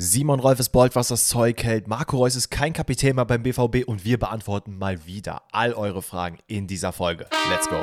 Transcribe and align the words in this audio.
Simon 0.00 0.38
Rolf 0.38 0.60
ist 0.60 0.68
Bold, 0.68 0.94
was 0.94 1.08
das 1.08 1.26
Zeug 1.26 1.60
hält. 1.64 1.88
Marco 1.88 2.18
Reus 2.18 2.36
ist 2.36 2.50
kein 2.50 2.72
Kapitän 2.72 3.16
mehr 3.16 3.24
beim 3.24 3.42
BVB 3.42 3.82
und 3.84 4.04
wir 4.04 4.16
beantworten 4.16 4.78
mal 4.78 5.06
wieder 5.06 5.42
all 5.50 5.72
eure 5.72 6.02
Fragen 6.02 6.38
in 6.46 6.68
dieser 6.68 6.92
Folge. 6.92 7.26
Let's 7.50 7.68
go! 7.68 7.82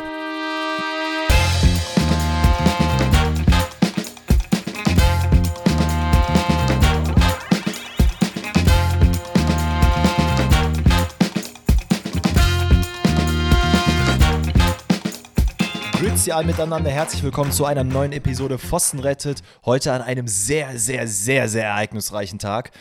All 16.34 16.44
miteinander, 16.44 16.90
herzlich 16.90 17.22
willkommen 17.22 17.52
zu 17.52 17.66
einer 17.66 17.84
neuen 17.84 18.12
Episode 18.12 18.58
Pfosten 18.58 19.00
rettet. 19.00 19.44
Heute 19.64 19.94
an 19.94 20.02
einem 20.02 20.28
sehr, 20.28 20.80
sehr, 20.80 21.08
sehr, 21.08 21.48
sehr 21.48 21.66
ereignisreichen 21.66 22.40
Tag. 22.40 22.72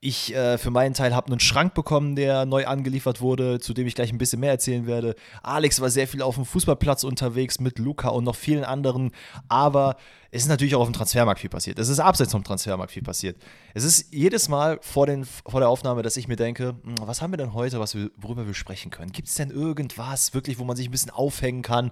Ich 0.00 0.32
äh, 0.32 0.58
für 0.58 0.70
meinen 0.70 0.94
Teil 0.94 1.12
habe 1.12 1.26
einen 1.26 1.40
Schrank 1.40 1.74
bekommen, 1.74 2.14
der 2.14 2.46
neu 2.46 2.66
angeliefert 2.66 3.20
wurde, 3.20 3.58
zu 3.58 3.74
dem 3.74 3.84
ich 3.88 3.96
gleich 3.96 4.12
ein 4.12 4.18
bisschen 4.18 4.38
mehr 4.38 4.52
erzählen 4.52 4.86
werde. 4.86 5.16
Alex 5.42 5.80
war 5.80 5.90
sehr 5.90 6.06
viel 6.06 6.22
auf 6.22 6.36
dem 6.36 6.44
Fußballplatz 6.44 7.02
unterwegs 7.02 7.58
mit 7.58 7.80
Luca 7.80 8.10
und 8.10 8.22
noch 8.22 8.36
vielen 8.36 8.62
anderen, 8.62 9.10
aber 9.48 9.96
es 10.30 10.42
ist 10.42 10.48
natürlich 10.48 10.76
auch 10.76 10.82
auf 10.82 10.88
dem 10.88 10.94
Transfermarkt 10.94 11.40
viel 11.40 11.50
passiert. 11.50 11.80
Es 11.80 11.88
ist 11.88 11.98
abseits 11.98 12.30
vom 12.30 12.44
Transfermarkt 12.44 12.92
viel 12.92 13.02
passiert. 13.02 13.42
Es 13.74 13.82
ist 13.82 14.14
jedes 14.14 14.48
Mal 14.48 14.78
vor, 14.82 15.06
den, 15.06 15.24
vor 15.24 15.58
der 15.58 15.68
Aufnahme, 15.68 16.02
dass 16.02 16.16
ich 16.16 16.28
mir 16.28 16.36
denke, 16.36 16.76
hm, 16.84 16.94
was 17.00 17.20
haben 17.20 17.32
wir 17.32 17.38
denn 17.38 17.52
heute, 17.52 17.80
was 17.80 17.96
wir, 17.96 18.12
worüber 18.16 18.46
wir 18.46 18.54
sprechen 18.54 18.92
können? 18.92 19.10
Gibt 19.10 19.26
es 19.26 19.34
denn 19.34 19.50
irgendwas 19.50 20.32
wirklich, 20.32 20.60
wo 20.60 20.64
man 20.64 20.76
sich 20.76 20.86
ein 20.86 20.92
bisschen 20.92 21.10
aufhängen 21.10 21.62
kann? 21.62 21.90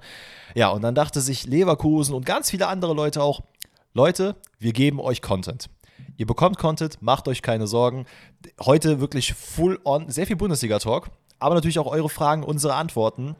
Ja, 0.54 0.68
und 0.68 0.82
dann 0.82 0.94
dachte 0.94 1.20
sich 1.20 1.44
Leverkusen 1.44 2.14
und 2.14 2.24
ganz 2.24 2.52
viele 2.52 2.68
andere 2.68 2.94
Leute 2.94 3.20
auch, 3.20 3.40
Leute, 3.94 4.36
wir 4.60 4.72
geben 4.72 5.00
euch 5.00 5.22
Content. 5.22 5.70
Ihr 6.18 6.26
bekommt 6.26 6.58
Content, 6.58 7.02
macht 7.02 7.28
euch 7.28 7.42
keine 7.42 7.66
Sorgen. 7.66 8.06
Heute 8.60 9.00
wirklich 9.00 9.34
full 9.34 9.78
on, 9.84 10.10
sehr 10.10 10.26
viel 10.26 10.36
Bundesliga-Talk, 10.36 11.10
aber 11.38 11.54
natürlich 11.54 11.78
auch 11.78 11.86
eure 11.86 12.08
Fragen, 12.08 12.42
unsere 12.42 12.74
Antworten. 12.74 13.36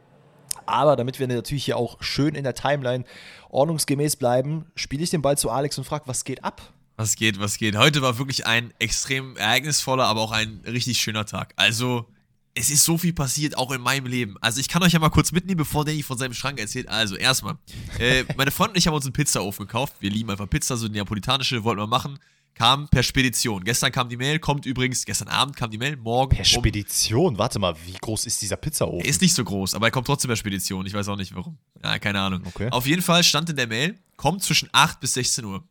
Aber 0.67 0.95
damit 0.95 1.19
wir 1.19 1.27
natürlich 1.27 1.65
hier 1.65 1.77
auch 1.77 1.97
schön 2.01 2.35
in 2.35 2.43
der 2.43 2.53
Timeline 2.53 3.05
ordnungsgemäß 3.49 4.17
bleiben, 4.17 4.65
spiele 4.75 5.03
ich 5.03 5.09
den 5.09 5.21
Ball 5.21 5.37
zu 5.37 5.49
Alex 5.49 5.77
und 5.77 5.85
frage, 5.85 6.07
was 6.07 6.23
geht 6.23 6.43
ab? 6.43 6.61
Was 6.97 7.15
geht, 7.15 7.39
was 7.39 7.57
geht? 7.57 7.75
Heute 7.77 8.01
war 8.01 8.17
wirklich 8.17 8.45
ein 8.45 8.73
extrem 8.79 9.37
ereignisvoller, 9.37 10.05
aber 10.05 10.21
auch 10.21 10.31
ein 10.31 10.61
richtig 10.65 10.99
schöner 10.99 11.25
Tag. 11.25 11.53
Also, 11.55 12.05
es 12.53 12.71
ist 12.71 12.83
so 12.83 12.97
viel 12.97 13.13
passiert, 13.13 13.55
auch 13.55 13.71
in 13.71 13.81
meinem 13.81 14.07
Leben. 14.07 14.35
Also, 14.41 14.59
ich 14.59 14.67
kann 14.67 14.83
euch 14.83 14.93
ja 14.93 14.99
mal 14.99 15.09
kurz 15.09 15.31
mitnehmen, 15.31 15.57
bevor 15.57 15.85
Danny 15.85 16.03
von 16.03 16.17
seinem 16.17 16.33
Schrank 16.33 16.59
erzählt. 16.59 16.89
Also, 16.89 17.15
erstmal, 17.15 17.57
äh, 17.99 18.25
meine 18.35 18.51
Freundin 18.51 18.73
und 18.73 18.77
ich 18.79 18.87
haben 18.87 18.95
uns 18.95 19.05
einen 19.05 19.13
Pizzaofen 19.13 19.67
gekauft. 19.67 19.95
Wir 19.99 20.09
lieben 20.09 20.29
einfach 20.31 20.49
Pizza, 20.49 20.75
so 20.75 20.87
neapolitanische, 20.87 21.63
wollten 21.63 21.81
wir 21.81 21.87
machen 21.87 22.19
kam 22.57 22.87
per 22.87 23.03
Spedition. 23.03 23.63
Gestern 23.63 23.91
kam 23.91 24.09
die 24.09 24.17
Mail, 24.17 24.39
kommt 24.39 24.65
übrigens, 24.65 25.05
gestern 25.05 25.27
Abend 25.27 25.55
kam 25.55 25.69
die 25.69 25.77
Mail, 25.77 25.95
morgen. 25.95 26.35
Per 26.35 26.43
Spedition? 26.43 27.33
Um, 27.33 27.37
Warte 27.37 27.59
mal, 27.59 27.75
wie 27.85 27.93
groß 27.93 28.25
ist 28.25 28.41
dieser 28.41 28.57
Pizzaofen? 28.57 29.07
Ist 29.07 29.21
nicht 29.21 29.35
so 29.35 29.43
groß, 29.43 29.75
aber 29.75 29.87
er 29.87 29.91
kommt 29.91 30.07
trotzdem 30.07 30.29
per 30.29 30.35
Spedition. 30.35 30.83
Ich 30.87 30.93
weiß 30.93 31.07
auch 31.09 31.15
nicht 31.15 31.35
warum. 31.35 31.59
Ja, 31.83 31.99
keine 31.99 32.19
Ahnung. 32.19 32.41
Okay. 32.45 32.69
Auf 32.71 32.87
jeden 32.87 33.03
Fall 33.03 33.23
stand 33.23 33.51
in 33.51 33.57
der 33.57 33.67
Mail, 33.67 33.99
kommt 34.15 34.43
zwischen 34.43 34.69
8 34.71 34.99
bis 34.99 35.13
16 35.13 35.45
Uhr. 35.45 35.63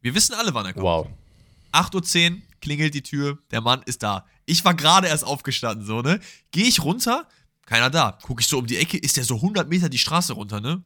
Wir 0.00 0.16
wissen 0.16 0.34
alle, 0.34 0.52
wann 0.52 0.66
er 0.66 0.72
kommt. 0.72 0.84
Wow. 0.84 1.06
8.10 1.70 2.32
Uhr 2.32 2.38
klingelt 2.60 2.94
die 2.94 3.02
Tür, 3.02 3.38
der 3.52 3.60
Mann 3.60 3.82
ist 3.86 4.02
da. 4.02 4.26
Ich 4.44 4.64
war 4.64 4.74
gerade 4.74 5.06
erst 5.06 5.24
aufgestanden, 5.24 5.86
so, 5.86 6.02
ne? 6.02 6.18
Gehe 6.50 6.66
ich 6.66 6.82
runter, 6.82 7.28
keiner 7.66 7.88
da. 7.88 8.18
Gucke 8.20 8.40
ich 8.40 8.48
so 8.48 8.58
um 8.58 8.66
die 8.66 8.78
Ecke, 8.78 8.98
ist 8.98 9.16
der 9.16 9.22
so 9.22 9.36
100 9.36 9.68
Meter 9.68 9.88
die 9.88 9.98
Straße 9.98 10.32
runter, 10.32 10.60
ne? 10.60 10.82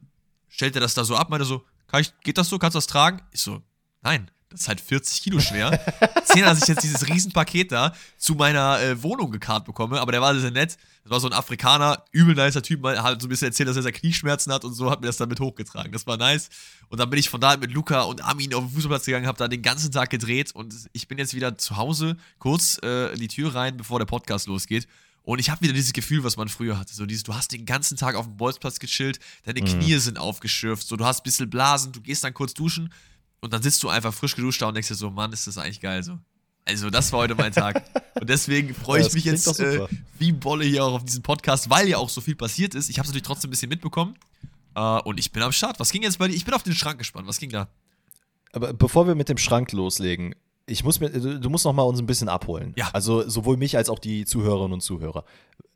Stellt 0.49 0.75
er 0.75 0.81
das 0.81 0.93
da 0.93 1.03
so 1.03 1.15
ab, 1.15 1.31
meinte 1.31 1.45
so, 1.45 1.65
ich, 1.99 2.13
geht 2.21 2.37
das 2.37 2.47
so, 2.47 2.59
kannst 2.59 2.75
du 2.75 2.77
das 2.77 2.87
tragen? 2.87 3.21
Ich 3.31 3.41
so, 3.41 3.63
nein 4.03 4.29
das 4.49 4.61
ist 4.61 4.67
halt 4.69 4.79
40 4.79 5.21
Kilo 5.21 5.39
schwer. 5.39 5.79
Zehn, 6.23 6.43
dass 6.43 6.61
ich 6.61 6.67
jetzt 6.67 6.83
dieses 6.83 7.07
Riesenpaket 7.07 7.71
da 7.71 7.93
zu 8.17 8.35
meiner 8.35 8.79
äh, 8.79 9.01
Wohnung 9.03 9.31
gekarrt 9.31 9.65
bekomme, 9.65 9.99
aber 9.99 10.11
der 10.11 10.21
war 10.21 10.33
sehr 10.39 10.51
nett. 10.51 10.77
Das 11.03 11.11
war 11.11 11.19
so 11.19 11.27
ein 11.27 11.33
Afrikaner, 11.33 12.03
übel 12.11 12.33
nicer 12.33 12.61
Typ, 12.61 12.83
hat 12.85 13.01
halt 13.01 13.21
so 13.21 13.27
ein 13.27 13.29
bisschen 13.29 13.47
erzählt, 13.47 13.67
dass 13.67 13.75
er 13.75 13.83
sehr 13.83 13.91
Knieschmerzen 13.91 14.53
hat 14.53 14.63
und 14.63 14.73
so 14.73 14.89
hat 14.89 15.01
mir 15.01 15.07
das 15.07 15.17
dann 15.17 15.29
mit 15.29 15.39
hochgetragen. 15.39 15.91
Das 15.91 16.07
war 16.07 16.17
nice. 16.17 16.49
Und 16.89 16.99
dann 16.99 17.09
bin 17.09 17.19
ich 17.19 17.29
von 17.29 17.41
da 17.41 17.57
mit 17.57 17.71
Luca 17.71 18.01
und 18.01 18.23
Armin 18.23 18.53
auf 18.53 18.63
den 18.63 18.69
Fußballplatz 18.71 19.05
gegangen, 19.05 19.27
habe 19.27 19.37
da 19.37 19.47
den 19.47 19.61
ganzen 19.61 19.91
Tag 19.91 20.09
gedreht 20.09 20.53
und 20.53 20.73
ich 20.93 21.07
bin 21.07 21.17
jetzt 21.17 21.33
wieder 21.33 21.57
zu 21.57 21.75
Hause, 21.75 22.15
kurz 22.39 22.79
äh, 22.83 23.13
in 23.13 23.19
die 23.19 23.27
Tür 23.27 23.53
rein, 23.53 23.75
bevor 23.75 23.99
der 23.99 24.05
Podcast 24.05 24.47
losgeht. 24.47 24.87
Und 25.23 25.39
ich 25.39 25.49
habe 25.49 25.59
wieder 25.61 25.73
dieses 25.73 25.91
Gefühl, 25.91 26.23
was 26.23 26.37
man 26.37 26.47
früher 26.47 26.79
hatte. 26.79 26.93
So 26.93 27.05
dieses, 27.05 27.23
du 27.23 27.35
hast 27.35 27.51
den 27.51 27.65
ganzen 27.65 27.97
Tag 27.97 28.15
auf 28.15 28.25
dem 28.25 28.37
Bolzplatz 28.37 28.79
gechillt, 28.79 29.19
deine 29.43 29.59
mhm. 29.59 29.65
Knie 29.65 29.97
sind 29.97 30.17
aufgeschürft, 30.17 30.87
so 30.87 30.95
du 30.95 31.05
hast 31.05 31.19
ein 31.19 31.23
bisschen 31.23 31.49
Blasen, 31.49 31.91
du 31.91 31.99
gehst 31.99 32.23
dann 32.23 32.33
kurz 32.33 32.53
duschen 32.53 32.93
und 33.41 33.53
dann 33.53 33.61
sitzt 33.61 33.83
du 33.83 33.89
einfach 33.89 34.13
frisch 34.13 34.35
geduscht 34.35 34.61
da 34.61 34.67
und 34.67 34.73
denkst 34.73 34.87
dir 34.87 34.95
so, 34.95 35.09
Mann, 35.09 35.31
ist 35.31 35.47
das 35.47 35.57
eigentlich 35.57 35.81
geil 35.81 36.03
so. 36.03 36.17
Also, 36.65 36.89
das 36.89 37.13
war 37.13 37.19
heute 37.19 37.35
mein 37.35 37.53
Tag. 37.53 37.85
Und 38.19 38.29
deswegen 38.29 38.75
freue 38.75 39.01
ich 39.01 39.13
mich 39.13 39.23
jetzt 39.23 39.59
äh, 39.61 39.87
wie 40.19 40.33
Bolle 40.33 40.65
hier 40.65 40.83
auch 40.83 40.95
auf 40.95 41.05
diesen 41.05 41.23
Podcast, 41.23 41.69
weil 41.69 41.87
ja 41.87 41.97
auch 41.97 42.09
so 42.09 42.19
viel 42.19 42.35
passiert 42.35 42.75
ist. 42.75 42.89
Ich 42.89 42.97
habe 42.97 43.05
es 43.05 43.09
natürlich 43.09 43.25
trotzdem 43.25 43.47
ein 43.47 43.51
bisschen 43.51 43.69
mitbekommen. 43.69 44.15
Äh, 44.75 45.01
und 45.01 45.17
ich 45.17 45.31
bin 45.31 45.43
am 45.43 45.53
Start. 45.53 45.79
Was 45.79 45.91
ging 45.91 46.03
jetzt 46.03 46.19
bei 46.19 46.27
dir? 46.27 46.35
Ich 46.35 46.43
bin 46.43 46.53
auf 46.53 46.63
den 46.63 46.73
Schrank 46.73 46.97
gespannt. 46.97 47.25
Was 47.25 47.39
ging 47.39 47.51
da? 47.51 47.69
Aber 48.51 48.73
bevor 48.73 49.07
wir 49.07 49.15
mit 49.15 49.29
dem 49.29 49.37
Schrank 49.37 49.71
loslegen, 49.71 50.35
ich 50.65 50.83
muss 50.83 50.99
mir, 50.99 51.09
du 51.09 51.49
musst 51.49 51.63
noch 51.63 51.73
mal 51.73 51.83
uns 51.83 51.99
ein 51.99 52.05
bisschen 52.05 52.27
abholen. 52.27 52.73
Ja. 52.75 52.89
Also 52.91 53.29
sowohl 53.29 53.55
mich 53.55 53.77
als 53.77 53.89
auch 53.89 53.99
die 53.99 54.25
Zuhörerinnen 54.25 54.73
und 54.73 54.81
Zuhörer 54.81 55.23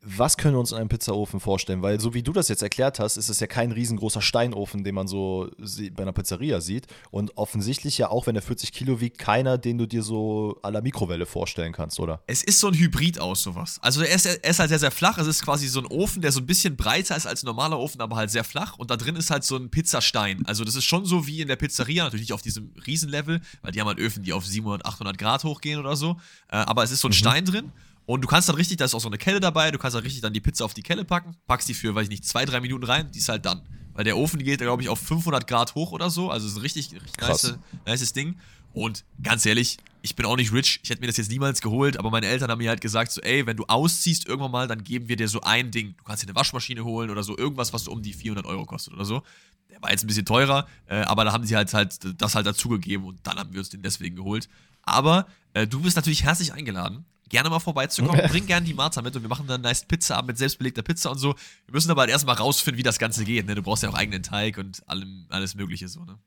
was 0.04 0.38
können 0.38 0.56
wir 0.56 0.60
uns 0.60 0.72
in 0.72 0.78
einem 0.80 0.90
Pizzaofen 0.90 1.40
vorstellen? 1.40 1.84
Weil 1.84 2.00
so 2.00 2.16
wie 2.16 2.24
du 2.24 2.34
das 2.34 2.48
jetzt 2.48 2.64
erklärt 2.64 3.00
hast, 3.00 3.18
ist 3.18 3.30
es 3.30 3.40
ja 3.40 3.46
kein 3.46 3.72
riesengroßer 3.72 4.22
Steinofen, 4.22 4.84
den 4.84 4.96
man 4.96 5.08
so 5.08 5.50
bei 5.92 6.02
einer 6.02 6.12
Pizzeria 6.12 6.60
sieht. 6.60 6.88
Und 7.12 7.38
offensichtlich 7.38 8.00
ja 8.00 8.10
auch, 8.10 8.26
wenn 8.26 8.36
er 8.36 8.42
40 8.42 8.72
Kilo 8.72 9.00
wiegt, 9.00 9.20
keiner, 9.20 9.60
den 9.60 9.78
du 9.78 9.86
dir 9.86 10.02
so 10.02 10.60
à 10.64 10.72
la 10.72 10.82
Mikrowelle 10.82 11.28
vorstellen 11.28 11.72
kannst, 11.72 12.00
oder? 12.00 12.24
Es 12.26 12.44
ist 12.44 12.60
so 12.60 12.68
ein 12.68 12.74
Hybrid 12.74 13.20
aus 13.20 13.44
sowas. 13.44 13.78
Also 13.84 14.02
er 14.02 14.16
ist, 14.16 14.26
er 14.26 14.44
ist 14.44 14.60
halt 14.60 14.70
sehr, 14.70 14.80
sehr 14.80 14.92
flach. 14.92 15.20
Es 15.20 15.28
ist 15.28 15.44
quasi 15.44 15.68
so 15.68 15.80
ein 15.80 15.86
Ofen, 15.86 16.24
der 16.24 16.32
so 16.32 16.40
ein 16.40 16.48
bisschen 16.48 16.76
breiter 16.76 17.16
ist 17.16 17.28
als 17.28 17.44
ein 17.44 17.46
normaler 17.46 17.78
Ofen, 17.78 18.02
aber 18.02 18.16
halt 18.16 18.32
sehr 18.32 18.44
flach. 18.44 18.80
Und 18.80 18.90
da 18.90 18.98
drin 18.98 19.16
ist 19.16 19.30
halt 19.30 19.44
so 19.44 19.56
ein 19.56 19.70
Pizzastein. 19.70 20.44
Also 20.48 20.64
das 20.64 20.76
ist 20.76 20.86
schon 20.86 21.06
so 21.06 21.28
wie 21.28 21.42
in 21.42 21.48
der 21.48 21.58
Pizzeria, 21.58 22.06
natürlich 22.06 22.24
nicht 22.24 22.34
auf 22.34 22.42
diesem 22.42 22.74
Riesenlevel, 22.88 23.42
weil 23.62 23.72
die 23.72 23.80
haben 23.80 23.88
halt 23.88 24.00
Öfen, 24.00 24.24
die 24.24 24.34
auf 24.34 24.48
700, 24.48 24.84
800 24.84 25.18
Grad 25.20 25.44
hochgehen 25.44 25.80
oder 25.80 25.96
so. 25.96 26.18
Äh, 26.50 26.58
aber 26.58 26.84
es 26.84 26.90
ist 26.90 27.02
so 27.02 27.08
ein 27.08 27.12
mhm. 27.12 27.16
Stein 27.16 27.46
drin. 27.46 27.72
Und 28.06 28.22
du 28.22 28.28
kannst 28.28 28.50
dann 28.50 28.56
richtig, 28.56 28.78
da 28.78 28.86
ist 28.86 28.94
auch 28.94 29.00
so 29.00 29.08
eine 29.08 29.18
Kelle 29.18 29.40
dabei, 29.40 29.72
du 29.72 29.78
kannst 29.78 29.96
dann 29.96 30.04
richtig 30.04 30.22
dann 30.22 30.34
die 30.34 30.42
Pizza 30.42 30.66
auf 30.66 30.74
die 30.74 30.82
Kelle 30.82 31.06
packen, 31.06 31.38
packst 31.48 31.70
die 31.70 31.74
für, 31.74 31.96
weiß 31.96 32.04
ich 32.04 32.10
nicht, 32.10 32.26
zwei, 32.26 32.46
drei 32.46 32.60
Minuten 32.60 32.84
rein, 32.84 33.12
die 33.12 33.20
ist 33.20 33.30
halt 33.30 33.46
dann. 33.46 33.62
Weil 33.94 34.04
der 34.04 34.18
Ofen 34.18 34.44
geht, 34.44 34.60
glaube 34.60 34.82
ich, 34.82 34.90
auf 34.90 35.00
500 35.00 35.48
Grad 35.48 35.76
hoch 35.76 35.92
oder 35.92 36.10
so. 36.10 36.30
Also 36.30 36.48
ist 36.48 36.56
ein 36.56 36.62
richtig, 36.62 36.94
richtig 36.94 37.20
nice, 37.20 37.56
nice 37.86 38.14
Ding. 38.14 38.38
Und 38.74 39.04
ganz 39.22 39.46
ehrlich, 39.46 39.78
ich 40.02 40.16
bin 40.16 40.26
auch 40.26 40.38
nicht 40.38 40.54
rich. 40.54 40.80
Ich 40.84 40.90
hätte 40.90 41.02
mir 41.02 41.08
das 41.08 41.18
jetzt 41.18 41.30
niemals 41.30 41.62
geholt, 41.62 41.98
aber 41.98 42.10
meine 42.10 42.28
Eltern 42.28 42.50
haben 42.50 42.60
mir 42.60 42.70
halt 42.70 42.82
gesagt, 42.82 43.12
so, 43.12 43.22
ey, 43.22 43.46
wenn 43.46 43.58
du 43.58 43.66
ausziehst 43.66 44.28
irgendwann 44.28 44.52
mal, 44.52 44.68
dann 44.68 44.84
geben 44.84 45.10
wir 45.10 45.18
dir 45.18 45.28
so 45.28 45.42
ein 45.42 45.72
Ding. 45.72 45.96
Du 45.98 46.04
kannst 46.06 46.24
dir 46.24 46.28
eine 46.28 46.36
Waschmaschine 46.36 46.84
holen 46.84 47.10
oder 47.10 47.24
so, 47.24 47.38
irgendwas, 47.38 47.74
was 47.74 47.84
so 47.84 47.92
um 47.92 48.02
die 48.02 48.14
400 48.14 48.46
Euro 48.46 48.66
kostet 48.66 48.94
oder 48.94 49.06
so. 49.06 49.24
Der 49.70 49.82
war 49.82 49.92
jetzt 49.92 50.04
ein 50.04 50.08
bisschen 50.08 50.26
teurer, 50.26 50.68
äh, 50.88 51.02
aber 51.02 51.26
da 51.26 51.34
haben 51.34 51.46
sie 51.46 51.56
halt, 51.56 51.74
halt 51.74 52.00
das 52.22 52.36
halt 52.36 52.46
dazugegeben 52.46 53.06
und 53.06 53.20
dann 53.24 53.38
haben 53.38 53.52
wir 53.54 53.60
uns 53.60 53.70
den 53.70 53.82
deswegen 53.82 54.16
geholt. 54.16 54.50
Aber 54.84 55.28
äh, 55.54 55.68
du 55.68 55.82
bist 55.82 55.96
natürlich 55.96 56.24
herzlich 56.24 56.54
eingeladen 56.54 57.06
gerne 57.32 57.50
mal 57.50 57.60
vorbeizukommen. 57.60 58.22
Bring 58.30 58.46
gerne 58.46 58.66
die 58.66 58.74
Martha 58.74 59.02
mit 59.02 59.16
und 59.16 59.24
wir 59.24 59.30
machen 59.30 59.48
dann 59.48 59.62
eine 59.62 59.70
nice 59.70 59.86
Pizza 59.86 60.18
ab 60.18 60.28
mit 60.28 60.38
selbstbelegter 60.38 60.84
Pizza 60.84 61.10
und 61.10 61.18
so. 61.18 61.34
Wir 61.66 61.74
müssen 61.74 61.90
aber 61.90 62.02
halt 62.02 62.12
erstmal 62.12 62.36
rausfinden, 62.36 62.78
wie 62.78 62.84
das 62.84 63.00
Ganze 63.00 63.26
geht. 63.26 63.48
Ne? 63.48 63.56
Du 63.56 63.64
brauchst 63.64 63.82
ja 63.82 63.90
auch 63.90 63.96
eigenen 63.96 64.22
Teig 64.22 64.58
und 64.60 64.88
allem, 64.88 65.26
alles 65.30 65.56
Mögliche 65.56 65.88
so, 65.88 66.06
ne? 66.06 66.20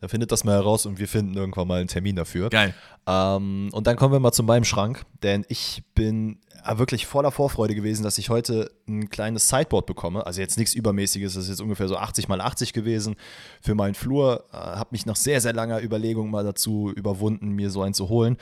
Da 0.00 0.08
findet 0.08 0.32
das 0.32 0.44
mal 0.44 0.54
heraus 0.54 0.86
und 0.86 0.98
wir 0.98 1.06
finden 1.06 1.36
irgendwann 1.36 1.68
mal 1.68 1.78
einen 1.78 1.88
Termin 1.88 2.16
dafür. 2.16 2.50
Geil. 2.50 2.74
Ähm, 3.06 3.68
und 3.72 3.86
dann 3.86 3.96
kommen 3.96 4.12
wir 4.12 4.20
mal 4.20 4.32
zu 4.32 4.42
meinem 4.42 4.64
Schrank, 4.64 5.04
denn 5.22 5.44
ich 5.48 5.82
bin 5.94 6.40
wirklich 6.76 7.06
voller 7.06 7.30
Vorfreude 7.30 7.74
gewesen, 7.74 8.02
dass 8.02 8.18
ich 8.18 8.28
heute 8.28 8.70
ein 8.88 9.08
kleines 9.08 9.48
Sideboard 9.48 9.86
bekomme. 9.86 10.26
Also 10.26 10.40
jetzt 10.40 10.58
nichts 10.58 10.74
Übermäßiges, 10.74 11.34
das 11.34 11.44
ist 11.44 11.50
jetzt 11.50 11.60
ungefähr 11.60 11.88
so 11.88 11.96
80 11.96 12.28
mal 12.28 12.40
80 12.40 12.72
gewesen 12.72 13.16
für 13.60 13.74
meinen 13.74 13.94
Flur. 13.94 14.44
Äh, 14.52 14.56
Habe 14.56 14.90
mich 14.92 15.06
nach 15.06 15.16
sehr, 15.16 15.40
sehr 15.40 15.52
langer 15.52 15.82
Überlegung 15.82 16.30
mal 16.30 16.44
dazu 16.44 16.92
überwunden, 16.94 17.50
mir 17.50 17.70
so 17.70 17.82
einen 17.82 17.94
zu 17.94 18.08
holen. 18.08 18.36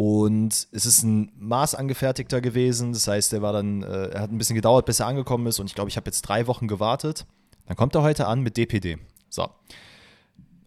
Und 0.00 0.66
es 0.72 0.86
ist 0.86 1.02
ein 1.02 1.30
maßangefertigter 1.36 2.40
gewesen. 2.40 2.94
Das 2.94 3.06
heißt, 3.06 3.34
er 3.34 3.42
war 3.42 3.52
dann, 3.52 3.82
äh, 3.82 4.06
er 4.06 4.22
hat 4.22 4.32
ein 4.32 4.38
bisschen 4.38 4.56
gedauert, 4.56 4.86
bis 4.86 5.00
er 5.00 5.06
angekommen 5.06 5.46
ist. 5.46 5.58
Und 5.58 5.66
ich 5.66 5.74
glaube, 5.74 5.90
ich 5.90 5.98
habe 5.98 6.06
jetzt 6.06 6.22
drei 6.22 6.46
Wochen 6.46 6.68
gewartet. 6.68 7.26
Dann 7.66 7.76
kommt 7.76 7.94
er 7.94 8.00
heute 8.00 8.26
an 8.26 8.40
mit 8.40 8.56
DPD. 8.56 8.96
So. 9.28 9.46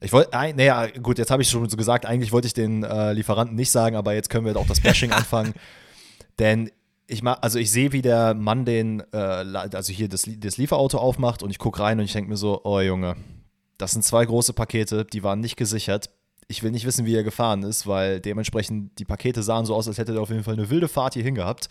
Ich 0.01 0.13
wollte, 0.13 0.29
naja, 0.55 0.85
gut, 1.01 1.17
jetzt 1.17 1.31
habe 1.31 1.41
ich 1.41 1.49
schon 1.49 1.67
so 1.67 1.77
gesagt, 1.77 2.05
eigentlich 2.05 2.31
wollte 2.31 2.45
ich 2.45 2.53
den 2.53 2.83
äh, 2.83 3.13
Lieferanten 3.13 3.55
nicht 3.55 3.71
sagen, 3.71 3.95
aber 3.95 4.13
jetzt 4.13 4.29
können 4.29 4.45
wir 4.45 4.55
auch 4.55 4.67
das 4.67 4.81
Bashing 4.81 5.11
anfangen. 5.13 5.55
Denn 6.37 6.69
ich 7.07 7.23
mach, 7.23 7.41
also 7.41 7.57
ich 7.57 7.71
sehe, 7.71 7.91
wie 7.91 8.03
der 8.03 8.35
Mann 8.35 8.65
den, 8.65 9.01
äh, 9.13 9.17
also 9.17 9.91
hier 9.91 10.09
das, 10.09 10.29
das 10.29 10.57
Lieferauto 10.57 10.99
aufmacht 10.99 11.41
und 11.41 11.49
ich 11.49 11.57
gucke 11.57 11.79
rein 11.79 11.97
und 11.97 12.05
ich 12.05 12.13
denke 12.13 12.29
mir 12.29 12.37
so, 12.37 12.61
oh 12.65 12.81
Junge, 12.81 13.15
das 13.79 13.93
sind 13.93 14.05
zwei 14.05 14.23
große 14.25 14.53
Pakete, 14.53 15.05
die 15.05 15.23
waren 15.23 15.39
nicht 15.39 15.55
gesichert 15.55 16.11
ich 16.47 16.63
will 16.63 16.71
nicht 16.71 16.85
wissen, 16.85 17.05
wie 17.05 17.15
er 17.15 17.23
gefahren 17.23 17.63
ist, 17.63 17.87
weil 17.87 18.19
dementsprechend 18.19 18.97
die 18.99 19.05
Pakete 19.05 19.43
sahen 19.43 19.65
so 19.65 19.75
aus, 19.75 19.87
als 19.87 19.97
hätte 19.97 20.13
er 20.13 20.21
auf 20.21 20.29
jeden 20.29 20.43
Fall 20.43 20.53
eine 20.53 20.69
wilde 20.69 20.87
Fahrt 20.87 21.13
hier 21.13 21.23
hingehabt. 21.23 21.69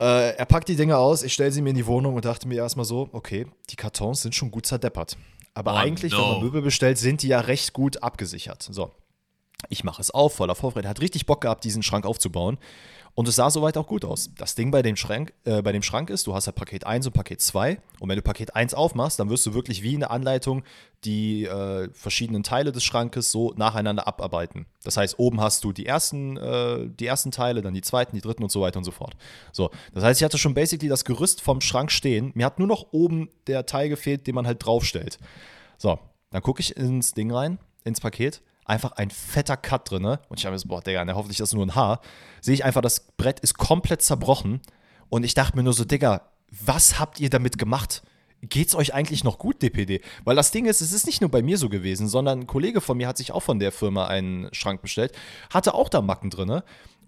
Äh, 0.00 0.36
er 0.36 0.44
packt 0.46 0.68
die 0.68 0.76
Dinge 0.76 0.96
aus, 0.96 1.22
ich 1.22 1.32
stelle 1.32 1.52
sie 1.52 1.62
mir 1.62 1.70
in 1.70 1.76
die 1.76 1.86
Wohnung 1.86 2.14
und 2.14 2.24
dachte 2.24 2.48
mir 2.48 2.56
erstmal 2.56 2.84
so, 2.84 3.08
okay, 3.12 3.46
die 3.70 3.76
Kartons 3.76 4.22
sind 4.22 4.34
schon 4.34 4.50
gut 4.50 4.66
zerdeppert. 4.66 5.16
Aber 5.54 5.74
oh, 5.74 5.76
eigentlich, 5.76 6.12
no. 6.12 6.18
wenn 6.18 6.30
man 6.30 6.42
Möbel 6.42 6.62
bestellt, 6.62 6.98
sind 6.98 7.22
die 7.22 7.28
ja 7.28 7.40
recht 7.40 7.72
gut 7.72 8.02
abgesichert. 8.02 8.62
So. 8.62 8.90
Ich 9.68 9.84
mache 9.84 10.00
es 10.02 10.10
auf, 10.10 10.34
voller 10.34 10.56
Vorfreude. 10.56 10.88
Hat 10.88 11.00
richtig 11.00 11.26
Bock 11.26 11.42
gehabt, 11.42 11.64
diesen 11.64 11.82
Schrank 11.82 12.06
aufzubauen. 12.06 12.58
Und 13.14 13.28
es 13.28 13.36
sah 13.36 13.48
soweit 13.48 13.76
auch 13.76 13.86
gut 13.86 14.04
aus. 14.04 14.30
Das 14.36 14.56
Ding 14.56 14.72
bei 14.72 14.82
dem, 14.82 14.96
Schrank, 14.96 15.32
äh, 15.44 15.62
bei 15.62 15.70
dem 15.70 15.82
Schrank 15.82 16.10
ist, 16.10 16.26
du 16.26 16.34
hast 16.34 16.46
halt 16.46 16.56
Paket 16.56 16.84
1 16.84 17.06
und 17.06 17.12
Paket 17.12 17.40
2. 17.40 17.78
Und 18.00 18.08
wenn 18.08 18.16
du 18.16 18.22
Paket 18.22 18.56
1 18.56 18.74
aufmachst, 18.74 19.20
dann 19.20 19.30
wirst 19.30 19.46
du 19.46 19.54
wirklich 19.54 19.82
wie 19.84 19.94
in 19.94 20.00
der 20.00 20.10
Anleitung 20.10 20.64
die 21.04 21.44
äh, 21.44 21.88
verschiedenen 21.92 22.42
Teile 22.42 22.72
des 22.72 22.82
Schrankes 22.82 23.30
so 23.30 23.52
nacheinander 23.56 24.08
abarbeiten. 24.08 24.66
Das 24.82 24.96
heißt, 24.96 25.18
oben 25.18 25.40
hast 25.40 25.62
du 25.62 25.72
die 25.72 25.86
ersten, 25.86 26.36
äh, 26.36 26.88
die 26.88 27.06
ersten 27.06 27.30
Teile, 27.30 27.62
dann 27.62 27.74
die 27.74 27.82
zweiten, 27.82 28.16
die 28.16 28.22
dritten 28.22 28.42
und 28.42 28.50
so 28.50 28.60
weiter 28.60 28.78
und 28.78 28.84
so 28.84 28.90
fort. 28.90 29.14
So, 29.52 29.70
das 29.92 30.02
heißt, 30.02 30.20
ich 30.20 30.24
hatte 30.24 30.38
schon 30.38 30.54
basically 30.54 30.88
das 30.88 31.04
Gerüst 31.04 31.40
vom 31.40 31.60
Schrank 31.60 31.92
stehen. 31.92 32.32
Mir 32.34 32.46
hat 32.46 32.58
nur 32.58 32.66
noch 32.68 32.86
oben 32.92 33.28
der 33.46 33.64
Teil 33.66 33.88
gefehlt, 33.88 34.26
den 34.26 34.34
man 34.34 34.46
halt 34.46 34.64
draufstellt. 34.64 35.18
So, 35.78 36.00
dann 36.30 36.42
gucke 36.42 36.60
ich 36.60 36.76
ins 36.76 37.12
Ding 37.12 37.30
rein, 37.30 37.58
ins 37.84 38.00
Paket 38.00 38.42
einfach 38.64 38.92
ein 38.92 39.10
fetter 39.10 39.56
Cut 39.56 39.90
drin. 39.90 40.04
Und 40.04 40.38
ich 40.38 40.46
habe 40.46 40.54
mir 40.54 40.58
so, 40.58 40.68
boah, 40.68 40.82
Digga, 40.82 41.04
ne, 41.04 41.14
hoffentlich 41.14 41.40
ist 41.40 41.52
das 41.52 41.54
nur 41.54 41.66
ein 41.66 41.74
Haar. 41.74 42.00
Sehe 42.40 42.54
ich 42.54 42.64
einfach, 42.64 42.80
das 42.80 43.00
Brett 43.16 43.40
ist 43.40 43.58
komplett 43.58 44.02
zerbrochen. 44.02 44.60
Und 45.08 45.24
ich 45.24 45.34
dachte 45.34 45.56
mir 45.56 45.62
nur 45.62 45.72
so, 45.72 45.84
Digga, 45.84 46.22
was 46.50 46.98
habt 46.98 47.20
ihr 47.20 47.30
damit 47.30 47.58
gemacht? 47.58 48.02
Geht's 48.42 48.74
euch 48.74 48.92
eigentlich 48.92 49.24
noch 49.24 49.38
gut, 49.38 49.62
DPD? 49.62 50.00
Weil 50.24 50.36
das 50.36 50.50
Ding 50.50 50.66
ist, 50.66 50.80
es 50.82 50.92
ist 50.92 51.06
nicht 51.06 51.20
nur 51.20 51.30
bei 51.30 51.42
mir 51.42 51.56
so 51.56 51.68
gewesen, 51.68 52.08
sondern 52.08 52.40
ein 52.40 52.46
Kollege 52.46 52.80
von 52.80 52.96
mir 52.96 53.08
hat 53.08 53.16
sich 53.16 53.32
auch 53.32 53.42
von 53.42 53.58
der 53.58 53.72
Firma 53.72 54.06
einen 54.06 54.52
Schrank 54.52 54.82
bestellt, 54.82 55.12
hatte 55.50 55.74
auch 55.74 55.88
da 55.88 56.02
Macken 56.02 56.30
drin. 56.30 56.60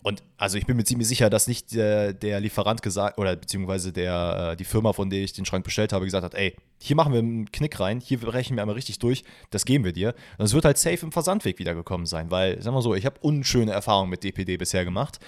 Und 0.07 0.23
also 0.37 0.57
ich 0.57 0.67
bin 0.67 0.77
mir 0.77 0.85
ziemlich 0.85 1.09
sicher, 1.09 1.29
dass 1.31 1.49
nicht 1.49 1.75
der, 1.75 2.13
der 2.13 2.39
Lieferant 2.39 2.81
gesagt 2.81 3.19
oder 3.19 3.35
beziehungsweise 3.35 3.93
der, 3.93 4.53
äh, 4.53 4.57
die 4.57 4.63
Firma, 4.63 4.93
von 4.93 5.11
der 5.11 5.25
ich 5.25 5.33
den 5.33 5.45
Schrank 5.45 5.65
bestellt 5.65 5.93
habe, 5.93 6.05
gesagt 6.05 6.23
hat, 6.23 6.35
ey, 6.35 6.55
hier 6.81 6.95
machen 6.95 7.13
wir 7.13 7.19
einen 7.19 7.51
Knick 7.51 7.81
rein, 7.81 7.99
hier 7.99 8.21
brechen 8.21 8.55
wir 8.55 8.63
einmal 8.63 8.77
richtig 8.77 9.01
durch, 9.01 9.25
das 9.51 9.65
geben 9.65 9.83
wir 9.83 9.93
dir. 9.93 10.15
Und 10.39 10.45
es 10.45 10.55
wird 10.55 10.65
halt 10.65 10.79
safe 10.79 11.05
im 11.05 11.11
Versandweg 11.11 11.59
wiedergekommen 11.59 12.07
sein, 12.07 12.31
weil, 12.31 12.63
sagen 12.63 12.77
wir 12.77 12.83
so, 12.83 12.95
ich 12.95 13.05
habe 13.05 13.19
unschöne 13.21 13.73
Erfahrungen 13.73 14.09
mit 14.09 14.23
DPD 14.23 14.57
bisher 14.59 14.85
gemacht. 14.85 15.19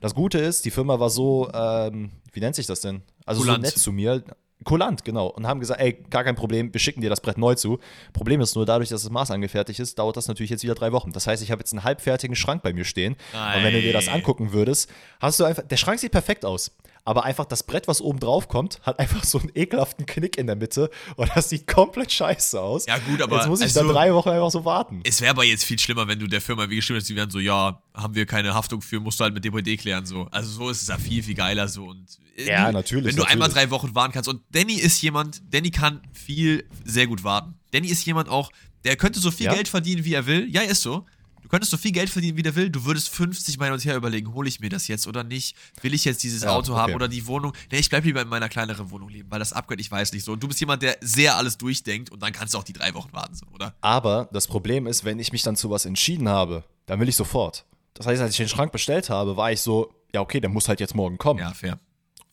Das 0.00 0.16
Gute 0.16 0.38
ist, 0.38 0.64
die 0.64 0.72
Firma 0.72 0.98
war 0.98 1.10
so, 1.10 1.48
ähm, 1.54 2.10
wie 2.32 2.40
nennt 2.40 2.56
sich 2.56 2.66
das 2.66 2.80
denn? 2.80 3.02
Also 3.26 3.42
Kulant. 3.42 3.64
so 3.64 3.70
nett 3.70 3.78
zu 3.78 3.92
mir. 3.92 4.24
Kulant, 4.62 5.04
genau. 5.04 5.26
Und 5.26 5.46
haben 5.46 5.60
gesagt, 5.60 5.80
ey, 5.80 5.92
gar 6.10 6.24
kein 6.24 6.36
Problem, 6.36 6.72
wir 6.72 6.80
schicken 6.80 7.00
dir 7.00 7.10
das 7.10 7.20
Brett 7.20 7.38
neu 7.38 7.54
zu. 7.54 7.78
Problem 8.12 8.40
ist 8.40 8.54
nur, 8.54 8.64
dadurch, 8.64 8.88
dass 8.88 9.02
das 9.02 9.10
Maß 9.10 9.30
angefertigt 9.30 9.80
ist, 9.80 9.98
dauert 9.98 10.16
das 10.16 10.28
natürlich 10.28 10.50
jetzt 10.50 10.62
wieder 10.62 10.74
drei 10.74 10.92
Wochen. 10.92 11.12
Das 11.12 11.26
heißt, 11.26 11.42
ich 11.42 11.50
habe 11.50 11.60
jetzt 11.60 11.72
einen 11.72 11.84
halbfertigen 11.84 12.36
Schrank 12.36 12.62
bei 12.62 12.72
mir 12.72 12.84
stehen. 12.84 13.16
Ei. 13.32 13.58
Und 13.58 13.64
wenn 13.64 13.74
du 13.74 13.82
dir 13.82 13.92
das 13.92 14.08
angucken 14.08 14.52
würdest, 14.52 14.90
hast 15.20 15.40
du 15.40 15.44
einfach, 15.44 15.64
der 15.64 15.76
Schrank 15.76 15.98
sieht 15.98 16.12
perfekt 16.12 16.44
aus 16.44 16.70
aber 17.04 17.24
einfach 17.24 17.44
das 17.44 17.62
Brett, 17.62 17.86
was 17.86 18.00
oben 18.00 18.18
drauf 18.18 18.48
kommt, 18.48 18.80
hat 18.82 18.98
einfach 18.98 19.24
so 19.24 19.38
einen 19.38 19.50
ekelhaften 19.54 20.06
Knick 20.06 20.38
in 20.38 20.46
der 20.46 20.56
Mitte 20.56 20.90
und 21.16 21.30
das 21.34 21.50
sieht 21.50 21.66
komplett 21.66 22.10
scheiße 22.10 22.60
aus. 22.60 22.86
Ja, 22.86 22.98
gut, 22.98 23.20
aber. 23.20 23.36
Jetzt 23.36 23.48
muss 23.48 23.60
ich 23.60 23.66
also, 23.66 23.80
dann 23.80 23.88
drei 23.88 24.14
Wochen 24.14 24.30
einfach 24.30 24.50
so 24.50 24.64
warten. 24.64 25.00
Es 25.04 25.20
wäre 25.20 25.30
aber 25.30 25.44
jetzt 25.44 25.64
viel 25.64 25.78
schlimmer, 25.78 26.08
wenn 26.08 26.18
du 26.18 26.26
der 26.26 26.40
Firma 26.40 26.68
wie 26.70 26.76
geschrieben 26.76 27.00
hast, 27.00 27.08
die 27.08 27.16
wären 27.16 27.30
so, 27.30 27.38
ja, 27.38 27.82
haben 27.92 28.14
wir 28.14 28.26
keine 28.26 28.54
Haftung 28.54 28.80
für, 28.80 29.00
musst 29.00 29.20
du 29.20 29.24
halt 29.24 29.34
mit 29.34 29.44
DPD 29.44 29.76
klären, 29.76 30.06
so. 30.06 30.28
Also 30.30 30.50
so 30.50 30.70
ist 30.70 30.82
es 30.82 30.88
ja 30.88 30.96
viel, 30.96 31.22
viel 31.22 31.34
geiler 31.34 31.68
so. 31.68 31.84
Und 31.84 32.06
äh, 32.36 32.48
ja, 32.48 32.72
natürlich. 32.72 33.06
Wenn 33.06 33.16
du 33.16 33.22
natürlich. 33.22 33.30
einmal 33.32 33.48
drei 33.50 33.70
Wochen 33.70 33.94
warten 33.94 34.12
kannst. 34.12 34.28
Und 34.28 34.40
Danny 34.50 34.74
ist 34.74 35.00
jemand, 35.02 35.42
Danny 35.50 35.70
kann 35.70 36.00
viel, 36.12 36.66
sehr 36.84 37.06
gut 37.06 37.22
warten. 37.22 37.54
Danny 37.72 37.88
ist 37.88 38.04
jemand 38.06 38.28
auch, 38.28 38.50
der 38.84 38.96
könnte 38.96 39.18
so 39.18 39.30
viel 39.30 39.46
ja? 39.46 39.54
Geld 39.54 39.68
verdienen, 39.68 40.04
wie 40.04 40.14
er 40.14 40.26
will. 40.26 40.48
Ja, 40.50 40.62
ist 40.62 40.82
so. 40.82 41.06
Du 41.44 41.50
könntest 41.50 41.70
so 41.70 41.76
viel 41.76 41.92
Geld 41.92 42.08
verdienen, 42.08 42.38
wie 42.38 42.42
der 42.42 42.56
will. 42.56 42.70
Du 42.70 42.86
würdest 42.86 43.10
50 43.10 43.58
Mal 43.58 43.66
hin 43.66 43.74
und 43.74 43.84
her 43.84 43.96
überlegen, 43.96 44.32
hole 44.32 44.48
ich 44.48 44.60
mir 44.60 44.70
das 44.70 44.88
jetzt 44.88 45.06
oder 45.06 45.22
nicht? 45.24 45.54
Will 45.82 45.92
ich 45.92 46.06
jetzt 46.06 46.22
dieses 46.22 46.42
ja, 46.42 46.48
Auto 46.48 46.72
okay. 46.72 46.80
haben 46.80 46.94
oder 46.94 47.06
die 47.06 47.26
Wohnung? 47.26 47.52
Nee, 47.70 47.80
ich 47.80 47.90
bleibe 47.90 48.06
lieber 48.06 48.22
in 48.22 48.28
meiner 48.28 48.48
kleineren 48.48 48.90
Wohnung 48.90 49.10
leben, 49.10 49.30
weil 49.30 49.40
das 49.40 49.52
Upgrade, 49.52 49.78
ich 49.78 49.90
weiß 49.90 50.14
nicht 50.14 50.24
so. 50.24 50.32
Und 50.32 50.42
du 50.42 50.48
bist 50.48 50.58
jemand, 50.60 50.82
der 50.82 50.96
sehr 51.02 51.36
alles 51.36 51.58
durchdenkt 51.58 52.10
und 52.10 52.22
dann 52.22 52.32
kannst 52.32 52.54
du 52.54 52.58
auch 52.58 52.64
die 52.64 52.72
drei 52.72 52.94
Wochen 52.94 53.12
warten, 53.12 53.34
so, 53.34 53.44
oder? 53.52 53.74
Aber 53.82 54.30
das 54.32 54.46
Problem 54.46 54.86
ist, 54.86 55.04
wenn 55.04 55.18
ich 55.18 55.32
mich 55.32 55.42
dann 55.42 55.54
zu 55.54 55.68
was 55.68 55.84
entschieden 55.84 56.30
habe, 56.30 56.64
dann 56.86 56.98
will 56.98 57.10
ich 57.10 57.16
sofort. 57.16 57.66
Das 57.92 58.06
heißt, 58.06 58.22
als 58.22 58.30
ich 58.30 58.38
den 58.38 58.48
Schrank 58.48 58.72
bestellt 58.72 59.10
habe, 59.10 59.36
war 59.36 59.52
ich 59.52 59.60
so, 59.60 59.92
ja, 60.14 60.22
okay, 60.22 60.40
der 60.40 60.48
muss 60.48 60.70
halt 60.70 60.80
jetzt 60.80 60.94
morgen 60.94 61.18
kommen. 61.18 61.40
Ja, 61.40 61.52
fair. 61.52 61.78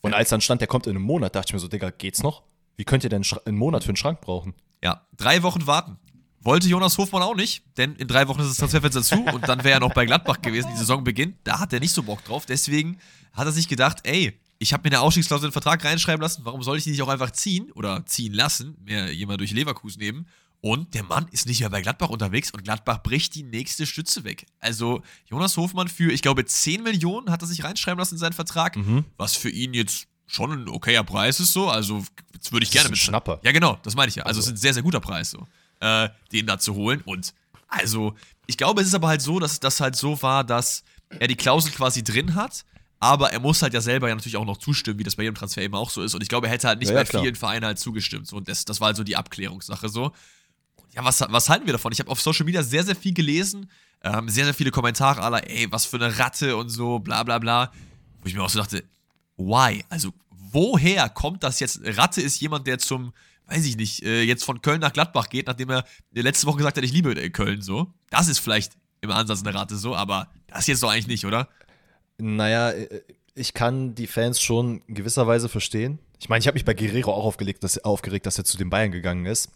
Und 0.00 0.14
als 0.14 0.30
dann 0.30 0.40
stand, 0.40 0.62
der 0.62 0.68
kommt 0.68 0.86
in 0.86 0.96
einem 0.96 1.04
Monat, 1.04 1.34
dachte 1.34 1.50
ich 1.50 1.52
mir 1.52 1.58
so, 1.58 1.68
Digga, 1.68 1.90
geht's 1.90 2.22
noch? 2.22 2.44
Wie 2.76 2.84
könnt 2.84 3.04
ihr 3.04 3.10
denn 3.10 3.26
einen 3.44 3.58
Monat 3.58 3.84
für 3.84 3.90
einen 3.90 3.96
Schrank 3.96 4.22
brauchen? 4.22 4.54
Ja, 4.82 5.06
drei 5.18 5.42
Wochen 5.42 5.66
warten. 5.66 5.98
Wollte 6.44 6.68
Jonas 6.68 6.98
Hofmann 6.98 7.22
auch 7.22 7.36
nicht, 7.36 7.62
denn 7.76 7.94
in 7.96 8.08
drei 8.08 8.26
Wochen 8.26 8.40
ist 8.40 8.50
das 8.50 8.56
Transferfenster 8.56 9.02
zu 9.02 9.14
und 9.32 9.46
dann 9.46 9.62
wäre 9.62 9.74
er 9.74 9.80
noch 9.80 9.94
bei 9.94 10.06
Gladbach 10.06 10.42
gewesen, 10.42 10.70
die 10.72 10.78
Saison 10.78 11.04
beginnt. 11.04 11.36
Da 11.44 11.60
hat 11.60 11.72
er 11.72 11.78
nicht 11.78 11.92
so 11.92 12.02
Bock 12.02 12.24
drauf. 12.24 12.46
Deswegen 12.46 12.98
hat 13.32 13.46
er 13.46 13.52
sich 13.52 13.68
gedacht, 13.68 13.98
ey, 14.02 14.38
ich 14.58 14.72
habe 14.72 14.88
mir 14.88 14.96
eine 14.96 15.00
Ausstiegsklausel 15.02 15.46
in 15.46 15.48
den 15.50 15.52
Vertrag 15.52 15.84
reinschreiben 15.84 16.20
lassen, 16.20 16.44
warum 16.44 16.62
soll 16.62 16.78
ich 16.78 16.84
die 16.84 16.90
nicht 16.90 17.02
auch 17.02 17.08
einfach 17.08 17.30
ziehen 17.30 17.70
oder 17.72 18.04
ziehen 18.06 18.32
lassen, 18.32 18.76
mir 18.84 19.12
jemand 19.12 19.40
durch 19.40 19.52
Leverkusen 19.52 20.00
nehmen. 20.00 20.26
Und 20.60 20.94
der 20.94 21.02
Mann 21.02 21.26
ist 21.32 21.46
nicht 21.46 21.60
mehr 21.60 21.70
bei 21.70 21.82
Gladbach 21.82 22.08
unterwegs 22.08 22.52
und 22.52 22.62
Gladbach 22.62 23.02
bricht 23.02 23.34
die 23.34 23.42
nächste 23.42 23.86
Stütze 23.86 24.22
weg. 24.24 24.46
Also 24.60 25.02
Jonas 25.26 25.56
Hofmann 25.56 25.88
für, 25.88 26.12
ich 26.12 26.22
glaube, 26.22 26.44
10 26.44 26.82
Millionen 26.82 27.30
hat 27.30 27.42
er 27.42 27.48
sich 27.48 27.64
reinschreiben 27.64 27.98
lassen 27.98 28.14
in 28.14 28.18
seinen 28.18 28.32
Vertrag, 28.32 28.76
mhm. 28.76 29.04
was 29.16 29.36
für 29.36 29.50
ihn 29.50 29.74
jetzt 29.74 30.06
schon 30.26 30.52
ein 30.52 30.68
okayer 30.68 31.02
Preis 31.02 31.40
ist 31.40 31.52
so. 31.52 31.68
Also, 31.68 32.04
das 32.40 32.52
würde 32.52 32.64
ich 32.64 32.70
gerne 32.70 32.88
mit. 32.88 32.98
Schnapper. 32.98 33.40
Ja, 33.42 33.50
genau, 33.50 33.78
das 33.82 33.96
meine 33.96 34.08
ich 34.08 34.14
ja. 34.14 34.22
Also, 34.22 34.38
es 34.38 34.46
also. 34.46 34.54
ist 34.54 34.58
ein 34.58 34.62
sehr, 34.62 34.74
sehr 34.74 34.82
guter 34.84 35.00
Preis 35.00 35.30
so 35.30 35.46
äh, 35.82 36.08
den 36.30 36.46
da 36.46 36.58
zu 36.58 36.74
holen. 36.74 37.02
Und 37.04 37.34
also, 37.68 38.14
ich 38.46 38.56
glaube, 38.56 38.80
es 38.80 38.86
ist 38.86 38.94
aber 38.94 39.08
halt 39.08 39.20
so, 39.20 39.38
dass 39.40 39.60
das 39.60 39.80
halt 39.80 39.96
so 39.96 40.22
war, 40.22 40.44
dass 40.44 40.84
er 41.18 41.26
die 41.26 41.36
Klausel 41.36 41.72
quasi 41.72 42.02
drin 42.02 42.34
hat, 42.34 42.64
aber 43.00 43.32
er 43.32 43.40
muss 43.40 43.60
halt 43.62 43.74
ja 43.74 43.80
selber 43.80 44.08
ja 44.08 44.14
natürlich 44.14 44.36
auch 44.36 44.44
noch 44.44 44.58
zustimmen, 44.58 44.98
wie 45.00 45.02
das 45.02 45.16
bei 45.16 45.24
jedem 45.24 45.34
Transfer 45.34 45.62
eben 45.62 45.74
auch 45.74 45.90
so 45.90 46.02
ist. 46.02 46.14
Und 46.14 46.22
ich 46.22 46.28
glaube, 46.28 46.46
er 46.46 46.52
hätte 46.52 46.68
halt 46.68 46.78
nicht 46.78 46.90
ja, 46.90 46.94
bei 46.94 47.02
ja, 47.02 47.20
vielen 47.20 47.34
Vereinen 47.34 47.66
halt 47.66 47.80
zugestimmt. 47.80 48.28
So. 48.28 48.36
Und 48.36 48.48
das, 48.48 48.64
das 48.64 48.80
war 48.80 48.86
halt 48.86 48.96
so 48.96 49.02
die 49.02 49.16
Abklärungssache 49.16 49.88
so. 49.88 50.12
Ja, 50.94 51.04
was, 51.04 51.20
was 51.20 51.48
halten 51.48 51.66
wir 51.66 51.72
davon? 51.72 51.90
Ich 51.90 51.98
habe 51.98 52.10
auf 52.10 52.20
Social 52.20 52.44
Media 52.44 52.62
sehr, 52.62 52.84
sehr 52.84 52.94
viel 52.94 53.12
gelesen, 53.12 53.68
ähm, 54.04 54.28
sehr, 54.28 54.44
sehr 54.44 54.54
viele 54.54 54.70
Kommentare 54.70 55.20
aller, 55.20 55.48
ey, 55.50 55.66
was 55.72 55.86
für 55.86 55.96
eine 55.96 56.16
Ratte 56.16 56.56
und 56.56 56.68
so, 56.68 57.00
bla 57.00 57.24
bla 57.24 57.38
bla. 57.38 57.72
Wo 58.20 58.28
ich 58.28 58.34
mir 58.34 58.42
auch 58.42 58.50
so 58.50 58.60
dachte, 58.60 58.84
why? 59.36 59.84
Also, 59.88 60.12
woher 60.30 61.08
kommt 61.08 61.42
das 61.42 61.58
jetzt? 61.58 61.80
Ratte 61.82 62.20
ist 62.20 62.40
jemand, 62.40 62.66
der 62.68 62.78
zum 62.78 63.12
weiß 63.52 63.66
ich 63.66 63.76
nicht, 63.76 64.02
äh, 64.02 64.22
jetzt 64.22 64.44
von 64.44 64.62
Köln 64.62 64.80
nach 64.80 64.92
Gladbach 64.92 65.28
geht, 65.28 65.46
nachdem 65.46 65.70
er 65.70 65.84
letzte 66.12 66.46
Woche 66.46 66.58
gesagt 66.58 66.76
hat, 66.76 66.84
ich 66.84 66.92
liebe 66.92 67.14
Köln 67.30 67.60
so. 67.60 67.92
Das 68.10 68.28
ist 68.28 68.38
vielleicht 68.38 68.72
im 69.00 69.10
Ansatz 69.10 69.44
eine 69.44 69.54
Rate 69.54 69.76
so, 69.76 69.94
aber 69.94 70.28
das 70.46 70.66
jetzt 70.66 70.82
doch 70.82 70.90
eigentlich 70.90 71.08
nicht, 71.08 71.26
oder? 71.26 71.48
Naja, 72.18 72.70
äh, 72.70 73.02
ich 73.34 73.54
kann 73.54 73.94
die 73.94 74.06
Fans 74.06 74.40
schon 74.40 74.82
in 74.86 74.94
gewisser 74.94 75.26
Weise 75.26 75.48
verstehen. 75.48 75.98
Ich 76.20 76.28
meine, 76.28 76.40
ich 76.40 76.46
habe 76.46 76.54
mich 76.54 76.64
bei 76.64 76.74
Guerrero 76.74 77.12
auch 77.12 77.24
aufgelegt, 77.24 77.64
dass, 77.64 77.78
aufgeregt, 77.78 78.26
dass 78.26 78.38
er 78.38 78.44
zu 78.44 78.56
den 78.56 78.70
Bayern 78.70 78.92
gegangen 78.92 79.26
ist. 79.26 79.50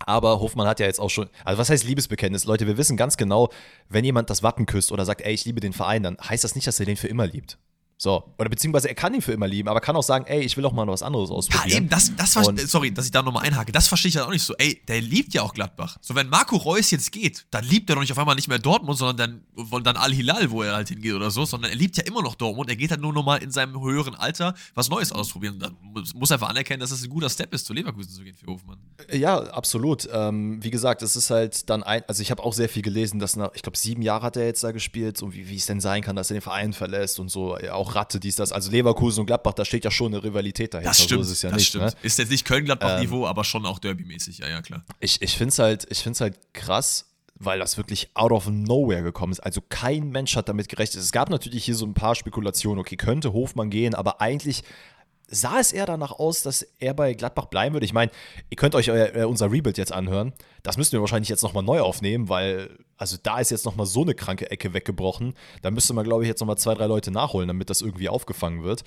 Aber 0.00 0.40
Hofmann 0.40 0.66
hat 0.66 0.78
ja 0.78 0.86
jetzt 0.86 1.00
auch 1.00 1.08
schon, 1.08 1.28
also 1.44 1.58
was 1.58 1.70
heißt 1.70 1.84
Liebesbekenntnis? 1.84 2.44
Leute, 2.44 2.66
wir 2.66 2.76
wissen 2.76 2.98
ganz 2.98 3.16
genau, 3.16 3.50
wenn 3.88 4.04
jemand 4.04 4.28
das 4.28 4.42
Wappen 4.42 4.66
küsst 4.66 4.92
oder 4.92 5.06
sagt, 5.06 5.22
ey, 5.22 5.32
ich 5.32 5.46
liebe 5.46 5.60
den 5.60 5.72
Verein, 5.72 6.02
dann 6.02 6.18
heißt 6.18 6.44
das 6.44 6.54
nicht, 6.54 6.66
dass 6.66 6.78
er 6.78 6.86
den 6.86 6.96
für 6.96 7.08
immer 7.08 7.26
liebt. 7.26 7.58
So, 7.98 8.34
oder 8.36 8.50
beziehungsweise 8.50 8.88
er 8.88 8.94
kann 8.94 9.14
ihn 9.14 9.22
für 9.22 9.32
immer 9.32 9.48
lieben, 9.48 9.68
aber 9.68 9.80
kann 9.80 9.96
auch 9.96 10.02
sagen, 10.02 10.26
ey, 10.26 10.40
ich 10.40 10.56
will 10.58 10.66
auch 10.66 10.72
mal 10.72 10.86
was 10.86 11.02
anderes 11.02 11.30
ausprobieren. 11.30 11.70
Ja, 11.70 11.76
eben, 11.76 11.88
das, 11.88 12.14
das 12.14 12.36
war, 12.36 12.44
sorry, 12.58 12.92
dass 12.92 13.06
ich 13.06 13.10
da 13.10 13.22
nochmal 13.22 13.46
einhake, 13.46 13.72
das 13.72 13.88
verstehe 13.88 14.10
ich 14.10 14.16
halt 14.16 14.26
auch 14.26 14.30
nicht 14.30 14.42
so. 14.42 14.54
Ey, 14.58 14.82
der 14.86 15.00
liebt 15.00 15.32
ja 15.32 15.40
auch 15.40 15.54
Gladbach. 15.54 15.96
So, 16.02 16.14
wenn 16.14 16.28
Marco 16.28 16.56
Reus 16.56 16.90
jetzt 16.90 17.10
geht, 17.10 17.46
dann 17.50 17.64
liebt 17.64 17.88
er 17.88 17.96
doch 17.96 18.02
nicht 18.02 18.12
auf 18.12 18.18
einmal 18.18 18.34
nicht 18.34 18.48
mehr 18.48 18.58
Dortmund, 18.58 18.98
sondern 18.98 19.42
dann, 19.56 19.82
dann 19.82 19.96
Al-Hilal, 19.96 20.50
wo 20.50 20.62
er 20.62 20.74
halt 20.74 20.90
hingeht 20.90 21.14
oder 21.14 21.30
so, 21.30 21.46
sondern 21.46 21.70
er 21.70 21.76
liebt 21.76 21.96
ja 21.96 22.04
immer 22.04 22.20
noch 22.20 22.34
Dortmund. 22.34 22.68
Er 22.68 22.76
geht 22.76 22.90
halt 22.90 23.00
nur 23.00 23.14
nochmal 23.14 23.42
in 23.42 23.50
seinem 23.50 23.80
höheren 23.80 24.14
Alter 24.14 24.54
was 24.74 24.90
Neues 24.90 25.10
ausprobieren. 25.10 25.58
Dann 25.58 25.76
muss 26.14 26.30
einfach 26.30 26.50
anerkennen, 26.50 26.80
dass 26.80 26.90
es 26.90 26.98
das 26.98 27.06
ein 27.06 27.10
guter 27.10 27.30
Step 27.30 27.54
ist, 27.54 27.64
zu 27.64 27.72
Leverkusen 27.72 28.10
zu 28.10 28.22
gehen 28.22 28.34
für 28.34 28.46
Hofmann. 28.46 28.78
Ja, 29.10 29.38
absolut. 29.38 30.06
Ähm, 30.12 30.62
wie 30.62 30.70
gesagt, 30.70 31.00
es 31.00 31.16
ist 31.16 31.30
halt 31.30 31.70
dann 31.70 31.82
ein, 31.82 32.02
also 32.08 32.20
ich 32.20 32.30
habe 32.30 32.42
auch 32.42 32.52
sehr 32.52 32.68
viel 32.68 32.82
gelesen, 32.82 33.20
dass 33.20 33.36
nach, 33.36 33.52
ich 33.54 33.62
glaube, 33.62 33.78
sieben 33.78 34.02
Jahre 34.02 34.22
hat 34.22 34.36
er 34.36 34.44
jetzt 34.44 34.62
da 34.62 34.72
gespielt, 34.72 35.16
so 35.16 35.32
wie, 35.32 35.48
wie 35.48 35.56
es 35.56 35.64
denn 35.64 35.80
sein 35.80 36.02
kann, 36.02 36.14
dass 36.14 36.30
er 36.30 36.34
den 36.34 36.42
Verein 36.42 36.74
verlässt 36.74 37.18
und 37.20 37.30
so, 37.30 37.56
auch 37.56 37.85
Ratte, 37.94 38.20
dies, 38.20 38.36
das, 38.36 38.52
also 38.52 38.70
Leverkusen 38.70 39.20
und 39.20 39.26
Gladbach, 39.26 39.54
da 39.54 39.64
steht 39.64 39.84
ja 39.84 39.90
schon 39.90 40.14
eine 40.14 40.22
Rivalität 40.22 40.74
dahinter. 40.74 40.90
Das 40.90 41.02
stimmt, 41.02 41.24
so 41.24 41.32
ist 41.32 41.42
ja 41.42 41.50
das 41.50 41.58
nicht, 41.58 41.68
stimmt. 41.68 41.84
Ne? 41.84 41.92
Ist 42.02 42.18
jetzt 42.18 42.30
nicht 42.30 42.44
Köln-Gladbach-Niveau, 42.44 43.22
ähm, 43.22 43.24
aber 43.24 43.44
schon 43.44 43.66
auch 43.66 43.78
Derby-mäßig, 43.78 44.38
ja, 44.38 44.48
ja, 44.48 44.62
klar. 44.62 44.84
Ich, 45.00 45.22
ich 45.22 45.36
finde 45.36 45.50
es 45.50 45.58
halt, 45.58 45.86
halt 46.20 46.38
krass, 46.52 47.06
weil 47.38 47.58
das 47.58 47.76
wirklich 47.76 48.10
out 48.14 48.32
of 48.32 48.48
nowhere 48.48 49.02
gekommen 49.02 49.32
ist. 49.32 49.40
Also 49.40 49.60
kein 49.68 50.10
Mensch 50.10 50.36
hat 50.36 50.48
damit 50.48 50.68
gerechnet. 50.68 51.02
Es 51.02 51.12
gab 51.12 51.30
natürlich 51.30 51.64
hier 51.64 51.74
so 51.74 51.86
ein 51.86 51.94
paar 51.94 52.14
Spekulationen, 52.14 52.80
okay, 52.80 52.96
könnte 52.96 53.32
Hofmann 53.32 53.70
gehen, 53.70 53.94
aber 53.94 54.20
eigentlich 54.20 54.64
sah 55.28 55.58
es 55.58 55.72
eher 55.72 55.86
danach 55.86 56.12
aus, 56.12 56.42
dass 56.42 56.62
er 56.78 56.94
bei 56.94 57.14
Gladbach 57.14 57.46
bleiben 57.46 57.74
würde. 57.74 57.84
Ich 57.84 57.92
meine, 57.92 58.10
ihr 58.48 58.56
könnt 58.56 58.74
euch 58.74 58.90
euer, 58.90 59.14
äh, 59.14 59.24
unser 59.24 59.50
Rebuild 59.50 59.76
jetzt 59.76 59.92
anhören. 59.92 60.32
Das 60.62 60.76
müsst 60.76 60.92
ihr 60.92 61.00
wahrscheinlich 61.00 61.28
jetzt 61.28 61.42
nochmal 61.42 61.62
neu 61.62 61.80
aufnehmen, 61.80 62.28
weil, 62.28 62.70
also 62.96 63.16
da 63.22 63.40
ist 63.40 63.50
jetzt 63.50 63.64
nochmal 63.64 63.86
so 63.86 64.02
eine 64.02 64.14
kranke 64.14 64.50
Ecke 64.50 64.72
weggebrochen. 64.72 65.34
Da 65.62 65.70
müsste 65.70 65.94
man, 65.94 66.04
glaube 66.04 66.22
ich, 66.22 66.28
jetzt 66.28 66.40
nochmal 66.40 66.58
zwei, 66.58 66.74
drei 66.74 66.86
Leute 66.86 67.10
nachholen, 67.10 67.48
damit 67.48 67.70
das 67.70 67.82
irgendwie 67.82 68.08
aufgefangen 68.08 68.62
wird 68.62 68.84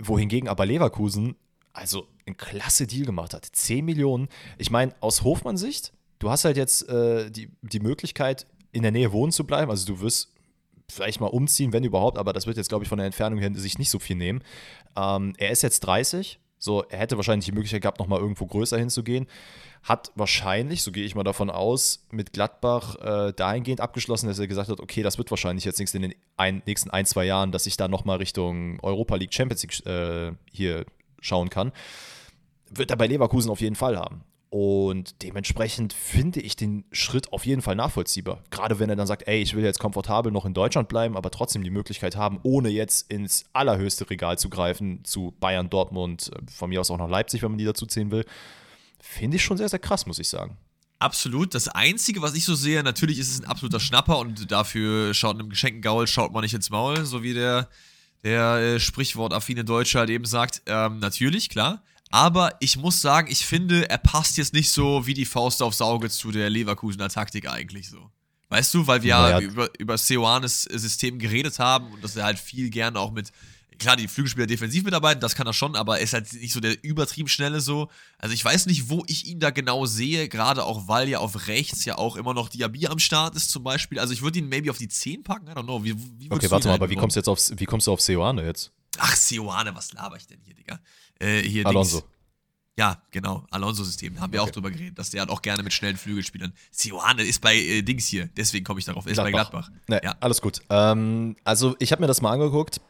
wohingegen 0.00 0.48
aber 0.48 0.66
Leverkusen 0.66 1.36
also 1.72 2.08
einen 2.26 2.36
klasse 2.36 2.86
Deal 2.86 3.04
gemacht 3.04 3.34
hat. 3.34 3.44
10 3.44 3.84
Millionen. 3.84 4.28
Ich 4.56 4.70
meine, 4.70 4.94
aus 5.00 5.22
Hofmanns 5.22 5.60
Sicht, 5.60 5.92
du 6.18 6.30
hast 6.30 6.44
halt 6.44 6.56
jetzt 6.56 6.88
äh, 6.88 7.30
die, 7.30 7.50
die 7.62 7.80
Möglichkeit, 7.80 8.46
in 8.72 8.82
der 8.82 8.90
Nähe 8.90 9.12
wohnen 9.12 9.32
zu 9.32 9.44
bleiben. 9.44 9.70
Also 9.70 9.86
du 9.86 10.00
wirst 10.00 10.32
vielleicht 10.90 11.20
mal 11.20 11.28
umziehen, 11.28 11.72
wenn 11.72 11.84
überhaupt, 11.84 12.18
aber 12.18 12.32
das 12.32 12.46
wird 12.46 12.56
jetzt, 12.56 12.68
glaube 12.68 12.84
ich, 12.84 12.88
von 12.88 12.98
der 12.98 13.06
Entfernung 13.06 13.38
her 13.38 13.50
sich 13.54 13.78
nicht 13.78 13.90
so 13.90 13.98
viel 13.98 14.16
nehmen. 14.16 14.42
Ähm, 14.96 15.34
er 15.38 15.50
ist 15.50 15.62
jetzt 15.62 15.80
30. 15.80 16.40
So, 16.58 16.82
er 16.82 16.98
hätte 16.98 17.16
wahrscheinlich 17.16 17.46
die 17.46 17.52
Möglichkeit 17.52 17.82
gehabt, 17.82 17.98
nochmal 17.98 18.20
irgendwo 18.20 18.46
größer 18.46 18.78
hinzugehen. 18.78 19.26
Hat 19.82 20.10
wahrscheinlich, 20.16 20.82
so 20.82 20.90
gehe 20.90 21.04
ich 21.04 21.14
mal 21.14 21.22
davon 21.24 21.50
aus, 21.50 22.06
mit 22.10 22.32
Gladbach 22.32 22.96
äh, 22.96 23.32
dahingehend 23.32 23.80
abgeschlossen, 23.80 24.26
dass 24.26 24.38
er 24.38 24.48
gesagt 24.48 24.68
hat, 24.68 24.80
okay, 24.80 25.02
das 25.02 25.18
wird 25.18 25.30
wahrscheinlich 25.30 25.64
jetzt 25.64 25.78
nichts 25.78 25.94
in 25.94 26.02
den 26.02 26.14
ein, 26.36 26.62
nächsten 26.66 26.90
ein, 26.90 27.06
zwei 27.06 27.24
Jahren, 27.24 27.52
dass 27.52 27.66
ich 27.66 27.76
da 27.76 27.86
nochmal 27.86 28.16
Richtung 28.18 28.80
Europa 28.80 29.14
League 29.16 29.32
Champions 29.32 29.62
League 29.62 29.86
äh, 29.86 30.32
hier 30.50 30.84
schauen 31.20 31.48
kann. 31.48 31.72
Wird 32.70 32.90
er 32.90 32.96
bei 32.96 33.06
Leverkusen 33.06 33.50
auf 33.50 33.60
jeden 33.60 33.76
Fall 33.76 33.96
haben. 33.96 34.24
Und 34.50 35.22
dementsprechend 35.22 35.92
finde 35.92 36.40
ich 36.40 36.56
den 36.56 36.84
Schritt 36.90 37.32
auf 37.34 37.44
jeden 37.44 37.60
Fall 37.60 37.76
nachvollziehbar. 37.76 38.42
Gerade 38.50 38.78
wenn 38.78 38.88
er 38.88 38.96
dann 38.96 39.06
sagt, 39.06 39.28
ey, 39.28 39.42
ich 39.42 39.54
will 39.54 39.62
jetzt 39.62 39.78
komfortabel 39.78 40.32
noch 40.32 40.46
in 40.46 40.54
Deutschland 40.54 40.88
bleiben, 40.88 41.18
aber 41.18 41.30
trotzdem 41.30 41.62
die 41.62 41.70
Möglichkeit 41.70 42.16
haben, 42.16 42.40
ohne 42.44 42.70
jetzt 42.70 43.10
ins 43.12 43.44
allerhöchste 43.52 44.08
Regal 44.08 44.38
zu 44.38 44.48
greifen, 44.48 45.04
zu 45.04 45.34
Bayern, 45.38 45.68
Dortmund, 45.68 46.30
äh, 46.34 46.50
von 46.50 46.70
mir 46.70 46.80
aus 46.80 46.90
auch 46.90 46.96
noch 46.96 47.10
Leipzig, 47.10 47.42
wenn 47.42 47.50
man 47.50 47.58
die 47.58 47.66
dazu 47.66 47.84
zählen 47.84 48.10
will, 48.10 48.24
finde 49.00 49.36
ich 49.36 49.44
schon 49.44 49.58
sehr, 49.58 49.68
sehr 49.68 49.78
krass, 49.78 50.06
muss 50.06 50.18
ich 50.18 50.28
sagen. 50.28 50.56
Absolut. 50.98 51.54
Das 51.54 51.68
Einzige, 51.68 52.22
was 52.22 52.34
ich 52.34 52.44
so 52.44 52.54
sehe, 52.54 52.82
natürlich 52.82 53.18
ist 53.18 53.30
es 53.30 53.40
ein 53.40 53.46
absoluter 53.46 53.80
Schnapper 53.80 54.18
und 54.18 54.50
dafür 54.50 55.12
schaut 55.14 55.38
einem 55.38 55.50
geschenkten 55.50 55.82
Gaul, 55.82 56.06
schaut 56.06 56.32
man 56.32 56.42
nicht 56.42 56.54
ins 56.54 56.70
Maul, 56.70 57.04
so 57.04 57.22
wie 57.22 57.34
der, 57.34 57.68
der 58.24 58.56
äh, 58.56 58.80
Sprichwortaffine 58.80 59.64
Deutsche 59.64 59.98
halt 59.98 60.10
eben 60.10 60.24
sagt. 60.24 60.62
Ähm, 60.66 60.98
natürlich, 60.98 61.50
klar. 61.50 61.82
Aber 62.10 62.54
ich 62.60 62.76
muss 62.76 63.00
sagen, 63.00 63.30
ich 63.30 63.44
finde, 63.44 63.88
er 63.90 63.98
passt 63.98 64.36
jetzt 64.38 64.54
nicht 64.54 64.70
so 64.70 65.06
wie 65.06 65.14
die 65.14 65.26
Faust 65.26 65.62
aufs 65.62 65.80
Auge 65.80 66.08
zu 66.08 66.30
der 66.30 66.48
Leverkusener 66.48 67.08
Taktik 67.08 67.48
eigentlich 67.48 67.90
so. 67.90 68.10
Weißt 68.48 68.72
du, 68.72 68.86
weil 68.86 69.02
wir 69.02 69.10
ja, 69.10 69.30
ja 69.30 69.40
über, 69.40 69.68
über 69.78 69.98
Seoanes 69.98 70.62
System 70.62 71.18
geredet 71.18 71.58
haben 71.58 71.92
und 71.92 72.02
dass 72.02 72.16
er 72.16 72.24
halt 72.24 72.38
viel 72.38 72.70
gerne 72.70 72.98
auch 72.98 73.10
mit, 73.10 73.30
klar, 73.78 73.96
die 73.96 74.08
Flügelspieler 74.08 74.46
defensiv 74.46 74.84
mitarbeiten, 74.84 75.20
das 75.20 75.34
kann 75.34 75.46
er 75.46 75.52
schon, 75.52 75.76
aber 75.76 75.98
er 75.98 76.04
ist 76.04 76.12
halt 76.12 76.32
nicht 76.32 76.52
so 76.52 76.60
der 76.60 76.82
übertrieben 76.82 77.28
schnelle 77.28 77.60
so. 77.60 77.88
Also 78.18 78.34
ich 78.34 78.44
weiß 78.44 78.66
nicht, 78.66 78.88
wo 78.90 79.04
ich 79.06 79.26
ihn 79.26 79.40
da 79.40 79.50
genau 79.50 79.86
sehe, 79.86 80.28
gerade 80.28 80.64
auch, 80.64 80.88
weil 80.88 81.08
ja 81.08 81.18
auf 81.18 81.46
rechts 81.48 81.84
ja 81.84 81.98
auch 81.98 82.16
immer 82.16 82.34
noch 82.34 82.48
Diaby 82.48 82.88
am 82.88 82.98
Start 82.98 83.36
ist 83.36 83.50
zum 83.50 83.64
Beispiel. 83.64 83.98
Also 83.98 84.12
ich 84.12 84.22
würde 84.22 84.38
ihn 84.38 84.48
maybe 84.48 84.70
auf 84.70 84.78
die 84.78 84.88
10 84.88 85.22
packen, 85.22 85.46
I 85.48 85.50
don't 85.50 85.64
know. 85.64 85.82
Wie, 85.84 85.94
wie 86.18 86.30
okay, 86.30 86.50
warte 86.50 86.68
mal, 86.68 86.74
aber 86.74 86.90
wie 86.90 86.96
kommst 86.96 87.16
du 87.16 87.20
jetzt 87.20 87.28
auf, 87.28 87.40
wie 87.56 87.64
kommst 87.64 87.86
du 87.86 87.92
auf 87.92 88.00
Seoane 88.00 88.44
jetzt? 88.44 88.72
Ach, 88.98 89.14
Seoane, 89.14 89.74
was 89.74 89.92
laber 89.92 90.16
ich 90.16 90.26
denn 90.26 90.40
hier, 90.44 90.54
Digga? 90.54 90.80
Äh, 91.20 91.42
hier 91.42 91.66
Alonso. 91.66 92.00
Dings. 92.00 92.12
Ja, 92.78 93.02
genau. 93.10 93.44
Alonso-System. 93.50 94.20
Haben 94.20 94.32
wir 94.32 94.40
okay. 94.40 94.48
auch 94.48 94.52
drüber 94.52 94.70
geredet, 94.70 94.96
dass 95.00 95.10
der 95.10 95.22
hat 95.22 95.30
auch 95.30 95.42
gerne 95.42 95.64
mit 95.64 95.72
schnellen 95.72 95.96
Flügelspielern. 95.96 96.52
Sioane 96.70 97.24
ist 97.24 97.40
bei 97.40 97.56
äh, 97.56 97.82
Dings 97.82 98.06
hier, 98.06 98.28
deswegen 98.36 98.64
komme 98.64 98.78
ich 98.78 98.84
darauf. 98.84 99.04
Ist 99.06 99.14
Gladbach. 99.14 99.50
bei 99.50 99.60
Gladbach. 99.60 99.70
Nee, 99.88 99.98
ja. 100.04 100.14
Alles 100.20 100.40
gut. 100.40 100.60
Ähm, 100.70 101.34
also, 101.42 101.74
ich 101.80 101.90
habe 101.90 102.02
mir 102.02 102.06
das 102.06 102.22
mal 102.22 102.30
angeguckt. 102.30 102.80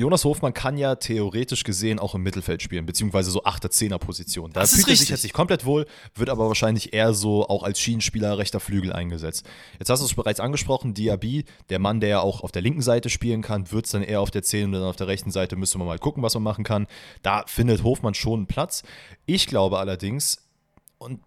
Jonas 0.00 0.24
Hofmann 0.24 0.54
kann 0.54 0.76
ja 0.76 0.96
theoretisch 0.96 1.62
gesehen 1.62 1.98
auch 1.98 2.14
im 2.14 2.22
Mittelfeld 2.22 2.62
spielen, 2.62 2.86
beziehungsweise 2.86 3.30
so 3.30 3.44
8er, 3.44 3.70
10er 3.70 3.98
Position. 3.98 4.52
Da 4.52 4.66
fühlt 4.66 4.88
er 4.88 4.96
sich 4.96 5.10
jetzt 5.10 5.22
nicht 5.22 5.34
komplett 5.34 5.64
wohl, 5.64 5.86
wird 6.14 6.30
aber 6.30 6.48
wahrscheinlich 6.48 6.92
eher 6.92 7.12
so 7.12 7.46
auch 7.46 7.62
als 7.62 7.78
Schienenspieler 7.80 8.38
rechter 8.38 8.60
Flügel 8.60 8.92
eingesetzt. 8.92 9.46
Jetzt 9.78 9.90
hast 9.90 10.00
du 10.00 10.06
es 10.06 10.14
bereits 10.14 10.40
angesprochen, 10.40 10.94
Diaby, 10.94 11.44
der 11.68 11.78
Mann, 11.78 12.00
der 12.00 12.08
ja 12.08 12.20
auch 12.20 12.42
auf 12.42 12.50
der 12.50 12.62
linken 12.62 12.82
Seite 12.82 13.10
spielen 13.10 13.42
kann, 13.42 13.70
wird 13.70 13.84
es 13.84 13.92
dann 13.92 14.02
eher 14.02 14.20
auf 14.20 14.30
der 14.30 14.42
10 14.42 14.66
und 14.66 14.72
dann 14.72 14.82
auf 14.82 14.96
der 14.96 15.06
rechten 15.06 15.30
Seite 15.30 15.56
müsste 15.56 15.78
man 15.78 15.86
mal 15.86 15.98
gucken, 15.98 16.22
was 16.22 16.34
man 16.34 16.42
machen 16.42 16.64
kann. 16.64 16.86
Da 17.22 17.44
findet 17.46 17.84
Hofmann 17.84 18.14
schon 18.14 18.40
einen 18.40 18.46
Platz. 18.46 18.82
Ich 19.26 19.46
glaube 19.46 19.78
allerdings, 19.78 20.48
und 20.98 21.20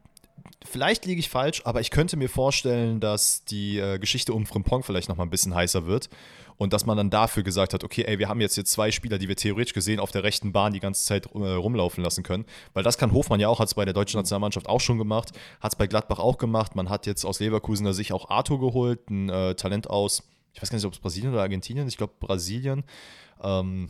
vielleicht 0.65 1.05
liege 1.05 1.20
ich 1.20 1.29
falsch, 1.29 1.62
aber 1.65 1.82
ich 1.82 1.91
könnte 1.91 2.17
mir 2.17 2.29
vorstellen, 2.29 3.00
dass 3.00 3.46
die 3.46 3.79
äh, 3.79 4.00
Geschichte 4.00 4.34
um 4.34 4.46
Frimpong 4.46 4.84
vielleicht 4.84 5.10
noch 5.10 5.17
mal 5.17 5.24
ein 5.24 5.29
bisschen 5.29 5.53
heißer 5.53 5.86
wird 5.86 6.10
und 6.58 6.74
dass 6.74 6.86
man 6.86 6.98
dann 6.98 7.10
dafür 7.10 7.43
gesagt 7.43 7.74
hat, 7.74 7.84
okay, 7.84 8.03
ey, 8.03 8.20
wir 8.20 8.29
haben 8.29 8.41
jetzt 8.41 8.55
hier 8.55 8.65
zwei 8.65 8.91
Spieler, 8.91 9.17
die 9.17 9.27
wir 9.27 9.36
theoretisch 9.36 9.74
gesehen 9.74 10.00
auf 10.00 10.12
der 10.12 10.24
rechten 10.24 10.51
Bahn 10.51 10.74
die 10.74 10.79
ganze 10.79 11.05
Zeit 11.05 11.27
äh, 11.34 11.38
rumlaufen 11.38 12.03
lassen 12.03 12.24
können, 12.24 12.46
weil 12.74 12.84
das 12.84 12.98
kann 12.98 13.12
Hofmann 13.12 13.39
ja 13.39 13.48
auch, 13.48 13.60
hat 13.60 13.67
es 13.67 13.74
bei 13.74 13.86
der 13.86 13.93
deutschen 13.93 14.17
Nationalmannschaft 14.17 14.67
auch 14.67 14.82
schon 14.82 14.98
gemacht, 14.98 15.32
hat 15.60 15.74
es 15.74 15.77
bei 15.77 15.88
Gladbach 15.88 16.20
auch 16.20 16.38
gemacht, 16.38 16.75
man 16.75 16.89
hat 16.89 17.05
jetzt 17.05 17.25
aus 17.25 17.39
Leverkusener 17.39 17.93
Sicht 17.93 18.12
auch 18.12 18.29
Arthur 18.29 18.60
geholt, 18.60 19.10
ein 19.10 19.29
äh, 19.29 19.55
Talent 19.55 19.89
aus, 19.89 20.24
ich 20.53 20.62
weiß 20.62 20.70
gar 20.70 20.77
nicht, 20.77 20.86
ob 20.86 20.93
es 20.93 21.00
Brasilien 21.00 21.34
oder 21.34 21.41
Argentinien, 21.41 21.88
ich 21.88 21.98
glaube 21.98 22.13
Brasilien, 22.20 22.84
ähm, 23.43 23.89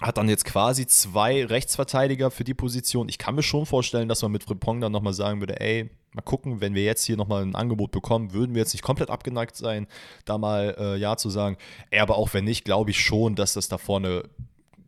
hat 0.00 0.18
dann 0.18 0.28
jetzt 0.28 0.44
quasi 0.44 0.86
zwei 0.86 1.44
Rechtsverteidiger 1.44 2.30
für 2.30 2.44
die 2.44 2.54
Position. 2.54 3.08
Ich 3.08 3.18
kann 3.18 3.34
mir 3.34 3.42
schon 3.42 3.64
vorstellen, 3.64 4.08
dass 4.08 4.22
man 4.22 4.32
mit 4.32 4.44
Frimpong 4.44 4.80
dann 4.80 4.92
nochmal 4.92 5.12
sagen 5.12 5.40
würde, 5.40 5.60
ey, 5.60 5.90
mal 6.12 6.22
gucken, 6.22 6.60
wenn 6.60 6.74
wir 6.74 6.84
jetzt 6.84 7.04
hier 7.04 7.16
nochmal 7.16 7.42
ein 7.42 7.54
Angebot 7.54 7.92
bekommen, 7.92 8.32
würden 8.32 8.54
wir 8.54 8.60
jetzt 8.60 8.72
nicht 8.72 8.82
komplett 8.82 9.10
abgeneigt 9.10 9.56
sein, 9.56 9.86
da 10.24 10.36
mal 10.38 10.74
äh, 10.78 10.96
Ja 10.96 11.16
zu 11.16 11.30
sagen. 11.30 11.56
Ey, 11.90 12.00
aber 12.00 12.16
auch 12.16 12.34
wenn 12.34 12.44
nicht, 12.44 12.64
glaube 12.64 12.90
ich 12.90 13.00
schon, 13.00 13.36
dass 13.36 13.54
das 13.54 13.68
da 13.68 13.78
vorne 13.78 14.24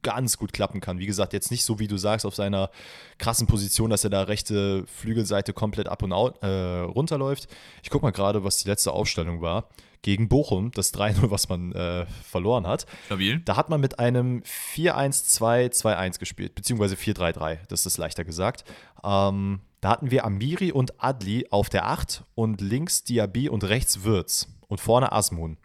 ganz 0.03 0.39
gut 0.39 0.53
klappen 0.53 0.81
kann. 0.81 0.99
Wie 0.99 1.07
gesagt, 1.07 1.33
jetzt 1.33 1.51
nicht 1.51 1.65
so, 1.65 1.79
wie 1.79 1.89
du 1.89 1.97
sagst, 1.97 2.27
auf 2.27 2.35
seiner 2.35 2.71
krassen 3.19 3.47
Position, 3.47 3.91
dass 3.91 4.05
er 4.05 4.11
da 4.11 4.23
rechte 4.23 4.85
Flügelseite 4.87 5.53
komplett 5.53 5.89
ab 5.89 6.03
und 6.03 6.13
out, 6.13 6.43
äh, 6.43 6.81
runterläuft. 6.81 7.49
Ich 7.83 7.91
gucke 7.91 8.05
mal 8.05 8.13
gerade, 8.13 8.45
was 8.45 8.59
die 8.59 8.69
letzte 8.69 8.93
Aufstellung 8.93 9.41
war 9.41 9.69
gegen 10.03 10.29
Bochum, 10.29 10.71
das 10.73 10.93
3-0, 10.95 11.31
was 11.31 11.49
man 11.49 11.73
äh, 11.73 12.07
verloren 12.23 12.67
hat. 12.67 12.87
Stabil. 13.07 13.41
Da 13.45 13.57
hat 13.57 13.69
man 13.69 13.81
mit 13.81 13.99
einem 13.99 14.43
4-1-2-2-1 14.75 16.19
gespielt, 16.19 16.55
beziehungsweise 16.55 16.97
4-3-3, 16.97 17.59
das 17.69 17.87
ist 17.87 17.99
leichter 17.99 18.25
gesagt. 18.25 18.65
Ähm, 19.05 19.61
da 19.81 19.91
hatten 19.91 20.11
wir 20.11 20.25
Amiri 20.25 20.73
und 20.73 21.03
Adli 21.03 21.47
auf 21.51 21.69
der 21.69 21.87
8 21.87 22.25
und 22.35 22.61
links 22.61 23.05
Diaby 23.05 23.49
und 23.49 23.65
rechts 23.65 24.03
Würz 24.03 24.49
und 24.69 24.81
vorne 24.81 25.13
Asmun. 25.13 25.59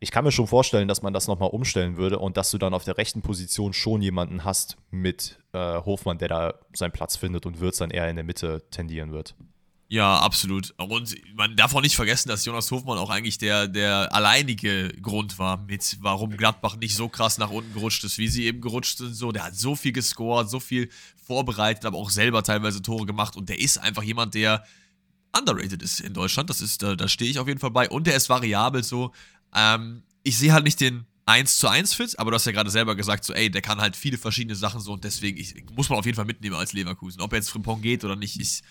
Ich 0.00 0.10
kann 0.10 0.24
mir 0.24 0.32
schon 0.32 0.48
vorstellen, 0.48 0.88
dass 0.88 1.02
man 1.02 1.12
das 1.12 1.28
nochmal 1.28 1.50
umstellen 1.50 1.96
würde 1.96 2.18
und 2.18 2.36
dass 2.36 2.50
du 2.50 2.58
dann 2.58 2.74
auf 2.74 2.82
der 2.82 2.98
rechten 2.98 3.22
Position 3.22 3.72
schon 3.72 4.02
jemanden 4.02 4.42
hast 4.42 4.76
mit 4.90 5.38
äh, 5.52 5.58
Hofmann, 5.58 6.18
der 6.18 6.26
da 6.26 6.54
seinen 6.72 6.90
Platz 6.90 7.14
findet 7.14 7.46
und 7.46 7.60
Würz 7.60 7.78
dann 7.78 7.90
eher 7.90 8.08
in 8.08 8.16
der 8.16 8.24
Mitte 8.24 8.64
tendieren 8.72 9.12
wird. 9.12 9.36
Ja, 9.92 10.20
absolut. 10.20 10.72
Und 10.78 11.14
man 11.34 11.54
darf 11.54 11.74
auch 11.74 11.82
nicht 11.82 11.96
vergessen, 11.96 12.30
dass 12.30 12.46
Jonas 12.46 12.70
Hofmann 12.70 12.96
auch 12.96 13.10
eigentlich 13.10 13.36
der, 13.36 13.68
der 13.68 14.14
alleinige 14.14 14.88
Grund 15.02 15.38
war, 15.38 15.58
mit 15.58 15.98
warum 16.00 16.34
Gladbach 16.34 16.76
nicht 16.76 16.94
so 16.96 17.10
krass 17.10 17.36
nach 17.36 17.50
unten 17.50 17.74
gerutscht 17.74 18.02
ist, 18.04 18.16
wie 18.16 18.28
sie 18.28 18.46
eben 18.46 18.62
gerutscht 18.62 18.96
sind. 18.96 19.12
So, 19.12 19.32
der 19.32 19.44
hat 19.44 19.54
so 19.54 19.76
viel 19.76 19.92
gescored, 19.92 20.48
so 20.48 20.60
viel 20.60 20.88
vorbereitet, 21.26 21.84
aber 21.84 21.98
auch 21.98 22.08
selber 22.08 22.42
teilweise 22.42 22.80
Tore 22.80 23.04
gemacht. 23.04 23.36
Und 23.36 23.50
der 23.50 23.60
ist 23.60 23.76
einfach 23.76 24.02
jemand, 24.02 24.32
der 24.32 24.64
underrated 25.38 25.82
ist 25.82 26.00
in 26.00 26.14
Deutschland. 26.14 26.48
Das 26.48 26.62
ist, 26.62 26.82
da, 26.82 26.96
da 26.96 27.06
stehe 27.06 27.30
ich 27.30 27.38
auf 27.38 27.46
jeden 27.46 27.60
Fall 27.60 27.70
bei. 27.70 27.90
Und 27.90 28.06
der 28.06 28.16
ist 28.16 28.30
variabel 28.30 28.82
so. 28.82 29.12
Ähm, 29.54 30.04
ich 30.22 30.38
sehe 30.38 30.54
halt 30.54 30.64
nicht 30.64 30.80
den 30.80 31.04
1 31.26 31.58
zu 31.58 31.68
1 31.68 31.92
Fit, 31.92 32.18
aber 32.18 32.30
du 32.30 32.36
hast 32.36 32.46
ja 32.46 32.52
gerade 32.52 32.70
selber 32.70 32.96
gesagt, 32.96 33.24
so, 33.24 33.34
ey, 33.34 33.50
der 33.50 33.60
kann 33.60 33.78
halt 33.78 33.94
viele 33.94 34.16
verschiedene 34.16 34.56
Sachen 34.56 34.80
so 34.80 34.94
und 34.94 35.04
deswegen 35.04 35.36
ich, 35.36 35.54
muss 35.76 35.90
man 35.90 35.98
auf 35.98 36.06
jeden 36.06 36.16
Fall 36.16 36.24
mitnehmen 36.24 36.56
als 36.56 36.72
Leverkusen. 36.72 37.20
Ob 37.20 37.34
er 37.34 37.40
jetzt 37.40 37.50
Frimpong 37.50 37.82
geht 37.82 38.04
oder 38.04 38.16
nicht, 38.16 38.40
ich 38.40 38.62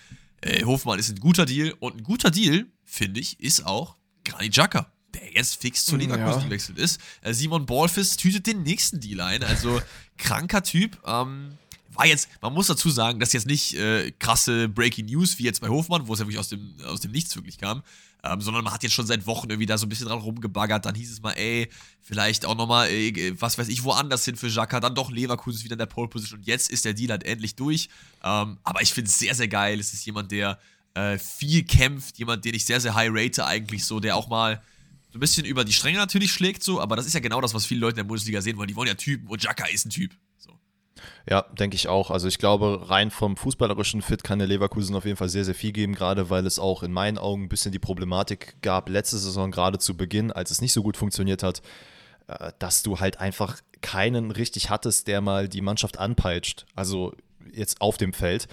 äh, 0.42 0.64
Hofmann 0.66 1.00
ist 1.00 1.10
ein 1.10 1.20
guter 1.20 1.46
Deal. 1.46 1.74
Und 1.80 1.98
ein 1.98 2.04
guter 2.04 2.32
Deal, 2.32 2.68
finde 2.84 3.20
ich, 3.20 3.40
ist 3.40 3.66
auch 3.66 3.96
Granit 4.26 4.54
Xhaka, 4.54 4.92
der 5.14 5.34
jetzt 5.34 5.62
fix 5.62 5.86
zu 5.86 5.96
Leverkusen 5.96 6.42
ja. 6.42 6.46
gewechselt 6.46 6.78
ist. 6.78 7.00
Äh, 7.22 7.34
Simon 7.34 7.66
Ballfist 7.66 8.20
tütet 8.20 8.48
den 8.48 8.64
nächsten 8.64 9.00
Deal 9.00 9.22
ein. 9.22 9.44
Also 9.44 9.82
kranker 10.18 10.64
Typ. 10.64 10.98
Ähm, 11.06 11.58
war 11.94 12.06
jetzt, 12.06 12.30
man 12.42 12.54
muss 12.54 12.68
dazu 12.68 12.90
sagen, 12.90 13.20
das 13.20 13.30
ist 13.30 13.34
jetzt 13.34 13.48
nicht 13.48 13.74
äh, 13.74 14.12
krasse 14.12 14.70
Breaking 14.70 15.08
News 15.08 15.38
wie 15.40 15.44
jetzt 15.44 15.62
bei 15.62 15.70
Hofmann, 15.70 16.08
wo 16.08 16.14
es 16.14 16.20
ja 16.20 16.26
wirklich 16.26 16.40
aus 16.40 16.50
dem, 16.50 16.76
aus 16.86 17.02
dem 17.02 17.12
Nichts 17.12 17.36
wirklich 17.36 17.58
kam, 17.58 17.84
ähm, 18.24 18.42
sondern 18.42 18.64
man 18.64 18.74
hat 18.74 18.84
jetzt 18.84 18.94
schon 18.94 19.08
seit 19.08 19.26
Wochen 19.26 19.50
irgendwie 19.50 19.66
da 19.66 19.78
so 19.78 19.86
ein 19.86 19.90
bisschen 19.90 20.08
dran 20.08 20.20
rumgebaggert. 20.20 20.86
Dann 20.86 20.96
hieß 20.96 21.12
es 21.12 21.22
mal, 21.22 21.32
ey, 21.32 21.70
vielleicht 22.02 22.46
auch 22.46 22.56
nochmal, 22.56 22.88
was 23.40 23.58
weiß 23.58 23.68
ich, 23.68 23.84
woanders 23.84 24.26
hin 24.26 24.36
für 24.36 24.48
Jacka. 24.48 24.80
Dann 24.80 24.94
doch 24.94 25.10
Leverkusen 25.10 25.58
ist 25.58 25.64
wieder 25.64 25.74
in 25.74 25.80
der 25.80 25.88
Pole 25.88 26.08
Position. 26.08 26.40
Und 26.40 26.48
jetzt 26.48 26.70
ist 26.70 26.86
der 26.86 26.94
Deal 26.94 27.10
halt 27.10 27.24
endlich 27.24 27.56
durch. 27.56 27.90
Ähm, 28.24 28.60
aber 28.64 28.82
ich 28.82 28.94
finde 28.94 29.10
es 29.10 29.18
sehr, 29.18 29.34
sehr 29.34 29.48
geil. 29.48 29.80
Es 29.80 29.94
ist 29.94 30.06
jemand, 30.06 30.32
der 30.32 30.60
äh, 30.94 31.18
viel 31.18 31.64
kämpft, 31.64 32.20
jemand, 32.20 32.46
den 32.46 32.54
ich 32.54 32.66
sehr, 32.66 32.80
sehr 32.80 32.94
high 32.94 33.10
rate 33.12 33.46
eigentlich 33.46 33.86
so, 33.86 34.00
der 34.00 34.16
auch 34.16 34.28
mal 34.28 34.62
so 35.12 35.18
ein 35.18 35.20
bisschen 35.20 35.46
über 35.46 35.66
die 35.66 35.74
Stränge 35.74 35.98
natürlich 35.98 36.32
schlägt, 36.32 36.64
so. 36.64 36.80
Aber 36.80 36.96
das 36.96 37.06
ist 37.06 37.14
ja 37.14 37.20
genau 37.20 37.42
das, 37.42 37.54
was 37.54 37.66
viele 37.66 37.82
Leute 37.82 37.94
in 37.94 38.04
der 38.06 38.10
Bundesliga 38.10 38.42
sehen 38.42 38.58
wollen. 38.58 38.68
Die 38.68 38.76
wollen 38.76 38.88
ja 38.88 38.94
Typen 38.94 39.28
und 39.28 39.44
Jacka 39.44 39.66
ist 39.66 39.86
ein 39.86 39.90
Typ. 39.90 40.12
Ja, 41.30 41.44
denke 41.54 41.76
ich 41.76 41.88
auch. 41.88 42.12
Also 42.12 42.28
ich 42.28 42.38
glaube, 42.38 42.90
rein 42.90 43.12
vom 43.12 43.38
fußballerischen 43.38 44.02
Fit 44.02 44.24
kann 44.24 44.40
der 44.40 44.48
Leverkusen 44.48 44.96
auf 44.96 45.06
jeden 45.06 45.18
Fall 45.18 45.30
sehr, 45.30 45.46
sehr 45.46 45.56
viel 45.56 45.72
geben, 45.72 45.94
gerade 45.94 46.30
weil 46.30 46.46
es 46.46 46.60
auch 46.60 46.84
in 46.84 46.92
meinen 46.92 47.18
Augen 47.18 47.44
ein 47.44 47.50
bisschen 47.50 47.72
die 47.72 47.80
Problematik 47.80 48.56
gab, 48.62 48.90
letzte 48.90 49.18
Saison 49.18 49.52
gerade 49.52 49.80
zu 49.80 49.96
Beginn, 49.96 50.32
als 50.32 50.52
es 50.52 50.62
nicht 50.62 50.74
so 50.74 50.84
gut 50.84 50.98
funktioniert 50.98 51.44
hat, 51.44 51.62
äh, 52.28 52.52
dass 52.60 52.84
du 52.84 53.00
halt 53.00 53.20
einfach 53.20 53.58
keinen 53.82 54.32
richtig 54.32 54.70
hattest, 54.70 55.08
der 55.08 55.22
mal 55.22 55.48
die 55.48 55.62
Mannschaft 55.62 56.00
anpeitscht. 56.00 56.66
Also 56.76 57.14
jetzt 57.54 57.82
auf 57.82 57.98
dem 57.98 58.14
Feld. 58.14 58.48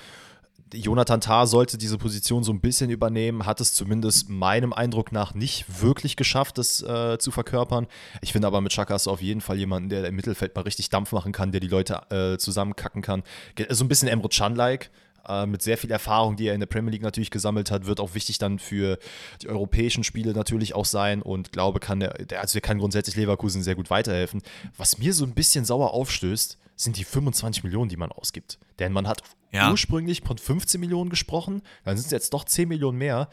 Jonathan 0.72 1.20
Tah 1.20 1.46
sollte 1.46 1.78
diese 1.78 1.98
Position 1.98 2.44
so 2.44 2.52
ein 2.52 2.60
bisschen 2.60 2.90
übernehmen, 2.90 3.46
hat 3.46 3.60
es 3.60 3.74
zumindest 3.74 4.28
meinem 4.28 4.72
Eindruck 4.72 5.12
nach 5.12 5.34
nicht 5.34 5.82
wirklich 5.82 6.16
geschafft, 6.16 6.58
das 6.58 6.82
äh, 6.82 7.18
zu 7.18 7.30
verkörpern. 7.30 7.86
Ich 8.22 8.32
finde 8.32 8.46
aber 8.46 8.60
mit 8.60 8.72
Chaka 8.72 8.94
hast 8.94 9.06
du 9.06 9.10
auf 9.10 9.22
jeden 9.22 9.40
Fall 9.40 9.56
jemanden, 9.56 9.88
der 9.88 10.04
im 10.06 10.16
Mittelfeld 10.16 10.54
mal 10.54 10.62
richtig 10.62 10.90
Dampf 10.90 11.12
machen 11.12 11.32
kann, 11.32 11.52
der 11.52 11.60
die 11.60 11.68
Leute 11.68 12.02
äh, 12.10 12.38
zusammenkacken 12.38 13.02
kann. 13.02 13.22
So 13.70 13.84
ein 13.84 13.88
bisschen 13.88 14.08
Emre 14.08 14.28
Can-like. 14.28 14.90
Äh, 15.28 15.46
mit 15.46 15.62
sehr 15.62 15.78
viel 15.78 15.90
Erfahrung, 15.90 16.36
die 16.36 16.46
er 16.46 16.54
in 16.54 16.60
der 16.60 16.66
Premier 16.66 16.90
League 16.90 17.02
natürlich 17.02 17.30
gesammelt 17.30 17.70
hat, 17.70 17.86
wird 17.86 18.00
auch 18.00 18.14
wichtig 18.14 18.38
dann 18.38 18.58
für 18.58 18.98
die 19.42 19.48
europäischen 19.48 20.04
Spiele 20.04 20.32
natürlich 20.32 20.74
auch 20.74 20.84
sein 20.84 21.22
und 21.22 21.52
glaube, 21.52 21.80
kann 21.80 22.00
der, 22.00 22.14
also 22.40 22.52
der 22.52 22.60
kann 22.60 22.78
grundsätzlich 22.78 23.16
Leverkusen 23.16 23.62
sehr 23.62 23.74
gut 23.74 23.90
weiterhelfen. 23.90 24.42
Was 24.76 24.98
mir 24.98 25.12
so 25.12 25.24
ein 25.24 25.34
bisschen 25.34 25.64
sauer 25.64 25.92
aufstößt, 25.92 26.58
sind 26.76 26.96
die 26.96 27.04
25 27.04 27.64
Millionen, 27.64 27.88
die 27.88 27.96
man 27.96 28.12
ausgibt. 28.12 28.58
Denn 28.78 28.92
man 28.92 29.08
hat 29.08 29.22
ja. 29.52 29.70
ursprünglich 29.70 30.22
von 30.22 30.38
15 30.38 30.80
Millionen 30.80 31.10
gesprochen, 31.10 31.62
dann 31.84 31.96
sind 31.96 32.06
es 32.06 32.12
jetzt 32.12 32.32
doch 32.32 32.44
10 32.44 32.68
Millionen 32.68 32.98
mehr. 32.98 33.28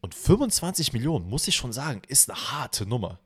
Und 0.00 0.14
25 0.14 0.92
Millionen, 0.92 1.28
muss 1.28 1.48
ich 1.48 1.56
schon 1.56 1.72
sagen, 1.72 2.02
ist 2.06 2.30
eine 2.30 2.38
harte 2.52 2.86
Nummer 2.86 3.18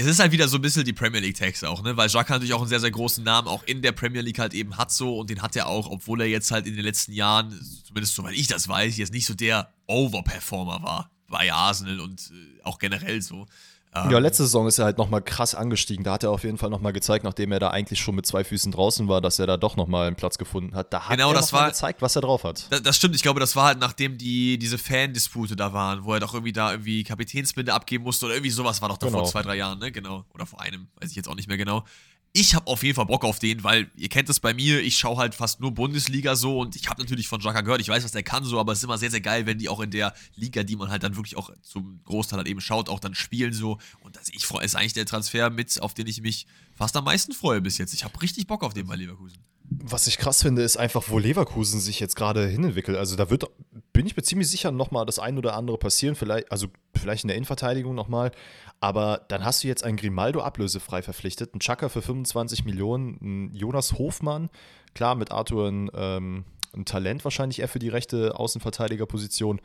es 0.00 0.06
ist 0.06 0.18
halt 0.18 0.32
wieder 0.32 0.48
so 0.48 0.56
ein 0.56 0.62
bisschen 0.62 0.84
die 0.84 0.94
Premier 0.94 1.20
League-Tax 1.20 1.62
auch, 1.64 1.82
ne? 1.82 1.94
Weil 1.94 2.08
Jacques 2.08 2.30
natürlich 2.30 2.54
auch 2.54 2.60
einen 2.60 2.68
sehr, 2.68 2.80
sehr 2.80 2.90
großen 2.90 3.22
Namen 3.22 3.48
auch 3.48 3.62
in 3.64 3.82
der 3.82 3.92
Premier 3.92 4.22
League 4.22 4.38
halt 4.38 4.54
eben 4.54 4.78
hat 4.78 4.90
so 4.90 5.18
und 5.18 5.28
den 5.28 5.42
hat 5.42 5.54
er 5.56 5.66
auch, 5.66 5.90
obwohl 5.90 6.22
er 6.22 6.26
jetzt 6.26 6.50
halt 6.50 6.66
in 6.66 6.74
den 6.74 6.84
letzten 6.84 7.12
Jahren, 7.12 7.50
zumindest 7.84 8.14
soweit 8.14 8.34
ich 8.34 8.46
das 8.46 8.66
weiß, 8.66 8.96
jetzt 8.96 9.12
nicht 9.12 9.26
so 9.26 9.34
der 9.34 9.74
Overperformer 9.86 10.82
war 10.82 11.10
bei 11.28 11.52
Arsenal 11.52 12.00
und 12.00 12.32
äh, 12.32 12.62
auch 12.62 12.78
generell 12.78 13.20
so. 13.20 13.46
Ähm, 13.92 14.10
ja, 14.10 14.18
letzte 14.18 14.44
Saison 14.44 14.68
ist 14.68 14.78
er 14.78 14.84
halt 14.84 14.98
nochmal 14.98 15.20
krass 15.20 15.54
angestiegen. 15.54 16.04
Da 16.04 16.12
hat 16.12 16.22
er 16.22 16.30
auf 16.30 16.44
jeden 16.44 16.58
Fall 16.58 16.70
nochmal 16.70 16.92
gezeigt, 16.92 17.24
nachdem 17.24 17.50
er 17.50 17.58
da 17.58 17.70
eigentlich 17.70 17.98
schon 17.98 18.14
mit 18.14 18.24
zwei 18.24 18.44
Füßen 18.44 18.70
draußen 18.70 19.08
war, 19.08 19.20
dass 19.20 19.40
er 19.40 19.48
da 19.48 19.56
doch 19.56 19.76
nochmal 19.76 20.06
einen 20.06 20.16
Platz 20.16 20.38
gefunden 20.38 20.76
hat. 20.76 20.92
Da 20.92 21.08
hat 21.08 21.16
genau, 21.16 21.30
er 21.30 21.34
das 21.34 21.52
war, 21.52 21.68
gezeigt, 21.68 22.00
was 22.00 22.14
er 22.14 22.22
drauf 22.22 22.44
hat. 22.44 22.66
Das, 22.70 22.82
das, 22.82 22.96
stimmt, 22.96 23.16
ich 23.16 23.22
glaube, 23.22 23.40
das 23.40 23.56
war 23.56 23.66
halt 23.66 23.80
nachdem 23.80 24.16
die, 24.16 24.58
diese 24.58 24.78
Fan-Dispute 24.78 25.56
da 25.56 25.72
waren, 25.72 26.04
wo 26.04 26.14
er 26.14 26.20
doch 26.20 26.34
irgendwie 26.34 26.52
da 26.52 26.70
irgendwie 26.70 27.02
Kapitänsbinde 27.02 27.74
abgeben 27.74 28.04
musste 28.04 28.26
oder 28.26 28.34
irgendwie 28.34 28.50
sowas 28.50 28.80
war 28.80 28.90
doch 28.90 28.98
da 28.98 29.06
genau. 29.06 29.18
vor 29.18 29.28
zwei, 29.28 29.42
drei 29.42 29.56
Jahren, 29.56 29.80
ne? 29.80 29.90
Genau. 29.90 30.24
Oder 30.34 30.46
vor 30.46 30.60
einem, 30.60 30.86
weiß 31.00 31.10
ich 31.10 31.16
jetzt 31.16 31.28
auch 31.28 31.34
nicht 31.34 31.48
mehr 31.48 31.58
genau 31.58 31.84
ich 32.32 32.54
habe 32.54 32.68
auf 32.68 32.82
jeden 32.82 32.94
Fall 32.94 33.06
Bock 33.06 33.24
auf 33.24 33.40
den, 33.40 33.64
weil 33.64 33.90
ihr 33.96 34.08
kennt 34.08 34.28
es 34.28 34.38
bei 34.38 34.54
mir, 34.54 34.80
ich 34.80 34.96
schaue 34.96 35.16
halt 35.16 35.34
fast 35.34 35.60
nur 35.60 35.72
Bundesliga 35.72 36.36
so 36.36 36.60
und 36.60 36.76
ich 36.76 36.88
habe 36.88 37.02
natürlich 37.02 37.26
von 37.26 37.40
Jaka 37.40 37.62
gehört, 37.62 37.80
ich 37.80 37.88
weiß, 37.88 38.04
was 38.04 38.12
der 38.12 38.22
kann 38.22 38.44
so, 38.44 38.60
aber 38.60 38.72
es 38.72 38.78
ist 38.78 38.84
immer 38.84 38.98
sehr, 38.98 39.10
sehr 39.10 39.20
geil, 39.20 39.46
wenn 39.46 39.58
die 39.58 39.68
auch 39.68 39.80
in 39.80 39.90
der 39.90 40.14
Liga, 40.36 40.62
die 40.62 40.76
man 40.76 40.90
halt 40.90 41.02
dann 41.02 41.16
wirklich 41.16 41.36
auch 41.36 41.50
zum 41.62 42.00
Großteil 42.04 42.38
halt 42.38 42.48
eben 42.48 42.60
schaut, 42.60 42.88
auch 42.88 43.00
dann 43.00 43.14
spielen 43.14 43.52
so. 43.52 43.78
Und 44.00 44.16
das, 44.16 44.28
ich 44.28 44.46
freue, 44.46 44.64
ist 44.64 44.76
eigentlich 44.76 44.92
der 44.92 45.06
Transfer 45.06 45.50
mit, 45.50 45.82
auf 45.82 45.94
den 45.94 46.06
ich 46.06 46.22
mich 46.22 46.46
fast 46.76 46.96
am 46.96 47.04
meisten 47.04 47.32
freue 47.32 47.60
bis 47.60 47.78
jetzt. 47.78 47.94
Ich 47.94 48.04
habe 48.04 48.20
richtig 48.22 48.46
Bock 48.46 48.62
auf 48.62 48.74
den 48.74 48.86
bei 48.86 48.94
Leverkusen. 48.94 49.38
Was 49.72 50.06
ich 50.06 50.18
krass 50.18 50.42
finde, 50.42 50.62
ist 50.62 50.76
einfach, 50.76 51.04
wo 51.08 51.18
Leverkusen 51.18 51.80
sich 51.80 52.00
jetzt 52.00 52.16
gerade 52.16 52.46
hinentwickelt. 52.46 52.96
Also 52.96 53.14
da 53.16 53.30
wird, 53.30 53.44
bin 53.92 54.04
ich 54.04 54.16
mir 54.16 54.22
ziemlich 54.22 54.48
sicher, 54.48 54.72
nochmal 54.72 55.06
das 55.06 55.18
ein 55.18 55.38
oder 55.38 55.54
andere 55.54 55.78
passieren. 55.78 56.16
Vielleicht, 56.16 56.50
also 56.50 56.68
vielleicht 56.94 57.24
in 57.24 57.28
der 57.28 57.36
Innenverteidigung 57.36 57.94
nochmal. 57.94 58.32
Aber 58.80 59.26
dann 59.28 59.44
hast 59.44 59.62
du 59.62 59.68
jetzt 59.68 59.84
einen 59.84 59.98
Grimaldo 59.98 60.40
ablösefrei 60.40 61.02
verpflichtet, 61.02 61.52
einen 61.52 61.60
Chaka 61.60 61.90
für 61.90 62.00
25 62.00 62.64
Millionen, 62.64 63.18
einen 63.20 63.54
Jonas 63.54 63.98
Hofmann, 63.98 64.48
klar, 64.94 65.14
mit 65.14 65.30
Arthur 65.30 65.68
ein, 65.68 65.90
ähm, 65.94 66.44
ein 66.74 66.86
Talent 66.86 67.22
wahrscheinlich 67.24 67.60
eher 67.60 67.68
für 67.68 67.78
die 67.78 67.90
rechte 67.90 68.38
Außenverteidigerposition. 68.38 69.60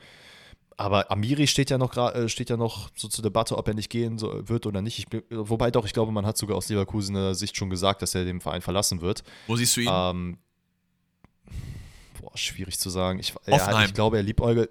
Aber 0.76 1.10
Amiri 1.10 1.46
steht 1.46 1.70
ja 1.70 1.78
noch 1.78 1.96
äh, 1.96 2.28
steht 2.28 2.50
ja 2.50 2.58
noch 2.58 2.90
so 2.94 3.08
zur 3.08 3.22
Debatte, 3.22 3.56
ob 3.56 3.66
er 3.66 3.72
nicht 3.72 3.88
gehen 3.88 4.20
wird 4.20 4.66
oder 4.66 4.82
nicht. 4.82 4.98
Ich, 4.98 5.22
wobei 5.30 5.70
doch, 5.70 5.86
ich 5.86 5.94
glaube, 5.94 6.12
man 6.12 6.26
hat 6.26 6.36
sogar 6.36 6.58
aus 6.58 6.68
Leverkusener 6.68 7.34
Sicht 7.34 7.56
schon 7.56 7.70
gesagt, 7.70 8.02
dass 8.02 8.14
er 8.14 8.26
den 8.26 8.42
Verein 8.42 8.60
verlassen 8.60 9.00
wird. 9.00 9.24
Wo 9.46 9.56
siehst 9.56 9.74
du 9.78 9.80
ihn? 9.80 9.88
Ähm, 9.90 10.38
boah, 12.20 12.36
schwierig 12.36 12.78
zu 12.78 12.90
sagen. 12.90 13.18
Ich, 13.18 13.34
ja, 13.46 13.84
ich 13.84 13.94
glaube, 13.94 14.18
er 14.18 14.22
liebäugelt. 14.22 14.68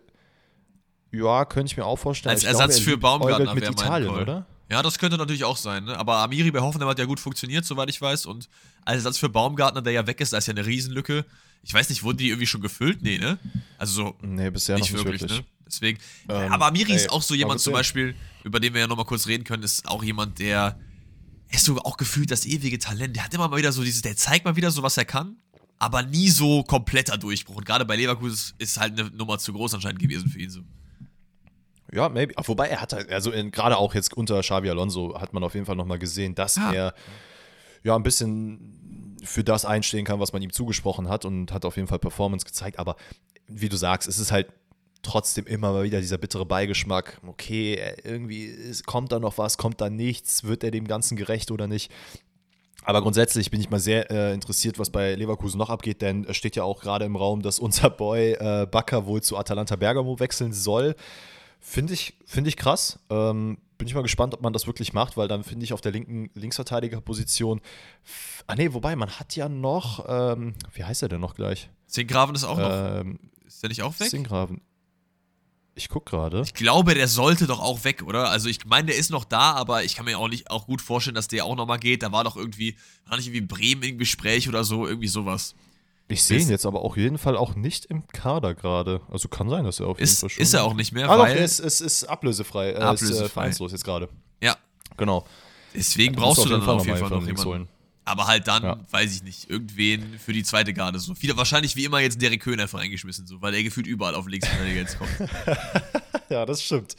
Ja, 1.15 1.45
könnte 1.45 1.71
ich 1.71 1.77
mir 1.77 1.85
auch 1.85 1.97
vorstellen. 1.97 2.33
Als 2.33 2.43
Ersatz 2.43 2.77
glaube, 2.77 2.91
für 2.91 2.97
Baumgartner 2.97 3.53
mit 3.53 3.69
Italien, 3.69 4.09
oder? 4.09 4.45
Ja, 4.69 4.81
das 4.81 4.97
könnte 4.97 5.17
natürlich 5.17 5.43
auch 5.43 5.57
sein. 5.57 5.85
Ne? 5.85 5.97
Aber 5.97 6.17
Amiri 6.17 6.49
bei 6.51 6.59
Hoffenheim 6.59 6.89
hat 6.89 6.97
ja 6.97 7.05
gut 7.05 7.19
funktioniert, 7.19 7.65
soweit 7.65 7.89
ich 7.89 8.01
weiß. 8.01 8.25
Und 8.25 8.49
als 8.83 8.97
Ersatz 8.97 9.17
für 9.19 9.29
Baumgartner, 9.29 9.81
der 9.81 9.93
ja 9.93 10.07
weg 10.07 10.19
ist, 10.21 10.33
da 10.33 10.37
ist 10.37 10.47
ja 10.47 10.53
eine 10.53 10.65
Riesenlücke. 10.65 11.23
Ich 11.61 11.73
weiß 11.73 11.89
nicht, 11.89 12.03
wurden 12.03 12.17
die 12.17 12.29
irgendwie 12.29 12.47
schon 12.47 12.61
gefüllt? 12.61 13.01
Nee, 13.01 13.17
ne? 13.17 13.37
Also 13.77 13.93
so. 13.93 14.15
Nee, 14.21 14.49
bisher 14.49 14.77
nicht 14.77 14.91
wirklich, 14.93 15.21
wirklich. 15.21 15.39
Ne? 15.39 15.45
Deswegen. 15.67 15.99
Ähm, 16.29 16.51
aber 16.51 16.67
Amiri 16.67 16.91
ey, 16.91 16.95
ist 16.95 17.11
auch 17.11 17.21
so 17.21 17.35
jemand 17.35 17.59
zum 17.61 17.73
Beispiel, 17.73 18.15
über 18.43 18.59
den 18.59 18.73
wir 18.73 18.81
ja 18.81 18.87
nochmal 18.87 19.05
kurz 19.05 19.27
reden 19.27 19.43
können, 19.43 19.63
ist 19.63 19.87
auch 19.87 20.03
jemand, 20.03 20.39
der 20.39 20.79
ist 21.49 21.65
so 21.65 21.77
auch 21.79 21.97
gefühlt 21.97 22.31
das 22.31 22.45
ewige 22.45 22.79
Talent. 22.79 23.15
Der 23.15 23.23
hat 23.23 23.33
immer 23.33 23.47
mal 23.47 23.57
wieder 23.57 23.71
so 23.71 23.83
dieses, 23.83 24.01
der 24.01 24.15
zeigt 24.15 24.45
mal 24.45 24.55
wieder 24.55 24.71
so, 24.71 24.83
was 24.83 24.97
er 24.97 25.05
kann, 25.05 25.37
aber 25.77 26.01
nie 26.03 26.29
so 26.29 26.63
kompletter 26.63 27.17
Durchbruch. 27.17 27.57
Und 27.57 27.65
gerade 27.65 27.85
bei 27.85 27.95
Leverkusen 27.95 28.55
ist 28.57 28.79
halt 28.79 28.99
eine 28.99 29.09
Nummer 29.11 29.37
zu 29.37 29.53
groß 29.53 29.75
anscheinend 29.75 29.99
gewesen 29.99 30.29
für 30.29 30.39
ihn 30.39 30.49
so. 30.49 30.61
Ja, 31.95 32.09
maybe. 32.09 32.33
Wobei 32.43 32.67
er 32.67 32.81
hat 32.81 32.91
halt, 32.93 33.09
also 33.09 33.31
gerade 33.31 33.77
auch 33.77 33.93
jetzt 33.95 34.15
unter 34.15 34.41
Xavi 34.41 34.69
Alonso 34.69 35.19
hat 35.19 35.33
man 35.33 35.43
auf 35.43 35.53
jeden 35.53 35.65
Fall 35.65 35.77
nochmal 35.77 35.97
gesehen, 35.97 36.35
dass 36.35 36.57
ja. 36.57 36.73
er 36.73 36.93
ja 37.83 37.95
ein 37.95 38.03
bisschen 38.03 39.17
für 39.23 39.43
das 39.43 39.63
einstehen 39.63 40.05
kann, 40.05 40.19
was 40.19 40.33
man 40.33 40.41
ihm 40.41 40.51
zugesprochen 40.51 41.07
hat 41.07 41.23
und 41.23 41.53
hat 41.53 41.63
auf 41.63 41.77
jeden 41.77 41.87
Fall 41.87 41.99
Performance 41.99 42.45
gezeigt. 42.45 42.79
Aber 42.79 42.97
wie 43.47 43.69
du 43.69 43.77
sagst, 43.77 44.09
es 44.09 44.19
ist 44.19 44.31
halt 44.31 44.47
trotzdem 45.03 45.45
immer 45.45 45.71
mal 45.71 45.83
wieder 45.83 46.01
dieser 46.01 46.17
bittere 46.17 46.45
Beigeschmack. 46.45 47.21
Okay, 47.25 47.79
irgendwie 48.03 48.73
kommt 48.85 49.13
da 49.13 49.19
noch 49.19 49.37
was, 49.37 49.57
kommt 49.57 49.79
da 49.79 49.89
nichts, 49.89 50.43
wird 50.43 50.63
er 50.63 50.71
dem 50.71 50.87
Ganzen 50.87 51.15
gerecht 51.15 51.49
oder 51.49 51.67
nicht? 51.67 51.91
Aber 52.83 53.01
grundsätzlich 53.01 53.49
bin 53.49 53.61
ich 53.61 53.69
mal 53.69 53.79
sehr 53.79 54.11
äh, 54.11 54.33
interessiert, 54.33 54.77
was 54.79 54.89
bei 54.89 55.15
Leverkusen 55.15 55.57
noch 55.57 55.69
abgeht, 55.69 56.01
denn 56.01 56.25
es 56.27 56.37
steht 56.37 56.55
ja 56.55 56.63
auch 56.63 56.81
gerade 56.81 57.05
im 57.05 57.15
Raum, 57.15 57.41
dass 57.41 57.57
unser 57.57 57.89
Boy 57.89 58.33
äh, 58.33 58.67
Bakker 58.69 59.05
wohl 59.05 59.21
zu 59.21 59.37
Atalanta 59.37 59.75
Bergamo 59.75 60.19
wechseln 60.19 60.53
soll. 60.53 60.95
Finde 61.67 61.95
ich, 61.95 62.13
find 62.25 62.47
ich 62.47 62.57
krass. 62.57 62.99
Ähm, 63.09 63.57
bin 63.79 63.87
ich 63.87 63.95
mal 63.95 64.03
gespannt, 64.03 64.35
ob 64.35 64.41
man 64.41 64.53
das 64.53 64.67
wirklich 64.67 64.93
macht, 64.93 65.17
weil 65.17 65.27
dann 65.27 65.43
finde 65.43 65.65
ich 65.65 65.73
auf 65.73 65.81
der 65.81 65.91
linken 65.91 66.29
Linksverteidigerposition. 66.35 67.59
Ah, 68.45 68.55
nee, 68.55 68.71
wobei, 68.71 68.95
man 68.95 69.09
hat 69.09 69.35
ja 69.35 69.49
noch. 69.49 70.05
Ähm, 70.07 70.53
wie 70.73 70.83
heißt 70.83 71.01
er 71.01 71.09
denn 71.09 71.21
noch 71.21 71.33
gleich? 71.33 71.71
Zingraven 71.87 72.35
ist 72.35 72.43
auch 72.43 72.59
noch. 72.59 72.69
Ähm, 72.71 73.19
ist 73.47 73.63
der 73.63 73.69
nicht 73.69 73.81
auch 73.81 73.99
weg? 73.99 74.09
Zingraven. 74.11 74.61
Ich 75.73 75.89
guck 75.89 76.05
gerade. 76.05 76.43
Ich 76.45 76.53
glaube, 76.53 76.93
der 76.93 77.07
sollte 77.07 77.47
doch 77.47 77.59
auch 77.59 77.83
weg, 77.83 78.03
oder? 78.03 78.29
Also 78.29 78.47
ich 78.47 78.63
meine, 78.65 78.87
der 78.87 78.97
ist 78.97 79.09
noch 79.09 79.25
da, 79.25 79.53
aber 79.53 79.83
ich 79.83 79.95
kann 79.95 80.05
mir 80.05 80.19
auch 80.19 80.29
nicht 80.29 80.51
auch 80.51 80.67
gut 80.67 80.83
vorstellen, 80.83 81.15
dass 81.15 81.27
der 81.27 81.45
auch 81.45 81.55
nochmal 81.55 81.79
geht. 81.79 82.03
Da 82.03 82.11
war 82.11 82.23
doch 82.23 82.37
irgendwie, 82.37 82.77
war 83.07 83.17
nicht 83.17 83.27
irgendwie 83.27 83.47
Bremen 83.47 83.83
im 83.83 83.97
Gespräch 83.97 84.47
oder 84.47 84.63
so, 84.63 84.87
irgendwie 84.87 85.07
sowas. 85.07 85.55
Ich 86.07 86.23
sehe 86.23 86.39
ihn 86.39 86.49
jetzt 86.49 86.65
aber 86.67 86.81
auf 86.81 86.97
jeden 86.97 87.17
Fall 87.17 87.35
auch 87.35 87.55
nicht 87.55 87.85
im 87.85 88.07
Kader 88.07 88.53
gerade. 88.53 89.01
Also 89.11 89.27
kann 89.27 89.49
sein, 89.49 89.63
dass 89.65 89.79
er 89.79 89.87
auf 89.87 89.99
ist, 89.99 90.11
jeden 90.11 90.19
Fall 90.19 90.29
schon. 90.29 90.43
Ist 90.43 90.53
er 90.53 90.63
auch 90.63 90.75
nicht 90.75 90.91
mehr, 90.91 91.09
ah, 91.09 91.17
weil. 91.17 91.35
Doch, 91.35 91.41
es 91.41 91.59
ist, 91.59 91.81
ist, 91.81 92.03
ablösefrei. 92.03 92.71
Er 92.71 92.89
ablösefrei. 92.89 93.15
ist 93.15 93.21
äh, 93.21 93.29
vereinslos 93.29 93.71
jetzt 93.71 93.83
gerade. 93.83 94.09
Ja. 94.41 94.55
Genau. 94.97 95.25
Deswegen 95.73 96.13
ja, 96.13 96.19
brauchst 96.19 96.45
du 96.45 96.49
dann 96.49 96.61
auf 96.61 96.85
jeden 96.85 96.97
Fall 96.97 97.09
noch 97.09 97.25
jemanden. 97.25 97.45
Holen. 97.45 97.67
Aber 98.07 98.27
halt 98.27 98.47
dann, 98.47 98.63
ja. 98.63 98.79
weiß 98.91 99.15
ich 99.15 99.23
nicht, 99.23 99.49
irgendwen 99.49 100.19
für 100.19 100.31
die 100.31 100.43
zweite 100.43 100.73
Garde. 100.73 100.99
So. 100.99 101.15
Viele, 101.15 101.35
wahrscheinlich 101.37 101.75
wie 101.75 101.85
immer 101.85 101.99
jetzt 101.99 102.21
Derek 102.21 102.39
Köhn 102.39 102.59
einfach 102.59 102.79
eingeschmissen, 102.79 103.25
so, 103.25 103.41
weil 103.41 103.55
er 103.55 103.63
gefühlt 103.63 103.87
überall 103.87 104.13
auf 104.13 104.27
links 104.27 104.47
jetzt 104.75 104.99
kommt. 104.99 105.09
ja, 106.29 106.45
das 106.45 106.61
stimmt. 106.61 106.95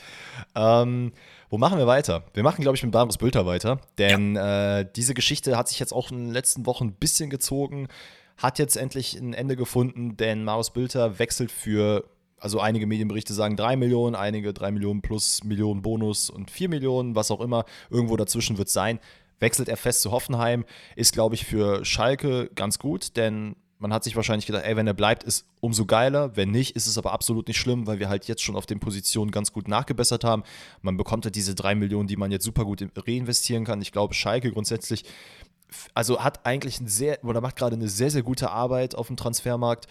Ähm, 0.57 1.13
wo 1.49 1.59
machen 1.59 1.79
wir 1.79 1.87
weiter? 1.87 2.25
Wir 2.35 2.43
machen, 2.43 2.63
glaube 2.63 2.77
ich, 2.77 2.83
mit 2.83 2.91
Barbaros 2.91 3.19
Bülter 3.19 3.47
weiter. 3.47 3.81
Denn 3.99 4.35
ja. 4.35 4.81
äh, 4.81 4.89
diese 4.97 5.15
Geschichte 5.15 5.57
hat 5.57 5.69
sich 5.69 5.79
jetzt 5.79 5.93
auch 5.93 6.11
in 6.11 6.19
den 6.19 6.33
letzten 6.33 6.67
Wochen 6.67 6.87
ein 6.87 6.95
bisschen 6.95 7.31
gezogen. 7.31 7.87
Hat 8.37 8.59
jetzt 8.59 8.77
endlich 8.77 9.15
ein 9.15 9.35
Ende 9.35 9.57
gefunden, 9.57 10.17
denn 10.17 10.45
Marius 10.45 10.73
Bülter 10.73 11.19
wechselt 11.19 11.51
für 11.51 12.05
also 12.39 12.61
einige 12.61 12.87
Medienberichte 12.87 13.33
sagen 13.33 13.57
3 13.57 13.77
Millionen, 13.77 14.15
einige 14.15 14.53
3 14.53 14.71
Millionen 14.71 15.01
plus 15.01 15.43
Millionen 15.43 15.81
Bonus 15.81 16.29
und 16.29 16.51
4 16.51 16.69
Millionen, 16.69 17.15
was 17.15 17.31
auch 17.31 17.41
immer. 17.41 17.65
Irgendwo 17.89 18.17
dazwischen 18.17 18.59
wird 18.59 18.69
sein 18.69 19.01
wechselt 19.41 19.69
er 19.69 19.77
fest 19.77 20.03
zu 20.03 20.11
Hoffenheim. 20.11 20.65
Ist, 20.95 21.13
glaube 21.13 21.35
ich, 21.35 21.45
für 21.45 21.85
Schalke 21.85 22.51
ganz 22.55 22.79
gut, 22.79 23.17
denn 23.17 23.57
man 23.79 23.93
hat 23.93 24.05
sich 24.05 24.17
wahrscheinlich 24.17 24.47
gedacht, 24.47 24.65
ey, 24.65 24.75
wenn 24.77 24.87
er 24.87 24.95
bleibt, 24.95 25.23
ist 25.23 25.47
umso 25.61 25.85
geiler. 25.85 26.35
Wenn 26.35 26.51
nicht, 26.51 26.77
ist 26.77 26.87
es 26.87 26.97
aber 26.97 27.13
absolut 27.13 27.47
nicht 27.47 27.59
schlimm, 27.59 27.87
weil 27.87 27.99
wir 27.99 28.09
halt 28.09 28.27
jetzt 28.27 28.43
schon 28.43 28.57
auf 28.57 28.65
den 28.65 28.81
Positionen 28.81 29.31
ganz 29.31 29.53
gut 29.53 29.69
nachgebessert 29.69 30.25
haben. 30.25 30.45
Man 30.81 30.97
bekommt 30.97 31.27
halt 31.27 31.35
diese 31.35 31.55
drei 31.55 31.75
Millionen, 31.75 32.09
die 32.09 32.17
man 32.17 32.31
jetzt 32.31 32.45
super 32.45 32.65
gut 32.65 32.83
reinvestieren 32.97 33.65
kann. 33.65 33.83
Ich 33.83 33.93
glaube, 33.93 34.15
Schalke 34.15 34.51
grundsätzlich 34.51 35.05
also 35.95 36.23
hat 36.23 36.47
eigentlich 36.47 36.81
ein 36.81 36.89
sehr, 36.89 37.23
oder 37.25 37.41
macht 37.41 37.57
gerade 37.57 37.77
eine 37.77 37.89
sehr, 37.89 38.11
sehr 38.11 38.23
gute 38.23 38.51
Arbeit 38.51 38.95
auf 38.95 39.09
dem 39.09 39.17
Transfermarkt. 39.17 39.87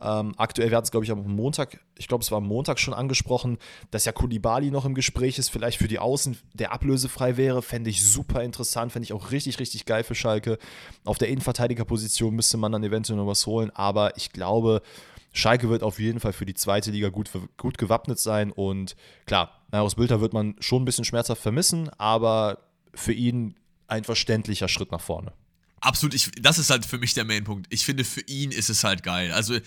Ähm, 0.00 0.34
aktuell 0.36 0.70
werden 0.70 0.84
es, 0.84 0.90
glaube 0.90 1.04
ich, 1.04 1.10
am 1.10 1.22
Montag, 1.26 1.80
ich 1.98 2.08
glaube, 2.08 2.22
es 2.22 2.30
war 2.30 2.38
am 2.38 2.46
Montag 2.46 2.78
schon 2.78 2.94
angesprochen, 2.94 3.58
dass 3.90 4.04
ja 4.04 4.12
Kulibali 4.12 4.70
noch 4.70 4.84
im 4.84 4.94
Gespräch 4.94 5.38
ist, 5.38 5.50
vielleicht 5.50 5.78
für 5.78 5.88
die 5.88 5.98
Außen, 5.98 6.38
der 6.54 6.72
ablösefrei 6.72 7.36
wäre, 7.36 7.62
fände 7.62 7.90
ich 7.90 8.04
super 8.04 8.42
interessant, 8.42 8.92
fände 8.92 9.04
ich 9.04 9.12
auch 9.12 9.30
richtig, 9.30 9.58
richtig 9.58 9.84
geil 9.84 10.02
für 10.02 10.14
Schalke. 10.14 10.58
Auf 11.04 11.18
der 11.18 11.28
Innenverteidigerposition 11.28 12.34
müsste 12.34 12.56
man 12.56 12.72
dann 12.72 12.82
eventuell 12.82 13.18
noch 13.18 13.26
was 13.26 13.46
holen, 13.46 13.70
aber 13.74 14.16
ich 14.16 14.32
glaube, 14.32 14.82
Schalke 15.32 15.68
wird 15.68 15.82
auf 15.82 16.00
jeden 16.00 16.18
Fall 16.18 16.32
für 16.32 16.46
die 16.46 16.54
zweite 16.54 16.90
Liga 16.90 17.08
gut, 17.10 17.30
gut 17.56 17.78
gewappnet 17.78 18.18
sein 18.18 18.50
und 18.50 18.96
klar, 19.26 19.60
aus 19.70 19.94
Bilder 19.94 20.20
wird 20.20 20.32
man 20.32 20.56
schon 20.58 20.82
ein 20.82 20.86
bisschen 20.86 21.04
schmerzhaft 21.04 21.42
vermissen, 21.42 21.88
aber 21.98 22.58
für 22.94 23.12
ihn 23.12 23.54
ein 23.90 24.04
verständlicher 24.04 24.68
Schritt 24.68 24.92
nach 24.92 25.00
vorne. 25.00 25.32
Absolut, 25.80 26.14
ich, 26.14 26.30
das 26.40 26.58
ist 26.58 26.70
halt 26.70 26.84
für 26.84 26.98
mich 26.98 27.14
der 27.14 27.24
Mainpunkt. 27.24 27.66
Ich 27.70 27.84
finde, 27.84 28.04
für 28.04 28.20
ihn 28.22 28.52
ist 28.52 28.68
es 28.68 28.84
halt 28.84 29.02
geil. 29.02 29.32
Also, 29.32 29.58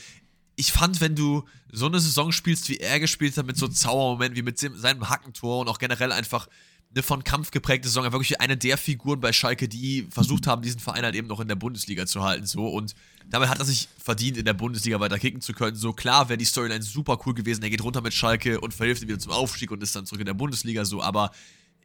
ich 0.56 0.72
fand, 0.72 1.02
wenn 1.02 1.16
du 1.16 1.46
so 1.72 1.88
eine 1.88 2.00
Saison 2.00 2.32
spielst, 2.32 2.70
wie 2.70 2.78
er 2.78 3.00
gespielt 3.00 3.36
hat, 3.38 3.48
mit 3.48 3.58
so 3.58 3.68
Zaubermomenten, 3.68 4.38
wie 4.38 4.44
mit 4.44 4.60
seinem 4.60 5.10
Hackentor 5.10 5.62
und 5.62 5.68
auch 5.68 5.80
generell 5.80 6.12
einfach 6.12 6.48
eine 6.94 7.02
von 7.02 7.24
Kampf 7.24 7.50
geprägte 7.50 7.88
Saison, 7.88 8.12
wirklich 8.12 8.40
eine 8.40 8.56
der 8.56 8.78
Figuren 8.78 9.20
bei 9.20 9.34
Schalke, 9.34 9.68
die 9.68 10.08
versucht 10.12 10.46
haben, 10.46 10.62
diesen 10.62 10.80
Verein 10.80 11.04
halt 11.04 11.16
eben 11.16 11.28
noch 11.28 11.40
in 11.40 11.48
der 11.48 11.56
Bundesliga 11.56 12.06
zu 12.06 12.22
halten, 12.22 12.46
so 12.46 12.68
und 12.68 12.94
damit 13.30 13.50
hat 13.50 13.58
er 13.58 13.66
sich 13.66 13.88
verdient, 13.98 14.38
in 14.38 14.46
der 14.46 14.54
Bundesliga 14.54 15.00
weiter 15.00 15.18
kicken 15.18 15.42
zu 15.42 15.54
können. 15.54 15.76
So 15.76 15.94
klar 15.94 16.30
wäre 16.30 16.38
die 16.38 16.46
Storyline 16.46 16.84
super 16.84 17.18
cool 17.26 17.34
gewesen, 17.34 17.64
er 17.64 17.72
geht 17.72 17.84
runter 17.84 18.02
mit 18.02 18.14
Schalke 18.14 18.60
und 18.60 18.76
verhilft 18.76 19.02
ihm 19.02 19.08
wieder 19.08 19.18
zum 19.18 19.32
Aufstieg 19.32 19.72
und 19.72 19.82
ist 19.82 19.96
dann 19.96 20.06
zurück 20.06 20.20
in 20.20 20.28
der 20.28 20.36
Bundesliga, 20.36 20.86
so, 20.86 21.02
aber 21.02 21.32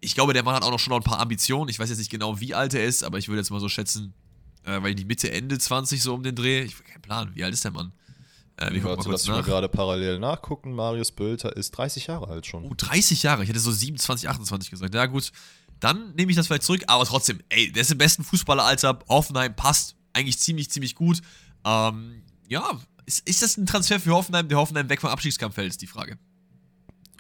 ich 0.01 0.15
glaube, 0.15 0.33
der 0.33 0.43
Mann 0.43 0.55
hat 0.55 0.63
auch 0.63 0.71
noch 0.71 0.79
schon 0.79 0.93
noch 0.93 0.99
ein 0.99 1.05
paar 1.05 1.21
Ambitionen. 1.21 1.69
Ich 1.69 1.79
weiß 1.79 1.89
jetzt 1.89 1.99
nicht 1.99 2.11
genau, 2.11 2.41
wie 2.41 2.55
alt 2.55 2.75
er 2.75 2.85
ist, 2.85 3.05
aber 3.05 3.19
ich 3.19 3.29
würde 3.29 3.41
jetzt 3.41 3.51
mal 3.51 3.61
so 3.61 3.69
schätzen, 3.69 4.15
äh, 4.65 4.83
weil 4.83 4.95
die 4.95 5.05
Mitte, 5.05 5.31
Ende 5.31 5.59
20 5.59 6.03
so 6.03 6.15
um 6.15 6.23
den 6.23 6.35
Dreh. 6.35 6.63
Ich 6.63 6.75
habe 6.75 6.85
keinen 6.85 7.03
Plan, 7.03 7.31
wie 7.35 7.45
alt 7.45 7.55
ist 7.55 7.65
der 7.65 7.73
Mann? 7.73 7.93
Äh, 8.57 8.73
wir 8.73 8.85
Warte, 8.85 9.09
lass 9.11 9.27
mal 9.29 9.43
gerade 9.43 9.69
parallel 9.69 10.19
nachgucken. 10.19 10.73
Marius 10.73 11.13
Bülter 11.13 11.57
ist 11.57 11.71
30 11.73 12.09
Jahre 12.09 12.29
alt 12.29 12.47
schon. 12.47 12.65
Oh, 12.65 12.75
30 12.77 13.23
Jahre. 13.23 13.43
Ich 13.43 13.49
hätte 13.49 13.61
so 13.61 13.71
27, 13.71 14.29
28 14.29 14.71
gesagt. 14.71 14.95
Ja, 14.95 15.07
gut. 15.07 15.31
Dann 15.81 16.13
nehme 16.17 16.31
ich 16.31 16.37
das 16.37 16.49
vielleicht 16.49 16.65
zurück. 16.65 16.83
Aber 16.89 17.05
trotzdem, 17.05 17.41
ey, 17.51 17.71
der 17.71 17.83
ist 17.83 17.93
im 17.93 17.99
besten 17.99 18.25
Fußballeralter. 18.25 18.99
Hoffenheim 19.09 19.55
passt 19.55 19.95
eigentlich 20.13 20.39
ziemlich, 20.39 20.71
ziemlich 20.71 20.97
gut. 20.97 21.21
Ähm, 21.65 22.23
ja, 22.49 22.81
ist, 23.07 23.29
ist 23.29 23.43
das 23.43 23.57
ein 23.57 23.67
Transfer 23.67 24.01
für 24.01 24.13
Hoffenheim, 24.13 24.49
der 24.49 24.59
Hoffenheim 24.59 24.89
weg 24.89 25.01
vom 25.01 25.11
Abstiegskampf 25.11 25.55
fällt, 25.55 25.71
ist 25.71 25.81
die 25.81 25.87
Frage. 25.87 26.19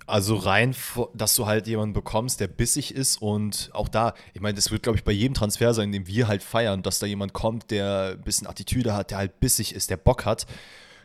Also 0.08 0.36
rein, 0.36 0.74
dass 1.12 1.34
du 1.34 1.46
halt 1.46 1.66
jemanden 1.66 1.92
bekommst, 1.92 2.40
der 2.40 2.48
bissig 2.48 2.94
ist 2.94 3.20
und 3.20 3.70
auch 3.74 3.88
da, 3.88 4.14
ich 4.32 4.40
meine, 4.40 4.54
das 4.54 4.70
wird, 4.70 4.82
glaube 4.82 4.96
ich, 4.96 5.04
bei 5.04 5.12
jedem 5.12 5.34
Transfer 5.34 5.74
sein, 5.74 5.92
den 5.92 6.06
wir 6.06 6.28
halt 6.28 6.42
feiern, 6.42 6.82
dass 6.82 6.98
da 6.98 7.06
jemand 7.06 7.34
kommt, 7.34 7.70
der 7.70 8.16
ein 8.16 8.22
bisschen 8.22 8.46
Attitüde 8.46 8.94
hat, 8.94 9.10
der 9.10 9.18
halt 9.18 9.38
bissig 9.38 9.74
ist, 9.74 9.90
der 9.90 9.98
Bock 9.98 10.24
hat 10.24 10.46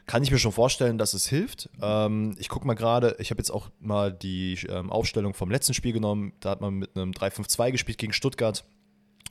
kann 0.06 0.24
ich 0.24 0.32
mir 0.32 0.38
schon 0.38 0.52
vorstellen, 0.52 0.98
dass 0.98 1.14
es 1.14 1.28
hilft. 1.28 1.70
Ähm, 1.82 2.36
ich 2.38 2.50
gucke 2.50 2.68
mal 2.68 2.74
gerade, 2.74 3.16
ich 3.20 3.32
habe 3.32 3.40
jetzt 3.40 3.52
auch 3.52 3.70
mal 3.80 4.12
die 4.12 4.60
ähm, 4.70 4.92
Aufstellung 4.92 5.34
vom 5.34 5.50
letzten 5.50 5.74
Spiel 5.74 5.94
genommen. 5.94 6.34
Da 6.40 6.50
hat 6.52 6.62
man 6.62 6.74
mit 6.74 6.96
einem 6.96 7.12
3-5-2 7.12 7.72
gespielt 7.72 7.98
gegen 7.98 8.14
Stuttgart. 8.14 8.66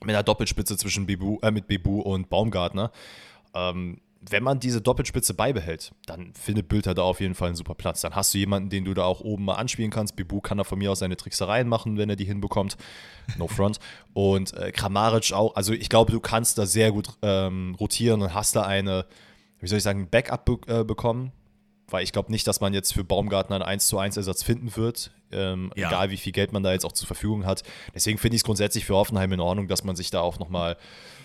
Mit 0.01 0.15
einer 0.15 0.23
Doppelspitze 0.23 0.75
zwischen 0.77 1.05
Bebu, 1.05 1.37
äh, 1.41 1.51
mit 1.51 1.67
Bebu 1.67 2.01
und 2.01 2.29
Baumgartner. 2.29 2.91
Ähm, 3.53 4.01
wenn 4.29 4.43
man 4.43 4.59
diese 4.59 4.81
Doppelspitze 4.81 5.33
beibehält, 5.33 5.91
dann 6.05 6.33
findet 6.33 6.69
Bülter 6.69 6.93
da 6.93 7.01
auf 7.01 7.19
jeden 7.19 7.35
Fall 7.35 7.47
einen 7.47 7.55
super 7.55 7.75
Platz. 7.75 8.01
Dann 8.01 8.15
hast 8.15 8.33
du 8.33 8.37
jemanden, 8.37 8.69
den 8.69 8.85
du 8.85 8.93
da 8.93 9.03
auch 9.03 9.21
oben 9.21 9.45
mal 9.45 9.55
anspielen 9.55 9.91
kannst. 9.91 10.15
Bibu 10.15 10.39
kann 10.39 10.57
da 10.57 10.63
von 10.63 10.79
mir 10.79 10.91
aus 10.91 10.99
seine 10.99 11.17
Tricksereien 11.17 11.67
machen, 11.67 11.97
wenn 11.97 12.09
er 12.09 12.15
die 12.15 12.25
hinbekommt. 12.25 12.77
No 13.37 13.47
front. 13.47 13.79
Und 14.13 14.53
äh, 14.53 14.71
Kramaric 14.71 15.33
auch. 15.33 15.55
Also 15.55 15.73
ich 15.73 15.89
glaube, 15.89 16.11
du 16.11 16.19
kannst 16.19 16.57
da 16.57 16.65
sehr 16.65 16.91
gut 16.91 17.09
ähm, 17.21 17.75
rotieren 17.79 18.21
und 18.21 18.33
hast 18.33 18.55
da 18.55 18.63
eine, 18.63 19.05
wie 19.59 19.67
soll 19.67 19.77
ich 19.77 19.83
sagen, 19.83 20.07
Backup 20.09 20.45
be 20.45 20.59
äh, 20.67 20.83
bekommen. 20.83 21.31
Weil 21.89 22.03
ich 22.03 22.11
glaube 22.11 22.31
nicht, 22.31 22.47
dass 22.47 22.61
man 22.61 22.73
jetzt 22.73 22.93
für 22.93 23.03
Baumgartner 23.03 23.57
einen 23.57 23.65
1 23.65 23.87
zu 23.87 23.97
1 23.97 24.17
Ersatz 24.17 24.43
finden 24.43 24.75
wird. 24.75 25.11
Ähm, 25.31 25.71
ja. 25.75 25.87
Egal 25.87 26.11
wie 26.11 26.17
viel 26.17 26.31
Geld 26.31 26.53
man 26.53 26.63
da 26.63 26.71
jetzt 26.71 26.85
auch 26.85 26.91
zur 26.91 27.07
Verfügung 27.07 27.45
hat. 27.45 27.63
Deswegen 27.93 28.17
finde 28.17 28.35
ich 28.35 28.39
es 28.39 28.45
grundsätzlich 28.45 28.85
für 28.85 28.95
Hoffenheim 28.95 29.31
in 29.33 29.39
Ordnung, 29.39 29.67
dass 29.67 29.83
man 29.83 29.95
sich 29.95 30.09
da 30.09 30.21
auch 30.21 30.39
nochmal 30.39 30.77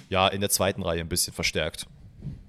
ja, 0.09 0.29
in 0.29 0.41
der 0.41 0.51
zweiten 0.51 0.83
Reihe 0.83 1.01
ein 1.01 1.09
bisschen 1.09 1.33
verstärkt. 1.33 1.87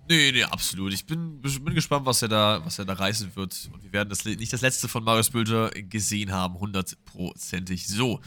Nee, 0.09 0.31
nee, 0.31 0.43
absolut. 0.43 0.91
Ich 0.91 1.05
bin, 1.05 1.39
bin 1.39 1.75
gespannt, 1.75 2.03
was 2.07 2.23
er 2.23 2.29
da, 2.29 2.61
was 2.65 2.79
er 2.79 2.85
da 2.85 2.93
reißen 2.93 3.35
wird. 3.35 3.69
Und 3.71 3.83
wir 3.83 3.93
werden 3.93 4.09
das 4.09 4.25
nicht 4.25 4.51
das 4.51 4.61
letzte 4.61 4.87
von 4.87 5.03
Marius 5.03 5.29
Bülter 5.29 5.69
gesehen 5.69 6.31
haben, 6.31 6.59
hundertprozentig. 6.59 7.87
So, 7.87 8.19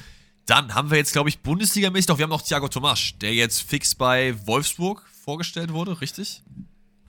dann 0.47 0.77
haben 0.77 0.91
wir 0.91 0.99
jetzt, 0.99 1.13
glaube 1.13 1.29
ich, 1.29 1.41
Bundesliga-mäßig, 1.41 2.07
doch 2.07 2.19
wir 2.19 2.23
haben 2.23 2.31
noch 2.31 2.43
Thiago 2.43 2.69
Tomasch, 2.69 3.19
der 3.19 3.35
jetzt 3.35 3.63
fix 3.63 3.97
bei 3.97 4.35
Wolfsburg 4.47 5.05
vorgestellt 5.25 5.73
wurde, 5.73 6.01
richtig? 6.01 6.45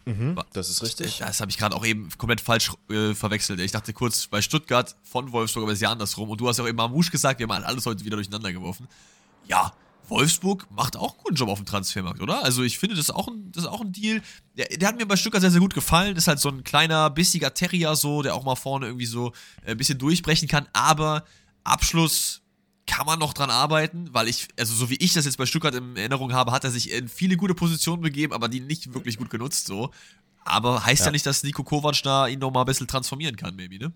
Mhm, 0.05 0.39
das 0.53 0.69
ist 0.69 0.81
richtig. 0.81 1.19
Das 1.19 1.39
habe 1.39 1.51
ich 1.51 1.57
gerade 1.59 1.75
auch 1.75 1.85
eben 1.85 2.09
komplett 2.17 2.41
falsch 2.41 2.71
äh, 2.89 3.13
verwechselt. 3.13 3.59
Ich 3.59 3.71
dachte 3.71 3.93
kurz 3.93 4.25
bei 4.25 4.41
Stuttgart 4.41 4.95
von 5.03 5.31
Wolfsburg, 5.31 5.63
aber 5.63 5.71
es 5.71 5.77
ist 5.77 5.83
ja 5.83 5.91
andersrum. 5.91 6.31
Und 6.31 6.41
du 6.41 6.47
hast 6.47 6.57
ja 6.57 6.63
auch 6.63 6.67
eben 6.67 6.77
Mamouche 6.77 7.11
gesagt, 7.11 7.39
wir 7.39 7.47
haben 7.47 7.63
alles 7.63 7.85
heute 7.85 8.03
wieder 8.03 8.17
durcheinander 8.17 8.51
geworfen. 8.51 8.87
Ja, 9.47 9.71
Wolfsburg 10.13 10.67
macht 10.69 10.95
auch 10.95 11.13
einen 11.13 11.23
guten 11.23 11.35
Job 11.35 11.49
auf 11.49 11.57
dem 11.57 11.65
Transfermarkt, 11.65 12.21
oder? 12.21 12.43
Also 12.43 12.61
ich 12.61 12.77
finde, 12.77 12.95
das 12.95 13.05
ist 13.05 13.15
auch 13.15 13.27
ein, 13.27 13.51
das 13.51 13.63
ist 13.63 13.69
auch 13.69 13.81
ein 13.81 13.91
Deal. 13.91 14.21
Der, 14.55 14.67
der, 14.67 14.87
hat 14.87 14.97
mir 14.97 15.07
bei 15.07 15.15
Stuttgart 15.15 15.41
sehr, 15.41 15.49
sehr 15.49 15.59
gut 15.59 15.73
gefallen. 15.73 16.15
Ist 16.15 16.27
halt 16.27 16.39
so 16.39 16.49
ein 16.49 16.63
kleiner, 16.63 17.09
bissiger 17.09 17.53
Terrier 17.53 17.95
so, 17.95 18.21
der 18.21 18.35
auch 18.35 18.43
mal 18.43 18.55
vorne 18.55 18.85
irgendwie 18.85 19.07
so 19.07 19.33
äh, 19.65 19.71
ein 19.71 19.77
bisschen 19.77 19.97
durchbrechen 19.97 20.47
kann. 20.47 20.67
Aber 20.71 21.25
Abschluss 21.63 22.41
kann 22.85 23.07
man 23.07 23.17
noch 23.17 23.33
dran 23.33 23.49
arbeiten, 23.49 24.13
weil 24.13 24.27
ich, 24.27 24.47
also 24.59 24.73
so 24.75 24.89
wie 24.89 24.97
ich 24.97 25.13
das 25.13 25.25
jetzt 25.25 25.37
bei 25.37 25.45
Stuttgart 25.45 25.73
in 25.73 25.95
Erinnerung 25.95 26.33
habe, 26.33 26.51
hat 26.51 26.63
er 26.63 26.71
sich 26.71 26.91
in 26.91 27.07
viele 27.07 27.35
gute 27.35 27.55
Positionen 27.55 28.03
begeben, 28.03 28.33
aber 28.33 28.49
die 28.49 28.59
nicht 28.59 28.93
wirklich 28.93 29.17
gut 29.17 29.29
genutzt 29.31 29.65
so. 29.65 29.91
Aber 30.45 30.85
heißt 30.85 31.01
ja, 31.01 31.05
ja 31.07 31.11
nicht, 31.11 31.25
dass 31.25 31.43
Nico 31.43 31.63
Kovac 31.63 32.03
da 32.03 32.27
ihn 32.27 32.39
nochmal 32.39 32.63
ein 32.63 32.67
bisschen 32.67 32.87
transformieren 32.87 33.35
kann, 33.35 33.55
maybe, 33.55 33.79
ne? 33.79 33.93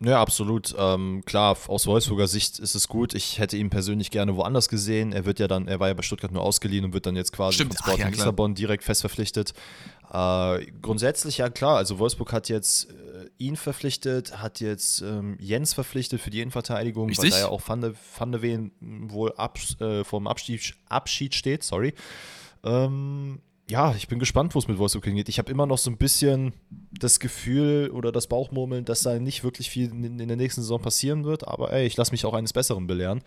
Ja, 0.00 0.20
absolut. 0.20 0.76
Ähm, 0.78 1.22
klar, 1.26 1.56
aus 1.66 1.86
Wolfsburger 1.88 2.28
Sicht 2.28 2.60
ist 2.60 2.76
es 2.76 2.86
gut. 2.86 3.14
Ich 3.14 3.40
hätte 3.40 3.56
ihn 3.56 3.68
persönlich 3.68 4.12
gerne 4.12 4.36
woanders 4.36 4.68
gesehen. 4.68 5.12
Er 5.12 5.24
wird 5.24 5.40
ja 5.40 5.48
dann, 5.48 5.66
er 5.66 5.80
war 5.80 5.88
ja 5.88 5.94
bei 5.94 6.02
Stuttgart 6.02 6.30
nur 6.30 6.42
ausgeliehen 6.42 6.84
und 6.84 6.92
wird 6.92 7.06
dann 7.06 7.16
jetzt 7.16 7.32
quasi 7.32 7.54
Stimmt. 7.56 7.74
von 7.74 7.78
Sporting 7.78 8.04
ja, 8.04 8.10
Lissabon 8.10 8.54
direkt 8.54 8.84
fest 8.84 9.00
verpflichtet. 9.00 9.54
Äh, 10.12 10.66
grundsätzlich 10.80 11.38
ja 11.38 11.50
klar, 11.50 11.76
also 11.76 11.98
Wolfsburg 11.98 12.32
hat 12.32 12.48
jetzt 12.48 12.90
äh, 12.90 13.28
ihn 13.38 13.56
verpflichtet, 13.56 14.40
hat 14.40 14.60
jetzt 14.60 15.02
ähm, 15.02 15.36
Jens 15.40 15.74
verpflichtet 15.74 16.20
für 16.20 16.30
die 16.30 16.40
Innenverteidigung, 16.40 17.08
Richtig? 17.08 17.32
weil 17.32 17.40
da 17.40 17.46
ja 17.46 17.48
auch 17.48 17.62
Van 17.66 17.80
de, 17.80 17.94
Van 18.16 18.30
de 18.30 18.40
Ven 18.40 18.70
wohl 19.10 19.32
ab, 19.36 19.58
äh, 19.80 20.04
vom 20.04 20.28
Abschied, 20.28 20.74
Abschied 20.88 21.34
steht, 21.34 21.64
sorry. 21.64 21.92
Ähm, 22.64 23.40
ja, 23.70 23.94
ich 23.94 24.08
bin 24.08 24.18
gespannt, 24.18 24.54
wo 24.54 24.58
es 24.58 24.68
mit 24.68 24.78
Wolfsburg 24.78 25.04
hingeht. 25.04 25.28
Ich 25.28 25.38
habe 25.38 25.50
immer 25.52 25.66
noch 25.66 25.78
so 25.78 25.90
ein 25.90 25.98
bisschen 25.98 26.54
das 26.90 27.20
Gefühl 27.20 27.90
oder 27.90 28.12
das 28.12 28.26
Bauchmurmeln, 28.26 28.84
dass 28.84 29.02
da 29.02 29.18
nicht 29.18 29.44
wirklich 29.44 29.68
viel 29.68 29.90
in, 29.90 30.18
in 30.18 30.28
der 30.28 30.36
nächsten 30.36 30.62
Saison 30.62 30.80
passieren 30.80 31.24
wird. 31.24 31.46
Aber 31.46 31.72
ey, 31.72 31.86
ich 31.86 31.96
lasse 31.96 32.12
mich 32.12 32.24
auch 32.24 32.34
eines 32.34 32.52
Besseren 32.52 32.86
belehren. 32.86 33.22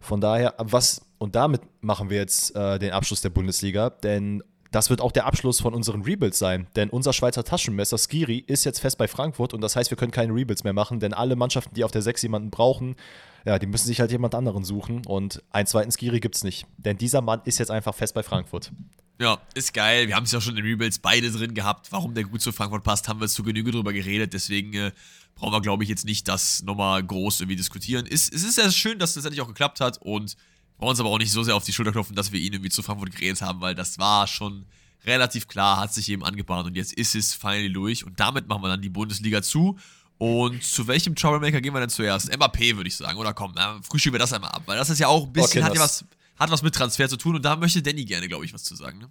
Von 0.00 0.20
daher, 0.20 0.54
was, 0.58 1.02
und 1.18 1.34
damit 1.34 1.60
machen 1.80 2.08
wir 2.08 2.18
jetzt 2.18 2.56
äh, 2.56 2.78
den 2.78 2.92
Abschluss 2.92 3.20
der 3.20 3.30
Bundesliga, 3.30 3.90
denn 3.90 4.42
das 4.70 4.90
wird 4.90 5.00
auch 5.00 5.12
der 5.12 5.26
Abschluss 5.26 5.60
von 5.60 5.74
unseren 5.74 6.02
Rebuilds 6.02 6.38
sein. 6.38 6.66
Denn 6.76 6.90
unser 6.90 7.12
Schweizer 7.12 7.44
Taschenmesser 7.44 7.98
Skiri 7.98 8.38
ist 8.38 8.64
jetzt 8.64 8.80
fest 8.80 8.98
bei 8.98 9.08
Frankfurt 9.08 9.54
und 9.54 9.60
das 9.60 9.76
heißt, 9.76 9.90
wir 9.90 9.96
können 9.96 10.12
keine 10.12 10.34
Rebuilds 10.34 10.64
mehr 10.64 10.72
machen, 10.72 11.00
denn 11.00 11.14
alle 11.14 11.36
Mannschaften, 11.36 11.74
die 11.74 11.84
auf 11.84 11.90
der 11.90 12.02
6 12.02 12.22
jemanden 12.22 12.50
brauchen, 12.50 12.96
ja, 13.44 13.58
die 13.58 13.66
müssen 13.66 13.86
sich 13.86 14.00
halt 14.00 14.10
jemand 14.10 14.34
anderen 14.34 14.64
suchen 14.64 15.06
und 15.06 15.42
einen 15.50 15.66
zweiten 15.66 15.90
Skiri 15.90 16.20
gibt 16.20 16.36
es 16.36 16.44
nicht. 16.44 16.66
Denn 16.76 16.98
dieser 16.98 17.20
Mann 17.20 17.40
ist 17.44 17.58
jetzt 17.58 17.70
einfach 17.70 17.94
fest 17.94 18.14
bei 18.14 18.22
Frankfurt. 18.22 18.72
Ja, 19.20 19.38
ist 19.54 19.74
geil. 19.74 20.06
Wir 20.06 20.14
haben 20.14 20.24
es 20.24 20.32
ja 20.32 20.40
schon 20.40 20.56
in 20.56 20.64
Rebuilds 20.64 21.00
beide 21.00 21.30
drin 21.30 21.54
gehabt. 21.54 21.90
Warum 21.90 22.14
der 22.14 22.24
gut 22.24 22.40
zu 22.40 22.52
Frankfurt 22.52 22.84
passt, 22.84 23.08
haben 23.08 23.20
wir 23.20 23.26
zu 23.26 23.42
Genüge 23.42 23.72
drüber 23.72 23.92
geredet. 23.92 24.32
Deswegen 24.32 24.74
äh, 24.74 24.92
brauchen 25.34 25.52
wir, 25.52 25.60
glaube 25.60 25.82
ich, 25.82 25.88
jetzt 25.88 26.04
nicht 26.04 26.28
das 26.28 26.62
nochmal 26.62 27.02
groß 27.02 27.40
irgendwie 27.40 27.56
diskutieren. 27.56 28.06
Ist, 28.06 28.32
es 28.32 28.44
ist 28.44 28.54
sehr 28.54 28.70
schön, 28.70 28.98
dass 28.98 29.14
das 29.14 29.24
endlich 29.24 29.40
auch 29.40 29.48
geklappt 29.48 29.80
hat 29.80 29.98
und 30.00 30.36
brauchen 30.78 30.90
uns 30.90 31.00
aber 31.00 31.08
auch 31.08 31.18
nicht 31.18 31.32
so 31.32 31.42
sehr 31.42 31.56
auf 31.56 31.64
die 31.64 31.72
Schulter 31.72 31.90
klopfen, 31.90 32.14
dass 32.14 32.30
wir 32.30 32.38
ihn 32.38 32.52
irgendwie 32.52 32.70
zu 32.70 32.82
Frankfurt 32.82 33.10
geredet 33.10 33.42
haben, 33.42 33.60
weil 33.60 33.74
das 33.74 33.98
war 33.98 34.28
schon 34.28 34.66
relativ 35.04 35.48
klar, 35.48 35.78
hat 35.78 35.92
sich 35.92 36.08
eben 36.08 36.24
angebahnt 36.24 36.66
und 36.66 36.76
jetzt 36.76 36.92
ist 36.92 37.14
es 37.14 37.34
finally 37.34 37.72
durch 37.72 38.04
und 38.04 38.18
damit 38.20 38.48
machen 38.48 38.62
wir 38.62 38.68
dann 38.68 38.82
die 38.82 38.88
Bundesliga 38.88 39.42
zu. 39.42 39.78
Und 40.18 40.64
zu 40.64 40.86
welchem 40.88 41.14
Troublemaker 41.14 41.60
gehen 41.60 41.72
wir 41.72 41.80
denn 41.80 41.88
zuerst? 41.88 42.32
Mbappé, 42.32 42.76
würde 42.76 42.88
ich 42.88 42.96
sagen. 42.96 43.18
Oder 43.18 43.32
komm, 43.32 43.52
na, 43.54 43.80
frühstücken 43.82 44.14
wir 44.14 44.18
das 44.18 44.32
einmal 44.32 44.50
ab, 44.50 44.62
weil 44.66 44.76
das 44.76 44.90
ist 44.90 44.98
ja 44.98 45.06
auch 45.06 45.24
ein 45.24 45.32
bisschen, 45.32 45.62
okay, 45.62 45.70
hat 45.70 45.74
ja 45.74 45.80
was 45.80 46.04
hat 46.38 46.50
was 46.50 46.62
mit 46.62 46.74
Transfer 46.74 47.08
zu 47.08 47.16
tun 47.16 47.36
und 47.36 47.44
da 47.44 47.56
möchte 47.56 47.82
Danny 47.82 48.04
gerne, 48.04 48.28
glaube 48.28 48.44
ich, 48.44 48.54
was 48.54 48.62
zu 48.62 48.76
sagen. 48.76 48.98
Ne? 48.98 49.10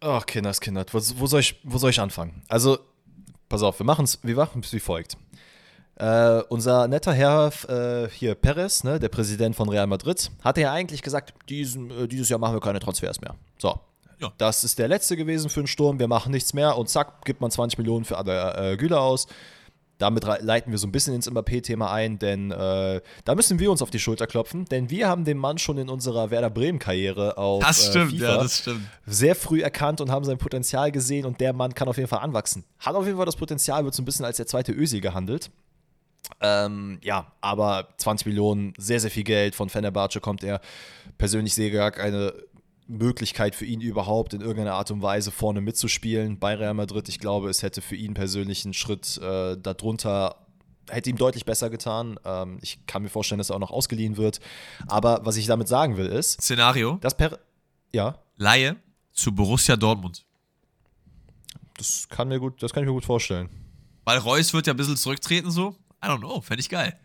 Ach, 0.00 0.26
Kinders, 0.26 0.60
Kinders, 0.60 0.86
wo, 0.92 1.00
wo, 1.20 1.26
soll 1.26 1.40
ich, 1.40 1.56
wo 1.64 1.78
soll 1.78 1.90
ich 1.90 2.00
anfangen? 2.00 2.42
Also, 2.48 2.78
pass 3.48 3.62
auf, 3.62 3.78
wir 3.78 3.86
machen 3.86 4.04
es 4.04 4.18
wir 4.22 4.36
machen's 4.36 4.72
wie 4.72 4.80
folgt. 4.80 5.16
Äh, 5.96 6.42
unser 6.50 6.86
netter 6.88 7.14
Herr 7.14 7.50
äh, 7.68 8.10
hier, 8.10 8.34
Perez, 8.34 8.84
ne, 8.84 9.00
der 9.00 9.08
Präsident 9.08 9.56
von 9.56 9.70
Real 9.70 9.86
Madrid, 9.86 10.30
hatte 10.44 10.60
ja 10.60 10.72
eigentlich 10.72 11.00
gesagt, 11.00 11.32
diesen, 11.48 11.90
äh, 11.90 12.06
dieses 12.06 12.28
Jahr 12.28 12.38
machen 12.38 12.54
wir 12.54 12.60
keine 12.60 12.80
Transfers 12.80 13.20
mehr. 13.22 13.34
So. 13.58 13.80
Ja. 14.18 14.32
Das 14.38 14.64
ist 14.64 14.78
der 14.78 14.88
letzte 14.88 15.16
gewesen 15.16 15.50
für 15.50 15.60
den 15.60 15.66
Sturm, 15.66 15.98
wir 15.98 16.08
machen 16.08 16.32
nichts 16.32 16.52
mehr 16.54 16.76
und 16.76 16.88
zack, 16.88 17.24
gibt 17.24 17.40
man 17.40 17.50
20 17.50 17.78
Millionen 17.78 18.04
für 18.04 18.18
Ada 18.18 18.72
äh, 18.72 18.76
Güler 18.76 19.00
aus 19.00 19.26
damit 19.98 20.24
leiten 20.24 20.72
wir 20.72 20.78
so 20.78 20.86
ein 20.86 20.92
bisschen 20.92 21.14
ins 21.14 21.30
Mbappé-Thema 21.30 21.90
ein, 21.90 22.18
denn 22.18 22.50
äh, 22.50 23.00
da 23.24 23.34
müssen 23.34 23.58
wir 23.58 23.70
uns 23.70 23.82
auf 23.82 23.90
die 23.90 23.98
Schulter 23.98 24.26
klopfen, 24.26 24.64
denn 24.66 24.90
wir 24.90 25.08
haben 25.08 25.24
den 25.24 25.38
Mann 25.38 25.58
schon 25.58 25.78
in 25.78 25.88
unserer 25.88 26.30
Werder 26.30 26.50
Bremen-Karriere 26.50 27.38
auf 27.38 27.64
das 27.64 27.88
äh, 27.88 27.90
stimmt, 27.90 28.12
äh, 28.12 28.16
FIFA 28.16 28.28
ja, 28.28 28.42
das 28.42 28.58
stimmt. 28.58 28.82
sehr 29.06 29.34
früh 29.34 29.62
erkannt 29.62 30.00
und 30.00 30.10
haben 30.10 30.24
sein 30.24 30.38
Potenzial 30.38 30.92
gesehen 30.92 31.24
und 31.24 31.40
der 31.40 31.52
Mann 31.52 31.74
kann 31.74 31.88
auf 31.88 31.96
jeden 31.96 32.08
Fall 32.08 32.20
anwachsen. 32.20 32.64
Hat 32.78 32.94
auf 32.94 33.06
jeden 33.06 33.16
Fall 33.16 33.26
das 33.26 33.36
Potenzial, 33.36 33.84
wird 33.84 33.94
so 33.94 34.02
ein 34.02 34.04
bisschen 34.04 34.24
als 34.24 34.36
der 34.36 34.46
zweite 34.46 34.72
Ösi 34.72 35.00
gehandelt. 35.00 35.50
Ähm, 36.40 36.98
ja, 37.02 37.32
aber 37.40 37.88
20 37.98 38.26
Millionen, 38.26 38.74
sehr, 38.78 39.00
sehr 39.00 39.10
viel 39.10 39.24
Geld. 39.24 39.54
Von 39.54 39.68
Fenerbahce 39.68 40.20
kommt 40.20 40.42
er. 40.42 40.60
Persönlich 41.18 41.54
sehe 41.54 41.70
gar 41.70 41.92
keine 41.92 42.34
Möglichkeit 42.88 43.54
für 43.54 43.64
ihn 43.64 43.80
überhaupt 43.80 44.34
in 44.34 44.40
irgendeiner 44.40 44.74
Art 44.74 44.90
und 44.90 45.02
Weise 45.02 45.30
vorne 45.30 45.60
mitzuspielen 45.60 46.38
bei 46.38 46.54
Real 46.54 46.74
Madrid. 46.74 47.08
Ich 47.08 47.18
glaube, 47.18 47.50
es 47.50 47.62
hätte 47.62 47.82
für 47.82 47.96
ihn 47.96 48.14
persönlich 48.14 48.64
einen 48.64 48.74
Schritt 48.74 49.18
äh, 49.18 49.56
darunter 49.56 50.46
hätte 50.90 51.10
ihm 51.10 51.16
deutlich 51.16 51.44
besser 51.44 51.70
getan. 51.70 52.18
Ähm, 52.24 52.58
ich 52.62 52.86
kann 52.86 53.02
mir 53.02 53.08
vorstellen, 53.08 53.38
dass 53.38 53.50
er 53.50 53.56
auch 53.56 53.60
noch 53.60 53.70
ausgeliehen 53.70 54.16
wird. 54.16 54.40
Aber 54.86 55.20
was 55.24 55.36
ich 55.36 55.46
damit 55.46 55.68
sagen 55.68 55.96
will, 55.96 56.06
ist. 56.06 56.40
Szenario. 56.40 56.98
Das 57.00 57.16
per. 57.16 57.38
Ja. 57.92 58.18
Laie 58.36 58.76
zu 59.12 59.34
Borussia 59.34 59.76
Dortmund. 59.76 60.24
Das 61.76 62.08
kann, 62.08 62.28
mir 62.28 62.38
gut, 62.38 62.62
das 62.62 62.72
kann 62.72 62.82
ich 62.82 62.86
mir 62.86 62.94
gut 62.94 63.04
vorstellen. 63.04 63.48
Weil 64.04 64.18
Reus 64.18 64.54
wird 64.54 64.66
ja 64.66 64.72
ein 64.72 64.76
bisschen 64.76 64.96
zurücktreten, 64.96 65.50
so. 65.50 65.74
I 66.02 66.08
don't 66.08 66.18
know, 66.18 66.40
fände 66.40 66.60
ich 66.60 66.68
geil. 66.68 66.98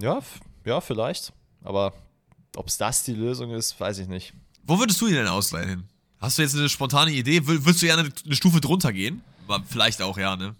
Ja, 0.00 0.20
ja, 0.64 0.80
vielleicht. 0.80 1.32
Aber 1.62 1.94
ob 2.56 2.68
es 2.68 2.76
das 2.76 3.02
die 3.04 3.14
Lösung 3.14 3.50
ist, 3.50 3.78
weiß 3.80 3.98
ich 3.98 4.08
nicht. 4.08 4.34
Wo 4.66 4.78
würdest 4.78 5.00
du 5.00 5.06
ihn 5.06 5.14
denn 5.14 5.28
ausleihen 5.28 5.68
hin? 5.68 5.84
Hast 6.18 6.38
du 6.38 6.42
jetzt 6.42 6.56
eine 6.56 6.68
spontane 6.68 7.12
Idee? 7.12 7.46
Würdest 7.46 7.82
du 7.82 7.86
gerne 7.86 8.10
eine 8.24 8.34
Stufe 8.34 8.60
drunter 8.60 8.92
gehen? 8.92 9.22
Vielleicht 9.68 10.02
auch, 10.02 10.18
ja, 10.18 10.36
ne? 10.36 10.54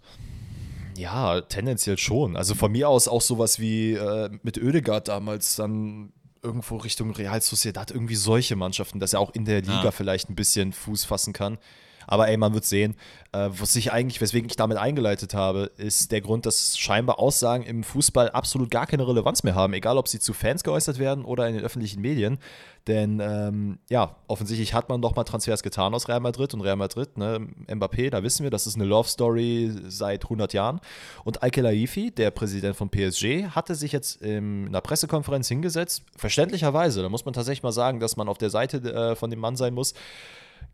Ja, 0.97 1.40
tendenziell 1.40 1.99
schon. 1.99 2.37
Also 2.37 2.55
von 2.55 2.73
mir 2.73 2.88
aus 2.88 3.09
auch 3.09 3.21
sowas 3.21 3.59
wie 3.59 3.92
äh, 3.92 4.31
mit 4.42 4.62
Oedegaard 4.62 5.09
damals 5.09 5.57
dann 5.57 6.12
irgendwo 6.42 6.77
Richtung 6.77 7.11
Real 7.11 7.40
Sociedad, 7.40 7.90
irgendwie 7.90 8.14
solche 8.14 8.57
Mannschaften, 8.57 9.01
dass 9.01 9.12
er 9.12 9.21
auch 9.21 9.35
in 9.35 9.45
der 9.45 9.61
Liga 9.61 9.85
ja. 9.85 9.90
vielleicht 9.90 10.31
ein 10.31 10.37
bisschen 10.37 10.73
Fuß 10.73 11.05
fassen 11.05 11.33
kann. 11.33 11.59
Aber 12.07 12.29
ey, 12.29 12.37
man 12.37 12.55
wird 12.55 12.64
sehen. 12.64 12.95
Äh, 13.33 13.49
was 13.51 13.77
ich 13.77 13.92
eigentlich, 13.92 14.21
weswegen 14.21 14.49
ich 14.49 14.57
damit 14.57 14.79
eingeleitet 14.79 15.35
habe, 15.35 15.71
ist 15.77 16.12
der 16.12 16.21
Grund, 16.21 16.47
dass 16.47 16.79
scheinbar 16.79 17.19
Aussagen 17.19 17.64
im 17.64 17.85
Fußball 17.85 18.31
absolut 18.31 18.71
gar 18.71 18.87
keine 18.87 19.07
Relevanz 19.07 19.42
mehr 19.42 19.55
haben, 19.55 19.73
egal 19.73 19.99
ob 19.99 20.09
sie 20.09 20.19
zu 20.19 20.33
Fans 20.33 20.62
geäußert 20.62 20.99
werden 20.99 21.25
oder 21.25 21.49
in 21.49 21.55
den 21.55 21.64
öffentlichen 21.64 22.01
Medien. 22.01 22.38
Denn 22.87 23.19
ähm, 23.21 23.79
ja, 23.90 24.14
offensichtlich 24.29 24.73
hat 24.73 24.88
man 24.88 25.03
doch 25.03 25.16
mal 25.16 25.25
Transfers 25.25 25.64
getan 25.64 25.92
aus 25.92 26.07
Real 26.09 26.21
Madrid 26.21 26.55
und 26.55 26.61
Real 26.61 26.77
Madrid, 26.77 27.19
ne, 27.19 27.49
Mbappé, 27.66 28.11
da 28.11 28.23
wissen 28.23 28.45
wir, 28.45 28.51
das 28.51 28.69
ist 28.69 28.77
eine 28.77 28.85
Love 28.85 29.09
Story 29.09 29.73
seit 29.88 30.25
100 30.25 30.53
Jahren. 30.53 30.81
Und 31.25 31.42
Al-Khelaifi, 31.42 32.12
der 32.12 32.31
Präsident 32.31 32.77
von 32.77 32.88
PSG, 32.88 33.49
hatte 33.49 33.75
sich 33.75 33.90
jetzt 33.90 34.23
in 34.23 34.69
einer 34.69 34.81
Pressekonferenz 34.81 35.49
hingesetzt, 35.49 36.05
verständlicherweise, 36.16 37.03
da 37.03 37.09
muss 37.09 37.25
man 37.25 37.35
tatsächlich 37.35 37.64
mal 37.64 37.73
sagen, 37.73 37.99
dass 37.99 38.16
man 38.16 38.29
auf 38.29 38.38
der 38.38 38.51
Seite 38.51 38.79
äh, 38.79 39.16
von 39.16 39.31
dem 39.31 39.40
Mann 39.40 39.57
sein 39.57 39.75
muss, 39.75 39.95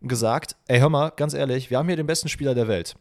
gesagt, 0.07 0.55
ey, 0.67 0.79
hör 0.79 0.89
mal, 0.89 1.09
ganz 1.15 1.33
ehrlich, 1.33 1.69
wir 1.69 1.77
haben 1.77 1.87
hier 1.87 1.97
den 1.97 2.07
besten 2.07 2.29
Spieler 2.29 2.55
der 2.55 2.67
Welt. 2.67 2.95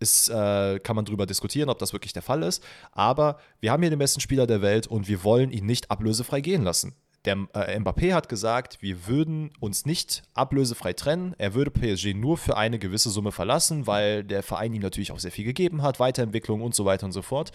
Ist, 0.00 0.28
äh, 0.28 0.80
kann 0.80 0.96
man 0.96 1.04
darüber 1.04 1.24
diskutieren, 1.24 1.68
ob 1.68 1.78
das 1.78 1.92
wirklich 1.92 2.12
der 2.12 2.22
Fall 2.22 2.42
ist. 2.42 2.62
Aber 2.92 3.38
wir 3.60 3.70
haben 3.70 3.82
hier 3.82 3.90
den 3.90 3.98
besten 3.98 4.20
Spieler 4.20 4.46
der 4.46 4.60
Welt 4.60 4.86
und 4.86 5.08
wir 5.08 5.22
wollen 5.24 5.50
ihn 5.50 5.66
nicht 5.66 5.90
ablösefrei 5.90 6.40
gehen 6.40 6.62
lassen. 6.62 6.94
Der 7.24 7.38
äh, 7.54 7.78
Mbappé 7.78 8.12
hat 8.12 8.28
gesagt, 8.28 8.82
wir 8.82 9.06
würden 9.06 9.50
uns 9.60 9.86
nicht 9.86 10.24
ablösefrei 10.34 10.92
trennen. 10.92 11.34
Er 11.38 11.54
würde 11.54 11.70
PSG 11.70 12.12
nur 12.12 12.36
für 12.36 12.56
eine 12.56 12.78
gewisse 12.78 13.08
Summe 13.08 13.32
verlassen, 13.32 13.86
weil 13.86 14.24
der 14.24 14.42
Verein 14.42 14.74
ihm 14.74 14.82
natürlich 14.82 15.10
auch 15.10 15.18
sehr 15.18 15.32
viel 15.32 15.44
gegeben 15.44 15.82
hat, 15.82 16.00
Weiterentwicklung 16.00 16.60
und 16.60 16.74
so 16.74 16.84
weiter 16.84 17.06
und 17.06 17.12
so 17.12 17.22
fort. 17.22 17.50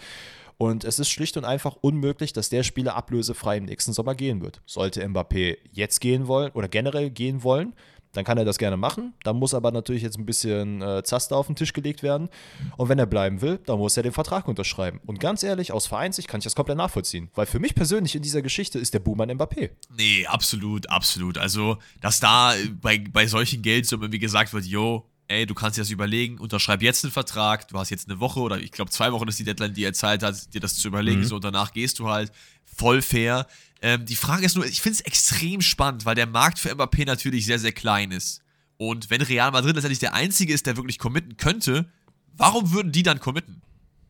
Und 0.58 0.84
es 0.84 0.98
ist 0.98 1.08
schlicht 1.08 1.36
und 1.36 1.44
einfach 1.44 1.76
unmöglich, 1.80 2.32
dass 2.32 2.50
der 2.50 2.64
Spieler 2.64 2.96
ablösefrei 2.96 3.58
im 3.58 3.64
nächsten 3.64 3.92
Sommer 3.92 4.14
gehen 4.14 4.42
wird. 4.42 4.60
Sollte 4.66 5.02
Mbappé 5.06 5.56
jetzt 5.70 6.00
gehen 6.00 6.26
wollen 6.26 6.50
oder 6.52 6.68
generell 6.68 7.08
gehen 7.10 7.44
wollen, 7.44 7.72
dann 8.12 8.24
kann 8.24 8.38
er 8.38 8.44
das 8.44 8.58
gerne 8.58 8.76
machen. 8.76 9.14
Da 9.22 9.32
muss 9.32 9.54
aber 9.54 9.70
natürlich 9.70 10.02
jetzt 10.02 10.18
ein 10.18 10.26
bisschen 10.26 10.82
äh, 10.82 11.02
Zaster 11.04 11.36
auf 11.36 11.46
den 11.46 11.56
Tisch 11.56 11.72
gelegt 11.72 12.02
werden. 12.02 12.28
Und 12.76 12.88
wenn 12.88 12.98
er 12.98 13.06
bleiben 13.06 13.40
will, 13.40 13.58
dann 13.66 13.78
muss 13.78 13.96
er 13.96 14.02
den 14.02 14.12
Vertrag 14.12 14.48
unterschreiben. 14.48 15.00
Und 15.06 15.20
ganz 15.20 15.42
ehrlich, 15.42 15.72
aus 15.72 15.86
Vereinsicht 15.86 16.28
kann 16.28 16.38
ich 16.38 16.44
das 16.44 16.54
komplett 16.54 16.78
nachvollziehen. 16.78 17.30
Weil 17.34 17.46
für 17.46 17.60
mich 17.60 17.74
persönlich 17.74 18.16
in 18.16 18.22
dieser 18.22 18.42
Geschichte 18.42 18.78
ist 18.78 18.94
der 18.94 19.00
Boomer 19.00 19.24
Mbappé. 19.26 19.70
Nee, 19.96 20.26
absolut, 20.26 20.88
absolut. 20.90 21.38
Also, 21.38 21.78
dass 22.00 22.20
da 22.20 22.54
bei, 22.80 22.98
bei 22.98 23.26
solchen 23.26 23.62
Geldsummen 23.62 24.10
wie 24.12 24.18
gesagt 24.18 24.52
wird, 24.52 24.64
yo, 24.64 25.06
ey, 25.28 25.46
du 25.46 25.54
kannst 25.54 25.78
dir 25.78 25.82
das 25.82 25.90
überlegen, 25.90 26.38
unterschreib 26.38 26.82
jetzt 26.82 27.04
einen 27.04 27.12
Vertrag, 27.12 27.68
du 27.68 27.78
hast 27.78 27.90
jetzt 27.90 28.08
eine 28.08 28.18
Woche 28.18 28.40
oder 28.40 28.58
ich 28.58 28.72
glaube 28.72 28.90
zwei 28.90 29.12
Wochen 29.12 29.28
ist 29.28 29.38
die 29.38 29.44
Deadline, 29.44 29.72
die 29.72 29.84
er 29.84 29.92
Zeit 29.92 30.22
hat, 30.24 30.52
dir 30.52 30.60
das 30.60 30.74
zu 30.74 30.88
überlegen, 30.88 31.20
mhm. 31.20 31.24
so 31.24 31.36
und 31.36 31.44
danach 31.44 31.72
gehst 31.72 32.00
du 32.00 32.08
halt 32.08 32.32
voll 32.64 33.00
fair. 33.00 33.46
Ähm, 33.82 34.04
die 34.04 34.16
Frage 34.16 34.44
ist 34.44 34.56
nur, 34.56 34.66
ich 34.66 34.80
finde 34.80 34.98
es 34.98 35.00
extrem 35.00 35.60
spannend, 35.60 36.04
weil 36.04 36.14
der 36.14 36.26
Markt 36.26 36.58
für 36.58 36.70
Mbappé 36.70 37.06
natürlich 37.06 37.46
sehr, 37.46 37.58
sehr 37.58 37.72
klein 37.72 38.10
ist. 38.10 38.42
Und 38.76 39.10
wenn 39.10 39.22
Real 39.22 39.50
Madrid 39.50 39.74
letztendlich 39.74 39.98
der 39.98 40.14
Einzige 40.14 40.52
ist, 40.52 40.66
der 40.66 40.76
wirklich 40.76 40.98
committen 40.98 41.36
könnte, 41.36 41.90
warum 42.36 42.72
würden 42.72 42.92
die 42.92 43.02
dann 43.02 43.20
committen? 43.20 43.62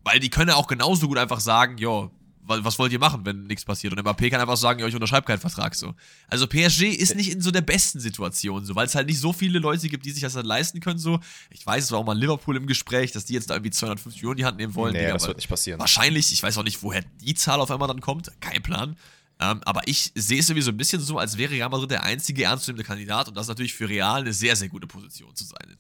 Weil 0.03 0.21
die 0.21 0.31
können 0.31 0.51
ja 0.51 0.57
auch 0.57 0.67
genauso 0.67 1.09
gut 1.09 1.19
einfach 1.19 1.41
sagen, 1.41 1.79
jo, 1.79 2.11
was 2.43 2.79
wollt 2.79 2.93
ihr 2.93 2.99
machen, 2.99 3.25
wenn 3.25 3.47
nichts 3.47 3.65
passiert? 3.65 3.93
Und 3.93 4.01
Mbappé 4.01 4.31
kann 4.31 4.41
einfach 4.41 4.57
sagen, 4.57 4.81
ja, 4.81 4.87
ich 4.87 4.95
unterschreibe 4.95 5.27
keinen 5.27 5.39
Vertrag 5.39 5.75
so. 5.75 5.95
Also 6.29 6.47
PSG 6.47 6.85
ist 6.85 7.15
nicht 7.15 7.31
in 7.31 7.41
so 7.41 7.51
der 7.51 7.61
besten 7.61 8.01
Situation 8.01 8.65
so, 8.65 8.75
weil 8.75 8.87
es 8.87 8.95
halt 8.95 9.07
nicht 9.07 9.21
so 9.21 9.33
viele 9.33 9.59
Leute 9.59 9.89
gibt, 9.89 10.05
die 10.05 10.11
sich 10.11 10.23
das 10.23 10.33
dann 10.33 10.47
leisten 10.47 10.81
können 10.81 10.99
so. 10.99 11.21
Ich 11.51 11.65
weiß, 11.65 11.85
es 11.85 11.93
war 11.93 12.01
auch 12.01 12.05
mal 12.05 12.19
Liverpool 12.19 12.57
im 12.57 12.67
Gespräch, 12.67 13.13
dass 13.13 13.25
die 13.25 13.35
jetzt 13.35 13.51
da 13.51 13.55
irgendwie 13.55 13.71
250 13.71 14.23
Millionen 14.23 14.39
in 14.39 14.43
die 14.43 14.45
Hand 14.47 14.57
nehmen 14.59 14.75
wollen. 14.75 14.93
Nee, 14.93 15.01
Digga, 15.01 15.13
das 15.13 15.27
wird 15.27 15.37
nicht 15.37 15.49
passieren. 15.49 15.79
Wahrscheinlich, 15.79 16.33
ich 16.33 16.43
weiß 16.43 16.59
auch 16.59 16.65
nicht, 16.65 16.83
woher 16.83 17.03
die 17.21 17.35
Zahl 17.35 17.61
auf 17.61 17.71
einmal 17.71 17.89
dann 17.89 18.01
kommt, 18.01 18.31
kein 18.41 18.63
Plan. 18.63 18.97
Ähm, 19.41 19.61
aber 19.65 19.81
ich 19.87 20.13
sehe 20.15 20.41
es 20.41 20.49
irgendwie 20.49 20.63
so 20.63 20.71
ein 20.71 20.77
bisschen 20.77 21.01
so, 21.01 21.19
als 21.19 21.39
wäre 21.39 21.53
Real 21.53 21.69
Madrid 21.69 21.91
der 21.91 22.05
einzige 22.05 22.45
ernstzunehmende 22.45 22.87
Kandidat 22.87 23.29
und 23.29 23.37
das 23.37 23.45
ist 23.45 23.49
natürlich 23.49 23.75
für 23.75 23.89
Real 23.89 24.21
eine 24.21 24.33
sehr, 24.33 24.55
sehr 24.57 24.69
gute 24.69 24.87
Position 24.87 25.35
zu 25.35 25.45
sein. 25.45 25.77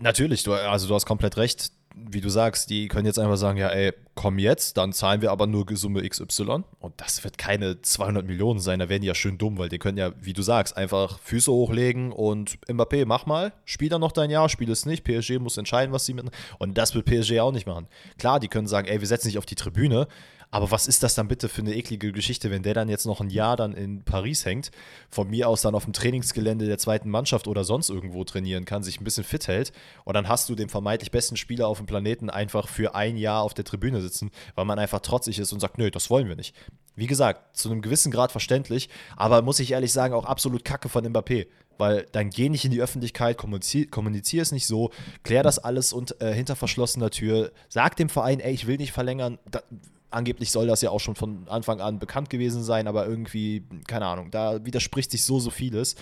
Natürlich, 0.00 0.42
du, 0.42 0.52
also 0.52 0.86
du 0.86 0.94
hast 0.94 1.06
komplett 1.06 1.36
recht 1.36 1.72
wie 1.94 2.20
du 2.20 2.28
sagst, 2.28 2.70
die 2.70 2.88
können 2.88 3.06
jetzt 3.06 3.18
einfach 3.18 3.36
sagen, 3.36 3.58
ja, 3.58 3.68
ey, 3.68 3.92
komm 4.14 4.38
jetzt, 4.38 4.76
dann 4.76 4.92
zahlen 4.92 5.22
wir 5.22 5.30
aber 5.30 5.46
nur 5.46 5.66
Summe 5.72 6.08
XY. 6.08 6.62
Und 6.78 6.94
das 6.96 7.24
wird 7.24 7.36
keine 7.36 7.82
200 7.82 8.26
Millionen 8.26 8.60
sein, 8.60 8.78
da 8.78 8.88
werden 8.88 9.02
die 9.02 9.08
ja 9.08 9.14
schön 9.14 9.38
dumm, 9.38 9.58
weil 9.58 9.68
die 9.68 9.78
können 9.78 9.98
ja, 9.98 10.12
wie 10.20 10.32
du 10.32 10.42
sagst, 10.42 10.76
einfach 10.76 11.18
Füße 11.20 11.50
hochlegen 11.50 12.12
und 12.12 12.58
Mbappé, 12.68 13.06
mach 13.06 13.26
mal, 13.26 13.52
spiel 13.64 13.88
dann 13.88 14.00
noch 14.00 14.12
dein 14.12 14.30
Jahr, 14.30 14.48
spiel 14.48 14.70
es 14.70 14.86
nicht. 14.86 15.04
PSG 15.04 15.38
muss 15.38 15.56
entscheiden, 15.56 15.92
was 15.92 16.06
sie 16.06 16.14
mit. 16.14 16.26
Und 16.58 16.78
das 16.78 16.94
wird 16.94 17.06
PSG 17.06 17.40
auch 17.40 17.52
nicht 17.52 17.66
machen. 17.66 17.88
Klar, 18.18 18.40
die 18.40 18.48
können 18.48 18.66
sagen, 18.66 18.86
ey, 18.88 19.00
wir 19.00 19.08
setzen 19.08 19.28
dich 19.28 19.38
auf 19.38 19.46
die 19.46 19.54
Tribüne, 19.56 20.06
aber 20.50 20.70
was 20.70 20.86
ist 20.86 21.02
das 21.02 21.14
dann 21.14 21.28
bitte 21.28 21.48
für 21.48 21.62
eine 21.62 21.74
eklige 21.74 22.12
Geschichte, 22.12 22.50
wenn 22.50 22.62
der 22.62 22.74
dann 22.74 22.88
jetzt 22.88 23.06
noch 23.06 23.20
ein 23.20 23.30
Jahr 23.30 23.56
dann 23.56 23.72
in 23.72 24.02
Paris 24.02 24.44
hängt, 24.44 24.70
von 25.08 25.28
mir 25.28 25.48
aus 25.48 25.62
dann 25.62 25.74
auf 25.74 25.84
dem 25.84 25.92
Trainingsgelände 25.92 26.66
der 26.66 26.78
zweiten 26.78 27.08
Mannschaft 27.08 27.46
oder 27.46 27.64
sonst 27.64 27.88
irgendwo 27.88 28.24
trainieren 28.24 28.64
kann, 28.64 28.82
sich 28.82 29.00
ein 29.00 29.04
bisschen 29.04 29.24
fit 29.24 29.46
hält 29.48 29.72
und 30.04 30.14
dann 30.14 30.28
hast 30.28 30.48
du 30.48 30.54
den 30.54 30.68
vermeintlich 30.68 31.10
besten 31.10 31.36
Spieler 31.36 31.68
auf 31.68 31.78
dem 31.78 31.86
Planeten 31.86 32.30
einfach 32.30 32.68
für 32.68 32.94
ein 32.94 33.16
Jahr 33.16 33.42
auf 33.42 33.54
der 33.54 33.64
Tribüne 33.64 34.00
sitzen, 34.00 34.30
weil 34.54 34.64
man 34.64 34.78
einfach 34.78 35.00
trotzig 35.00 35.38
ist 35.38 35.52
und 35.52 35.60
sagt, 35.60 35.78
nö, 35.78 35.90
das 35.90 36.10
wollen 36.10 36.28
wir 36.28 36.36
nicht. 36.36 36.54
Wie 36.96 37.06
gesagt, 37.06 37.56
zu 37.56 37.70
einem 37.70 37.82
gewissen 37.82 38.10
Grad 38.10 38.32
verständlich, 38.32 38.88
aber 39.16 39.42
muss 39.42 39.60
ich 39.60 39.72
ehrlich 39.72 39.92
sagen, 39.92 40.14
auch 40.14 40.24
absolut 40.24 40.64
Kacke 40.64 40.88
von 40.88 41.06
Mbappé 41.06 41.46
weil 41.78 42.06
dann 42.12 42.28
geh 42.28 42.50
nicht 42.50 42.66
in 42.66 42.70
die 42.70 42.82
Öffentlichkeit, 42.82 43.38
kommunizier, 43.38 43.90
kommunizier 43.90 44.42
es 44.42 44.52
nicht 44.52 44.66
so, 44.66 44.90
klär 45.22 45.42
das 45.42 45.58
alles 45.58 45.94
und, 45.94 46.20
äh, 46.20 46.34
hinter 46.34 46.54
verschlossener 46.54 47.08
Tür, 47.08 47.52
sag 47.70 47.96
dem 47.96 48.10
Verein, 48.10 48.38
ey, 48.38 48.52
ich 48.52 48.66
will 48.66 48.76
nicht 48.76 48.92
verlängern, 48.92 49.38
da, 49.50 49.62
angeblich 50.10 50.50
soll 50.50 50.66
das 50.66 50.82
ja 50.82 50.90
auch 50.90 51.00
schon 51.00 51.14
von 51.14 51.48
Anfang 51.48 51.80
an 51.80 51.98
bekannt 51.98 52.30
gewesen 52.30 52.62
sein, 52.62 52.86
aber 52.86 53.06
irgendwie, 53.06 53.64
keine 53.86 54.06
Ahnung, 54.06 54.30
da 54.30 54.64
widerspricht 54.64 55.10
sich 55.10 55.24
so, 55.24 55.38
so 55.38 55.50
vieles. 55.50 55.94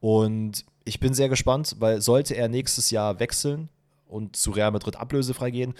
Und 0.00 0.64
ich 0.84 1.00
bin 1.00 1.14
sehr 1.14 1.28
gespannt, 1.28 1.76
weil 1.78 2.00
sollte 2.00 2.34
er 2.34 2.48
nächstes 2.48 2.90
Jahr 2.90 3.20
wechseln 3.20 3.68
und 4.06 4.36
zu 4.36 4.50
Real 4.50 4.70
Madrid 4.70 4.96
ablösefrei 4.96 5.50
gehen, 5.50 5.74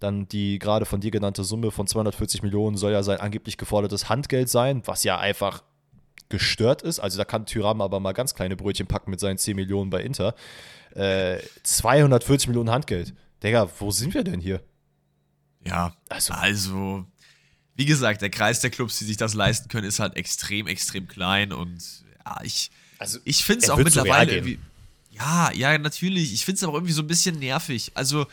dann 0.00 0.28
die 0.28 0.58
gerade 0.58 0.84
von 0.84 1.00
dir 1.00 1.10
genannte 1.10 1.44
Summe 1.44 1.70
von 1.70 1.86
240 1.86 2.42
Millionen 2.42 2.76
soll 2.76 2.92
ja 2.92 3.02
sein 3.02 3.20
angeblich 3.20 3.56
gefordertes 3.56 4.08
Handgeld 4.08 4.48
sein, 4.48 4.82
was 4.84 5.04
ja 5.04 5.18
einfach 5.18 5.62
gestört 6.28 6.82
ist. 6.82 7.00
Also 7.00 7.18
da 7.18 7.24
kann 7.24 7.46
Tyram 7.46 7.80
aber 7.80 8.00
mal 8.00 8.12
ganz 8.12 8.34
kleine 8.34 8.56
Brötchen 8.56 8.86
packen 8.86 9.10
mit 9.10 9.20
seinen 9.20 9.38
10 9.38 9.56
Millionen 9.56 9.90
bei 9.90 10.02
Inter. 10.02 10.34
Äh, 10.94 11.38
240 11.62 12.48
Millionen 12.48 12.70
Handgeld. 12.70 13.14
Digga, 13.42 13.68
wo 13.78 13.90
sind 13.90 14.14
wir 14.14 14.24
denn 14.24 14.40
hier? 14.40 14.60
Ja, 15.64 15.94
also, 16.08 16.32
also 16.34 17.04
wie 17.76 17.84
gesagt, 17.84 18.22
der 18.22 18.30
Kreis 18.30 18.60
der 18.60 18.70
Clubs, 18.70 18.98
die 18.98 19.04
sich 19.04 19.16
das 19.16 19.34
leisten 19.34 19.68
können, 19.68 19.86
ist 19.86 20.00
halt 20.00 20.16
extrem, 20.16 20.66
extrem 20.66 21.06
klein 21.06 21.52
und 21.52 21.82
ja, 22.24 22.40
ich, 22.42 22.70
also, 22.98 23.18
ich 23.24 23.44
finde 23.44 23.64
es 23.64 23.70
auch 23.70 23.76
mittlerweile 23.76 24.34
irgendwie. 24.34 24.58
Ja, 25.12 25.50
ja, 25.52 25.78
natürlich. 25.78 26.32
Ich 26.34 26.44
finde 26.44 26.56
es 26.56 26.64
aber 26.64 26.74
irgendwie 26.74 26.92
so 26.92 27.02
ein 27.02 27.06
bisschen 27.06 27.38
nervig. 27.38 27.92
Also, 27.94 28.26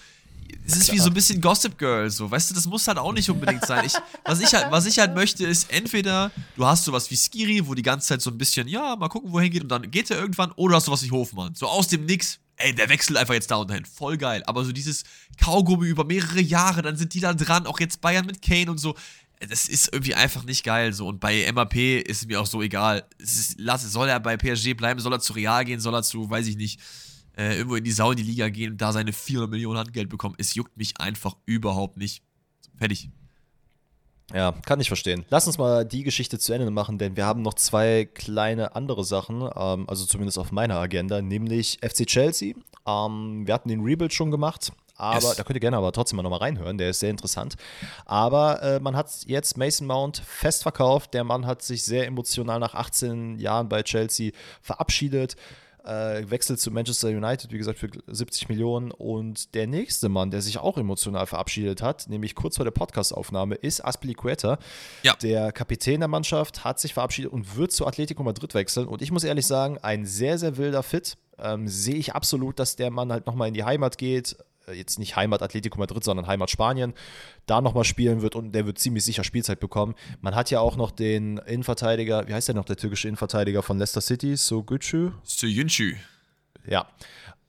es 0.65 0.75
ist 0.75 0.91
wie 0.91 0.99
so 0.99 1.07
ein 1.07 1.13
bisschen 1.13 1.41
Gossip 1.41 1.77
Girl, 1.77 2.09
so, 2.09 2.29
weißt 2.29 2.49
du, 2.49 2.53
das 2.53 2.65
muss 2.65 2.87
halt 2.87 2.97
auch 2.97 3.13
nicht 3.13 3.29
unbedingt 3.29 3.65
sein. 3.65 3.85
Ich, 3.85 3.93
was, 4.23 4.39
ich 4.39 4.53
halt, 4.53 4.71
was 4.71 4.85
ich 4.85 4.99
halt 4.99 5.15
möchte, 5.15 5.45
ist 5.45 5.71
entweder 5.71 6.31
du 6.55 6.65
hast 6.65 6.85
sowas 6.85 7.09
wie 7.11 7.15
Skiri, 7.15 7.65
wo 7.67 7.73
die 7.73 7.81
ganze 7.81 8.07
Zeit 8.07 8.21
so 8.21 8.29
ein 8.29 8.37
bisschen, 8.37 8.67
ja, 8.67 8.95
mal 8.95 9.09
gucken, 9.09 9.31
wohin 9.31 9.51
geht 9.51 9.63
und 9.63 9.69
dann 9.69 9.89
geht 9.89 10.11
er 10.11 10.19
irgendwann, 10.19 10.51
oder 10.53 10.75
hast 10.75 10.87
du 10.87 10.91
was 10.91 11.03
wie 11.03 11.11
Hofmann. 11.11 11.55
So 11.55 11.67
aus 11.67 11.87
dem 11.87 12.05
Nix, 12.05 12.39
ey, 12.57 12.73
der 12.73 12.89
wechselt 12.89 13.17
einfach 13.17 13.33
jetzt 13.33 13.51
da 13.51 13.55
und 13.55 13.69
dahin. 13.69 13.85
Voll 13.85 14.17
geil. 14.17 14.43
Aber 14.45 14.63
so 14.63 14.71
dieses 14.71 15.03
Kaugummi 15.41 15.87
über 15.87 16.05
mehrere 16.05 16.41
Jahre, 16.41 16.81
dann 16.81 16.97
sind 16.97 17.13
die 17.13 17.19
da 17.19 17.33
dran, 17.33 17.65
auch 17.65 17.79
jetzt 17.79 18.01
Bayern 18.01 18.25
mit 18.25 18.41
Kane 18.41 18.69
und 18.69 18.77
so 18.77 18.95
das 19.49 19.67
ist 19.67 19.91
irgendwie 19.93 20.15
einfach 20.15 20.43
nicht 20.43 20.63
geil 20.63 20.93
so. 20.93 21.07
Und 21.07 21.19
bei 21.19 21.51
MAP 21.51 21.75
ist 21.75 22.27
mir 22.27 22.41
auch 22.41 22.45
so 22.45 22.61
egal. 22.61 23.05
Es 23.19 23.35
ist, 23.35 23.55
lass, 23.59 23.83
soll 23.91 24.09
er 24.09 24.19
bei 24.19 24.37
PSG 24.37 24.73
bleiben, 24.75 24.99
soll 24.99 25.13
er 25.13 25.19
zu 25.19 25.33
Real 25.33 25.65
gehen, 25.65 25.79
soll 25.79 25.93
er 25.93 26.03
zu, 26.03 26.29
weiß 26.29 26.47
ich 26.47 26.57
nicht, 26.57 26.79
äh, 27.37 27.55
irgendwo 27.55 27.75
in 27.75 27.83
die 27.83 27.91
Saudi-Liga 27.91 28.49
gehen 28.49 28.73
und 28.73 28.81
da 28.81 28.91
seine 28.91 29.13
400 29.13 29.49
Millionen 29.49 29.79
Handgeld 29.79 30.09
bekommen. 30.09 30.35
Es 30.37 30.55
juckt 30.55 30.77
mich 30.77 30.99
einfach 30.99 31.35
überhaupt 31.45 31.97
nicht. 31.97 32.23
Fertig. 32.77 33.09
Ja, 34.33 34.51
kann 34.65 34.79
ich 34.79 34.87
verstehen. 34.87 35.25
Lass 35.29 35.47
uns 35.47 35.57
mal 35.57 35.85
die 35.85 36.03
Geschichte 36.03 36.39
zu 36.39 36.53
Ende 36.53 36.69
machen, 36.71 36.97
denn 36.97 37.15
wir 37.17 37.25
haben 37.25 37.41
noch 37.41 37.53
zwei 37.55 38.05
kleine 38.05 38.75
andere 38.75 39.03
Sachen, 39.03 39.41
ähm, 39.55 39.87
also 39.87 40.05
zumindest 40.05 40.39
auf 40.39 40.51
meiner 40.51 40.77
Agenda, 40.77 41.21
nämlich 41.21 41.79
FC 41.81 42.05
Chelsea. 42.05 42.55
Ähm, 42.87 43.45
wir 43.45 43.53
hatten 43.53 43.69
den 43.69 43.81
Rebuild 43.81 44.13
schon 44.13 44.31
gemacht. 44.31 44.71
Aber 45.03 45.27
yes. 45.27 45.35
da 45.35 45.43
könnt 45.43 45.57
ihr 45.57 45.61
gerne 45.61 45.77
aber 45.77 45.91
trotzdem 45.91 46.17
mal 46.17 46.23
nochmal 46.23 46.39
reinhören, 46.39 46.77
der 46.77 46.89
ist 46.89 46.99
sehr 46.99 47.09
interessant. 47.09 47.55
Aber 48.05 48.61
äh, 48.61 48.79
man 48.79 48.95
hat 48.95 49.09
jetzt 49.25 49.57
Mason 49.57 49.85
Mount 49.87 50.17
fest 50.25 50.63
verkauft. 50.63 51.13
Der 51.13 51.23
Mann 51.23 51.45
hat 51.45 51.61
sich 51.61 51.83
sehr 51.83 52.07
emotional 52.07 52.59
nach 52.59 52.73
18 52.73 53.39
Jahren 53.39 53.69
bei 53.69 53.83
Chelsea 53.83 54.31
verabschiedet. 54.61 55.35
äh, 55.85 56.29
wechselt 56.29 56.59
zu 56.59 56.71
Manchester 56.71 57.09
United, 57.09 57.51
wie 57.51 57.57
gesagt, 57.57 57.77
für 57.77 57.89
70 58.07 58.49
Millionen. 58.49 58.91
Und 58.91 59.53
der 59.53 59.67
nächste 59.67 60.09
Mann, 60.09 60.31
der 60.31 60.41
sich 60.41 60.57
auch 60.57 60.77
emotional 60.77 61.27
verabschiedet 61.27 61.81
hat, 61.81 62.07
nämlich 62.07 62.35
kurz 62.35 62.55
vor 62.55 62.65
der 62.65 62.71
Podcastaufnahme, 62.71 63.55
ist 63.55 63.83
Aspilicueta. 63.83 64.59
Ja. 65.03 65.15
Der 65.21 65.51
Kapitän 65.51 65.99
der 65.99 66.07
Mannschaft 66.07 66.63
hat 66.63 66.79
sich 66.79 66.93
verabschiedet 66.93 67.31
und 67.31 67.57
wird 67.57 67.71
zu 67.71 67.85
Atletico 67.85 68.23
Madrid 68.23 68.53
wechseln. 68.53 68.87
Und 68.87 69.01
ich 69.01 69.11
muss 69.11 69.23
ehrlich 69.23 69.45
sagen, 69.45 69.77
ein 69.81 70.05
sehr, 70.05 70.37
sehr 70.37 70.57
wilder 70.57 70.83
Fit. 70.83 71.17
Ähm, 71.39 71.67
sehe 71.67 71.95
ich 71.95 72.13
absolut, 72.13 72.59
dass 72.59 72.75
der 72.75 72.91
Mann 72.91 73.11
halt 73.11 73.25
nochmal 73.25 73.49
in 73.49 73.53
die 73.53 73.63
Heimat 73.63 73.97
geht. 73.97 74.37
Äh, 74.67 74.73
jetzt 74.73 74.99
nicht 74.99 75.15
Heimat 75.15 75.41
Atletico 75.41 75.79
Madrid, 75.79 76.03
sondern 76.03 76.27
Heimat 76.27 76.49
Spanien, 76.49 76.93
da 77.45 77.61
nochmal 77.61 77.83
spielen 77.83 78.21
wird 78.21 78.35
und 78.35 78.53
der 78.53 78.65
wird 78.65 78.79
ziemlich 78.79 79.03
sicher 79.03 79.23
Spielzeit 79.23 79.59
bekommen. 79.59 79.95
Man 80.21 80.35
hat 80.35 80.51
ja 80.51 80.59
auch 80.59 80.75
noch 80.75 80.91
den 80.91 81.37
Innenverteidiger, 81.39 82.27
wie 82.27 82.33
heißt 82.33 82.47
der 82.47 82.55
noch, 82.55 82.65
der 82.65 82.77
türkische 82.77 83.07
Innenverteidiger 83.07 83.63
von 83.63 83.77
Leicester 83.77 84.01
City, 84.01 84.37
Sogücü? 84.37 85.11
Soyuncu. 85.23 85.95
Ja, 86.65 86.87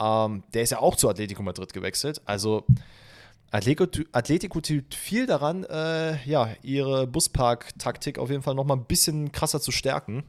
ähm, 0.01 0.43
der 0.53 0.63
ist 0.63 0.71
ja 0.71 0.81
auch 0.81 0.97
zu 0.97 1.09
Atletico 1.09 1.43
Madrid 1.43 1.73
gewechselt. 1.73 2.21
Also 2.25 2.65
Atletico, 3.51 3.87
Atletico 4.11 4.61
tut 4.61 4.95
viel 4.95 5.27
daran, 5.27 5.65
äh, 5.65 6.17
ja, 6.25 6.49
ihre 6.63 7.07
Buspark-Taktik 7.07 8.19
auf 8.19 8.31
jeden 8.31 8.43
Fall 8.43 8.57
nochmal 8.57 8.79
ein 8.79 8.85
bisschen 8.85 9.31
krasser 9.31 9.61
zu 9.61 9.71
stärken. 9.71 10.25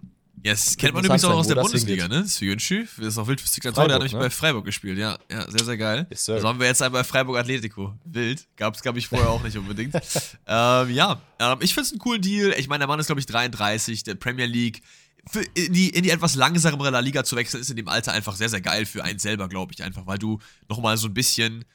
Ja, 0.45 0.51
das 0.51 0.77
kennt 0.77 0.93
man 0.93 1.03
übrigens 1.03 1.25
auch 1.25 1.33
aus 1.33 1.47
der 1.47 1.55
Bundesliga, 1.55 2.07
ne? 2.07 2.23
Suyuncu, 2.27 2.85
das 2.97 3.07
ist 3.07 3.17
auch 3.17 3.25
wild 3.25 3.41
für 3.41 3.47
Signatur, 3.47 3.85
der 3.85 3.95
hat 3.95 4.01
nämlich 4.01 4.13
ne? 4.13 4.19
bei 4.19 4.29
Freiburg 4.29 4.63
gespielt, 4.63 4.99
ja. 4.99 5.17
Ja, 5.31 5.49
sehr, 5.49 5.65
sehr 5.65 5.75
geil. 5.75 6.05
Yes, 6.11 6.29
also 6.29 6.47
haben 6.47 6.59
wir 6.59 6.67
jetzt 6.67 6.83
einmal 6.83 7.03
Freiburg 7.03 7.39
Atletico. 7.39 7.95
Wild. 8.05 8.45
Gab 8.55 8.75
es, 8.75 8.83
glaube 8.83 8.99
ich, 8.99 9.07
vorher 9.07 9.31
auch 9.31 9.41
nicht 9.41 9.57
unbedingt. 9.57 9.95
ähm, 10.47 10.91
ja, 10.91 11.19
ähm, 11.39 11.57
ich 11.61 11.73
finde 11.73 11.87
es 11.87 11.93
einen 11.93 11.99
coolen 11.99 12.21
Deal. 12.21 12.53
Ich 12.59 12.67
meine, 12.67 12.81
der 12.81 12.87
Mann 12.87 12.99
ist, 12.99 13.07
glaube 13.07 13.21
ich, 13.21 13.25
33, 13.25 14.03
der 14.03 14.13
Premier 14.13 14.45
League. 14.45 14.83
Für 15.27 15.41
in, 15.55 15.73
die, 15.73 15.89
in 15.89 16.03
die 16.03 16.11
etwas 16.11 16.35
langsamere 16.35 16.91
La 16.91 16.99
Liga 16.99 17.23
zu 17.23 17.35
wechseln, 17.35 17.61
ist 17.61 17.71
in 17.71 17.77
dem 17.77 17.87
Alter 17.87 18.13
einfach 18.13 18.35
sehr, 18.35 18.49
sehr 18.49 18.61
geil 18.61 18.85
für 18.85 19.03
einen 19.03 19.17
selber, 19.17 19.49
glaube 19.49 19.73
ich, 19.73 19.81
einfach, 19.81 20.05
weil 20.05 20.19
du 20.19 20.37
nochmal 20.69 20.97
so 20.97 21.07
ein 21.07 21.15
bisschen 21.15 21.65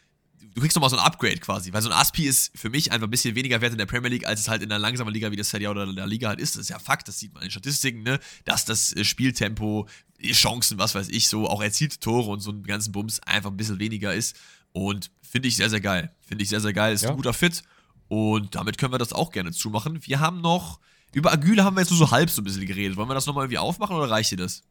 du 0.54 0.60
kriegst 0.60 0.76
nochmal 0.76 0.90
so 0.90 0.96
ein 0.96 1.04
Upgrade 1.04 1.38
quasi, 1.38 1.72
weil 1.72 1.82
so 1.82 1.88
ein 1.88 1.96
Aspi 1.96 2.24
ist 2.24 2.56
für 2.56 2.70
mich 2.70 2.92
einfach 2.92 3.06
ein 3.06 3.10
bisschen 3.10 3.34
weniger 3.34 3.60
wert 3.60 3.72
in 3.72 3.78
der 3.78 3.86
Premier 3.86 4.10
League, 4.10 4.26
als 4.26 4.40
es 4.40 4.48
halt 4.48 4.62
in 4.62 4.70
einer 4.70 4.78
langsamen 4.78 5.12
Liga 5.12 5.30
wie 5.30 5.36
der 5.36 5.44
Serie 5.44 5.70
oder 5.70 5.92
der 5.92 6.06
Liga 6.06 6.28
halt 6.28 6.40
ist. 6.40 6.56
Das 6.56 6.62
ist 6.62 6.70
ja 6.70 6.78
Fakt, 6.78 7.08
das 7.08 7.18
sieht 7.18 7.32
man 7.32 7.42
in 7.42 7.46
den 7.46 7.52
Statistiken, 7.52 8.02
ne? 8.02 8.18
dass 8.44 8.64
das 8.64 8.94
äh, 8.94 9.04
Spieltempo, 9.04 9.86
Chancen, 10.32 10.78
was 10.78 10.94
weiß 10.94 11.08
ich, 11.08 11.28
so 11.28 11.48
auch 11.48 11.62
erzielte 11.62 11.98
Tore 11.98 12.30
und 12.30 12.40
so 12.40 12.50
einen 12.50 12.62
ganzen 12.62 12.92
Bums 12.92 13.20
einfach 13.20 13.50
ein 13.50 13.56
bisschen 13.56 13.78
weniger 13.78 14.14
ist. 14.14 14.36
Und 14.72 15.10
finde 15.22 15.48
ich 15.48 15.56
sehr, 15.56 15.70
sehr 15.70 15.80
geil. 15.80 16.14
Finde 16.20 16.44
ich 16.44 16.50
sehr, 16.50 16.60
sehr 16.60 16.72
geil. 16.72 16.94
Ist 16.94 17.02
ja. 17.02 17.10
ein 17.10 17.16
guter 17.16 17.32
Fit. 17.32 17.62
Und 18.08 18.54
damit 18.54 18.78
können 18.78 18.92
wir 18.92 18.98
das 18.98 19.12
auch 19.12 19.30
gerne 19.32 19.52
zumachen. 19.52 20.04
Wir 20.06 20.20
haben 20.20 20.40
noch, 20.40 20.80
über 21.12 21.32
Agüle 21.32 21.64
haben 21.64 21.76
wir 21.76 21.80
jetzt 21.80 21.90
nur 21.90 21.98
so 21.98 22.10
halb 22.10 22.30
so 22.30 22.42
ein 22.42 22.44
bisschen 22.44 22.66
geredet. 22.66 22.96
Wollen 22.96 23.08
wir 23.08 23.14
das 23.14 23.26
nochmal 23.26 23.44
irgendwie 23.44 23.58
aufmachen 23.58 23.96
oder 23.96 24.10
reicht 24.10 24.32
dir 24.32 24.36
das? 24.36 24.62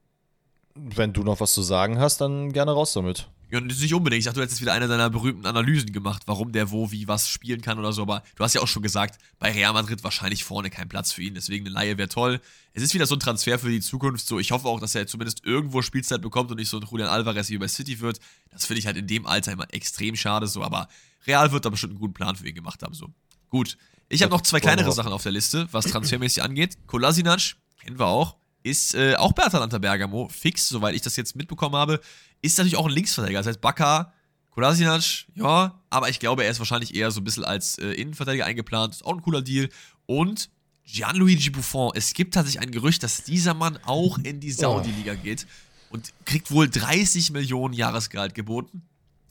Wenn 0.76 1.14
du 1.14 1.24
noch 1.24 1.40
was 1.40 1.54
zu 1.54 1.62
sagen 1.62 2.00
hast, 2.00 2.22
dann 2.22 2.54
gerne 2.54 2.72
raus 2.72 2.94
damit. 2.94 3.30
Ja, 3.52 3.60
nicht 3.60 3.94
unbedingt. 3.94 4.20
Ich 4.20 4.26
dachte, 4.26 4.36
du 4.36 4.42
hättest 4.42 4.60
jetzt 4.60 4.62
wieder 4.62 4.74
eine 4.74 4.88
deiner 4.88 5.10
berühmten 5.10 5.48
Analysen 5.48 5.92
gemacht, 5.92 6.24
warum 6.28 6.52
der 6.52 6.70
wo, 6.70 6.92
wie, 6.92 7.08
was 7.08 7.28
spielen 7.28 7.62
kann 7.62 7.80
oder 7.80 7.94
so. 7.94 8.04
Aber 8.04 8.22
du 8.36 8.44
hast 8.44 8.54
ja 8.54 8.62
auch 8.62 8.68
schon 8.68 8.84
gesagt, 8.84 9.20
bei 9.40 9.52
Real 9.52 9.74
Madrid 9.74 10.04
wahrscheinlich 10.04 10.44
vorne 10.44 10.70
kein 10.70 10.88
Platz 10.88 11.12
für 11.12 11.24
ihn. 11.24 11.34
Deswegen 11.34 11.66
eine 11.66 11.74
Laie 11.74 11.98
wäre 11.98 12.10
toll. 12.10 12.42
Es 12.74 12.84
ist 12.84 12.94
wieder 12.94 13.08
so 13.08 13.16
ein 13.16 13.20
Transfer 13.20 13.58
für 13.58 13.70
die 13.70 13.82
Zukunft. 13.82 14.28
So, 14.28 14.38
ich 14.38 14.52
hoffe 14.52 14.68
auch, 14.68 14.80
dass 14.80 14.94
er 14.94 15.08
zumindest 15.08 15.44
irgendwo 15.46 15.82
Spielzeit 15.82 16.22
bekommt 16.22 16.52
und 16.52 16.58
nicht 16.58 16.70
so 16.70 16.80
ein 16.80 16.86
Julian 16.90 17.10
Alvarez 17.10 17.50
wie 17.50 17.58
bei 17.58 17.68
City 17.68 18.00
wird. 18.02 18.20
Das 18.52 18.66
finde 18.66 18.80
ich 18.80 18.86
halt 18.86 18.98
in 18.98 19.08
dem 19.08 19.26
Alter 19.26 19.52
immer 19.52 19.74
extrem 19.74 20.16
schade. 20.16 20.46
So, 20.46 20.64
aber 20.64 20.88
Real 21.26 21.52
wird 21.52 21.66
da 21.66 21.70
bestimmt 21.70 21.94
einen 21.94 22.00
guten 22.00 22.14
Plan 22.14 22.36
für 22.36 22.48
ihn 22.48 22.56
gemacht 22.56 22.84
haben. 22.84 22.94
So, 22.94 23.10
gut. 23.50 23.78
Ich 24.10 24.22
habe 24.22 24.32
noch 24.32 24.42
zwei 24.42 24.60
kleinere 24.60 24.92
Sachen 24.92 25.12
auf 25.12 25.24
der 25.24 25.32
Liste, 25.32 25.68
was 25.72 25.86
transfermäßig 25.86 26.44
angeht. 26.44 26.78
Kolasinac, 26.88 27.56
kennen 27.80 28.00
wir 28.00 28.08
auch 28.08 28.40
ist 28.64 28.96
äh, 28.96 29.16
auch 29.16 29.34
bei 29.34 29.44
Atalanta 29.44 29.78
Bergamo 29.78 30.28
fix, 30.30 30.68
soweit 30.68 30.96
ich 30.96 31.02
das 31.02 31.16
jetzt 31.16 31.36
mitbekommen 31.36 31.76
habe. 31.76 32.00
Ist 32.42 32.58
natürlich 32.58 32.78
auch 32.78 32.86
ein 32.86 32.94
Linksverteidiger. 32.94 33.40
Das 33.40 33.48
heißt, 33.48 33.62
Baka, 33.62 34.14
Kolasinac, 34.52 35.26
ja, 35.36 35.80
aber 35.90 36.10
ich 36.10 36.20
glaube, 36.20 36.44
er 36.44 36.52
ist 36.52 36.60
wahrscheinlich 36.60 36.96
eher 36.96 37.12
so 37.12 37.22
ein 37.22 37.24
bisschen 37.24 37.46
als 37.46 37.78
äh, 37.78 37.92
Innenverteidiger 37.92 38.46
eingeplant. 38.46 38.96
Ist 38.96 39.06
auch 39.06 39.14
ein 39.14 39.22
cooler 39.22 39.42
Deal. 39.42 39.70
Und 40.06 40.50
Gianluigi 40.86 41.52
Buffon, 41.52 41.92
es 41.96 42.14
gibt 42.14 42.34
tatsächlich 42.34 42.62
ein 42.62 42.72
Gerücht, 42.72 43.04
dass 43.04 43.24
dieser 43.24 43.54
Mann 43.54 43.78
auch 43.86 44.18
in 44.18 44.40
die 44.40 44.52
Saudi-Liga 44.52 45.14
geht 45.14 45.46
und 45.92 46.12
kriegt 46.26 46.50
wohl 46.52 46.68
30 46.68 47.32
Millionen 47.32 47.74
Jahresgehalt 47.74 48.34
geboten. 48.34 48.82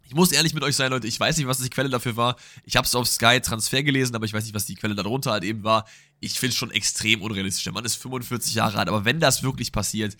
Ich 0.07 0.15
muss 0.15 0.33
ehrlich 0.33 0.55
mit 0.55 0.63
euch 0.63 0.77
sein, 0.77 0.91
Leute, 0.91 1.07
ich 1.07 1.19
weiß 1.19 1.37
nicht, 1.37 1.47
was 1.47 1.59
die 1.59 1.69
Quelle 1.69 1.91
dafür 1.91 2.17
war. 2.17 2.37
Ich 2.65 2.77
habe 2.77 2.87
es 2.87 2.95
auf 2.95 3.07
Sky 3.07 3.41
Transfer 3.41 3.83
gelesen, 3.83 4.15
aber 4.17 4.25
ich 4.25 4.33
weiß 4.33 4.45
nicht, 4.45 4.55
was 4.55 4.65
die 4.65 4.75
Quelle 4.75 4.95
darunter 4.95 5.33
halt 5.33 5.45
eben 5.45 5.65
war. 5.65 5.85
Ich 6.21 6.39
finde 6.39 6.53
es 6.53 6.57
schon 6.57 6.71
extrem 6.71 7.23
unrealistisch. 7.23 7.65
Der 7.65 7.73
Mann 7.73 7.85
ist 7.85 7.97
45 7.97 8.55
Jahre 8.55 8.79
alt, 8.79 8.89
aber 8.89 9.05
wenn 9.05 9.21
das 9.21 9.43
wirklich 9.43 9.73
passiert, 9.73 10.17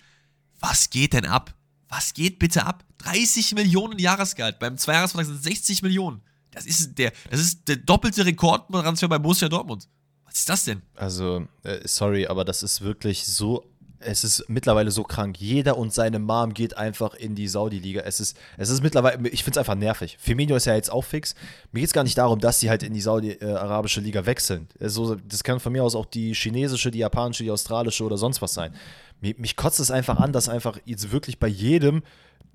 was 0.59 0.89
geht 0.89 1.13
denn 1.13 1.25
ab? 1.25 1.53
Was 1.87 2.13
geht 2.13 2.39
bitte 2.39 2.65
ab? 2.65 2.85
30 2.99 3.55
Millionen 3.55 3.97
Jahresgehalt. 3.97 4.59
Beim 4.59 4.77
Zweijahresvertrag 4.77 5.25
sind 5.25 5.43
60 5.43 5.81
Millionen. 5.81 6.21
Das 6.51 6.65
ist 6.65 6.97
der, 6.97 7.11
das 7.29 7.39
ist 7.39 7.67
der 7.67 7.77
doppelte 7.77 8.25
Rekordtransfer 8.25 9.07
bei 9.07 9.19
Borussia 9.19 9.49
Dortmund. 9.49 9.87
Was 10.25 10.35
ist 10.35 10.49
das 10.49 10.63
denn? 10.65 10.81
Also, 10.95 11.47
äh, 11.63 11.87
sorry, 11.87 12.27
aber 12.27 12.45
das 12.45 12.61
ist 12.63 12.81
wirklich 12.81 13.25
so 13.25 13.65
es 13.99 14.23
ist 14.23 14.45
mittlerweile 14.47 14.91
so 14.91 15.03
krank. 15.03 15.39
Jeder 15.39 15.77
und 15.77 15.93
seine 15.93 16.19
Mom 16.19 16.53
geht 16.53 16.77
einfach 16.77 17.13
in 17.13 17.35
die 17.35 17.47
Saudi-Liga. 17.47 18.01
Es 18.01 18.19
ist, 18.19 18.37
es 18.57 18.69
ist 18.69 18.81
mittlerweile, 18.81 19.27
ich 19.29 19.43
finde 19.43 19.51
es 19.51 19.57
einfach 19.57 19.75
nervig. 19.75 20.17
Firmino 20.19 20.55
ist 20.55 20.65
ja 20.65 20.75
jetzt 20.75 20.91
auch 20.91 21.03
fix. 21.03 21.35
Mir 21.71 21.81
geht 21.81 21.87
es 21.87 21.93
gar 21.93 22.03
nicht 22.03 22.17
darum, 22.17 22.39
dass 22.39 22.59
sie 22.59 22.69
halt 22.69 22.83
in 22.83 22.93
die 22.93 23.01
saudi-arabische 23.01 24.01
Liga 24.01 24.25
wechseln. 24.25 24.67
Also, 24.79 25.15
das 25.15 25.43
kann 25.43 25.59
von 25.59 25.73
mir 25.73 25.83
aus 25.83 25.95
auch 25.95 26.05
die 26.05 26.33
chinesische, 26.33 26.91
die 26.91 26.99
japanische, 26.99 27.43
die 27.43 27.51
australische 27.51 28.03
oder 28.03 28.17
sonst 28.17 28.41
was 28.41 28.53
sein. 28.53 28.73
Mich, 29.21 29.37
mich 29.37 29.55
kotzt 29.55 29.79
es 29.79 29.91
einfach 29.91 30.17
an, 30.17 30.31
dass 30.31 30.49
einfach 30.49 30.77
jetzt 30.85 31.11
wirklich 31.11 31.39
bei 31.39 31.47
jedem 31.47 32.03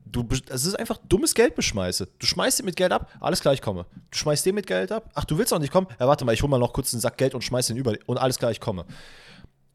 du, 0.06 0.26
es 0.48 0.64
ist 0.64 0.78
einfach 0.78 0.98
dummes 1.08 1.34
Geld 1.34 1.54
beschmeiße. 1.54 2.08
Du 2.18 2.26
schmeißt 2.26 2.58
den 2.58 2.66
mit 2.66 2.76
Geld 2.76 2.92
ab, 2.92 3.10
alles 3.20 3.40
klar, 3.40 3.54
ich 3.54 3.62
komme. 3.62 3.86
Du 4.10 4.18
schmeißt 4.18 4.44
den 4.46 4.54
mit 4.54 4.66
Geld 4.66 4.92
ab, 4.92 5.10
ach, 5.14 5.24
du 5.24 5.38
willst 5.38 5.52
auch 5.52 5.58
nicht 5.58 5.72
kommen? 5.72 5.86
Ja, 5.98 6.06
warte 6.06 6.24
mal, 6.24 6.32
ich 6.32 6.42
hole 6.42 6.50
mal 6.50 6.58
noch 6.58 6.72
kurz 6.72 6.92
einen 6.92 7.00
Sack 7.00 7.18
Geld 7.18 7.34
und 7.34 7.42
schmeiß 7.42 7.66
den 7.68 7.76
über 7.76 7.94
und 8.06 8.18
alles 8.18 8.38
klar, 8.38 8.50
ich 8.50 8.60
komme. 8.60 8.84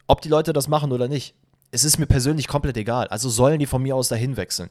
Ob 0.07 0.21
die 0.21 0.29
Leute 0.29 0.53
das 0.53 0.67
machen 0.67 0.91
oder 0.91 1.07
nicht, 1.07 1.35
es 1.71 1.83
ist 1.83 1.97
mir 1.99 2.05
persönlich 2.05 2.47
komplett 2.47 2.77
egal. 2.77 3.07
Also 3.07 3.29
sollen 3.29 3.59
die 3.59 3.65
von 3.65 3.81
mir 3.81 3.95
aus 3.95 4.07
dahin 4.07 4.37
wechseln. 4.37 4.69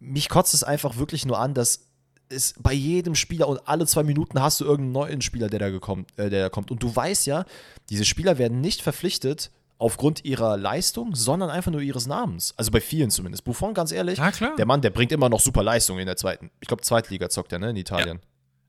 Mich 0.00 0.28
kotzt 0.28 0.54
es 0.54 0.64
einfach 0.64 0.96
wirklich 0.96 1.24
nur 1.24 1.38
an, 1.38 1.54
dass 1.54 1.86
es 2.28 2.54
bei 2.58 2.72
jedem 2.72 3.14
Spieler 3.14 3.48
und 3.48 3.60
alle 3.68 3.86
zwei 3.86 4.02
Minuten 4.02 4.40
hast 4.40 4.60
du 4.60 4.64
irgendeinen 4.64 4.92
neuen 4.92 5.20
Spieler, 5.20 5.48
der 5.48 5.58
da, 5.58 5.70
gekommen, 5.70 6.06
äh, 6.16 6.30
der 6.30 6.44
da 6.44 6.48
kommt. 6.48 6.70
Und 6.70 6.82
du 6.82 6.94
weißt 6.94 7.26
ja, 7.26 7.44
diese 7.90 8.04
Spieler 8.04 8.38
werden 8.38 8.60
nicht 8.60 8.82
verpflichtet 8.82 9.50
aufgrund 9.78 10.24
ihrer 10.24 10.56
Leistung, 10.56 11.14
sondern 11.14 11.50
einfach 11.50 11.72
nur 11.72 11.80
ihres 11.80 12.06
Namens. 12.06 12.54
Also 12.56 12.70
bei 12.70 12.80
vielen 12.80 13.10
zumindest. 13.10 13.44
Buffon, 13.44 13.74
ganz 13.74 13.92
ehrlich, 13.92 14.18
ja, 14.18 14.30
der 14.56 14.66
Mann, 14.66 14.80
der 14.80 14.90
bringt 14.90 15.12
immer 15.12 15.28
noch 15.28 15.40
super 15.40 15.62
Leistung 15.62 15.98
in 15.98 16.06
der 16.06 16.16
zweiten. 16.16 16.50
Ich 16.60 16.68
glaube, 16.68 16.82
Zweitliga 16.82 17.28
zockt 17.28 17.52
er, 17.52 17.58
ne, 17.58 17.70
in 17.70 17.76
Italien. 17.76 18.18
Ja. 18.22 18.28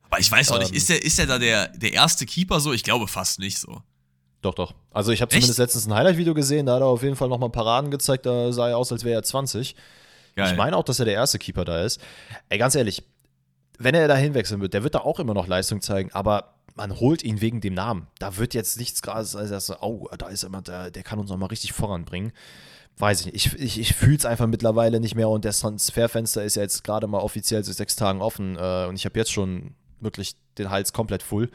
Aber 0.09 0.19
ich 0.19 0.31
weiß 0.31 0.51
auch 0.51 0.55
ähm, 0.55 0.63
nicht, 0.63 0.75
ist 0.75 0.89
er 0.89 1.03
ist 1.03 1.17
der 1.17 1.25
da 1.25 1.39
der, 1.39 1.69
der 1.69 1.93
erste 1.93 2.25
Keeper 2.25 2.59
so? 2.59 2.73
Ich 2.73 2.83
glaube 2.83 3.07
fast 3.07 3.39
nicht 3.39 3.59
so. 3.59 3.81
Doch, 4.43 4.53
doch. 4.53 4.73
Also 4.91 5.11
ich 5.11 5.21
habe 5.21 5.29
zumindest 5.29 5.57
letztens 5.57 5.87
ein 5.87 5.93
Highlight-Video 5.93 6.33
gesehen, 6.33 6.65
da 6.65 6.75
hat 6.75 6.81
er 6.81 6.87
auf 6.87 7.01
jeden 7.01 7.15
Fall 7.15 7.29
nochmal 7.29 7.49
Paraden 7.49 7.89
gezeigt, 7.89 8.25
da 8.25 8.51
sah 8.51 8.69
er 8.69 8.77
aus, 8.77 8.91
als 8.91 9.03
wäre 9.03 9.19
er 9.19 9.23
20. 9.23 9.75
Geil. 10.35 10.51
Ich 10.51 10.57
meine 10.57 10.75
auch, 10.75 10.83
dass 10.83 10.99
er 10.99 11.05
der 11.05 11.13
erste 11.13 11.39
Keeper 11.39 11.63
da 11.63 11.81
ist. 11.81 12.01
Ey, 12.49 12.57
ganz 12.57 12.75
ehrlich, 12.75 13.03
wenn 13.79 13.95
er 13.95 14.07
da 14.07 14.15
hinwechseln 14.15 14.59
wird, 14.59 14.73
der 14.73 14.83
wird 14.83 14.95
da 14.95 14.99
auch 14.99 15.19
immer 15.19 15.33
noch 15.33 15.47
Leistung 15.47 15.81
zeigen, 15.81 16.11
aber 16.11 16.55
man 16.75 16.99
holt 16.99 17.23
ihn 17.23 17.39
wegen 17.39 17.61
dem 17.61 17.73
Namen. 17.73 18.07
Da 18.19 18.37
wird 18.37 18.53
jetzt 18.53 18.77
nichts 18.77 19.01
gerade, 19.01 19.19
also, 19.19 19.75
oh, 19.79 20.09
da 20.17 20.27
ist 20.27 20.43
jemand, 20.43 20.67
der, 20.67 20.91
der 20.91 21.03
kann 21.03 21.19
uns 21.19 21.29
nochmal 21.29 21.49
richtig 21.49 21.71
voranbringen. 21.71 22.33
Weiß 22.97 23.21
ich 23.21 23.25
nicht. 23.27 23.45
Ich, 23.45 23.59
ich, 23.59 23.79
ich 23.79 23.93
fühle 23.95 24.17
es 24.17 24.25
einfach 24.25 24.47
mittlerweile 24.47 24.99
nicht 24.99 25.15
mehr 25.15 25.29
und 25.29 25.45
das 25.45 25.59
Transferfenster 25.59 26.43
ist 26.43 26.55
ja 26.55 26.63
jetzt 26.63 26.83
gerade 26.83 27.07
mal 27.07 27.19
offiziell 27.19 27.63
seit 27.63 27.75
sechs 27.75 27.95
Tagen 27.95 28.21
offen 28.21 28.57
äh, 28.57 28.85
und 28.87 28.95
ich 28.95 29.05
habe 29.05 29.17
jetzt 29.17 29.31
schon 29.31 29.75
wirklich 29.99 30.35
den 30.57 30.69
Hals 30.69 30.93
komplett 30.93 31.23
voll. 31.23 31.49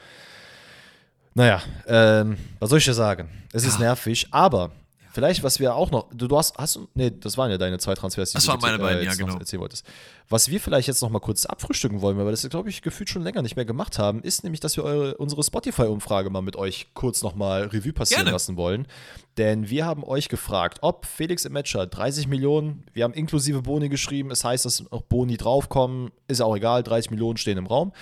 Naja, 1.38 1.62
ähm, 1.86 2.36
was 2.58 2.70
soll 2.70 2.80
ich 2.80 2.84
dir 2.84 2.94
sagen? 2.94 3.28
Es 3.52 3.62
ja. 3.62 3.68
ist 3.68 3.78
nervig, 3.78 4.26
aber 4.32 4.72
vielleicht, 5.12 5.44
was 5.44 5.60
wir 5.60 5.72
auch 5.72 5.92
noch, 5.92 6.08
du, 6.12 6.26
du 6.26 6.36
hast, 6.36 6.58
hast, 6.58 6.80
nee, 6.94 7.12
das 7.12 7.38
waren 7.38 7.48
ja 7.48 7.56
deine 7.56 7.78
zwei 7.78 7.94
Transfers, 7.94 8.30
die 8.30 8.34
das 8.34 8.44
du 8.46 8.50
waren 8.50 8.60
meine 8.60 8.80
beiden, 8.80 9.02
äh, 9.02 9.04
ja, 9.04 9.14
genau. 9.14 9.38
erzählen 9.38 9.60
wolltest. 9.60 9.86
Was 10.28 10.48
wir 10.48 10.58
vielleicht 10.58 10.88
jetzt 10.88 11.00
noch 11.00 11.10
mal 11.10 11.20
kurz 11.20 11.46
abfrühstücken 11.46 12.00
wollen, 12.00 12.18
weil 12.18 12.24
wir 12.24 12.32
das, 12.32 12.42
glaube 12.50 12.70
ich, 12.70 12.82
gefühlt 12.82 13.08
schon 13.08 13.22
länger 13.22 13.42
nicht 13.42 13.54
mehr 13.54 13.64
gemacht 13.64 14.00
haben, 14.00 14.20
ist 14.20 14.42
nämlich, 14.42 14.58
dass 14.58 14.76
wir 14.76 14.82
eure, 14.82 15.16
unsere 15.18 15.44
Spotify-Umfrage 15.44 16.28
mal 16.28 16.40
mit 16.40 16.56
euch 16.56 16.88
kurz 16.94 17.22
noch 17.22 17.36
mal 17.36 17.66
Revue 17.66 17.92
passieren 17.92 18.24
Gerne. 18.24 18.32
lassen 18.32 18.56
wollen. 18.56 18.88
Denn 19.36 19.70
wir 19.70 19.86
haben 19.86 20.02
euch 20.02 20.28
gefragt, 20.28 20.78
ob 20.80 21.06
Felix 21.06 21.44
im 21.44 21.52
Matcher 21.52 21.86
30 21.86 22.26
Millionen, 22.26 22.82
wir 22.94 23.04
haben 23.04 23.14
inklusive 23.14 23.62
Boni 23.62 23.88
geschrieben, 23.88 24.32
es 24.32 24.42
heißt, 24.42 24.64
dass 24.64 24.90
auch 24.90 25.02
Boni 25.02 25.36
draufkommen, 25.36 26.10
ist 26.26 26.40
auch 26.40 26.56
egal, 26.56 26.82
30 26.82 27.12
Millionen 27.12 27.36
stehen 27.36 27.58
im 27.58 27.66
Raum. 27.66 27.92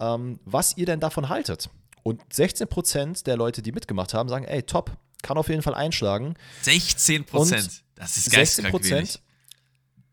Ähm, 0.00 0.38
was 0.44 0.76
ihr 0.76 0.84
denn 0.84 1.00
davon 1.00 1.30
haltet? 1.30 1.70
Und 2.04 2.22
16% 2.32 3.24
der 3.24 3.36
Leute, 3.36 3.62
die 3.62 3.72
mitgemacht 3.72 4.14
haben, 4.14 4.28
sagen, 4.28 4.44
ey, 4.44 4.62
top, 4.62 4.92
kann 5.22 5.36
auf 5.36 5.48
jeden 5.48 5.62
Fall 5.62 5.74
einschlagen. 5.74 6.34
16%? 6.64 7.24
Und 7.32 7.50
das 7.96 8.16
ist 8.16 8.30
geisteskrank 8.30 8.84
16%, 8.84 8.90
wenig. 8.90 9.18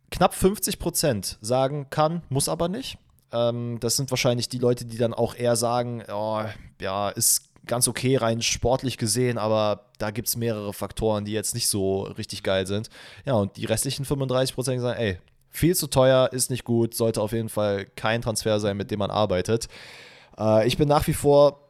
Knapp 0.10 0.34
50% 0.34 1.38
sagen, 1.42 1.90
kann, 1.90 2.24
muss 2.30 2.50
aber 2.50 2.68
nicht. 2.68 2.98
Ähm, 3.32 3.78
das 3.80 3.96
sind 3.96 4.10
wahrscheinlich 4.10 4.50
die 4.50 4.58
Leute, 4.58 4.86
die 4.86 4.98
dann 4.98 5.14
auch 5.14 5.36
eher 5.36 5.56
sagen, 5.56 6.04
oh, 6.12 6.44
ja, 6.82 7.10
ist 7.10 7.50
ganz 7.68 7.88
okay 7.88 8.18
rein 8.18 8.42
sportlich 8.42 8.98
gesehen, 8.98 9.38
aber 9.38 9.92
da 10.00 10.10
gibt 10.10 10.28
es 10.28 10.36
mehrere 10.36 10.74
Faktoren, 10.74 11.26
die 11.26 11.32
jetzt 11.32 11.54
nicht 11.54 11.68
so 11.68 12.04
richtig 12.04 12.42
geil 12.42 12.66
sind. 12.66 12.90
Ja, 13.24 13.34
und 13.34 13.56
die 13.58 13.66
restlichen 13.66 14.04
35% 14.04 14.80
sagen, 14.80 15.00
ey, 15.00 15.20
Viel 15.54 15.76
zu 15.76 15.88
teuer, 15.88 16.30
ist 16.32 16.50
nicht 16.50 16.64
gut, 16.64 16.96
sollte 16.96 17.22
auf 17.22 17.34
jeden 17.34 17.50
Fall 17.50 17.86
kein 17.98 18.22
Transfer 18.22 18.62
sein, 18.62 18.78
mit 18.78 18.90
dem 18.90 19.00
man 19.00 19.12
arbeitet. 19.12 19.68
Äh, 20.40 20.66
ich 20.66 20.78
bin 20.78 20.88
nach 20.88 21.06
wie 21.08 21.14
vor 21.14 21.61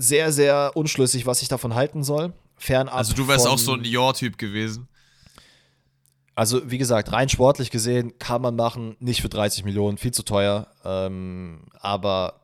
sehr, 0.00 0.32
sehr 0.32 0.72
unschlüssig, 0.74 1.26
was 1.26 1.42
ich 1.42 1.48
davon 1.48 1.74
halten 1.74 2.02
soll. 2.02 2.32
Fernab 2.56 2.94
also 2.94 3.14
du 3.14 3.28
wärst 3.28 3.46
auch 3.46 3.58
so 3.58 3.74
ein 3.74 3.82
Dior-Typ 3.82 4.38
gewesen. 4.38 4.88
Also 6.34 6.70
wie 6.70 6.78
gesagt, 6.78 7.12
rein 7.12 7.28
sportlich 7.28 7.70
gesehen 7.70 8.18
kann 8.18 8.40
man 8.40 8.56
machen, 8.56 8.96
nicht 8.98 9.20
für 9.20 9.28
30 9.28 9.64
Millionen, 9.64 9.98
viel 9.98 10.12
zu 10.12 10.22
teuer. 10.22 10.68
Ähm, 10.84 11.60
aber 11.80 12.40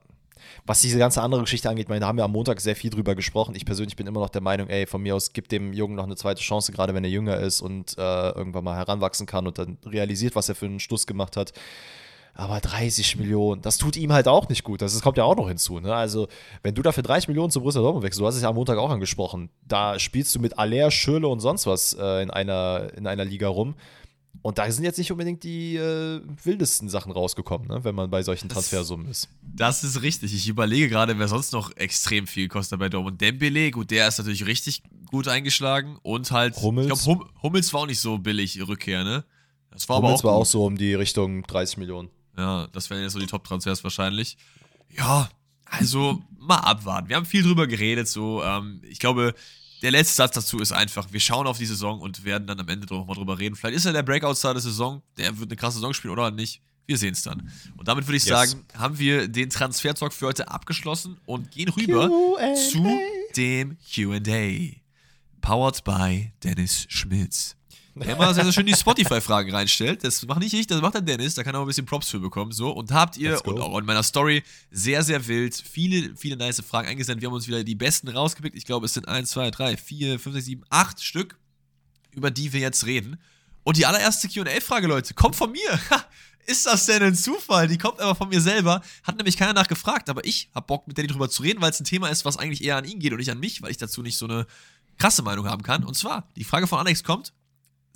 was 0.67 0.83
diese 0.83 0.99
ganze 0.99 1.23
andere 1.23 1.43
Geschichte 1.43 1.71
angeht, 1.71 1.89
meine, 1.89 2.01
da 2.01 2.09
haben 2.09 2.19
wir 2.19 2.25
am 2.25 2.33
Montag 2.33 2.61
sehr 2.61 2.77
viel 2.77 2.91
drüber 2.91 3.15
gesprochen. 3.15 3.55
Ich 3.55 3.65
persönlich 3.65 3.97
bin 3.97 4.07
immer 4.07 4.21
noch 4.21 4.29
der 4.29 4.43
Meinung, 4.43 4.69
ey, 4.69 4.87
von 4.87 5.01
mir 5.01 5.15
aus 5.15 5.33
gibt 5.33 5.53
dem 5.53 5.73
Jungen 5.73 5.95
noch 5.95 6.05
eine 6.05 6.17
zweite 6.17 6.43
Chance, 6.43 6.73
gerade 6.73 6.93
wenn 6.93 7.05
er 7.05 7.11
jünger 7.11 7.39
ist 7.39 7.61
und 7.61 7.97
äh, 7.97 8.31
irgendwann 8.31 8.65
mal 8.65 8.77
heranwachsen 8.77 9.27
kann 9.27 9.47
und 9.47 9.59
dann 9.59 9.79
realisiert, 9.87 10.35
was 10.35 10.49
er 10.49 10.57
für 10.57 10.67
einen 10.67 10.81
Schluss 10.81 11.07
gemacht 11.07 11.37
hat. 11.37 11.53
Aber 12.39 12.61
30 12.61 13.17
Millionen, 13.17 13.63
das 13.63 13.79
tut 13.79 13.97
ihm 13.97 14.13
halt 14.13 14.29
auch 14.29 14.51
nicht 14.51 14.63
gut. 14.63 14.83
Das, 14.83 14.93
das 14.93 15.01
kommt 15.01 15.17
ja 15.17 15.25
auch 15.25 15.37
noch 15.37 15.49
hinzu. 15.49 15.81
Ne? 15.81 15.95
Also, 15.95 16.29
wenn 16.63 16.75
du 16.75 16.83
dafür 16.83 17.03
30 17.03 17.29
Millionen 17.29 17.51
zu 17.51 17.61
Borussia 17.61 17.81
Dortmund 17.81 18.05
wechselst, 18.05 18.21
du 18.21 18.27
hast 18.27 18.37
es 18.37 18.43
ja 18.43 18.51
am 18.51 18.57
Montag 18.57 18.77
auch 18.77 18.91
angesprochen, 18.91 19.49
da 19.67 19.99
spielst 19.99 20.35
du 20.35 20.41
mit 20.41 20.59
Aller, 20.59 20.91
Schürle 20.91 21.29
und 21.29 21.41
sonst 21.41 21.67
was 21.67 21.95
äh, 21.99 22.23
in, 22.23 22.31
einer, 22.31 22.89
in 22.95 23.07
einer 23.07 23.25
Liga 23.25 23.49
rum. 23.49 23.75
Und 24.43 24.59
da 24.59 24.71
sind 24.71 24.85
jetzt 24.85 24.99
nicht 24.99 25.11
unbedingt 25.11 25.45
die 25.45 25.77
äh, 25.77 26.21
wildesten 26.45 26.91
Sachen 26.91 27.11
rausgekommen, 27.11 27.69
ne? 27.69 27.85
wenn 27.85 27.95
man 27.95 28.11
bei 28.11 28.23
solchen 28.23 28.51
Transfersummen 28.51 29.09
ist. 29.09 29.31
Das 29.43 29.83
ist 29.83 30.03
richtig. 30.03 30.35
Ich 30.35 30.47
überlege 30.47 30.91
gerade, 30.91 31.19
wer 31.19 31.29
sonst 31.29 31.55
noch 31.55 31.75
extrem 31.77 32.27
viel 32.27 32.49
kostet 32.49 32.79
bei 32.79 32.91
Dortmund. 32.91 33.19
Dembele, 33.19 33.71
gut, 33.71 33.91
der 33.91 34.07
ist 34.07 34.19
natürlich 34.19 34.47
richtig 34.47 34.83
gut 35.11 35.27
eingeschlagen. 35.27 35.99
Und 36.03 36.31
halt, 36.33 36.55
Hummels. 36.61 36.87
ich 36.87 37.03
glaube, 37.03 37.21
hum 37.21 37.29
Hummels 37.43 37.73
war 37.73 37.81
auch 37.81 37.87
nicht 37.87 38.01
so 38.01 38.19
billig, 38.19 38.61
Rückkehr, 38.69 39.05
ne? 39.05 39.25
Das 39.71 39.89
war 39.89 39.99
Hummels 39.99 40.21
aber 40.21 40.31
auch 40.31 40.35
war 40.35 40.41
auch 40.43 40.47
so 40.47 40.65
um 40.65 40.77
die 40.77 40.95
Richtung 40.95 41.43
30 41.43 41.79
Millionen. 41.79 42.11
Ja, 42.37 42.67
das 42.69 42.91
wären 42.91 43.03
jetzt 43.03 43.13
so 43.13 43.19
die 43.19 43.27
Top-Transfers 43.27 43.83
wahrscheinlich. 43.83 44.37
Ja, 44.97 45.29
also 45.65 46.23
mal 46.39 46.59
abwarten. 46.59 47.09
Wir 47.09 47.17
haben 47.17 47.27
viel 47.27 47.43
drüber 47.43 47.67
geredet, 47.67 48.09
so. 48.09 48.43
Ähm, 48.43 48.81
ich 48.89 48.99
glaube, 48.99 49.35
der 49.83 49.91
letzte 49.91 50.15
Satz 50.15 50.35
dazu 50.35 50.59
ist 50.59 50.73
einfach, 50.73 51.13
wir 51.13 51.21
schauen 51.21 51.47
auf 51.47 51.59
die 51.59 51.67
Saison 51.67 52.01
und 52.01 52.25
werden 52.25 52.47
dann 52.47 52.61
am 52.61 52.69
Ende 52.69 52.87
noch 52.93 53.07
mal 53.07 53.15
drüber 53.15 53.39
reden. 53.39 53.57
Vielleicht 53.57 53.77
ist 53.77 53.87
er 53.87 53.93
der 53.93 54.03
Breakout-Star 54.03 54.55
der 54.55 54.63
Saison, 54.63 55.03
der 55.17 55.39
wird 55.39 55.51
eine 55.51 55.57
krasse 55.57 55.77
Saison 55.77 55.93
spielen 55.93 56.13
oder 56.13 56.31
nicht. 56.31 56.63
Wir 56.87 56.99
sehen 56.99 57.13
es 57.13 57.23
dann. 57.23 57.51
Und 57.77 57.89
damit 57.89 58.07
würde 58.07 58.17
ich 58.17 58.25
yes. 58.25 58.31
sagen, 58.51 58.65
haben 58.75 58.99
wir 58.99 59.27
den 59.27 59.51
Transfer-Talk 59.51 60.13
für 60.13 60.27
heute 60.27 60.49
abgeschlossen 60.49 61.19
und 61.27 61.51
gehen 61.51 61.69
rüber 61.69 62.09
zu 62.71 62.87
dem 63.37 63.77
QA. 63.93 64.77
Powered 65.41 65.85
by 65.85 66.33
Dennis 66.45 66.87
Schmitz 66.89 67.57
der 68.03 68.15
immer 68.15 68.35
sehr, 68.35 68.45
sehr 68.45 68.53
schön 68.53 68.67
die 68.67 68.75
Spotify-Fragen 68.75 69.53
reinstellt. 69.53 70.05
Das 70.05 70.25
mache 70.27 70.41
nicht 70.41 70.53
ich, 70.55 70.67
das 70.67 70.81
macht 70.81 70.95
der 70.95 71.01
Dennis, 71.01 71.35
da 71.35 71.43
kann 71.43 71.55
er 71.55 71.59
auch 71.59 71.65
ein 71.65 71.69
bisschen 71.69 71.87
Props 71.87 72.11
für 72.11 72.19
bekommen. 72.19 72.53
So. 72.53 72.71
Und 72.71 72.93
habt 72.93 73.17
ihr, 73.17 73.45
und 73.47 73.61
auch 73.61 73.79
in 73.79 73.87
meiner 73.87 74.03
Story, 74.03 74.43
sehr, 74.71 75.03
sehr 75.03 75.27
wild, 75.27 75.55
viele, 75.55 76.15
viele 76.17 76.37
nice 76.37 76.61
Fragen 76.61 76.89
eingesendet. 76.89 77.23
Wir 77.23 77.29
haben 77.29 77.35
uns 77.35 77.47
wieder 77.47 77.65
die 77.65 77.75
besten 77.75 78.09
rausgepickt. 78.09 78.57
Ich 78.57 78.65
glaube, 78.65 78.87
es 78.87 78.95
sind 78.95 79.09
1, 79.09 79.31
2, 79.31 79.51
3, 79.51 79.77
4, 79.77 80.19
5, 80.19 80.35
6, 80.35 80.47
7, 80.47 80.65
8 80.69 81.03
Stück, 81.03 81.39
über 82.13 82.31
die 82.31 82.53
wir 82.53 82.61
jetzt 82.61 82.87
reden. 82.87 83.19
Und 83.65 83.77
die 83.77 83.87
allererste 83.87 84.29
QA-Frage, 84.29 84.87
Leute, 84.87 85.15
kommt 85.15 85.35
von 85.35 85.51
mir. 85.51 85.81
Ist 86.47 86.67
das 86.67 86.87
denn 86.87 87.03
ein 87.03 87.15
Zufall? 87.17 87.67
Die 87.67 87.79
kommt 87.79 87.99
aber 88.01 88.15
von 88.15 88.29
mir 88.29 88.41
selber. 88.41 88.81
Hat 89.03 89.17
nämlich 89.17 89.37
keiner 89.37 89.53
nachgefragt, 89.53 90.09
aber 90.09 90.25
ich 90.25 90.49
habe 90.55 90.67
Bock, 90.67 90.87
mit 90.87 90.97
Danny 90.97 91.09
drüber 91.09 91.29
zu 91.29 91.43
reden, 91.43 91.61
weil 91.61 91.71
es 91.71 91.81
ein 91.81 91.85
Thema 91.85 92.09
ist, 92.09 92.25
was 92.25 92.37
eigentlich 92.37 92.63
eher 92.63 92.77
an 92.77 92.85
ihn 92.85 93.01
geht 93.01 93.11
und 93.11 93.19
nicht 93.19 93.33
an 93.33 93.41
mich, 93.41 93.63
weil 93.63 93.73
ich 93.73 93.79
dazu 93.79 94.03
nicht 94.03 94.17
so 94.17 94.27
eine 94.27 94.47
krasse 94.99 95.23
Meinung 95.23 95.49
haben 95.49 95.63
kann. 95.63 95.85
Und 95.85 95.95
zwar, 95.95 96.29
die 96.37 96.45
Frage 96.45 96.69
von 96.69 96.79
Alex 96.79 97.03
kommt: 97.03 97.33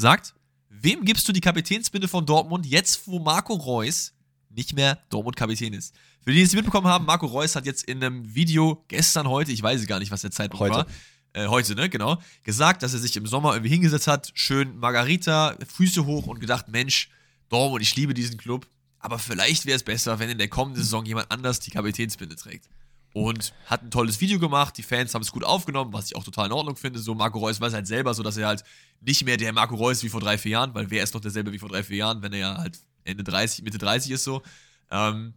sagt, 0.00 0.34
wem 0.68 1.04
gibst 1.04 1.28
du 1.28 1.32
die 1.32 1.40
Kapitänsbinde 1.40 2.08
von 2.08 2.26
Dortmund 2.26 2.66
jetzt, 2.66 3.06
wo 3.06 3.18
Marco 3.18 3.54
Reus 3.54 4.12
nicht 4.48 4.74
mehr 4.74 4.98
Dortmund-Kapitän 5.10 5.72
ist? 5.72 5.94
Für 6.22 6.32
die, 6.32 6.38
die 6.38 6.44
es 6.44 6.54
mitbekommen 6.54 6.86
haben, 6.86 7.06
Marco 7.06 7.26
Reus 7.26 7.56
hat 7.56 7.66
jetzt 7.66 7.84
in 7.84 8.02
einem 8.02 8.34
Video 8.34 8.84
gestern, 8.88 9.28
heute, 9.28 9.52
ich 9.52 9.62
weiß 9.62 9.86
gar 9.86 9.98
nicht, 9.98 10.10
was 10.10 10.22
der 10.22 10.30
Zeitpunkt 10.30 10.60
heute. 10.60 10.74
war, 10.74 10.86
äh, 11.32 11.46
heute, 11.46 11.74
ne, 11.74 11.88
genau, 11.88 12.18
gesagt, 12.42 12.82
dass 12.82 12.92
er 12.92 12.98
sich 12.98 13.16
im 13.16 13.26
Sommer 13.26 13.52
irgendwie 13.54 13.70
hingesetzt 13.70 14.06
hat, 14.06 14.32
schön 14.34 14.76
Margarita, 14.78 15.56
Füße 15.66 16.04
hoch 16.04 16.26
und 16.26 16.40
gedacht, 16.40 16.68
Mensch, 16.68 17.10
Dortmund, 17.48 17.82
ich 17.82 17.94
liebe 17.96 18.14
diesen 18.14 18.36
Club, 18.36 18.66
aber 18.98 19.18
vielleicht 19.18 19.66
wäre 19.66 19.76
es 19.76 19.82
besser, 19.82 20.18
wenn 20.18 20.28
in 20.28 20.38
der 20.38 20.48
kommenden 20.48 20.82
Saison 20.82 21.04
jemand 21.06 21.30
anders 21.30 21.60
die 21.60 21.70
Kapitänsbinde 21.70 22.36
trägt 22.36 22.68
und 23.12 23.52
hat 23.66 23.82
ein 23.82 23.90
tolles 23.90 24.20
Video 24.20 24.38
gemacht. 24.38 24.76
Die 24.78 24.82
Fans 24.82 25.14
haben 25.14 25.22
es 25.22 25.32
gut 25.32 25.44
aufgenommen, 25.44 25.92
was 25.92 26.06
ich 26.06 26.16
auch 26.16 26.24
total 26.24 26.46
in 26.46 26.52
Ordnung 26.52 26.76
finde. 26.76 26.98
So, 26.98 27.14
Marco 27.14 27.38
Reus 27.38 27.60
weiß 27.60 27.72
halt 27.72 27.86
selber 27.86 28.14
so, 28.14 28.22
dass 28.22 28.36
er 28.36 28.46
halt 28.46 28.64
nicht 29.00 29.24
mehr 29.24 29.36
der 29.36 29.52
Marco 29.52 29.74
Reus 29.74 30.02
wie 30.02 30.08
vor 30.08 30.20
drei, 30.20 30.38
vier 30.38 30.52
Jahren, 30.52 30.74
weil 30.74 30.90
wer 30.90 31.02
ist 31.02 31.14
noch 31.14 31.20
derselbe 31.20 31.52
wie 31.52 31.58
vor 31.58 31.68
drei, 31.68 31.82
vier 31.82 31.96
Jahren, 31.96 32.22
wenn 32.22 32.32
er 32.32 32.38
ja 32.38 32.56
halt 32.58 32.78
Ende 33.04 33.24
30, 33.24 33.64
Mitte 33.64 33.78
30 33.78 34.12
ist 34.12 34.24
so. 34.24 34.42
Ähm, 34.90 35.34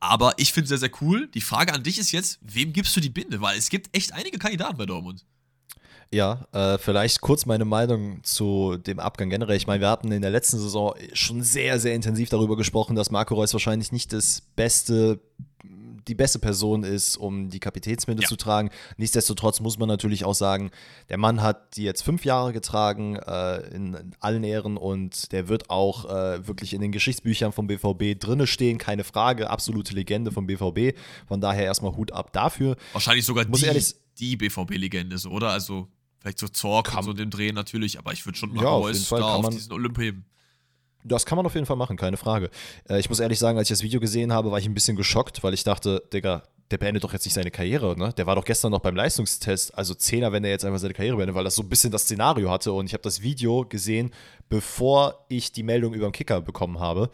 aber 0.00 0.34
ich 0.36 0.52
finde 0.52 0.64
es 0.64 0.68
sehr, 0.70 0.78
sehr 0.78 0.90
cool. 1.00 1.28
Die 1.28 1.40
Frage 1.40 1.72
an 1.72 1.82
dich 1.82 1.98
ist 1.98 2.10
jetzt, 2.12 2.40
wem 2.42 2.72
gibst 2.72 2.96
du 2.96 3.00
die 3.00 3.08
Binde? 3.08 3.40
Weil 3.40 3.56
es 3.56 3.70
gibt 3.70 3.96
echt 3.96 4.12
einige 4.12 4.38
Kandidaten 4.38 4.76
bei 4.76 4.84
Dortmund. 4.84 5.24
Ja, 6.12 6.46
äh, 6.52 6.76
vielleicht 6.76 7.22
kurz 7.22 7.46
meine 7.46 7.64
Meinung 7.64 8.22
zu 8.22 8.76
dem 8.76 8.98
Abgang 8.98 9.30
generell. 9.30 9.56
Ich 9.56 9.66
meine, 9.66 9.80
wir 9.80 9.88
hatten 9.88 10.12
in 10.12 10.20
der 10.20 10.30
letzten 10.30 10.58
Saison 10.58 10.94
schon 11.14 11.42
sehr, 11.42 11.80
sehr 11.80 11.94
intensiv 11.94 12.28
darüber 12.28 12.56
gesprochen, 12.56 12.96
dass 12.96 13.10
Marco 13.10 13.34
Reus 13.34 13.54
wahrscheinlich 13.54 13.92
nicht 13.92 14.12
das 14.12 14.42
beste 14.54 15.20
die 16.08 16.14
beste 16.14 16.38
Person 16.38 16.84
ist, 16.84 17.16
um 17.16 17.48
die 17.48 17.60
Kapitänsbinde 17.60 18.22
ja. 18.22 18.28
zu 18.28 18.36
tragen. 18.36 18.70
Nichtsdestotrotz 18.96 19.60
muss 19.60 19.78
man 19.78 19.88
natürlich 19.88 20.24
auch 20.24 20.34
sagen, 20.34 20.70
der 21.08 21.18
Mann 21.18 21.42
hat 21.42 21.76
die 21.76 21.84
jetzt 21.84 22.02
fünf 22.02 22.24
Jahre 22.24 22.52
getragen, 22.52 23.16
äh, 23.16 23.58
in, 23.74 24.14
allen 24.20 24.44
Ehren 24.44 24.76
und 24.76 25.32
der 25.32 25.48
wird 25.48 25.70
auch 25.70 26.04
äh, 26.04 26.46
wirklich 26.46 26.74
in 26.74 26.80
den 26.80 26.92
Geschichtsbüchern 26.92 27.52
vom 27.52 27.66
BVB 27.66 28.18
drinne 28.18 28.46
stehen, 28.46 28.78
keine 28.78 29.04
Frage, 29.04 29.50
absolute 29.50 29.94
Legende 29.94 30.32
vom 30.32 30.46
BVB. 30.46 30.96
Von 31.26 31.40
daher 31.40 31.64
erstmal 31.64 31.96
Hut 31.96 32.12
ab 32.12 32.32
dafür. 32.32 32.76
Wahrscheinlich 32.92 33.24
sogar 33.24 33.46
muss 33.46 33.60
die, 33.60 33.66
ehrlich, 33.66 33.94
die 34.18 34.36
BVB-Legende, 34.36 35.18
so, 35.18 35.30
oder? 35.30 35.50
Also 35.50 35.88
vielleicht 36.18 36.38
so 36.38 36.48
Zork 36.48 36.96
und 36.96 37.02
so 37.02 37.12
dem 37.12 37.30
Dreh 37.30 37.52
natürlich, 37.52 37.98
aber 37.98 38.12
ich 38.12 38.24
würde 38.24 38.38
schon 38.38 38.54
mal 38.54 38.62
ja, 38.62 38.70
auf, 38.70 38.88
jeden 38.88 39.04
Fall 39.04 39.22
auf 39.22 39.48
diesen 39.50 39.72
Olymp 39.72 39.98
heben. 39.98 40.24
Das 41.04 41.26
kann 41.26 41.36
man 41.36 41.46
auf 41.46 41.54
jeden 41.54 41.66
Fall 41.66 41.76
machen, 41.76 41.96
keine 41.96 42.16
Frage. 42.16 42.50
Äh, 42.88 43.00
ich 43.00 43.08
muss 43.08 43.20
ehrlich 43.20 43.38
sagen, 43.38 43.58
als 43.58 43.68
ich 43.70 43.76
das 43.76 43.82
Video 43.82 44.00
gesehen 44.00 44.32
habe, 44.32 44.50
war 44.50 44.58
ich 44.58 44.66
ein 44.66 44.74
bisschen 44.74 44.96
geschockt, 44.96 45.42
weil 45.42 45.54
ich 45.54 45.64
dachte, 45.64 46.02
Digga, 46.12 46.42
der 46.70 46.78
beendet 46.78 47.04
doch 47.04 47.12
jetzt 47.12 47.24
nicht 47.24 47.34
seine 47.34 47.50
Karriere, 47.50 47.96
ne? 47.98 48.12
Der 48.14 48.26
war 48.26 48.34
doch 48.34 48.44
gestern 48.44 48.70
noch 48.72 48.80
beim 48.80 48.96
Leistungstest, 48.96 49.76
also 49.76 49.94
Zehner, 49.94 50.32
wenn 50.32 50.42
er 50.42 50.50
jetzt 50.50 50.64
einfach 50.64 50.78
seine 50.78 50.94
Karriere 50.94 51.16
beendet, 51.16 51.36
weil 51.36 51.44
das 51.44 51.54
so 51.54 51.62
ein 51.62 51.68
bisschen 51.68 51.92
das 51.92 52.02
Szenario 52.02 52.50
hatte 52.50 52.72
und 52.72 52.86
ich 52.86 52.94
habe 52.94 53.02
das 53.02 53.20
Video 53.20 53.66
gesehen, 53.66 54.10
bevor 54.48 55.26
ich 55.28 55.52
die 55.52 55.62
Meldung 55.62 55.92
über 55.92 56.08
den 56.08 56.12
Kicker 56.12 56.40
bekommen 56.40 56.80
habe. 56.80 57.10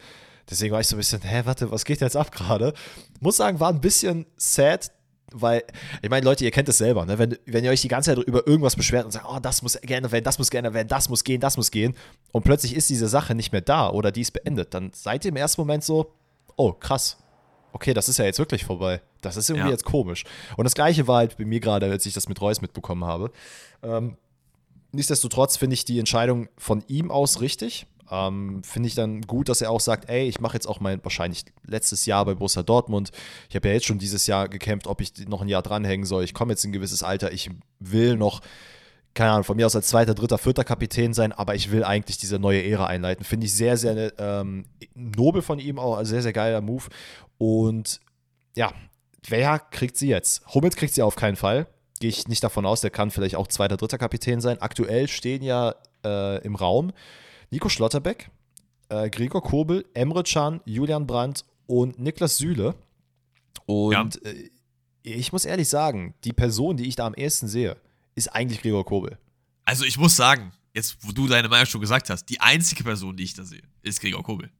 Deswegen 0.49 0.73
war 0.73 0.79
ich 0.79 0.87
so 0.87 0.95
ein 0.95 0.99
bisschen, 0.99 1.21
hä, 1.21 1.41
warte, 1.43 1.69
was 1.71 1.85
geht 1.85 1.99
jetzt 2.01 2.15
ab 2.15 2.31
gerade? 2.31 2.73
Muss 3.19 3.37
sagen, 3.37 3.59
war 3.59 3.69
ein 3.69 3.81
bisschen 3.81 4.25
sad, 4.37 4.91
weil, 5.33 5.63
ich 6.01 6.09
meine, 6.09 6.25
Leute, 6.25 6.43
ihr 6.43 6.51
kennt 6.51 6.69
es 6.69 6.77
selber, 6.77 7.05
ne? 7.05 7.17
wenn, 7.17 7.37
wenn 7.45 7.63
ihr 7.63 7.71
euch 7.71 7.81
die 7.81 7.87
ganze 7.87 8.15
Zeit 8.15 8.25
über 8.25 8.47
irgendwas 8.47 8.75
beschwert 8.75 9.05
und 9.05 9.11
sagt, 9.11 9.25
oh, 9.29 9.39
das 9.39 9.61
muss 9.61 9.79
geändert 9.81 10.11
werden, 10.11 10.23
das 10.23 10.37
muss 10.37 10.49
geändert 10.49 10.73
werden, 10.73 10.87
das 10.87 11.09
muss 11.09 11.23
gehen, 11.23 11.39
das 11.39 11.57
muss 11.57 11.71
gehen, 11.71 11.93
und 12.31 12.43
plötzlich 12.43 12.75
ist 12.75 12.89
diese 12.89 13.07
Sache 13.07 13.35
nicht 13.35 13.51
mehr 13.51 13.61
da 13.61 13.89
oder 13.89 14.11
die 14.11 14.21
ist 14.21 14.31
beendet, 14.31 14.73
dann 14.73 14.91
seid 14.93 15.25
ihr 15.25 15.29
im 15.29 15.35
ersten 15.35 15.61
Moment 15.61 15.83
so, 15.83 16.13
oh, 16.55 16.73
krass, 16.73 17.17
okay, 17.73 17.93
das 17.93 18.09
ist 18.09 18.17
ja 18.17 18.25
jetzt 18.25 18.39
wirklich 18.39 18.65
vorbei. 18.65 19.01
Das 19.21 19.37
ist 19.37 19.49
irgendwie 19.49 19.67
ja. 19.67 19.71
jetzt 19.71 19.85
komisch. 19.85 20.23
Und 20.57 20.63
das 20.63 20.75
gleiche 20.75 21.07
war 21.07 21.17
halt 21.17 21.37
bei 21.37 21.45
mir 21.45 21.59
gerade, 21.59 21.89
als 21.89 22.05
ich 22.05 22.13
das 22.13 22.29
mit 22.29 22.39
Reus 22.41 22.61
mitbekommen 22.61 23.05
habe. 23.05 23.31
Ähm, 23.83 24.17
nichtsdestotrotz 24.91 25.57
finde 25.57 25.73
ich 25.73 25.85
die 25.85 25.99
Entscheidung 25.99 26.49
von 26.57 26.83
ihm 26.87 27.11
aus 27.11 27.41
richtig. 27.41 27.85
Ähm, 28.11 28.63
Finde 28.63 28.87
ich 28.87 28.95
dann 28.95 29.21
gut, 29.21 29.49
dass 29.49 29.61
er 29.61 29.71
auch 29.71 29.79
sagt, 29.79 30.09
ey, 30.09 30.27
ich 30.27 30.39
mache 30.39 30.55
jetzt 30.55 30.67
auch 30.67 30.79
mein 30.79 31.03
wahrscheinlich 31.03 31.45
letztes 31.65 32.05
Jahr 32.05 32.25
bei 32.25 32.33
Borussia 32.33 32.63
Dortmund. 32.63 33.11
Ich 33.49 33.55
habe 33.55 33.67
ja 33.67 33.75
jetzt 33.75 33.85
schon 33.85 33.99
dieses 33.99 34.25
Jahr 34.27 34.47
gekämpft, 34.47 34.87
ob 34.87 35.01
ich 35.01 35.27
noch 35.27 35.41
ein 35.41 35.47
Jahr 35.47 35.61
dranhängen 35.61 36.05
soll. 36.05 36.23
Ich 36.23 36.33
komme 36.33 36.53
jetzt 36.53 36.63
in 36.63 36.69
ein 36.69 36.73
gewisses 36.73 37.03
Alter. 37.03 37.31
Ich 37.31 37.49
will 37.79 38.15
noch, 38.15 38.41
keine 39.13 39.31
Ahnung, 39.31 39.43
von 39.43 39.57
mir 39.57 39.65
aus 39.65 39.75
als 39.75 39.87
zweiter, 39.87 40.15
dritter, 40.15 40.37
vierter 40.37 40.63
Kapitän 40.63 41.13
sein, 41.13 41.31
aber 41.31 41.55
ich 41.55 41.71
will 41.71 41.83
eigentlich 41.83 42.17
diese 42.17 42.39
neue 42.39 42.63
Ära 42.63 42.87
einleiten. 42.87 43.23
Finde 43.23 43.45
ich 43.45 43.53
sehr, 43.53 43.77
sehr 43.77 44.13
ähm, 44.17 44.65
nobel 44.95 45.41
von 45.41 45.59
ihm 45.59 45.77
auch, 45.77 45.97
also 45.97 46.09
sehr, 46.09 46.23
sehr 46.23 46.33
geiler 46.33 46.61
Move. 46.61 46.85
Und 47.37 47.99
ja, 48.55 48.73
wer 49.27 49.59
kriegt 49.59 49.97
sie 49.97 50.07
jetzt? 50.07 50.45
Hummels 50.53 50.75
kriegt 50.75 50.95
sie 50.95 51.03
auf 51.03 51.15
keinen 51.15 51.35
Fall. 51.35 51.67
Gehe 51.99 52.09
ich 52.09 52.27
nicht 52.27 52.43
davon 52.43 52.65
aus, 52.65 52.81
der 52.81 52.89
kann 52.89 53.11
vielleicht 53.11 53.35
auch 53.35 53.47
zweiter, 53.47 53.77
dritter 53.77 53.97
Kapitän 53.97 54.41
sein. 54.41 54.61
Aktuell 54.61 55.07
stehen 55.07 55.43
ja 55.43 55.75
äh, 56.03 56.41
im 56.43 56.55
Raum 56.55 56.93
Nico 57.51 57.69
Schlotterbeck, 57.69 58.29
äh, 58.89 59.09
Gregor 59.09 59.43
Kobel, 59.43 59.85
Emre 59.93 60.23
Can, 60.23 60.61
Julian 60.65 61.07
Brandt 61.07 61.45
und 61.67 61.99
Niklas 61.99 62.37
Süle. 62.37 62.75
Und 63.65 64.19
ja. 64.23 64.29
äh, 64.29 64.49
ich 65.03 65.31
muss 65.31 65.45
ehrlich 65.45 65.69
sagen, 65.69 66.13
die 66.23 66.33
Person, 66.33 66.77
die 66.77 66.87
ich 66.87 66.95
da 66.95 67.07
am 67.07 67.13
ehesten 67.13 67.47
sehe, 67.47 67.77
ist 68.15 68.27
eigentlich 68.29 68.61
Gregor 68.61 68.85
Kobel. 68.85 69.17
Also 69.65 69.85
ich 69.85 69.97
muss 69.97 70.15
sagen, 70.15 70.51
jetzt 70.73 70.97
wo 71.01 71.11
du 71.11 71.27
deine 71.27 71.47
Meinung 71.47 71.65
schon 71.65 71.81
gesagt 71.81 72.09
hast, 72.09 72.25
die 72.25 72.39
einzige 72.39 72.83
Person, 72.83 73.15
die 73.15 73.23
ich 73.23 73.33
da 73.33 73.43
sehe, 73.43 73.63
ist 73.81 74.01
Gregor 74.01 74.23
Kobel. 74.23 74.51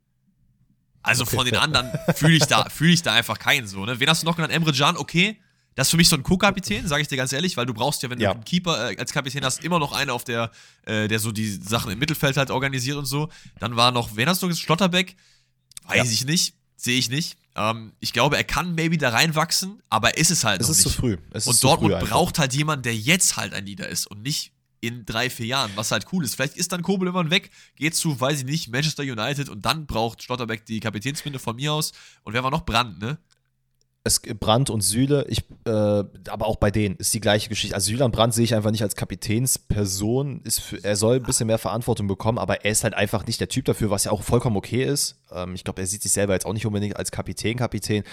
Also 1.02 1.24
okay. 1.24 1.36
von 1.36 1.46
den 1.46 1.56
anderen 1.56 1.92
fühle 2.16 2.36
ich, 2.36 2.46
da, 2.46 2.70
fühl 2.70 2.92
ich 2.92 3.02
da 3.02 3.14
einfach 3.14 3.40
keinen 3.40 3.68
so. 3.68 3.86
Ne? 3.86 4.00
Wen 4.00 4.10
hast 4.10 4.24
du 4.24 4.26
noch 4.26 4.36
genannt? 4.36 4.54
Emre 4.54 4.74
Can, 4.74 4.98
okay. 4.98 5.40
Das 5.80 5.88
ist 5.88 5.92
für 5.92 5.98
mich 5.98 6.10
so 6.10 6.18
ein 6.18 6.24
Co-Kapitän, 6.24 6.86
sage 6.90 7.04
ich 7.04 7.08
dir 7.08 7.16
ganz 7.16 7.32
ehrlich, 7.32 7.56
weil 7.56 7.66
du 7.66 7.74
brauchst 7.74 8.04
ja, 8.04 8.10
wenn 8.10 8.20
ja. 8.20 8.32
du 8.32 8.36
einen 8.36 8.44
Keeper 8.44 8.92
äh, 8.92 8.98
als 8.98 9.14
Kapitän 9.14 9.46
hast, 9.46 9.64
immer 9.64 9.80
noch 9.80 9.94
einen 9.94 10.10
auf 10.10 10.26
der, 10.26 10.52
äh, 10.86 11.08
der 11.08 11.20
so 11.20 11.32
die 11.32 11.50
Sachen 11.50 11.90
im 11.90 12.00
Mittelfeld 12.00 12.36
halt 12.36 12.52
organisiert 12.52 12.98
und 12.98 13.06
so. 13.06 13.30
Dann 13.62 13.78
war 13.78 13.94
noch, 13.94 14.18
wen 14.18 14.28
hast 14.28 14.44
du 14.44 14.50
gesagt? 14.50 14.66
Schlotterbeck? 14.66 15.16
Weiß 15.86 15.96
ja. 15.96 16.04
ich 16.04 16.26
nicht, 16.26 16.54
sehe 16.76 17.00
ich 17.00 17.10
nicht. 17.10 17.38
Ähm, 17.56 17.94
ich 18.02 18.12
glaube, 18.12 18.36
er 18.36 18.44
kann 18.44 18.76
maybe 18.76 18.98
da 18.98 19.08
reinwachsen, 19.08 19.82
aber 19.90 20.18
ist 20.18 20.32
es 20.32 20.44
halt 20.44 20.60
es 20.60 20.68
noch 20.68 20.76
ist 20.76 20.84
nicht. 20.84 20.94
zu 20.96 21.00
früh. 21.00 21.18
Es 21.32 21.48
und 21.48 21.64
Dortmund 21.64 21.98
braucht 22.02 22.40
halt 22.40 22.54
jemanden, 22.54 22.84
der 22.84 22.98
jetzt 22.98 23.38
halt 23.38 23.54
ein 23.54 23.66
Leader 23.66 23.88
ist 23.88 24.06
und 24.06 24.22
nicht 24.22 24.52
in 24.82 25.06
drei, 25.06 25.30
vier 25.30 25.46
Jahren, 25.46 25.72
was 25.76 25.92
halt 25.92 26.08
cool 26.12 26.26
ist. 26.26 26.36
Vielleicht 26.36 26.58
ist 26.58 26.74
dann 26.74 26.82
Kobel 26.82 27.08
immer 27.08 27.30
weg, 27.30 27.52
geht 27.78 27.96
zu, 27.96 28.20
weiß 28.20 28.40
ich 28.40 28.46
nicht, 28.46 28.68
Manchester 28.68 29.04
United 29.04 29.48
und 29.48 29.66
dann 29.66 29.86
braucht 29.86 30.24
Schlotterbeck 30.24 30.66
die 30.66 30.82
Kapitänsbinde 30.82 31.40
von 31.40 31.56
mir 31.56 31.72
aus. 31.72 31.94
Und 32.24 32.34
wer 32.34 32.44
war 32.44 32.52
noch? 32.52 32.66
Brand, 32.66 33.00
ne? 33.00 33.18
Es 34.04 34.22
Brand 34.22 34.70
und 34.70 34.82
Süle, 34.82 35.26
ich, 35.28 35.44
äh, 35.66 35.70
aber 35.72 36.48
auch 36.48 36.56
bei 36.56 36.72
denen 36.72 36.96
ist 36.96 37.14
die 37.14 37.20
gleiche 37.20 37.50
Geschichte. 37.50 37.76
Also 37.76 37.92
Süle 37.92 38.06
und 38.06 38.12
Brand 38.12 38.34
sehe 38.34 38.46
ich 38.46 38.56
einfach 38.56 38.72
nicht 38.72 38.82
als 38.82 38.96
Kapitänsperson. 38.96 40.42
Ist 40.44 40.62
für, 40.62 40.84
er 40.84 40.96
soll 40.96 41.18
ein 41.18 41.24
bisschen 41.24 41.48
mehr 41.48 41.58
Verantwortung 41.58 42.08
bekommen, 42.08 42.38
aber 42.38 42.64
er 42.64 42.72
ist 42.72 42.84
halt 42.84 42.94
einfach 42.94 43.26
nicht 43.28 43.42
der 43.42 43.50
Typ 43.50 43.66
dafür, 43.66 43.90
was 43.90 44.06
ja 44.06 44.12
auch 44.12 44.24
vollkommen 44.24 44.56
okay 44.56 44.84
ist. 44.84 45.22
Ähm, 45.32 45.54
ich 45.54 45.64
glaube, 45.64 45.82
er 45.82 45.88
sieht 45.88 46.02
sich 46.02 46.14
selber 46.14 46.34
jetzt 46.34 46.46
auch 46.46 46.54
nicht 46.54 46.66
unbedingt 46.66 46.96
als 46.96 47.12
Kapitän, 47.12 47.58
Kapitän. 47.58 48.04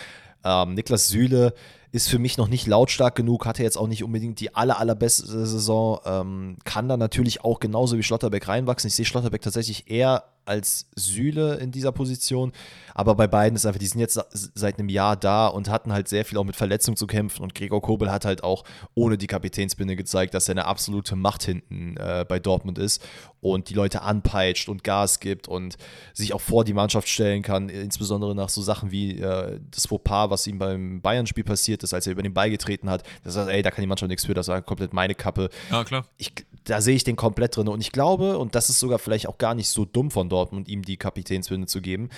Ähm, 0.44 0.74
Niklas 0.74 1.08
Süle 1.08 1.54
ist 1.92 2.08
für 2.08 2.18
mich 2.18 2.36
noch 2.38 2.48
nicht 2.48 2.66
lautstark 2.66 3.14
genug, 3.14 3.46
hatte 3.46 3.62
jetzt 3.62 3.76
auch 3.76 3.88
nicht 3.88 4.04
unbedingt 4.04 4.40
die 4.40 4.54
aller, 4.54 4.78
allerbeste 4.78 5.26
Saison, 5.46 6.00
ähm, 6.04 6.56
kann 6.64 6.88
da 6.88 6.96
natürlich 6.96 7.44
auch 7.44 7.60
genauso 7.60 7.96
wie 7.98 8.02
Schlotterbeck 8.02 8.48
reinwachsen. 8.48 8.88
Ich 8.88 8.94
sehe 8.94 9.04
Schlotterbeck 9.04 9.42
tatsächlich 9.42 9.90
eher 9.90 10.24
als 10.46 10.86
Sühle 10.94 11.56
in 11.56 11.72
dieser 11.72 11.92
Position. 11.92 12.52
Aber 12.94 13.14
bei 13.14 13.26
beiden 13.26 13.56
ist 13.56 13.66
einfach, 13.66 13.78
die 13.78 13.86
sind 13.86 14.00
jetzt 14.00 14.18
seit 14.32 14.78
einem 14.78 14.88
Jahr 14.88 15.16
da 15.16 15.48
und 15.48 15.68
hatten 15.68 15.92
halt 15.92 16.08
sehr 16.08 16.24
viel 16.24 16.38
auch 16.38 16.44
mit 16.44 16.56
Verletzungen 16.56 16.96
zu 16.96 17.06
kämpfen. 17.06 17.42
Und 17.42 17.54
Gregor 17.54 17.82
Kobel 17.82 18.10
hat 18.10 18.24
halt 18.24 18.42
auch 18.42 18.64
ohne 18.94 19.18
die 19.18 19.26
Kapitänsbinde 19.26 19.96
gezeigt, 19.96 20.34
dass 20.34 20.48
er 20.48 20.52
eine 20.52 20.64
absolute 20.64 21.16
Macht 21.16 21.42
hinten 21.42 21.96
äh, 21.98 22.24
bei 22.26 22.38
Dortmund 22.38 22.78
ist 22.78 23.04
und 23.40 23.68
die 23.68 23.74
Leute 23.74 24.02
anpeitscht 24.02 24.68
und 24.68 24.82
Gas 24.82 25.20
gibt 25.20 25.48
und 25.48 25.76
sich 26.14 26.32
auch 26.32 26.40
vor 26.40 26.64
die 26.64 26.72
Mannschaft 26.72 27.08
stellen 27.08 27.42
kann, 27.42 27.68
insbesondere 27.68 28.34
nach 28.34 28.48
so 28.48 28.62
Sachen 28.62 28.90
wie 28.90 29.20
äh, 29.20 29.60
das 29.70 29.86
Fauxpas, 29.86 30.30
was 30.30 30.46
ihm 30.46 30.58
beim 30.58 31.02
Bayern-Spiel 31.02 31.44
passiert 31.44 31.75
ist, 31.82 31.94
als 31.94 32.06
er 32.06 32.12
über 32.12 32.22
den 32.22 32.34
Ball 32.34 32.50
getreten 32.50 32.90
hat. 32.90 33.02
Das 33.24 33.34
sagt, 33.34 33.50
ey, 33.50 33.62
da 33.62 33.70
kann 33.70 33.82
die 33.82 33.88
Mannschaft 33.88 34.08
nichts 34.08 34.26
für, 34.26 34.34
das 34.34 34.48
war 34.48 34.62
komplett 34.62 34.92
meine 34.92 35.14
Kappe. 35.14 35.50
Ja, 35.70 35.84
klar. 35.84 36.06
Ich, 36.16 36.32
da 36.64 36.80
sehe 36.80 36.96
ich 36.96 37.04
den 37.04 37.16
komplett 37.16 37.56
drin. 37.56 37.68
Und 37.68 37.80
ich 37.80 37.92
glaube, 37.92 38.38
und 38.38 38.54
das 38.54 38.70
ist 38.70 38.80
sogar 38.80 38.98
vielleicht 38.98 39.28
auch 39.28 39.38
gar 39.38 39.54
nicht 39.54 39.68
so 39.68 39.84
dumm 39.84 40.10
von 40.10 40.28
Dortmund, 40.28 40.68
ihm 40.68 40.82
die 40.82 40.96
Kapitänsbinde 40.96 41.66
zu 41.66 41.80
geben, 41.80 42.10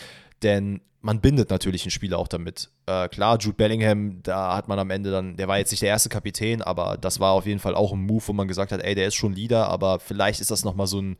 denn 0.43 0.81
man 1.01 1.21
bindet 1.21 1.51
natürlich 1.51 1.85
einen 1.85 1.93
Spieler 1.93 2.19
auch 2.19 2.29
damit. 2.29 2.71
Äh, 2.87 3.09
klar, 3.09 3.39
Jude 3.39 3.57
Bellingham, 3.57 4.21
da 4.23 4.57
hat 4.57 4.67
man 4.67 4.79
am 4.79 4.91
Ende 4.91 5.11
dann, 5.11 5.37
der 5.37 5.47
war 5.47 5.59
jetzt 5.59 5.71
nicht 5.71 5.83
der 5.83 5.91
erste 5.91 6.09
Kapitän, 6.09 6.61
aber 6.61 6.99
das 7.01 7.21
war 7.21 7.33
auf 7.33 7.47
jeden 7.47 7.61
Fall 7.61 7.75
auch 7.75 7.93
ein 7.93 8.01
Move, 8.01 8.23
wo 8.27 8.33
man 8.33 8.49
gesagt 8.49 8.73
hat, 8.73 8.83
ey, 8.83 8.95
der 8.95 9.07
ist 9.07 9.15
schon 9.15 9.33
Leader, 9.33 9.69
aber 9.69 10.01
vielleicht 10.01 10.41
ist 10.41 10.51
das 10.51 10.65
nochmal 10.65 10.89
so 10.89 11.01
ein 11.01 11.17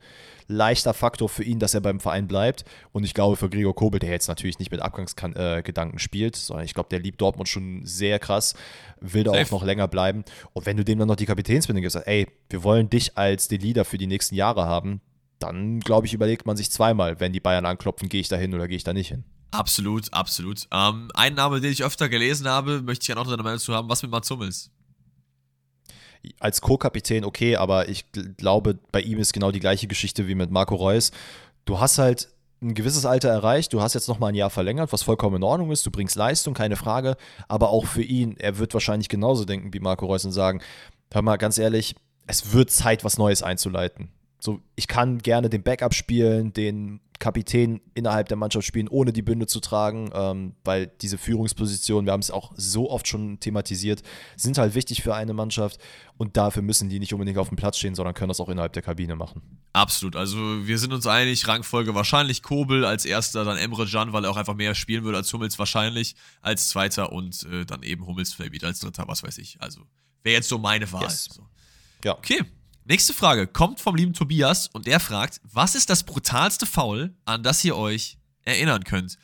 leichter 0.47 0.93
Faktor 0.93 1.29
für 1.29 1.43
ihn, 1.43 1.59
dass 1.59 1.75
er 1.75 1.81
beim 1.81 1.99
Verein 1.99 2.27
bleibt. 2.27 2.65
Und 2.91 3.03
ich 3.05 3.13
glaube, 3.13 3.37
für 3.37 3.49
Gregor 3.49 3.75
Kobel, 3.75 3.99
der 3.99 4.09
jetzt 4.09 4.27
natürlich 4.27 4.59
nicht 4.59 4.71
mit 4.71 4.81
Abgangsgedanken 4.81 5.97
äh, 5.97 5.99
spielt, 5.99 6.35
sondern 6.35 6.65
ich 6.65 6.73
glaube, 6.73 6.89
der 6.89 6.99
liebt 6.99 7.21
Dortmund 7.21 7.47
schon 7.47 7.85
sehr 7.85 8.19
krass, 8.19 8.55
will 8.99 9.23
da 9.23 9.31
auch 9.31 9.51
noch 9.51 9.63
länger 9.63 9.87
bleiben. 9.87 10.25
Und 10.53 10.65
wenn 10.65 10.75
du 10.75 10.83
dem 10.83 10.99
dann 10.99 11.07
noch 11.07 11.15
die 11.15 11.27
Kapitänsbinde 11.27 11.81
gibst, 11.81 11.95
ey, 12.05 12.27
wir 12.49 12.63
wollen 12.63 12.89
dich 12.89 13.17
als 13.17 13.47
den 13.47 13.61
Leader 13.61 13.85
für 13.85 13.97
die 13.97 14.07
nächsten 14.07 14.35
Jahre 14.35 14.65
haben, 14.65 15.01
dann 15.39 15.79
glaube 15.79 16.07
ich, 16.07 16.13
überlegt 16.13 16.45
man 16.45 16.57
sich 16.57 16.69
zweimal, 16.71 17.19
wenn 17.19 17.33
die 17.33 17.39
Bayern 17.39 17.65
anklopfen, 17.65 18.09
gehe 18.09 18.21
ich 18.21 18.27
da 18.27 18.35
hin 18.35 18.53
oder 18.53 18.67
gehe 18.67 18.77
ich 18.77 18.83
da 18.83 18.93
nicht 18.93 19.07
hin. 19.07 19.23
Absolut, 19.51 20.13
absolut. 20.13 20.67
Ähm, 20.71 21.09
ein 21.15 21.33
Name, 21.33 21.59
den 21.59 21.71
ich 21.71 21.83
öfter 21.83 22.07
gelesen 22.07 22.47
habe, 22.47 22.81
möchte 22.81 23.03
ich 23.03 23.07
ja 23.07 23.15
noch 23.15 23.27
deine 23.27 23.41
Meinung 23.41 23.59
zu 23.59 23.73
haben, 23.73 23.89
was 23.89 24.03
mit 24.03 24.11
Mats 24.11 24.29
Hummels? 24.29 24.69
Als 26.39 26.61
Co-Kapitän 26.61 27.23
okay, 27.23 27.55
aber 27.55 27.87
ich 27.89 28.05
glaube, 28.37 28.77
bei 28.91 29.01
ihm 29.01 29.19
ist 29.19 29.33
genau 29.33 29.51
die 29.51 29.61
gleiche 29.61 29.87
Geschichte 29.87 30.27
wie 30.27 30.35
mit 30.35 30.51
Marco 30.51 30.75
Reus. 30.75 31.11
Du 31.65 31.79
hast 31.79 31.97
halt 31.97 32.29
ein 32.61 32.73
gewisses 32.73 33.05
Alter 33.05 33.29
erreicht, 33.29 33.71
du 33.71 33.81
hast 33.81 33.93
jetzt 33.93 34.09
noch 34.09 34.19
mal 34.19 34.27
ein 34.27 34.35
Jahr 34.35 34.49
verlängert, 34.49 34.91
was 34.91 35.01
vollkommen 35.01 35.37
in 35.37 35.43
Ordnung 35.43 35.71
ist, 35.71 35.85
du 35.85 35.91
bringst 35.91 36.17
Leistung, 36.17 36.53
keine 36.53 36.75
Frage, 36.75 37.15
aber 37.47 37.69
auch 37.69 37.85
für 37.85 38.03
ihn, 38.03 38.35
er 38.37 38.57
wird 38.57 38.73
wahrscheinlich 38.73 39.07
genauso 39.07 39.45
denken 39.45 39.73
wie 39.73 39.79
Marco 39.79 40.05
Reus 40.05 40.25
und 40.25 40.33
sagen, 40.33 40.61
hör 41.11 41.21
mal, 41.21 41.37
ganz 41.37 41.57
ehrlich, 41.57 41.95
es 42.27 42.51
wird 42.51 42.69
Zeit, 42.69 43.05
was 43.05 43.17
Neues 43.17 43.43
einzuleiten. 43.43 44.11
So, 44.39 44.61
ich 44.75 44.87
kann 44.87 45.19
gerne 45.19 45.49
den 45.49 45.63
Backup 45.63 45.93
spielen, 45.93 46.53
den 46.53 47.01
Kapitän 47.19 47.81
innerhalb 47.93 48.29
der 48.29 48.37
Mannschaft 48.37 48.65
spielen, 48.65 48.87
ohne 48.87 49.11
die 49.11 49.21
Bünde 49.21 49.45
zu 49.45 49.59
tragen, 49.59 50.09
ähm, 50.13 50.55
weil 50.63 50.87
diese 51.01 51.17
Führungspositionen, 51.17 52.05
wir 52.05 52.13
haben 52.13 52.21
es 52.21 52.31
auch 52.31 52.53
so 52.55 52.89
oft 52.89 53.07
schon 53.07 53.41
thematisiert, 53.41 54.01
sind 54.37 54.57
halt 54.57 54.73
wichtig 54.73 55.03
für 55.03 55.13
eine 55.13 55.33
Mannschaft 55.33 55.79
und 56.17 56.37
dafür 56.37 56.61
müssen 56.61 56.87
die 56.87 56.99
nicht 56.99 57.13
unbedingt 57.13 57.37
auf 57.37 57.49
dem 57.49 57.57
Platz 57.57 57.77
stehen, 57.77 57.93
sondern 57.93 58.13
können 58.13 58.29
das 58.29 58.39
auch 58.39 58.47
innerhalb 58.47 58.71
der 58.71 58.81
Kabine 58.81 59.17
machen. 59.17 59.41
Absolut, 59.73 60.15
also 60.15 60.37
wir 60.65 60.77
sind 60.79 60.93
uns 60.93 61.05
einig, 61.05 61.45
Rangfolge 61.45 61.93
wahrscheinlich 61.93 62.41
Kobel 62.41 62.85
als 62.85 63.03
erster, 63.03 63.43
dann 63.43 63.57
Emre 63.57 63.85
Can, 63.85 64.13
weil 64.13 64.23
er 64.23 64.31
auch 64.31 64.37
einfach 64.37 64.55
mehr 64.55 64.73
spielen 64.73 65.03
würde 65.03 65.17
als 65.17 65.31
Hummels 65.33 65.59
wahrscheinlich 65.59 66.15
als 66.41 66.69
zweiter 66.69 67.11
und 67.11 67.43
äh, 67.51 67.65
dann 67.65 67.83
eben 67.83 68.07
Hummels 68.07 68.33
vielleicht 68.33 68.53
wieder 68.53 68.67
als 68.67 68.79
dritter, 68.79 69.03
was 69.07 69.23
weiß 69.23 69.37
ich. 69.39 69.57
Also 69.59 69.81
wäre 70.23 70.35
jetzt 70.35 70.47
so 70.47 70.57
meine 70.57 70.89
Wahl. 70.93 71.03
Yes. 71.03 71.25
So. 71.33 71.45
Ja. 72.05 72.17
Okay, 72.17 72.45
Nächste 72.89 73.13
Frage 73.13 73.45
kommt 73.45 73.79
vom 73.79 73.95
lieben 73.95 74.13
Tobias 74.13 74.67
und 74.73 74.87
der 74.87 74.99
fragt, 74.99 75.41
was 75.43 75.75
ist 75.75 75.91
das 75.91 76.03
brutalste 76.03 76.65
Foul, 76.65 77.13
an 77.23 77.43
das 77.43 77.63
ihr 77.63 77.75
euch 77.75 78.17
erinnern 78.45 78.83
könnt? 78.83 79.19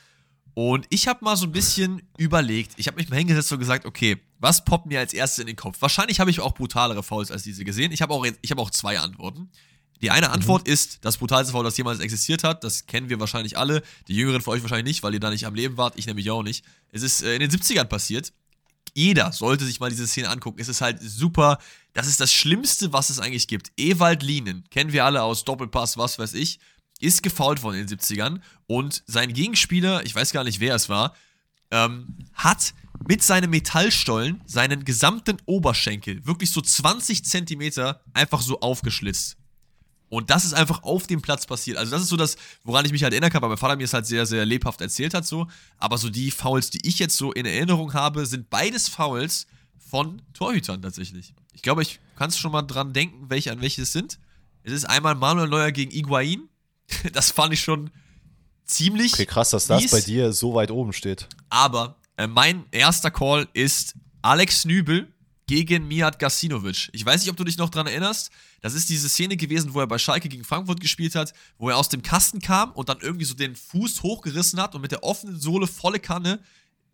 Und 0.53 0.85
ich 0.91 1.07
habe 1.07 1.25
mal 1.25 1.35
so 1.35 1.47
ein 1.47 1.51
bisschen 1.51 2.03
überlegt, 2.15 2.73
ich 2.77 2.85
habe 2.85 2.97
mich 2.97 3.09
mal 3.09 3.15
hingesetzt 3.15 3.51
und 3.51 3.57
gesagt, 3.57 3.87
okay, 3.87 4.21
was 4.37 4.63
poppt 4.65 4.85
mir 4.85 4.99
als 4.99 5.13
erstes 5.13 5.39
in 5.39 5.47
den 5.47 5.55
Kopf? 5.55 5.81
Wahrscheinlich 5.81 6.19
habe 6.19 6.29
ich 6.29 6.41
auch 6.41 6.53
brutalere 6.53 7.01
Fouls 7.01 7.31
als 7.31 7.41
diese 7.41 7.65
gesehen. 7.65 7.91
Ich 7.91 8.03
habe 8.03 8.13
auch, 8.13 8.23
hab 8.23 8.59
auch 8.59 8.69
zwei 8.69 8.99
Antworten. 8.99 9.49
Die 9.99 10.11
eine 10.11 10.29
Antwort 10.29 10.67
mhm. 10.67 10.73
ist 10.73 11.03
das 11.03 11.17
brutalste 11.17 11.51
Foul, 11.51 11.63
das 11.63 11.75
jemals 11.75 11.99
existiert 12.01 12.43
hat. 12.43 12.63
Das 12.63 12.85
kennen 12.85 13.09
wir 13.09 13.19
wahrscheinlich 13.19 13.57
alle. 13.57 13.81
Die 14.07 14.15
Jüngeren 14.15 14.41
von 14.41 14.53
euch 14.53 14.61
wahrscheinlich 14.61 14.85
nicht, 14.85 15.01
weil 15.01 15.15
ihr 15.15 15.19
da 15.19 15.31
nicht 15.31 15.47
am 15.47 15.55
Leben 15.55 15.75
wart. 15.75 15.97
Ich 15.97 16.05
nämlich 16.05 16.29
auch 16.29 16.43
nicht. 16.43 16.63
Es 16.91 17.01
ist 17.01 17.23
äh, 17.23 17.33
in 17.33 17.39
den 17.39 17.49
70ern 17.49 17.85
passiert. 17.85 18.31
Jeder 18.93 19.31
sollte 19.31 19.65
sich 19.65 19.79
mal 19.79 19.89
diese 19.89 20.05
Szene 20.05 20.29
angucken. 20.29 20.61
Es 20.61 20.69
ist 20.69 20.81
halt 20.81 21.01
super 21.01 21.57
das 21.95 22.07
ist 22.07 22.19
das 22.19 22.31
Schlimmste, 22.33 22.91
was 22.91 23.09
es 23.09 23.19
eigentlich 23.19 23.47
gibt. 23.47 23.71
Ewald 23.77 24.21
Lienen, 24.21 24.65
kennen 24.69 24.91
wir 24.91 25.05
alle 25.05 25.23
aus 25.23 25.45
Doppelpass, 25.45 25.97
was 25.97 26.19
weiß 26.19 26.33
ich, 26.33 26.59
ist 26.99 27.23
gefault 27.23 27.63
worden 27.63 27.79
in 27.79 27.87
den 27.87 27.97
70ern 27.97 28.41
und 28.67 29.01
sein 29.07 29.31
Gegenspieler, 29.31 30.05
ich 30.05 30.13
weiß 30.13 30.33
gar 30.33 30.43
nicht, 30.43 30.59
wer 30.59 30.75
es 30.75 30.89
war, 30.89 31.15
ähm, 31.71 32.17
hat 32.33 32.73
mit 33.07 33.23
seinem 33.23 33.49
Metallstollen 33.49 34.41
seinen 34.45 34.83
gesamten 34.83 35.37
Oberschenkel, 35.45 36.25
wirklich 36.25 36.51
so 36.51 36.59
20 36.59 37.23
Zentimeter, 37.23 38.01
einfach 38.13 38.41
so 38.41 38.59
aufgeschlitzt. 38.59 39.37
Und 40.09 40.29
das 40.29 40.43
ist 40.43 40.53
einfach 40.53 40.83
auf 40.83 41.07
dem 41.07 41.21
Platz 41.21 41.45
passiert. 41.45 41.77
Also, 41.77 41.91
das 41.91 42.01
ist 42.01 42.09
so 42.09 42.17
das, 42.17 42.35
woran 42.63 42.85
ich 42.85 42.91
mich 42.91 43.03
halt 43.03 43.13
erinnern 43.13 43.31
kann, 43.31 43.41
weil 43.41 43.49
mein 43.49 43.57
Vater 43.57 43.75
mir 43.75 43.85
es 43.85 43.93
halt 43.93 44.05
sehr, 44.05 44.25
sehr 44.25 44.45
lebhaft 44.45 44.81
erzählt 44.81 45.13
hat, 45.13 45.25
so. 45.25 45.47
Aber 45.77 45.97
so 45.97 46.09
die 46.09 46.29
Fouls, 46.29 46.69
die 46.69 46.85
ich 46.87 46.99
jetzt 46.99 47.17
so 47.17 47.31
in 47.31 47.45
Erinnerung 47.45 47.93
habe, 47.93 48.25
sind 48.25 48.49
beides 48.49 48.87
Fouls 48.87 49.47
von 49.77 50.21
Torhütern 50.33 50.81
tatsächlich. 50.81 51.33
Ich 51.55 51.61
glaube, 51.61 51.81
ich 51.81 51.99
kann 52.15 52.31
schon 52.31 52.51
mal 52.51 52.61
dran 52.61 52.93
denken, 52.93 53.29
welche 53.29 53.51
an 53.51 53.61
welche 53.61 53.81
es 53.81 53.91
sind. 53.91 54.19
Es 54.63 54.73
ist 54.73 54.85
einmal 54.85 55.15
Manuel 55.15 55.47
Neuer 55.47 55.71
gegen 55.71 55.91
Iguain. 55.91 56.49
Das 57.13 57.31
fand 57.31 57.51
ich 57.51 57.61
schon 57.61 57.89
ziemlich. 58.63 59.13
Okay, 59.13 59.25
krass, 59.25 59.49
dass 59.49 59.69
mies. 59.69 59.89
das 59.89 59.91
bei 59.91 60.05
dir 60.05 60.31
so 60.33 60.53
weit 60.53 60.69
oben 60.69 60.93
steht. 60.93 61.27
Aber 61.49 61.95
äh, 62.17 62.27
mein 62.27 62.65
erster 62.71 63.09
Call 63.09 63.47
ist 63.53 63.95
Alex 64.21 64.65
Nübel 64.65 65.11
gegen 65.47 65.87
Mijat 65.87 66.19
Gasinovic. 66.19 66.89
Ich 66.91 67.05
weiß 67.05 67.21
nicht, 67.21 67.29
ob 67.29 67.37
du 67.37 67.43
dich 67.43 67.57
noch 67.57 67.69
dran 67.69 67.87
erinnerst. 67.87 68.31
Das 68.61 68.73
ist 68.73 68.89
diese 68.89 69.09
Szene 69.09 69.37
gewesen, 69.37 69.73
wo 69.73 69.79
er 69.79 69.87
bei 69.87 69.97
Schalke 69.97 70.27
gegen 70.29 70.43
Frankfurt 70.43 70.79
gespielt 70.79 71.15
hat, 71.15 71.33
wo 71.57 71.69
er 71.69 71.77
aus 71.77 71.89
dem 71.89 72.01
Kasten 72.01 72.39
kam 72.39 72.71
und 72.71 72.89
dann 72.89 72.99
irgendwie 72.99 73.25
so 73.25 73.35
den 73.35 73.55
Fuß 73.55 74.01
hochgerissen 74.03 74.59
hat 74.59 74.75
und 74.75 74.81
mit 74.81 74.91
der 74.91 75.03
offenen 75.03 75.39
Sohle 75.39 75.67
volle 75.67 75.99
Kanne 75.99 76.39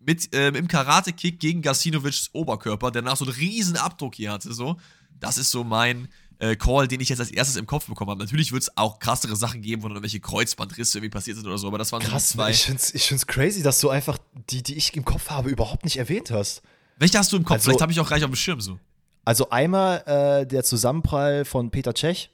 mit 0.06 0.30
ähm, 0.34 0.56
im 0.56 0.68
Karate-Kick 0.68 1.40
gegen 1.40 1.62
Gasinovics 1.62 2.30
Oberkörper, 2.34 2.92
der 2.92 3.02
nach 3.02 3.18
so 3.18 3.26
einen 3.26 3.34
riesen 3.34 3.78
Abdruck 3.78 4.16
hier 4.16 4.32
hatte. 4.32 4.54
So. 4.54 4.78
Das 5.20 5.38
ist 5.38 5.52
so 5.52 5.64
mein 5.64 6.08
äh, 6.40 6.56
Call, 6.56 6.88
den 6.88 7.00
ich 7.00 7.10
jetzt 7.10 7.20
als 7.20 7.32
erstes 7.32 7.56
im 7.56 7.68
Kopf 7.68 7.86
bekommen 7.86 8.10
habe. 8.10 8.20
Natürlich 8.20 8.52
wird 8.52 8.64
es 8.64 8.78
auch 8.78 9.00
krassere 9.00 9.36
Sachen 9.36 9.62
geben, 9.62 9.84
wo 9.84 9.88
dann 9.88 9.98
irgendwelche 9.98 10.20
Kreuzbandrisse 10.20 10.98
irgendwie 10.98 11.12
passiert 11.12 11.38
sind 11.38 11.46
oder 11.46 11.58
so, 11.58 11.68
aber 11.68 11.78
das 11.78 11.92
waren 11.92 12.02
Krass, 12.02 12.30
so 12.30 12.38
zwei. 12.38 12.50
Ich 12.50 12.64
finde 12.64 12.82
es 12.82 12.94
ich 12.94 13.08
find's 13.08 13.28
crazy, 13.28 13.62
dass 13.62 13.80
du 13.80 13.90
einfach 13.90 14.18
die, 14.50 14.64
die 14.64 14.76
ich 14.76 14.96
im 14.96 15.06
Kopf 15.06 15.30
habe, 15.30 15.50
überhaupt 15.50 15.86
nicht 15.86 15.98
erwähnt 15.98 16.32
hast. 16.32 16.64
Welche 16.98 17.20
hast 17.20 17.32
du 17.32 17.38
im 17.38 17.44
Kopf? 17.44 17.56
Also, 17.56 17.66
Vielleicht 17.66 17.82
habe 17.82 17.92
ich 17.92 18.00
auch 18.00 18.08
gleich 18.08 18.24
auf 18.24 18.32
dem 18.32 18.36
Schirm 18.36 18.60
so. 18.60 18.80
Also 19.24 19.50
einmal 19.52 20.04
äh, 20.08 20.48
der 20.48 20.64
Zusammenprall 20.64 21.46
von 21.46 21.70
Peter 21.70 21.94
Tschech, 21.94 22.32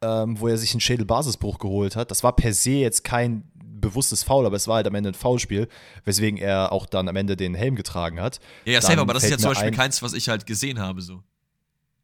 ähm, 0.00 0.40
wo 0.40 0.48
er 0.48 0.56
sich 0.56 0.72
einen 0.72 0.80
Schädelbasisbruch 0.80 1.58
geholt 1.58 1.94
hat. 1.94 2.10
Das 2.10 2.24
war 2.24 2.34
per 2.34 2.54
se 2.54 2.70
jetzt 2.70 3.04
kein 3.04 3.44
bewusstes 3.82 4.22
Foul, 4.22 4.46
aber 4.46 4.56
es 4.56 4.66
war 4.66 4.76
halt 4.76 4.86
am 4.86 4.94
Ende 4.94 5.10
ein 5.10 5.14
Foulspiel, 5.14 5.68
weswegen 6.06 6.38
er 6.38 6.72
auch 6.72 6.86
dann 6.86 7.08
am 7.08 7.16
Ende 7.16 7.36
den 7.36 7.54
Helm 7.54 7.76
getragen 7.76 8.20
hat. 8.20 8.40
Ja, 8.64 8.72
ja, 8.72 8.80
safe, 8.80 8.98
aber 8.98 9.12
das 9.12 9.24
ist 9.24 9.30
ja 9.30 9.36
zum 9.36 9.50
Beispiel 9.50 9.72
keins, 9.72 10.00
was 10.00 10.14
ich 10.14 10.30
halt 10.30 10.46
gesehen 10.46 10.78
habe, 10.78 11.02
so. 11.02 11.22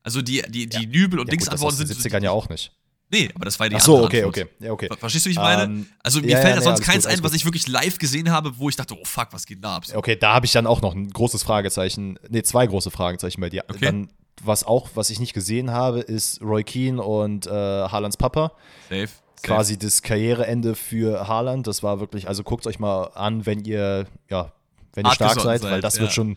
Also 0.02 0.20
die, 0.22 0.42
die, 0.48 0.68
die 0.68 0.82
ja. 0.82 0.88
Nübel- 0.88 1.20
und 1.20 1.26
ja, 1.26 1.32
Dings-Antworten 1.32 1.76
sind. 1.76 1.90
In 1.90 1.96
den 1.96 2.10
70ern 2.12 2.22
ja 2.22 2.30
auch 2.30 2.48
nicht. 2.48 2.72
Nee, 3.10 3.30
aber 3.34 3.46
das 3.46 3.58
war 3.58 3.68
die 3.68 3.76
Ach 3.76 3.80
so, 3.80 4.04
okay, 4.04 4.24
okay. 4.24 4.46
Ja, 4.60 4.72
okay. 4.72 4.88
Verstehst 4.98 5.24
du, 5.24 5.28
wie 5.28 5.32
ich 5.32 5.38
meine? 5.38 5.64
Um, 5.64 5.78
ähm, 5.78 5.86
also 6.02 6.20
mir 6.20 6.28
ja, 6.28 6.40
fällt 6.40 6.50
ja, 6.50 6.56
da 6.56 6.62
sonst 6.62 6.80
nee, 6.80 6.86
keins 6.86 7.04
gut, 7.04 7.12
ein, 7.14 7.22
was 7.22 7.32
ich 7.32 7.44
wirklich 7.44 7.66
live 7.66 7.98
gesehen 7.98 8.30
habe, 8.30 8.58
wo 8.58 8.68
ich 8.68 8.76
dachte, 8.76 8.94
oh 8.94 9.04
fuck, 9.04 9.28
was 9.30 9.46
geht 9.46 9.64
da 9.64 9.76
ab? 9.76 9.84
Okay, 9.94 10.16
da 10.16 10.34
habe 10.34 10.44
ich 10.44 10.52
dann 10.52 10.66
auch 10.66 10.82
noch 10.82 10.94
ein 10.94 11.08
großes 11.08 11.42
Fragezeichen, 11.42 12.18
nee, 12.28 12.42
zwei 12.42 12.66
große 12.66 12.90
Fragezeichen 12.90 13.40
bei 13.40 13.48
dir. 13.48 13.64
Okay. 13.68 13.86
Dann, 13.86 14.08
was 14.42 14.64
auch, 14.64 14.90
was 14.94 15.08
ich 15.08 15.20
nicht 15.20 15.32
gesehen 15.32 15.70
habe, 15.70 16.00
ist 16.00 16.42
Roy 16.42 16.62
Keane 16.64 17.02
und 17.02 17.46
äh, 17.46 17.50
Haalands 17.50 18.18
Papa. 18.18 18.52
Safe. 18.90 19.08
Quasi 19.42 19.78
das 19.78 20.02
Karriereende 20.02 20.74
für 20.74 21.28
Haaland. 21.28 21.66
Das 21.66 21.82
war 21.82 22.00
wirklich, 22.00 22.28
also 22.28 22.42
guckt 22.42 22.66
euch 22.66 22.78
mal 22.78 23.04
an, 23.14 23.46
wenn 23.46 23.64
ihr, 23.64 24.06
ja, 24.28 24.52
wenn 24.94 25.06
ihr 25.06 25.12
stark 25.12 25.40
seid, 25.40 25.60
seid, 25.60 25.70
weil 25.70 25.80
das 25.80 25.96
ja. 25.96 26.02
wird 26.02 26.12
schon, 26.12 26.36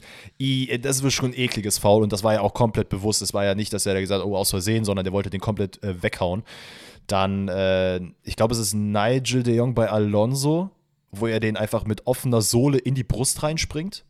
das 0.81 1.03
wird 1.03 1.13
schon 1.13 1.31
ein 1.31 1.37
ekliges 1.37 1.77
Foul 1.77 2.03
und 2.03 2.11
das 2.11 2.23
war 2.23 2.33
ja 2.33 2.41
auch 2.41 2.53
komplett 2.53 2.89
bewusst. 2.89 3.21
Es 3.21 3.33
war 3.33 3.43
ja 3.43 3.55
nicht, 3.55 3.73
dass 3.73 3.85
er 3.85 3.93
da 3.93 3.99
gesagt 3.99 4.21
hat, 4.21 4.27
oh, 4.27 4.35
aus 4.35 4.49
Versehen, 4.51 4.85
sondern 4.85 5.03
der 5.03 5.13
wollte 5.13 5.29
den 5.29 5.41
komplett 5.41 5.81
äh, 5.83 6.01
weghauen. 6.01 6.43
Dann, 7.07 7.47
äh, 7.47 7.99
ich 8.23 8.35
glaube, 8.35 8.53
es 8.53 8.59
ist 8.59 8.73
Nigel 8.73 9.43
de 9.43 9.55
Jong 9.55 9.73
bei 9.73 9.89
Alonso, 9.89 10.69
wo 11.11 11.27
er 11.27 11.39
den 11.39 11.57
einfach 11.57 11.85
mit 11.85 12.05
offener 12.07 12.41
Sohle 12.41 12.77
in 12.77 12.95
die 12.95 13.03
Brust 13.03 13.41
reinspringt. 13.43 14.05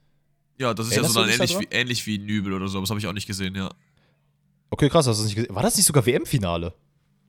Ja, 0.58 0.74
das 0.74 0.88
ist 0.88 0.94
Erinnerst 0.94 1.16
ja 1.16 1.22
so 1.22 1.28
dann 1.28 1.39
ähnlich 1.39 1.60
wie, 1.60 1.76
ähnlich 1.76 2.08
wie 2.08 2.18
Nübel 2.20 2.54
oder 2.54 2.68
so, 2.68 2.78
aber 2.78 2.84
das 2.84 2.89
habe 2.89 3.00
ich 3.00 3.08
auch 3.08 3.14
nicht 3.14 3.28
gesehen, 3.28 3.56
ja. 3.56 3.70
Okay, 4.70 4.89
krass, 4.89 5.08
hast 5.08 5.18
du 5.18 5.24
das 5.24 5.30
nicht 5.30 5.36
gesehen? 5.36 5.56
War 5.56 5.64
das 5.64 5.76
nicht 5.76 5.86
sogar 5.86 6.06
WM-Finale? 6.06 6.74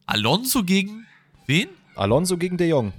Alonso 0.07 0.63
gegen 0.65 1.07
wen? 1.53 1.69
Alonso 1.95 2.39
gegen 2.39 2.57
de 2.57 2.69
Jong. 2.69 2.93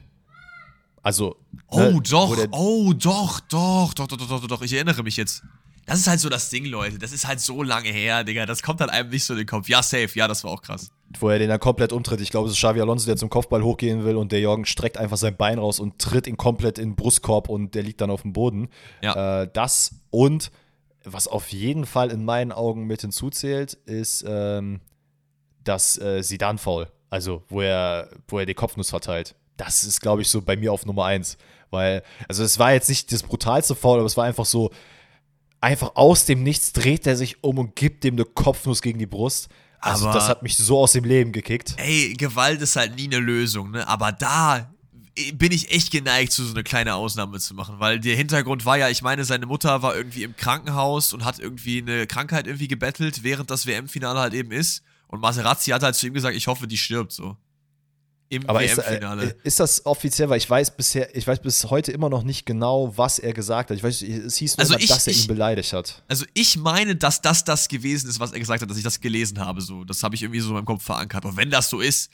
Also. 1.02 1.36
Oh, 1.68 1.80
ne, 1.80 2.02
doch, 2.08 2.38
oh, 2.52 2.94
doch, 2.94 3.40
doch, 3.42 3.94
doch, 3.94 4.08
doch, 4.08 4.18
doch, 4.18 4.28
doch, 4.28 4.48
doch, 4.48 4.62
ich 4.62 4.74
erinnere 4.74 5.04
mich 5.04 5.18
jetzt. 5.18 5.44
Das 5.86 6.00
ist 6.00 6.08
halt 6.08 6.22
so 6.22 6.30
das 6.30 6.50
Ding, 6.50 6.66
Leute. 6.66 6.98
Das 6.98 7.12
ist 7.12 7.28
halt 7.28 7.42
so 7.42 7.62
lange 7.62 7.90
her, 7.90 8.24
Digga. 8.24 8.46
Das 8.46 8.64
kommt 8.64 8.80
halt 8.80 8.90
einem 8.90 9.10
nicht 9.10 9.26
so 9.26 9.34
in 9.34 9.40
den 9.40 9.48
Kopf. 9.48 9.68
Ja, 9.68 9.84
safe, 9.84 10.12
ja, 10.14 10.30
das 10.30 10.46
war 10.46 10.52
auch 10.52 10.62
krass. 10.62 10.92
Wo 11.20 11.28
er 11.28 11.40
den 11.40 11.50
dann 11.50 11.60
komplett 11.60 11.92
umtritt. 11.92 12.22
Ich 12.22 12.30
glaube, 12.30 12.48
es 12.48 12.54
ist 12.54 12.60
Xavi 12.60 12.80
Alonso, 12.80 13.06
der 13.06 13.18
zum 13.18 13.30
Kopfball 13.30 13.64
hochgehen 13.64 14.06
will 14.06 14.16
und 14.16 14.32
der 14.32 14.40
Jorgen 14.40 14.66
streckt 14.66 14.98
einfach 14.98 15.18
sein 15.18 15.36
Bein 15.36 15.60
raus 15.60 15.82
und 15.82 16.00
tritt 16.00 16.28
ihn 16.28 16.38
komplett 16.38 16.78
in 16.78 16.92
den 16.92 16.96
Brustkorb 16.96 17.50
und 17.50 17.76
der 17.76 17.84
liegt 17.84 18.00
dann 18.00 18.12
auf 18.12 18.22
dem 18.22 18.32
Boden. 18.32 18.70
Ja. 19.02 19.42
Äh, 19.42 19.50
das 19.52 19.96
und 20.10 20.52
was 21.04 21.28
auf 21.28 21.50
jeden 21.50 21.86
Fall 21.86 22.12
in 22.12 22.24
meinen 22.24 22.54
Augen 22.54 22.86
mit 22.86 23.02
hinzuzählt, 23.02 23.74
ist 23.74 24.24
ähm, 24.26 24.80
das 25.66 26.00
äh, 26.00 26.22
Sidan-Foul. 26.22 26.88
Also, 27.14 27.44
wo 27.48 27.62
er, 27.62 28.10
wo 28.28 28.40
er 28.40 28.46
die 28.46 28.54
Kopfnuss 28.54 28.90
verteilt 28.90 29.36
das 29.58 29.84
ist, 29.84 30.02
glaube 30.02 30.22
ich, 30.22 30.30
so 30.30 30.42
bei 30.42 30.56
mir 30.56 30.72
auf 30.72 30.86
Nummer 30.86 31.06
eins. 31.06 31.38
Weil, 31.70 32.04
also 32.28 32.44
es 32.44 32.60
war 32.60 32.74
jetzt 32.74 32.90
nicht 32.90 33.12
das 33.12 33.24
brutalste 33.24 33.76
Foul, 33.76 34.00
aber 34.00 34.06
es 34.06 34.18
war 34.18 34.26
einfach 34.26 34.46
so, 34.46 34.72
einfach 35.60 35.96
aus 35.96 36.26
dem 36.26 36.44
Nichts 36.44 36.74
dreht 36.74 37.08
er 37.08 37.16
sich 37.16 37.44
um 37.44 37.58
und 37.58 37.76
gibt 37.76 38.04
dem 38.04 38.16
eine 38.16 38.26
Kopfnuss 38.26 38.82
gegen 38.82 39.00
die 39.00 39.06
Brust. 39.06 39.50
Also 39.80 40.06
aber, 40.06 40.14
das 40.14 40.30
hat 40.30 40.44
mich 40.44 40.58
so 40.58 40.80
aus 40.80 40.94
dem 40.94 41.04
Leben 41.04 41.32
gekickt. 41.32 41.76
Ey, 41.78 42.14
Gewalt 42.14 42.62
ist 42.62 42.76
halt 42.76 42.96
nie 42.96 43.06
eine 43.06 43.20
Lösung, 43.20 43.72
ne? 43.72 43.88
Aber 43.88 44.12
da 44.12 44.70
bin 45.34 45.52
ich 45.52 45.72
echt 45.72 45.92
geneigt, 45.92 46.32
so 46.32 46.44
eine 46.50 46.64
kleine 46.64 46.96
Ausnahme 46.96 47.40
zu 47.40 47.54
machen, 47.54 47.76
weil 47.80 48.00
der 48.00 48.16
Hintergrund 48.16 48.66
war 48.66 48.78
ja, 48.78 48.90
ich 48.90 49.02
meine, 49.02 49.26
seine 49.26 49.46
Mutter 49.46 49.82
war 49.82 49.96
irgendwie 49.96 50.24
im 50.24 50.36
Krankenhaus 50.36 51.14
und 51.14 51.26
hat 51.26 51.40
irgendwie 51.40 51.82
eine 51.82 52.08
Krankheit 52.08 52.48
irgendwie 52.48 52.68
gebettelt, 52.68 53.24
während 53.24 53.52
das 53.52 53.68
WM-Finale 53.68 54.20
halt 54.20 54.34
eben 54.34 54.52
ist. 54.52 54.84
Und 55.14 55.20
Maserazzi 55.20 55.70
hat 55.70 55.84
halt 55.84 55.94
zu 55.94 56.08
ihm 56.08 56.14
gesagt, 56.16 56.36
ich 56.36 56.48
hoffe, 56.48 56.66
die 56.66 56.76
stirbt 56.76 57.12
so 57.12 57.38
im 58.30 58.50
Aber 58.50 58.62
WM-Finale. 58.62 59.24
Ist, 59.26 59.32
äh, 59.32 59.36
ist, 59.44 59.60
das 59.60 59.86
offiziell, 59.86 60.28
weil 60.28 60.40
ich 60.40 60.50
weiß 60.50 60.76
bisher, 60.76 61.16
ich 61.16 61.28
weiß 61.28 61.40
bis 61.40 61.66
heute 61.66 61.92
immer 61.92 62.10
noch 62.10 62.24
nicht 62.24 62.48
genau, 62.48 62.98
was 62.98 63.20
er 63.20 63.32
gesagt 63.32 63.70
hat. 63.70 63.78
Ich 63.78 63.84
weiß, 63.84 64.02
es 64.02 64.38
hieß 64.38 64.58
nur, 64.58 64.62
also 64.62 64.76
ich, 64.76 64.88
dass 64.88 65.06
er 65.06 65.14
ich, 65.14 65.22
ihn 65.22 65.28
beleidigt 65.28 65.72
hat. 65.72 66.02
Also 66.08 66.26
ich 66.34 66.58
meine, 66.58 66.96
dass 66.96 67.22
das 67.22 67.44
das 67.44 67.68
gewesen 67.68 68.10
ist, 68.10 68.20
was 68.20 68.32
er 68.32 68.40
gesagt 68.40 68.64
hat, 68.64 68.70
dass 68.72 68.78
ich 68.78 68.84
das 68.84 69.00
gelesen 69.00 69.40
habe. 69.40 69.62
So, 69.62 69.84
das 69.84 70.02
habe 70.02 70.16
ich 70.16 70.24
irgendwie 70.24 70.40
so 70.40 70.48
in 70.48 70.56
meinem 70.56 70.66
Kopf 70.66 70.84
verankert. 70.84 71.26
Und 71.26 71.38
wenn 71.38 71.52
das 71.52 71.70
so 71.70 71.80
ist, 71.80 72.10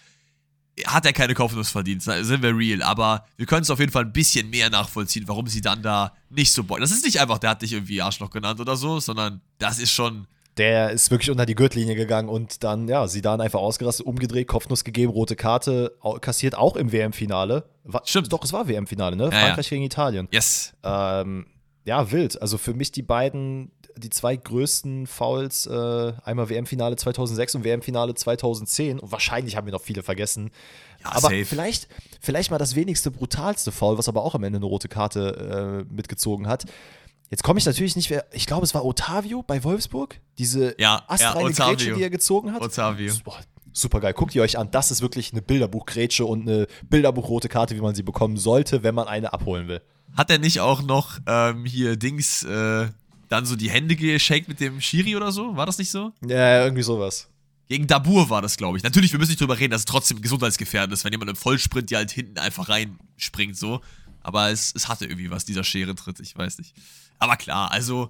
hat 0.85 1.05
er 1.05 1.13
keine 1.13 1.35
Kopfnuss 1.35 1.69
verdient, 1.69 2.03
sind 2.03 2.43
wir 2.43 2.53
real. 2.53 2.81
Aber 2.81 3.25
wir 3.37 3.45
können 3.45 3.61
es 3.61 3.69
auf 3.69 3.79
jeden 3.79 3.93
Fall 3.93 4.03
ein 4.03 4.11
bisschen 4.11 4.49
mehr 4.49 4.69
nachvollziehen, 4.69 5.25
warum 5.25 5.47
sie 5.47 5.61
dann 5.61 5.81
da 5.81 6.13
nicht 6.29 6.51
so 6.51 6.65
bocken. 6.65 6.81
Das 6.81 6.91
ist 6.91 7.05
nicht 7.05 7.21
einfach, 7.21 7.37
der 7.37 7.51
hat 7.51 7.61
dich 7.61 7.71
irgendwie 7.71 8.01
Arschloch 8.01 8.29
genannt 8.29 8.59
oder 8.59 8.75
so, 8.75 8.99
sondern 8.99 9.39
das 9.57 9.79
ist 9.79 9.91
schon 9.91 10.27
der 10.59 10.91
ist 10.91 11.09
wirklich 11.09 11.31
unter 11.31 11.45
die 11.45 11.55
Gürtellinie 11.55 11.95
gegangen 11.95 12.27
und 12.27 12.65
dann, 12.65 12.89
ja, 12.89 13.07
sie 13.07 13.21
dann 13.21 13.39
einfach 13.39 13.61
ausgerastet, 13.61 14.05
umgedreht, 14.05 14.47
Kopfnuss 14.47 14.83
gegeben, 14.83 15.11
rote 15.11 15.37
Karte, 15.37 15.95
kassiert 16.19 16.55
auch 16.55 16.75
im 16.75 16.91
WM-Finale. 16.91 17.63
Stimmt. 18.03 18.31
Doch, 18.31 18.43
es 18.43 18.51
war 18.51 18.67
WM-Finale, 18.67 19.15
ne? 19.15 19.23
Ja, 19.23 19.31
Frankreich 19.31 19.67
ja. 19.67 19.75
gegen 19.75 19.85
Italien. 19.85 20.27
Yes. 20.31 20.73
Ähm, 20.83 21.47
ja, 21.85 22.11
wild. 22.11 22.41
Also 22.41 22.57
für 22.57 22.73
mich 22.73 22.91
die 22.91 23.01
beiden, 23.01 23.71
die 23.95 24.09
zwei 24.09 24.35
größten 24.35 25.07
Fouls, 25.07 25.65
äh, 25.65 26.13
einmal 26.25 26.49
WM-Finale 26.49 26.97
2006 26.97 27.55
und 27.55 27.63
WM-Finale 27.63 28.13
2010. 28.13 28.99
Und 28.99 29.11
wahrscheinlich 29.13 29.55
haben 29.55 29.65
wir 29.65 29.71
noch 29.71 29.81
viele 29.81 30.03
vergessen. 30.03 30.51
Ja, 31.01 31.11
aber 31.11 31.21
safe. 31.21 31.45
vielleicht, 31.45 31.87
vielleicht 32.19 32.51
mal 32.51 32.57
das 32.57 32.75
wenigste 32.75 33.11
brutalste 33.11 33.71
Foul, 33.71 33.97
was 33.97 34.09
aber 34.09 34.23
auch 34.23 34.35
am 34.35 34.43
Ende 34.43 34.57
eine 34.57 34.65
rote 34.65 34.89
Karte 34.89 35.85
äh, 35.87 35.93
mitgezogen 35.93 36.47
hat. 36.47 36.65
Jetzt 37.29 37.43
komme 37.43 37.59
ich 37.59 37.65
natürlich 37.65 37.95
nicht 37.95 38.09
mehr. 38.09 38.25
Ich 38.31 38.47
glaube, 38.47 38.63
es 38.63 38.73
war 38.73 38.83
Otavio 38.83 39.43
bei 39.43 39.63
Wolfsburg. 39.63 40.19
Diese 40.37 40.75
ja, 40.79 41.03
astreine 41.07 41.51
ja, 41.51 41.67
Grätsche, 41.67 41.93
die 41.93 42.01
er 42.01 42.09
gezogen 42.09 42.53
hat. 42.53 42.61
Otavio. 42.61 43.13
Super 43.71 43.99
geil. 43.99 44.13
Guckt 44.13 44.33
ihr 44.33 44.41
euch 44.41 44.57
an. 44.57 44.71
Das 44.71 44.89
ist 44.89 45.01
wirklich 45.01 45.31
eine 45.31 45.41
Bilderbuch-Grätsche 45.43 46.25
und 46.25 46.49
eine 46.49 46.67
Bilderbuch-rote 46.89 47.47
Karte, 47.47 47.75
wie 47.75 47.81
man 47.81 47.93
sie 47.93 48.01
bekommen 48.03 48.37
sollte, 48.37 48.81
wenn 48.81 48.95
man 48.95 49.07
eine 49.07 49.31
abholen 49.31 49.67
will. 49.67 49.81
Hat 50.17 50.31
er 50.31 50.39
nicht 50.39 50.59
auch 50.59 50.81
noch 50.81 51.19
ähm, 51.27 51.65
hier 51.65 51.95
Dings 51.95 52.43
äh, 52.43 52.89
dann 53.27 53.45
so 53.45 53.55
die 53.55 53.69
Hände 53.69 53.95
geschenkt 53.95 54.47
mit 54.47 54.59
dem 54.59 54.81
Schiri 54.81 55.15
oder 55.15 55.31
so? 55.31 55.55
War 55.55 55.67
das 55.67 55.77
nicht 55.77 55.91
so? 55.91 56.11
Ja, 56.25 56.63
irgendwie 56.63 56.81
sowas. 56.81 57.29
Gegen 57.67 57.85
Dabur 57.85 58.31
war 58.31 58.41
das, 58.41 58.57
glaube 58.57 58.77
ich. 58.77 58.83
Natürlich, 58.83 59.11
wir 59.11 59.19
müssen 59.19 59.29
nicht 59.29 59.41
drüber 59.41 59.59
reden, 59.59 59.69
dass 59.69 59.81
es 59.81 59.85
trotzdem 59.85 60.23
gesundheitsgefährdend 60.23 60.91
ist, 60.91 61.05
wenn 61.05 61.11
jemand 61.11 61.29
im 61.29 61.35
Vollsprint 61.35 61.91
ja 61.91 61.99
halt 61.99 62.09
hinten 62.09 62.39
einfach 62.39 62.67
reinspringt, 62.69 63.55
so. 63.55 63.81
Aber 64.21 64.49
es, 64.49 64.73
es 64.75 64.87
hatte 64.87 65.05
irgendwie 65.05 65.29
was, 65.29 65.45
dieser 65.45 65.63
Scherentritt, 65.63 66.19
ich 66.19 66.35
weiß 66.35 66.57
nicht. 66.57 66.73
Aber 67.19 67.35
klar, 67.35 67.71
also 67.71 68.09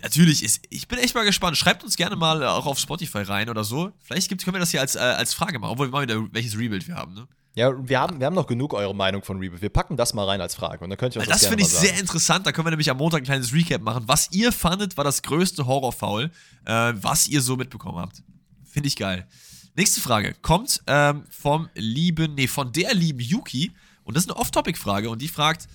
natürlich 0.00 0.42
ist, 0.42 0.64
ich 0.70 0.88
bin 0.88 0.98
echt 0.98 1.14
mal 1.14 1.24
gespannt. 1.24 1.56
Schreibt 1.56 1.84
uns 1.84 1.96
gerne 1.96 2.16
mal 2.16 2.42
auch 2.44 2.66
auf 2.66 2.78
Spotify 2.78 3.22
rein 3.22 3.50
oder 3.50 3.64
so. 3.64 3.92
Vielleicht 4.00 4.28
gibt, 4.28 4.44
können 4.44 4.54
wir 4.54 4.60
das 4.60 4.70
hier 4.70 4.80
als, 4.80 4.94
äh, 4.94 5.00
als 5.00 5.34
Frage 5.34 5.58
machen, 5.58 5.72
obwohl 5.72 5.88
wir 5.88 5.92
mal 5.92 6.02
wieder, 6.02 6.22
welches 6.32 6.56
Rebuild 6.56 6.86
wir 6.88 6.94
haben, 6.94 7.14
ne? 7.14 7.26
Ja, 7.54 7.72
wir 7.76 7.98
haben, 7.98 8.20
wir 8.20 8.26
haben 8.26 8.34
noch 8.34 8.46
genug 8.46 8.72
eure 8.72 8.94
Meinung 8.94 9.24
von 9.24 9.40
Rebuild. 9.40 9.60
Wir 9.60 9.68
packen 9.68 9.96
das 9.96 10.14
mal 10.14 10.24
rein 10.24 10.40
als 10.40 10.54
Frage 10.54 10.84
und 10.84 10.90
dann 10.90 10.96
könnt 10.96 11.16
ihr 11.16 11.20
uns 11.20 11.28
das, 11.28 11.40
das 11.40 11.48
finde 11.48 11.64
ich 11.64 11.68
sehr 11.68 11.98
interessant. 11.98 12.46
Da 12.46 12.52
können 12.52 12.66
wir 12.66 12.70
nämlich 12.70 12.88
am 12.88 12.98
Montag 12.98 13.22
ein 13.22 13.24
kleines 13.24 13.52
Recap 13.52 13.82
machen. 13.82 14.04
Was 14.06 14.30
ihr 14.30 14.52
fandet, 14.52 14.96
war 14.96 15.02
das 15.02 15.22
größte 15.22 15.66
Horrorfoul, 15.66 16.30
äh, 16.66 16.92
was 16.94 17.26
ihr 17.26 17.40
so 17.40 17.56
mitbekommen 17.56 17.98
habt. 17.98 18.22
Finde 18.64 18.86
ich 18.86 18.94
geil. 18.94 19.26
Nächste 19.74 20.00
Frage 20.00 20.34
kommt 20.40 20.82
ähm, 20.86 21.24
vom 21.30 21.68
lieben, 21.74 22.34
nee, 22.36 22.46
von 22.46 22.70
der 22.70 22.94
lieben 22.94 23.18
Yuki. 23.18 23.72
Und 24.08 24.16
das 24.16 24.24
ist 24.24 24.30
eine 24.30 24.38
Off-Topic-Frage 24.38 25.10
und 25.10 25.20
die 25.20 25.28
fragt, 25.28 25.68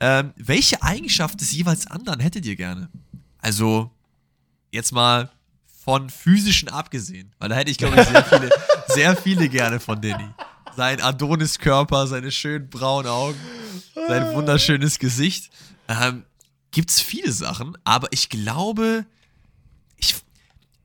ähm, 0.00 0.32
welche 0.34 0.82
Eigenschaft 0.82 1.40
des 1.40 1.52
jeweils 1.52 1.86
anderen 1.86 2.18
hättet 2.18 2.44
ihr 2.44 2.56
gerne? 2.56 2.88
Also, 3.38 3.92
jetzt 4.72 4.90
mal 4.90 5.30
von 5.84 6.10
physischen 6.10 6.68
abgesehen, 6.68 7.32
weil 7.38 7.48
da 7.48 7.54
hätte 7.54 7.70
ich, 7.70 7.78
glaube 7.78 8.00
ich, 8.00 8.08
sehr 8.08 8.24
viele, 8.24 8.50
sehr 8.88 9.16
viele 9.16 9.48
gerne 9.48 9.78
von 9.78 10.02
Danny. 10.02 10.28
Sein 10.76 11.00
Adonis-Körper, 11.00 12.08
seine 12.08 12.32
schönen 12.32 12.68
braunen 12.68 13.08
Augen, 13.08 13.38
sein 13.94 14.34
wunderschönes 14.34 14.98
Gesicht. 14.98 15.50
Ähm, 15.86 16.24
Gibt 16.72 16.90
es 16.90 17.00
viele 17.00 17.30
Sachen, 17.30 17.78
aber 17.84 18.08
ich 18.10 18.30
glaube, 18.30 19.06
ich, 19.96 20.16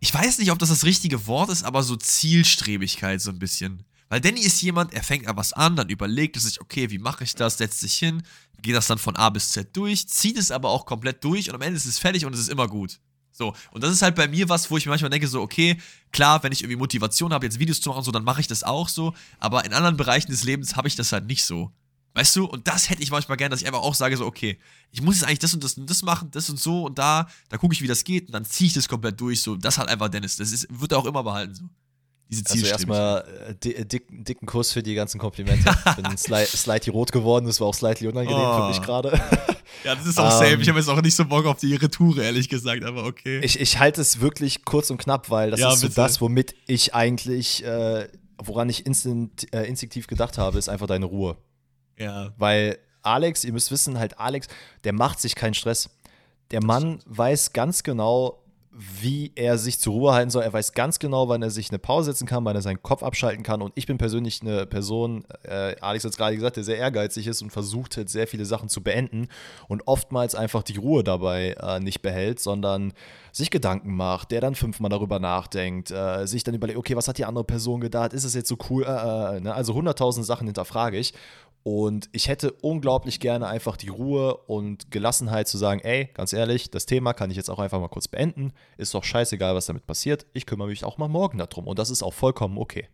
ich 0.02 0.14
weiß 0.14 0.38
nicht, 0.38 0.52
ob 0.52 0.60
das 0.60 0.70
das 0.70 0.86
richtige 0.86 1.26
Wort 1.26 1.50
ist, 1.50 1.64
aber 1.64 1.82
so 1.82 1.96
Zielstrebigkeit 1.96 3.22
so 3.22 3.32
ein 3.32 3.40
bisschen. 3.40 3.86
Weil 4.12 4.20
Danny 4.20 4.42
ist 4.42 4.62
jemand, 4.62 4.94
er 4.94 5.04
fängt 5.04 5.26
an 5.26 5.38
was 5.38 5.54
an, 5.54 5.78
dann 5.78 5.88
überlegt 5.88 6.36
er 6.36 6.42
sich, 6.42 6.60
okay, 6.60 6.90
wie 6.90 6.98
mache 6.98 7.24
ich 7.24 7.34
das, 7.34 7.58
setzt 7.58 7.80
sich 7.80 7.94
hin, 7.94 8.24
geht 8.62 8.76
das 8.76 8.88
dann 8.88 8.98
von 8.98 9.16
A 9.16 9.30
bis 9.30 9.52
Z 9.52 9.74
durch, 9.74 10.06
zieht 10.10 10.38
es 10.38 10.52
aber 10.52 10.68
auch 10.70 10.86
komplett 10.86 11.24
durch 11.24 11.48
und 11.48 11.56
am 11.56 11.62
Ende 11.62 11.78
ist 11.78 11.86
es 11.86 11.98
fertig 11.98 12.26
und 12.26 12.34
es 12.34 12.42
ist 12.42 12.50
immer 12.50 12.68
gut. 12.68 13.00
So, 13.32 13.56
und 13.72 13.86
das 13.86 13.94
ist 13.94 14.02
halt 14.02 14.16
bei 14.16 14.28
mir 14.28 14.50
was, 14.50 14.70
wo 14.70 14.76
ich 14.76 14.86
mir 14.86 14.90
manchmal 14.90 15.12
denke, 15.12 15.30
so, 15.30 15.42
okay, 15.42 15.78
klar, 16.12 16.44
wenn 16.44 16.52
ich 16.52 16.62
irgendwie 16.62 16.76
Motivation 16.76 17.32
habe, 17.32 17.46
jetzt 17.46 17.58
Videos 17.58 17.80
zu 17.80 17.88
machen, 17.88 18.04
so, 18.04 18.12
dann 18.12 18.26
mache 18.26 18.42
ich 18.42 18.48
das 18.48 18.64
auch 18.64 18.90
so, 18.90 19.14
aber 19.40 19.64
in 19.64 19.72
anderen 19.72 19.96
Bereichen 19.96 20.30
des 20.30 20.44
Lebens 20.44 20.76
habe 20.76 20.90
ich 20.90 20.98
das 20.98 21.14
halt 21.14 21.26
nicht 21.26 21.46
so. 21.46 21.72
Weißt 22.14 22.36
du? 22.36 22.44
Und 22.44 22.68
das 22.68 22.90
hätte 22.90 23.02
ich 23.02 23.12
manchmal 23.12 23.38
gern, 23.38 23.50
dass 23.50 23.62
ich 23.62 23.68
einfach 23.68 23.80
auch 23.80 23.96
sage, 23.96 24.18
so, 24.18 24.26
okay, 24.26 24.60
ich 24.92 25.02
muss 25.02 25.16
jetzt 25.16 25.24
eigentlich 25.24 25.40
das 25.40 25.54
und 25.54 25.64
das 25.64 25.76
und 25.76 25.90
das 25.90 26.02
machen, 26.02 26.32
das 26.32 26.50
und 26.50 26.60
so 26.60 26.84
und 26.84 27.00
da, 27.00 27.30
da 27.48 27.58
gucke 27.58 27.74
ich, 27.74 27.82
wie 27.82 27.88
das 27.88 28.04
geht 28.04 28.28
und 28.28 28.34
dann 28.34 28.44
ziehe 28.44 28.68
ich 28.68 28.74
das 28.74 28.90
komplett 28.90 29.22
durch, 29.22 29.42
so, 29.42 29.56
das 29.56 29.78
hat 29.78 29.88
einfach 29.88 30.10
Dennis, 30.10 30.36
das 30.36 30.52
ist, 30.52 30.68
wird 30.70 30.92
er 30.92 30.98
auch 30.98 31.06
immer 31.06 31.24
behalten, 31.24 31.56
so 31.56 31.64
diese 32.32 32.50
Also 32.50 32.66
erstmal 32.66 33.26
äh, 33.64 33.70
äh, 33.70 33.86
dick, 33.86 34.06
dicken 34.10 34.46
Kuss 34.46 34.72
für 34.72 34.82
die 34.82 34.96
ganzen 34.96 35.20
Komplimente. 35.20 35.70
Ich 35.86 35.96
bin 35.96 36.06
sli 36.18 36.46
slightly 36.46 36.92
rot 36.92 37.12
geworden, 37.12 37.46
das 37.46 37.60
war 37.60 37.68
auch 37.68 37.74
slightly 37.74 38.08
unangenehm 38.08 38.42
oh. 38.42 38.62
für 38.62 38.68
mich 38.70 38.80
oh. 38.80 38.84
gerade. 38.84 39.22
Ja, 39.84 39.96
das 39.96 40.06
ist 40.06 40.20
auch 40.20 40.26
um, 40.26 40.32
safe. 40.32 40.62
Ich 40.62 40.70
habe 40.70 40.78
jetzt 40.78 40.90
auch 40.90 41.02
nicht 41.02 41.16
so 41.16 41.26
Bock 41.26 41.46
auf 41.46 41.58
die 41.58 41.74
Retoure, 41.76 42.24
ehrlich 42.24 42.50
gesagt, 42.50 42.84
aber 42.84 43.06
okay. 43.06 43.40
Ich, 43.40 43.60
ich 43.60 43.80
halte 43.80 44.02
es 44.02 44.20
wirklich 44.20 44.64
kurz 44.64 44.92
und 44.92 44.98
knapp, 44.98 45.30
weil 45.30 45.50
das 45.50 45.60
ja, 45.60 45.74
ist 45.74 45.80
so 45.80 45.88
das, 45.88 46.22
womit 46.22 46.54
ich 46.68 46.94
eigentlich, 46.94 47.64
äh, 47.64 48.08
woran 48.38 48.70
ich 48.70 48.86
instant, 48.86 49.52
äh, 49.54 49.64
instinktiv 49.64 50.08
gedacht 50.08 50.38
habe, 50.38 50.60
ist 50.60 50.70
einfach 50.70 50.88
deine 50.88 51.06
Ruhe. 51.06 51.38
Ja. 51.98 52.34
Weil 52.38 52.78
Alex, 53.02 53.44
ihr 53.44 53.54
müsst 53.54 53.72
wissen, 53.72 53.98
halt 53.98 54.20
Alex, 54.20 54.48
der 54.84 54.94
macht 54.94 55.20
sich 55.20 55.36
keinen 55.36 55.54
Stress. 55.54 55.90
Der 56.52 56.64
Mann 56.64 57.00
weiß 57.06 57.54
ganz 57.54 57.82
genau, 57.84 58.41
wie 58.74 59.34
er 59.36 59.58
sich 59.58 59.80
zur 59.80 59.94
Ruhe 59.94 60.14
halten 60.14 60.30
soll. 60.30 60.44
Er 60.44 60.54
weiß 60.54 60.72
ganz 60.72 60.98
genau, 60.98 61.28
wann 61.28 61.42
er 61.42 61.50
sich 61.50 61.70
eine 61.70 61.80
Pause 61.80 62.12
setzen 62.12 62.26
kann, 62.26 62.46
wann 62.46 62.56
er 62.56 62.62
seinen 62.62 62.82
Kopf 62.82 63.04
abschalten 63.04 63.44
kann. 63.44 63.62
Und 63.62 63.74
ich 63.76 63.86
bin 63.86 63.98
persönlich 63.98 64.42
eine 64.42 64.66
Person, 64.66 65.26
äh, 65.44 65.76
Alex 65.82 66.06
hat 66.06 66.12
es 66.12 66.18
gerade 66.18 66.36
gesagt, 66.36 66.56
der 66.56 66.64
sehr 66.64 66.78
ehrgeizig 66.78 67.28
ist 67.28 67.42
und 67.42 67.52
versucht 67.52 67.98
halt 67.98 68.10
sehr 68.10 68.28
viele 68.28 68.46
Sachen 68.46 68.70
zu 68.70 68.82
beenden 68.82 69.28
und 69.68 69.88
oftmals 69.88 70.36
einfach 70.36 70.64
die 70.64 70.78
Ruhe 70.78 71.04
dabei 71.04 71.56
äh, 71.62 71.82
nicht 71.82 72.02
behält, 72.02 72.40
sondern 72.40 72.94
sich 73.34 73.52
Gedanken 73.52 73.96
macht, 73.96 74.32
der 74.32 74.40
dann 74.40 74.56
fünfmal 74.56 74.90
darüber 74.90 75.20
nachdenkt, 75.20 75.92
äh, 75.92 76.26
sich 76.26 76.44
dann 76.44 76.56
überlegt, 76.56 76.80
okay, 76.80 76.96
was 76.96 77.08
hat 77.10 77.18
die 77.18 77.26
andere 77.26 77.44
Person 77.44 77.82
gedacht? 77.82 78.14
Ist 78.14 78.24
es 78.24 78.34
jetzt 78.34 78.48
so 78.48 78.58
cool? 78.70 78.84
Äh, 78.84 79.38
äh, 79.38 79.40
ne? 79.42 79.54
Also 79.54 79.74
hunderttausend 79.74 80.26
Sachen 80.26 80.48
hinterfrage 80.48 80.98
ich. 80.98 81.14
Und 81.64 82.10
ich 82.12 82.28
hätte 82.28 82.52
unglaublich 82.52 83.20
gerne 83.20 83.48
einfach 83.48 83.78
die 83.78 83.90
Ruhe 83.90 84.36
und 84.48 84.90
Gelassenheit 84.90 85.48
zu 85.48 85.58
sagen, 85.58 85.80
ey, 85.82 86.10
ganz 86.14 86.34
ehrlich, 86.34 86.72
das 86.72 86.88
Thema 86.88 87.14
kann 87.14 87.30
ich 87.30 87.38
jetzt 87.38 87.50
auch 87.50 87.60
einfach 87.60 87.80
mal 87.80 87.88
kurz 87.88 88.08
beenden. 88.08 88.52
Ist 88.78 88.94
doch 88.96 89.04
scheißegal, 89.04 89.54
was 89.54 89.68
damit 89.68 89.86
passiert. 89.86 90.26
Ich 90.34 90.48
kümmere 90.48 90.70
mich 90.70 90.84
auch 90.84 90.98
mal 90.98 91.08
morgen 91.08 91.38
darum. 91.38 91.68
Und 91.68 91.78
das 91.78 91.92
ist 91.92 92.02
auch 92.02 92.14
vollkommen 92.14 92.58
okay. 92.58 92.88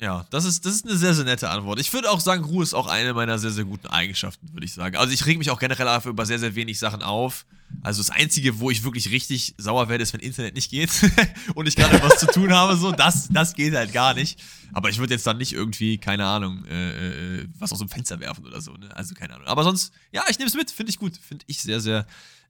Ja, 0.00 0.26
das 0.30 0.44
ist, 0.44 0.66
das 0.66 0.74
ist 0.74 0.86
eine 0.86 0.96
sehr, 0.96 1.14
sehr 1.14 1.24
nette 1.24 1.48
Antwort. 1.48 1.80
Ich 1.80 1.92
würde 1.92 2.10
auch 2.10 2.20
sagen, 2.20 2.44
Ruhe 2.44 2.62
ist 2.62 2.74
auch 2.74 2.86
eine 2.86 3.14
meiner 3.14 3.38
sehr, 3.38 3.50
sehr 3.50 3.64
guten 3.64 3.86
Eigenschaften, 3.86 4.52
würde 4.52 4.66
ich 4.66 4.74
sagen. 4.74 4.96
Also 4.96 5.12
ich 5.12 5.24
reg 5.24 5.38
mich 5.38 5.50
auch 5.50 5.58
generell 5.58 5.88
einfach 5.88 6.10
über 6.10 6.26
sehr, 6.26 6.38
sehr 6.38 6.54
wenig 6.54 6.78
Sachen 6.78 7.02
auf. 7.02 7.46
Also 7.82 8.00
das 8.02 8.10
Einzige, 8.10 8.58
wo 8.58 8.70
ich 8.70 8.84
wirklich 8.84 9.10
richtig 9.10 9.54
sauer 9.58 9.88
werde, 9.88 10.02
ist, 10.02 10.12
wenn 10.12 10.20
Internet 10.20 10.54
nicht 10.54 10.70
geht 10.70 10.90
und 11.54 11.66
ich 11.66 11.76
gerade 11.76 12.02
was 12.02 12.18
zu 12.18 12.26
tun 12.26 12.52
habe. 12.52 12.76
So, 12.76 12.92
das, 12.92 13.28
das 13.28 13.54
geht 13.54 13.74
halt 13.74 13.92
gar 13.92 14.14
nicht. 14.14 14.42
Aber 14.72 14.88
ich 14.88 14.98
würde 14.98 15.14
jetzt 15.14 15.26
dann 15.26 15.38
nicht 15.38 15.52
irgendwie, 15.52 15.98
keine 15.98 16.26
Ahnung, 16.26 16.64
äh, 16.64 17.40
äh, 17.40 17.48
was 17.58 17.72
aus 17.72 17.78
dem 17.78 17.88
Fenster 17.88 18.18
werfen 18.20 18.44
oder 18.44 18.60
so. 18.60 18.72
Ne? 18.72 18.94
Also 18.96 19.14
keine 19.14 19.34
Ahnung. 19.34 19.46
Aber 19.46 19.62
sonst, 19.62 19.92
ja, 20.12 20.24
ich 20.28 20.38
nehme 20.38 20.48
es 20.48 20.54
mit. 20.54 20.70
Finde 20.70 20.90
ich 20.90 20.98
gut. 20.98 21.16
Finde 21.16 21.44
ich 21.46 21.62
sehr, 21.62 21.80
sehr 21.80 22.06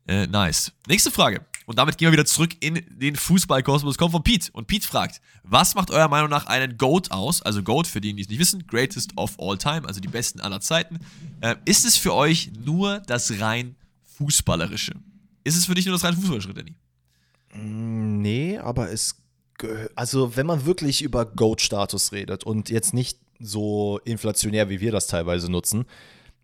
äh, 0.07 0.27
nice. 0.27 0.73
Nächste 0.87 1.11
Frage. 1.11 1.45
Und 1.67 1.79
damit 1.79 1.99
gehen 1.99 2.07
wir 2.07 2.13
wieder 2.13 2.25
zurück 2.25 2.53
in 2.61 2.81
den 2.89 3.17
Fußballkosmos. 3.17 3.99
Kommt 3.99 4.13
von 4.13 4.23
Pete. 4.23 4.51
Und 4.53 4.69
Pete 4.69 4.87
fragt, 4.87 5.21
was 5.43 5.75
macht 5.75 5.91
eurer 5.91 6.09
Meinung 6.09 6.31
nach 6.31 6.47
einen 6.47 6.79
GOAT 6.79 7.11
aus? 7.11 7.43
Also 7.43 7.63
GOAT, 7.63 7.89
für 7.89 8.01
die, 8.01 8.15
die 8.15 8.23
es 8.23 8.29
nicht 8.29 8.39
wissen, 8.39 8.67
Greatest 8.67 9.17
of 9.17 9.39
All 9.39 9.59
Time, 9.59 9.87
also 9.87 10.01
die 10.01 10.09
besten 10.09 10.41
aller 10.41 10.61
Zeiten. 10.61 11.01
Äh, 11.41 11.57
ist 11.65 11.85
es 11.85 11.97
für 11.97 12.15
euch 12.15 12.53
nur 12.65 13.01
das 13.01 13.41
rein 13.41 13.75
Fußballerische? 14.17 14.95
Ist 15.45 15.57
es 15.57 15.67
für 15.67 15.75
dich 15.75 15.87
nur 15.87 15.95
das 15.95 16.05
rein 16.05 16.15
Fußballerische, 16.15 16.55
Danny? 16.55 16.75
Mm, 17.55 18.21
nee, 18.21 18.59
aber 18.59 18.91
es, 18.91 19.17
also 19.95 20.37
wenn 20.37 20.47
man 20.47 20.67
wirklich 20.67 21.03
über 21.03 21.25
GOAT-Status 21.25 22.13
redet 22.13 22.45
und 22.45 22.71
jetzt 22.71 22.95
nicht 22.95 23.19
so 23.39 24.01
inflationär, 24.05 24.69
wie 24.69 24.81
wir 24.81 24.93
das 24.93 25.07
teilweise 25.07 25.51
nutzen, 25.51 25.85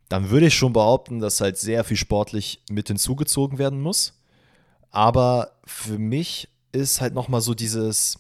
dann 0.09 0.31
würde 0.31 0.47
ich 0.47 0.55
schon 0.55 0.73
behaupten, 0.75 1.21
dass 1.21 1.41
halt 1.41 1.57
sehr 1.57 1.85
viel 1.85 1.97
sportlich 1.97 2.63
mit 2.71 2.89
hinzugezogen 2.89 3.59
werden 3.59 3.81
muss. 3.81 4.21
Aber 4.91 5.59
für 5.65 5.99
mich 5.99 6.49
ist 6.73 7.01
halt 7.01 7.15
nochmal 7.15 7.41
so 7.41 7.55
dieses, 7.55 8.19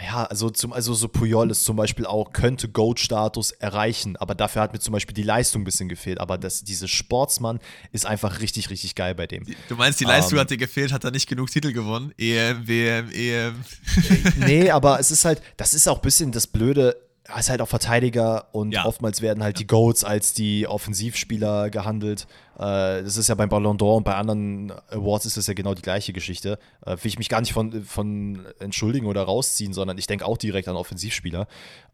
ja, 0.00 0.24
also, 0.24 0.50
zum, 0.50 0.72
also 0.72 0.94
so 0.94 1.08
Puyol 1.08 1.50
ist 1.50 1.64
zum 1.64 1.76
Beispiel 1.76 2.06
auch, 2.06 2.32
könnte 2.32 2.68
Goat-Status 2.68 3.52
erreichen, 3.52 4.16
aber 4.16 4.34
dafür 4.34 4.62
hat 4.62 4.72
mir 4.72 4.78
zum 4.78 4.92
Beispiel 4.92 5.14
die 5.14 5.22
Leistung 5.22 5.62
ein 5.62 5.64
bisschen 5.64 5.88
gefehlt. 5.88 6.20
Aber 6.20 6.38
das, 6.38 6.62
dieser 6.62 6.88
Sportsmann 6.88 7.58
ist 7.90 8.06
einfach 8.06 8.40
richtig, 8.40 8.70
richtig 8.70 8.94
geil 8.94 9.14
bei 9.14 9.26
dem. 9.26 9.44
Du 9.68 9.76
meinst, 9.76 10.00
die 10.00 10.04
Leistung 10.04 10.38
ähm. 10.38 10.42
hat 10.42 10.50
dir 10.50 10.56
gefehlt, 10.56 10.92
hat 10.92 11.04
er 11.04 11.10
nicht 11.10 11.28
genug 11.28 11.50
Titel 11.50 11.72
gewonnen? 11.72 12.12
EM, 12.16 12.66
WM, 12.66 13.10
EM. 13.10 13.54
nee, 14.36 14.70
aber 14.70 15.00
es 15.00 15.10
ist 15.10 15.24
halt, 15.24 15.42
das 15.56 15.74
ist 15.74 15.88
auch 15.88 15.96
ein 15.96 16.02
bisschen 16.02 16.32
das 16.32 16.46
Blöde 16.46 16.96
er 17.28 17.40
ist 17.40 17.50
halt 17.50 17.60
auch 17.60 17.68
Verteidiger 17.68 18.46
und 18.52 18.72
ja. 18.72 18.86
oftmals 18.86 19.20
werden 19.20 19.42
halt 19.42 19.58
die 19.58 19.66
Goats 19.66 20.02
als 20.02 20.32
die 20.32 20.66
Offensivspieler 20.66 21.68
gehandelt. 21.68 22.26
Äh, 22.58 23.02
das 23.02 23.16
ist 23.16 23.28
ja 23.28 23.34
beim 23.34 23.48
Ballon 23.48 23.78
d'Or 23.78 23.96
und 23.96 24.04
bei 24.04 24.14
anderen 24.14 24.72
Awards 24.88 25.26
ist 25.26 25.36
das 25.36 25.46
ja 25.46 25.54
genau 25.54 25.74
die 25.74 25.82
gleiche 25.82 26.12
Geschichte. 26.12 26.58
Äh, 26.84 26.90
will 26.90 27.06
ich 27.08 27.18
mich 27.18 27.28
gar 27.28 27.40
nicht 27.40 27.52
von, 27.52 27.82
von 27.84 28.46
entschuldigen 28.58 29.06
oder 29.06 29.22
rausziehen, 29.22 29.72
sondern 29.72 29.98
ich 29.98 30.06
denke 30.06 30.26
auch 30.26 30.36
direkt 30.36 30.68
an 30.68 30.76
Offensivspieler. 30.76 31.46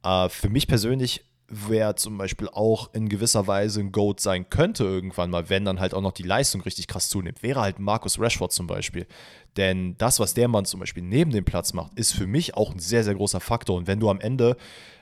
Äh, 0.03 0.29
für 0.29 0.49
mich 0.49 0.67
persönlich 0.67 1.25
wer 1.47 1.95
zum 1.97 2.17
Beispiel 2.19 2.49
auch 2.49 2.93
in 2.95 3.09
gewisser 3.09 3.47
Weise 3.47 3.81
ein 3.81 3.93
Goat 3.93 4.21
sein 4.21 4.49
könnte 4.49 4.85
irgendwann 4.85 5.31
mal, 5.31 5.51
wenn 5.51 5.65
dann 5.65 5.79
halt 5.79 5.95
auch 5.95 6.01
noch 6.01 6.13
die 6.13 6.23
Leistung 6.23 6.63
richtig 6.63 6.87
krass 6.87 7.09
zunimmt, 7.09 7.43
wäre 7.43 7.61
halt 7.61 7.79
Markus 7.79 8.19
Rashford 8.19 8.53
zum 8.53 8.67
Beispiel. 8.67 9.07
Denn 9.57 9.97
das, 9.99 10.21
was 10.21 10.35
der 10.35 10.49
Mann 10.49 10.65
zum 10.65 10.81
Beispiel 10.81 11.03
neben 11.03 11.31
dem 11.31 11.45
Platz 11.45 11.73
macht, 11.75 11.95
ist 11.99 12.13
für 12.13 12.27
mich 12.27 12.57
auch 12.57 12.73
ein 12.73 12.79
sehr, 12.79 13.05
sehr 13.05 13.15
großer 13.15 13.41
Faktor. 13.41 13.77
Und 13.77 13.87
wenn 13.87 14.01
du 14.01 14.09
am 14.09 14.21
Ende 14.21 14.57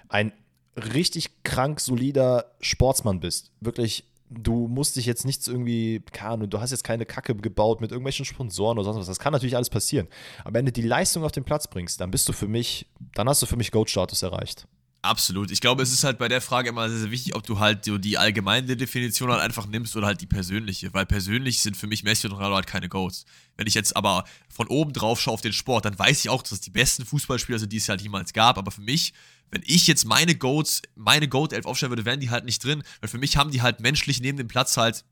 ein 0.09 0.33
richtig 0.77 1.43
krank 1.43 1.81
solider 1.81 2.53
Sportsmann 2.61 3.21
bist. 3.21 3.53
Wirklich, 3.61 4.05
du 4.33 4.69
musst 4.69 4.97
dich 4.97 5.07
jetzt 5.07 5.25
nichts 5.25 5.49
irgendwie, 5.49 6.03
keine 6.13 6.49
du 6.49 6.61
hast 6.61 6.71
jetzt 6.71 6.85
keine 6.85 7.07
Kacke 7.07 7.35
gebaut 7.35 7.81
mit 7.81 7.91
irgendwelchen 7.91 8.25
Sponsoren 8.25 8.79
oder 8.79 8.85
sonst 8.85 8.99
was. 8.99 9.07
Das 9.07 9.19
kann 9.19 9.33
natürlich 9.33 9.57
alles 9.57 9.71
passieren. 9.71 10.09
Aber 10.45 10.55
wenn 10.55 10.67
du 10.67 10.73
die 10.73 10.83
Leistung 10.83 11.25
auf 11.25 11.33
den 11.33 11.45
Platz 11.45 11.69
bringst, 11.69 12.01
dann 12.01 12.11
bist 12.11 12.29
du 12.29 12.33
für 12.33 12.49
mich, 12.49 12.87
dann 13.15 13.29
hast 13.29 13.43
du 13.43 13.47
für 13.47 13.57
mich 13.57 13.71
Goat-Status 13.71 14.23
erreicht. 14.23 14.67
Absolut. 15.05 15.51
Ich 15.51 15.61
glaube, 15.61 15.83
es 15.83 15.93
ist 15.93 16.05
halt 16.05 16.19
bei 16.19 16.29
der 16.29 16.41
Frage 16.41 16.69
immer 16.69 16.89
sehr, 16.89 17.01
sehr 17.01 17.11
wichtig, 17.11 17.35
ob 17.35 17.43
du 17.43 17.59
halt 17.59 17.85
so 17.85 17.99
die 17.99 18.19
allgemeine 18.19 18.77
Definition 18.77 19.33
halt 19.33 19.41
einfach 19.41 19.67
nimmst 19.67 19.97
oder 19.97 20.07
halt 20.07 20.21
die 20.21 20.29
persönliche. 20.29 20.95
Weil 20.95 21.07
persönlich 21.07 21.61
sind 21.61 21.77
für 21.77 21.89
mich 21.89 22.05
Messi 22.05 22.29
und 22.29 22.35
Ronaldo 22.35 22.55
halt 22.55 22.69
keine 22.69 22.89
Goats. 22.89 23.25
Wenn 23.57 23.67
ich 23.67 23.75
jetzt 23.75 23.97
aber 23.97 24.25
von 24.49 24.69
oben 24.69 24.93
drauf 24.93 25.21
schaue 25.21 25.35
auf 25.35 25.41
den 25.41 25.53
Sport, 25.53 25.87
dann 25.87 25.99
weiß 25.99 26.21
ich 26.21 26.31
auch, 26.31 26.43
dass 26.43 26.53
es 26.53 26.61
die 26.61 26.71
besten 26.71 27.05
Fußballspieler 27.05 27.59
sind, 27.59 27.73
die 27.73 27.79
es 27.79 27.89
halt 27.89 28.01
jemals 28.01 28.33
gab. 28.33 28.59
Aber 28.59 28.71
für 28.71 28.81
mich 28.81 29.13
wenn 29.53 29.63
ich 29.67 29.87
jetzt 29.87 30.07
meine 30.07 30.35
Goats, 30.35 30.81
meine 30.97 31.29
Goat 31.29 31.53
11 31.53 31.67
aufstellen 31.67 31.93
würde, 31.93 32.07
wären 32.07 32.21
die 32.21 32.31
halt 32.31 32.47
nicht 32.47 32.65
drin. 32.65 32.83
Weil 33.01 33.11
für 33.11 33.19
mich 33.19 33.37
haben 33.37 33.51
die 33.51 33.63
halt 33.63 33.81
menschlich 33.81 34.21
neben 34.21 34.39
dem 34.39 34.49
Platz 34.49 34.77
halt 34.77 35.05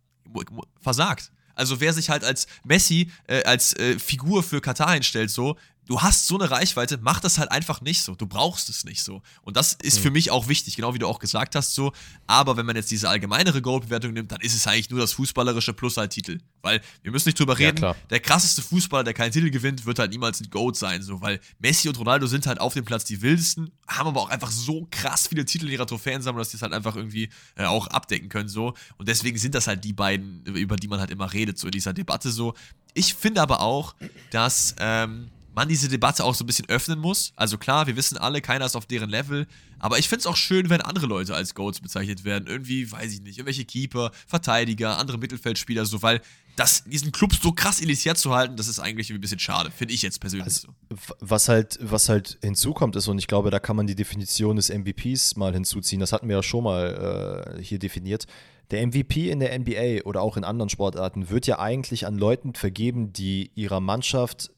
versagt. 0.80 1.30
Also 1.54 1.78
wer 1.80 1.92
sich 1.92 2.08
halt 2.08 2.24
als 2.24 2.46
Messi, 2.64 3.10
äh, 3.26 3.44
als 3.44 3.74
äh, 3.74 3.98
Figur 3.98 4.42
für 4.42 4.62
Katar 4.62 4.94
hinstellt, 4.94 5.30
so, 5.30 5.58
du 5.90 6.00
hast 6.00 6.28
so 6.28 6.38
eine 6.38 6.48
Reichweite, 6.52 7.00
mach 7.02 7.18
das 7.18 7.38
halt 7.38 7.50
einfach 7.50 7.80
nicht 7.80 8.02
so. 8.02 8.14
Du 8.14 8.24
brauchst 8.24 8.70
es 8.70 8.84
nicht 8.84 9.02
so. 9.02 9.22
Und 9.42 9.56
das 9.56 9.72
ist 9.82 9.98
mhm. 9.98 10.02
für 10.02 10.10
mich 10.12 10.30
auch 10.30 10.46
wichtig, 10.46 10.76
genau 10.76 10.94
wie 10.94 11.00
du 11.00 11.08
auch 11.08 11.18
gesagt 11.18 11.56
hast, 11.56 11.74
so. 11.74 11.92
Aber 12.28 12.56
wenn 12.56 12.64
man 12.64 12.76
jetzt 12.76 12.92
diese 12.92 13.08
allgemeinere 13.08 13.60
Goal-Bewertung 13.60 14.12
nimmt, 14.12 14.30
dann 14.30 14.40
ist 14.40 14.54
es 14.54 14.68
eigentlich 14.68 14.88
nur 14.90 15.00
das 15.00 15.14
fußballerische 15.14 15.72
plus 15.72 15.96
halt 15.96 16.12
Titel. 16.12 16.38
Weil 16.62 16.80
wir 17.02 17.10
müssen 17.10 17.28
nicht 17.28 17.40
drüber 17.40 17.58
reden, 17.58 17.82
ja, 17.82 17.96
der 18.08 18.20
krasseste 18.20 18.62
Fußballer, 18.62 19.02
der 19.02 19.14
keinen 19.14 19.32
Titel 19.32 19.50
gewinnt, 19.50 19.84
wird 19.84 19.98
halt 19.98 20.12
niemals 20.12 20.40
ein 20.40 20.48
Goat 20.48 20.76
sein, 20.76 21.02
so. 21.02 21.20
Weil 21.20 21.40
Messi 21.58 21.88
und 21.88 21.98
Ronaldo 21.98 22.28
sind 22.28 22.46
halt 22.46 22.60
auf 22.60 22.74
dem 22.74 22.84
Platz 22.84 23.04
die 23.04 23.20
wildesten, 23.20 23.72
haben 23.88 24.06
aber 24.06 24.20
auch 24.20 24.30
einfach 24.30 24.52
so 24.52 24.86
krass 24.92 25.26
viele 25.26 25.44
Titel 25.44 25.66
in 25.66 25.72
ihrer 25.72 25.88
Trophäensammlung, 25.88 26.40
dass 26.40 26.50
die 26.50 26.56
es 26.56 26.62
halt 26.62 26.72
einfach 26.72 26.94
irgendwie 26.94 27.30
äh, 27.56 27.64
auch 27.64 27.88
abdecken 27.88 28.28
können, 28.28 28.48
so. 28.48 28.74
Und 28.96 29.08
deswegen 29.08 29.38
sind 29.38 29.56
das 29.56 29.66
halt 29.66 29.82
die 29.82 29.92
beiden, 29.92 30.44
über 30.44 30.76
die 30.76 30.86
man 30.86 31.00
halt 31.00 31.10
immer 31.10 31.32
redet, 31.32 31.58
so 31.58 31.66
in 31.66 31.72
dieser 31.72 31.92
Debatte, 31.92 32.30
so. 32.30 32.54
Ich 32.94 33.14
finde 33.14 33.42
aber 33.42 33.60
auch, 33.60 33.96
dass, 34.30 34.76
ähm, 34.78 35.30
man 35.54 35.68
diese 35.68 35.88
Debatte 35.88 36.24
auch 36.24 36.34
so 36.34 36.44
ein 36.44 36.46
bisschen 36.46 36.68
öffnen 36.68 36.98
muss. 36.98 37.32
Also 37.36 37.58
klar, 37.58 37.86
wir 37.86 37.96
wissen 37.96 38.16
alle, 38.18 38.40
keiner 38.40 38.66
ist 38.66 38.76
auf 38.76 38.86
deren 38.86 39.10
Level. 39.10 39.46
Aber 39.78 39.98
ich 39.98 40.08
finde 40.08 40.20
es 40.20 40.26
auch 40.26 40.36
schön, 40.36 40.70
wenn 40.70 40.80
andere 40.80 41.06
Leute 41.06 41.34
als 41.34 41.54
Goats 41.54 41.80
bezeichnet 41.80 42.24
werden. 42.24 42.46
Irgendwie, 42.46 42.90
weiß 42.90 43.12
ich 43.12 43.22
nicht, 43.22 43.38
irgendwelche 43.38 43.64
Keeper, 43.64 44.12
Verteidiger, 44.26 44.98
andere 44.98 45.18
Mittelfeldspieler, 45.18 45.86
so, 45.86 46.02
weil 46.02 46.20
das, 46.56 46.84
diesen 46.84 47.12
Club 47.12 47.34
so 47.34 47.52
krass 47.52 47.80
elitär 47.80 48.14
zu 48.14 48.34
halten, 48.34 48.56
das 48.56 48.68
ist 48.68 48.78
eigentlich 48.78 49.10
ein 49.10 49.20
bisschen 49.20 49.38
schade, 49.38 49.70
finde 49.70 49.94
ich 49.94 50.02
jetzt 50.02 50.20
persönlich 50.20 50.46
also, 50.46 50.68
so. 50.90 50.96
Was 51.20 51.48
halt, 51.48 51.78
was 51.80 52.08
halt 52.08 52.38
hinzukommt 52.42 52.96
ist, 52.96 53.08
und 53.08 53.18
ich 53.18 53.26
glaube, 53.26 53.50
da 53.50 53.58
kann 53.58 53.76
man 53.76 53.86
die 53.86 53.94
Definition 53.94 54.56
des 54.56 54.68
MVPs 54.68 55.36
mal 55.36 55.54
hinzuziehen, 55.54 56.00
das 56.00 56.12
hatten 56.12 56.28
wir 56.28 56.36
ja 56.36 56.42
schon 56.42 56.64
mal 56.64 57.56
äh, 57.56 57.62
hier 57.62 57.78
definiert. 57.78 58.26
Der 58.70 58.86
MVP 58.86 59.30
in 59.30 59.40
der 59.40 59.58
NBA 59.58 60.04
oder 60.04 60.22
auch 60.22 60.36
in 60.36 60.44
anderen 60.44 60.68
Sportarten 60.68 61.30
wird 61.30 61.46
ja 61.46 61.58
eigentlich 61.58 62.06
an 62.06 62.18
Leuten 62.18 62.54
vergeben, 62.54 63.12
die 63.12 63.50
ihrer 63.54 63.80
Mannschaft 63.80 64.50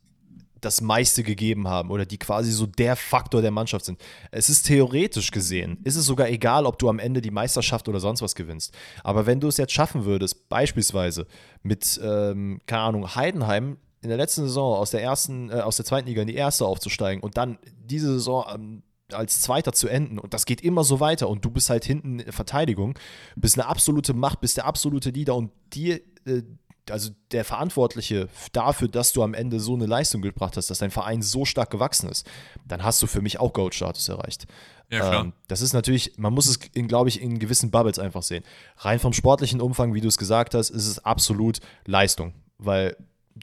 das 0.64 0.80
meiste 0.80 1.22
gegeben 1.22 1.68
haben 1.68 1.90
oder 1.90 2.06
die 2.06 2.18
quasi 2.18 2.50
so 2.50 2.66
der 2.66 2.96
Faktor 2.96 3.42
der 3.42 3.50
Mannschaft 3.50 3.84
sind. 3.84 4.00
Es 4.30 4.48
ist 4.48 4.66
theoretisch 4.66 5.30
gesehen, 5.30 5.78
ist 5.84 5.96
es 5.96 6.06
sogar 6.06 6.28
egal, 6.28 6.66
ob 6.66 6.78
du 6.78 6.88
am 6.88 6.98
Ende 6.98 7.20
die 7.20 7.30
Meisterschaft 7.30 7.88
oder 7.88 8.00
sonst 8.00 8.22
was 8.22 8.34
gewinnst. 8.34 8.72
Aber 9.04 9.26
wenn 9.26 9.40
du 9.40 9.48
es 9.48 9.56
jetzt 9.56 9.72
schaffen 9.72 10.04
würdest, 10.04 10.48
beispielsweise 10.48 11.26
mit, 11.62 12.00
ähm, 12.02 12.60
keine 12.66 12.82
Ahnung, 12.82 13.14
Heidenheim 13.14 13.76
in 14.02 14.08
der 14.08 14.16
letzten 14.16 14.42
Saison 14.42 14.76
aus 14.76 14.90
der 14.90 15.02
ersten, 15.02 15.50
äh, 15.50 15.54
aus 15.54 15.76
der 15.76 15.84
zweiten 15.84 16.08
Liga 16.08 16.22
in 16.22 16.28
die 16.28 16.34
erste 16.34 16.64
aufzusteigen 16.64 17.22
und 17.22 17.36
dann 17.36 17.58
diese 17.84 18.12
Saison 18.14 18.44
ähm, 18.52 18.82
als 19.12 19.40
Zweiter 19.40 19.72
zu 19.72 19.88
enden 19.88 20.18
und 20.18 20.32
das 20.32 20.46
geht 20.46 20.62
immer 20.62 20.84
so 20.84 21.00
weiter 21.00 21.28
und 21.28 21.44
du 21.44 21.50
bist 21.50 21.70
halt 21.70 21.84
hinten 21.84 22.20
in 22.20 22.32
Verteidigung, 22.32 22.98
bist 23.36 23.58
eine 23.58 23.68
absolute 23.68 24.14
Macht, 24.14 24.40
bist 24.40 24.56
der 24.56 24.64
absolute 24.64 25.10
Leader 25.10 25.36
und 25.36 25.50
dir 25.72 26.00
äh, 26.24 26.42
also 26.91 27.11
der 27.30 27.45
Verantwortliche 27.45 28.28
dafür, 28.53 28.89
dass 28.89 29.12
du 29.12 29.22
am 29.22 29.35
Ende 29.35 29.61
so 29.61 29.74
eine 29.74 29.87
Leistung 29.87 30.22
gebracht 30.22 30.57
hast, 30.57 30.70
dass 30.70 30.78
dein 30.78 30.91
Verein 30.91 31.22
so 31.22 31.45
stark 31.45 31.70
gewachsen 31.70 32.09
ist, 32.09 32.26
dann 32.66 32.83
hast 32.83 33.01
du 33.03 33.07
für 33.07 33.20
mich 33.20 33.39
auch 33.39 33.53
Gold-Status 33.53 34.09
erreicht. 34.09 34.47
Ja, 34.91 34.99
klar. 35.01 35.24
Ähm, 35.24 35.33
das 35.49 35.61
ist 35.62 35.72
natürlich, 35.72 36.14
man 36.18 36.35
muss 36.35 36.47
es, 36.47 36.59
glaube 36.61 37.09
ich, 37.09 37.22
in 37.22 37.39
gewissen 37.39 37.70
Bubbles 37.70 37.99
einfach 37.99 38.22
sehen. 38.22 38.45
Rein 38.78 38.99
vom 38.99 39.12
sportlichen 39.12 39.61
Umfang, 39.61 39.95
wie 39.95 40.01
du 40.01 40.09
es 40.09 40.18
gesagt 40.18 40.55
hast, 40.55 40.70
ist 40.70 40.87
es 40.87 41.05
absolut 41.05 41.61
Leistung, 41.87 42.35
weil 42.59 42.97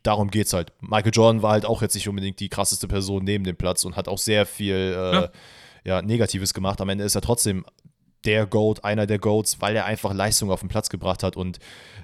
darum 0.03 0.29
geht 0.29 0.47
es 0.47 0.53
halt. 0.53 0.71
Michael 0.81 1.11
Jordan 1.13 1.41
war 1.41 1.51
halt 1.51 1.65
auch 1.65 1.81
jetzt 1.81 1.95
nicht 1.95 2.07
unbedingt 2.07 2.39
die 2.39 2.49
krasseste 2.49 2.87
Person 2.87 3.23
neben 3.23 3.43
dem 3.43 3.55
Platz 3.55 3.83
und 3.85 3.95
hat 3.95 4.07
auch 4.07 4.19
sehr 4.19 4.45
viel 4.45 4.75
äh, 4.75 5.13
ja. 5.13 5.29
ja. 5.85 6.01
Negatives 6.01 6.53
gemacht. 6.53 6.81
Am 6.81 6.89
Ende 6.89 7.03
ist 7.03 7.15
er 7.15 7.21
trotzdem 7.21 7.65
der 8.25 8.45
Goat, 8.45 8.83
einer 8.83 9.05
der 9.05 9.19
Goats, 9.19 9.61
weil 9.61 9.75
er 9.75 9.85
einfach 9.85 10.13
Leistung 10.13 10.51
auf 10.51 10.59
den 10.59 10.69
Platz 10.69 10.89
gebracht 10.89 11.23
hat 11.23 11.37
und 11.37 11.59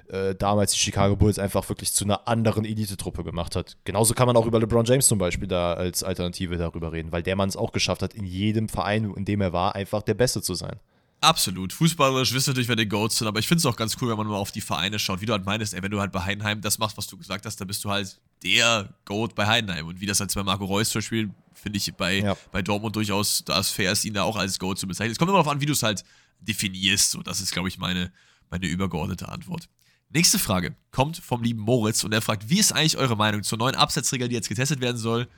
äh, 0.08 0.34
damals 0.34 0.72
die 0.72 0.78
Chicago 0.78 1.16
Bulls 1.16 1.38
einfach 1.38 1.68
wirklich 1.68 1.92
zu 1.92 2.04
einer 2.04 2.26
anderen 2.26 2.64
Elite-Truppe 2.64 3.24
gemacht 3.24 3.56
hat. 3.56 3.76
Genauso 3.84 4.14
kann 4.14 4.26
man 4.26 4.36
auch 4.36 4.46
über 4.46 4.58
LeBron 4.60 4.84
James 4.84 5.06
zum 5.06 5.18
Beispiel 5.18 5.48
da 5.48 5.74
als 5.74 6.02
Alternative 6.02 6.56
darüber 6.56 6.92
reden, 6.92 7.12
weil 7.12 7.22
der 7.22 7.36
Mann 7.36 7.48
es 7.48 7.56
auch 7.56 7.72
geschafft 7.72 8.02
hat, 8.02 8.14
in 8.14 8.24
jedem 8.24 8.68
Verein, 8.68 9.12
in 9.16 9.24
dem 9.24 9.40
er 9.40 9.52
war, 9.52 9.74
einfach 9.74 10.02
der 10.02 10.14
Beste 10.14 10.42
zu 10.42 10.54
sein. 10.54 10.76
Absolut. 11.20 11.72
Fußballerisch 11.72 12.32
wissen 12.34 12.50
natürlich, 12.50 12.68
wer 12.68 12.76
die 12.76 12.88
Goats 12.88 13.18
sind, 13.18 13.26
aber 13.26 13.38
ich 13.38 13.48
finde 13.48 13.60
es 13.60 13.66
auch 13.66 13.76
ganz 13.76 13.96
cool, 14.00 14.10
wenn 14.10 14.18
man 14.18 14.26
mal 14.26 14.36
auf 14.36 14.52
die 14.52 14.60
Vereine 14.60 14.98
schaut. 14.98 15.20
Wie 15.20 15.26
du 15.26 15.32
halt 15.32 15.46
meinst, 15.46 15.72
ey, 15.72 15.82
wenn 15.82 15.90
du 15.90 16.00
halt 16.00 16.12
bei 16.12 16.22
Heidenheim 16.22 16.60
das 16.60 16.78
machst, 16.78 16.96
was 16.96 17.06
du 17.06 17.16
gesagt 17.16 17.46
hast, 17.46 17.60
dann 17.60 17.66
bist 17.66 17.82
du 17.84 17.90
halt 17.90 18.20
der 18.42 18.94
Goat 19.06 19.34
bei 19.34 19.46
Heidenheim. 19.46 19.86
Und 19.86 20.00
wie 20.00 20.06
das 20.06 20.20
halt 20.20 20.32
bei 20.34 20.42
Marco 20.42 20.66
Reus 20.66 20.90
zum 20.90 21.00
Beispiel, 21.00 21.30
finde 21.54 21.78
ich 21.78 21.92
bei, 21.94 22.20
ja. 22.20 22.36
bei 22.52 22.62
Dortmund 22.62 22.94
durchaus, 22.96 23.44
da 23.44 23.58
ist 23.58 23.70
fair 23.70 23.92
ist, 23.92 24.04
ihn 24.04 24.14
da 24.14 24.24
auch 24.24 24.36
als 24.36 24.58
Goat 24.58 24.78
zu 24.78 24.86
bezeichnen. 24.86 25.12
Es 25.12 25.18
kommt 25.18 25.30
immer 25.30 25.38
darauf 25.38 25.52
an, 25.52 25.60
wie 25.60 25.66
du 25.66 25.72
es 25.72 25.82
halt 25.82 26.04
definierst. 26.40 27.10
So, 27.10 27.22
das 27.22 27.40
ist, 27.40 27.52
glaube 27.52 27.68
ich, 27.68 27.78
meine, 27.78 28.12
meine 28.50 28.66
übergeordnete 28.66 29.28
Antwort. 29.28 29.68
Nächste 30.10 30.38
Frage 30.38 30.76
kommt 30.92 31.16
vom 31.16 31.42
lieben 31.42 31.60
Moritz 31.60 32.04
und 32.04 32.12
er 32.12 32.22
fragt, 32.22 32.48
wie 32.48 32.58
ist 32.58 32.72
eigentlich 32.72 32.98
eure 32.98 33.16
Meinung 33.16 33.42
zur 33.42 33.58
neuen 33.58 33.74
Absetzregel, 33.74 34.28
die 34.28 34.34
jetzt 34.34 34.48
getestet 34.48 34.80
werden 34.80 34.98
soll? 34.98 35.28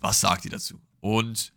Was 0.00 0.20
sagt 0.20 0.44
ihr 0.44 0.50
dazu? 0.50 0.78
Und 1.00 1.53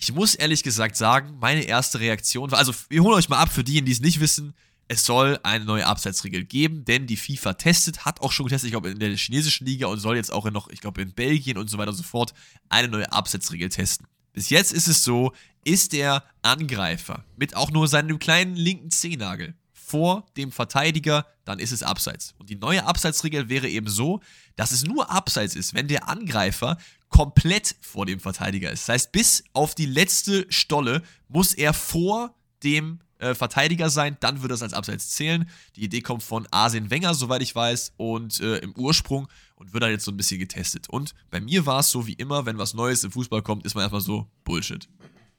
ich 0.00 0.12
muss 0.12 0.34
ehrlich 0.34 0.62
gesagt 0.62 0.96
sagen, 0.96 1.36
meine 1.40 1.62
erste 1.62 2.00
Reaktion 2.00 2.50
war, 2.50 2.58
also 2.58 2.72
wir 2.88 3.02
holen 3.02 3.14
euch 3.14 3.28
mal 3.28 3.38
ab 3.38 3.52
für 3.52 3.64
diejenigen, 3.64 3.86
die 3.86 3.92
es 3.92 4.00
nicht 4.00 4.20
wissen, 4.20 4.54
es 4.88 5.04
soll 5.04 5.38
eine 5.42 5.64
neue 5.64 5.86
Abseitsregel 5.86 6.44
geben, 6.44 6.84
denn 6.84 7.06
die 7.06 7.16
FIFA 7.16 7.54
testet, 7.54 8.04
hat 8.06 8.20
auch 8.20 8.32
schon 8.32 8.46
getestet, 8.46 8.68
ich 8.68 8.72
glaube 8.72 8.90
in 8.90 8.98
der 8.98 9.14
chinesischen 9.16 9.66
Liga 9.66 9.86
und 9.86 9.98
soll 9.98 10.16
jetzt 10.16 10.32
auch 10.32 10.46
in 10.46 10.54
noch, 10.54 10.68
ich 10.68 10.80
glaube 10.80 11.02
in 11.02 11.12
Belgien 11.12 11.58
und 11.58 11.68
so 11.68 11.76
weiter 11.76 11.90
und 11.90 11.96
so 11.96 12.02
fort, 12.02 12.32
eine 12.70 12.88
neue 12.88 13.12
Abseitsregel 13.12 13.68
testen. 13.68 14.06
Bis 14.32 14.48
jetzt 14.50 14.72
ist 14.72 14.88
es 14.88 15.04
so, 15.04 15.32
ist 15.64 15.92
der 15.92 16.24
Angreifer 16.42 17.24
mit 17.36 17.54
auch 17.54 17.70
nur 17.70 17.88
seinem 17.88 18.18
kleinen 18.18 18.56
linken 18.56 18.90
Zehennagel 18.90 19.54
vor 19.72 20.26
dem 20.36 20.52
Verteidiger, 20.52 21.26
dann 21.44 21.58
ist 21.58 21.72
es 21.72 21.82
abseits. 21.82 22.34
Und 22.38 22.50
die 22.50 22.56
neue 22.56 22.84
Abseitsregel 22.84 23.48
wäre 23.48 23.68
eben 23.68 23.88
so, 23.88 24.20
dass 24.56 24.70
es 24.70 24.84
nur 24.84 25.10
abseits 25.10 25.56
ist, 25.56 25.74
wenn 25.74 25.88
der 25.88 26.08
Angreifer 26.08 26.76
komplett 27.08 27.76
vor 27.80 28.06
dem 28.06 28.20
Verteidiger 28.20 28.70
ist. 28.70 28.88
Das 28.88 28.94
heißt, 28.94 29.12
bis 29.12 29.44
auf 29.52 29.74
die 29.74 29.86
letzte 29.86 30.46
Stolle 30.50 31.02
muss 31.28 31.54
er 31.54 31.72
vor 31.72 32.34
dem 32.62 33.00
äh, 33.18 33.34
Verteidiger 33.34 33.90
sein, 33.90 34.16
dann 34.20 34.42
würde 34.42 34.54
das 34.54 34.62
als 34.62 34.72
Abseits 34.72 35.10
zählen. 35.10 35.48
Die 35.76 35.84
Idee 35.84 36.00
kommt 36.00 36.22
von 36.22 36.46
Arsene 36.50 36.90
Wenger, 36.90 37.14
soweit 37.14 37.42
ich 37.42 37.54
weiß, 37.54 37.92
und 37.96 38.40
äh, 38.40 38.58
im 38.58 38.72
Ursprung 38.76 39.28
und 39.56 39.72
wird 39.72 39.82
dann 39.82 39.90
jetzt 39.90 40.04
so 40.04 40.12
ein 40.12 40.16
bisschen 40.16 40.38
getestet. 40.38 40.88
Und 40.88 41.14
bei 41.30 41.40
mir 41.40 41.66
war 41.66 41.80
es 41.80 41.90
so 41.90 42.06
wie 42.06 42.12
immer, 42.12 42.46
wenn 42.46 42.58
was 42.58 42.74
Neues 42.74 43.04
im 43.04 43.10
Fußball 43.10 43.42
kommt, 43.42 43.64
ist 43.64 43.74
man 43.74 43.82
erstmal 43.82 44.00
so 44.00 44.28
Bullshit. 44.44 44.88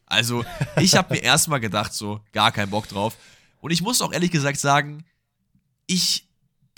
Also, 0.06 0.44
ich 0.82 0.96
habe 0.96 1.14
mir 1.14 1.22
erstmal 1.22 1.60
gedacht, 1.60 1.94
so, 1.94 2.20
gar 2.32 2.52
keinen 2.52 2.72
Bock 2.72 2.88
drauf. 2.88 3.16
Und 3.62 3.72
ich 3.72 3.82
muss 3.82 4.02
auch 4.02 4.12
ehrlich 4.12 4.32
gesagt 4.32 4.60
sagen, 4.60 5.06
ich 5.86 6.29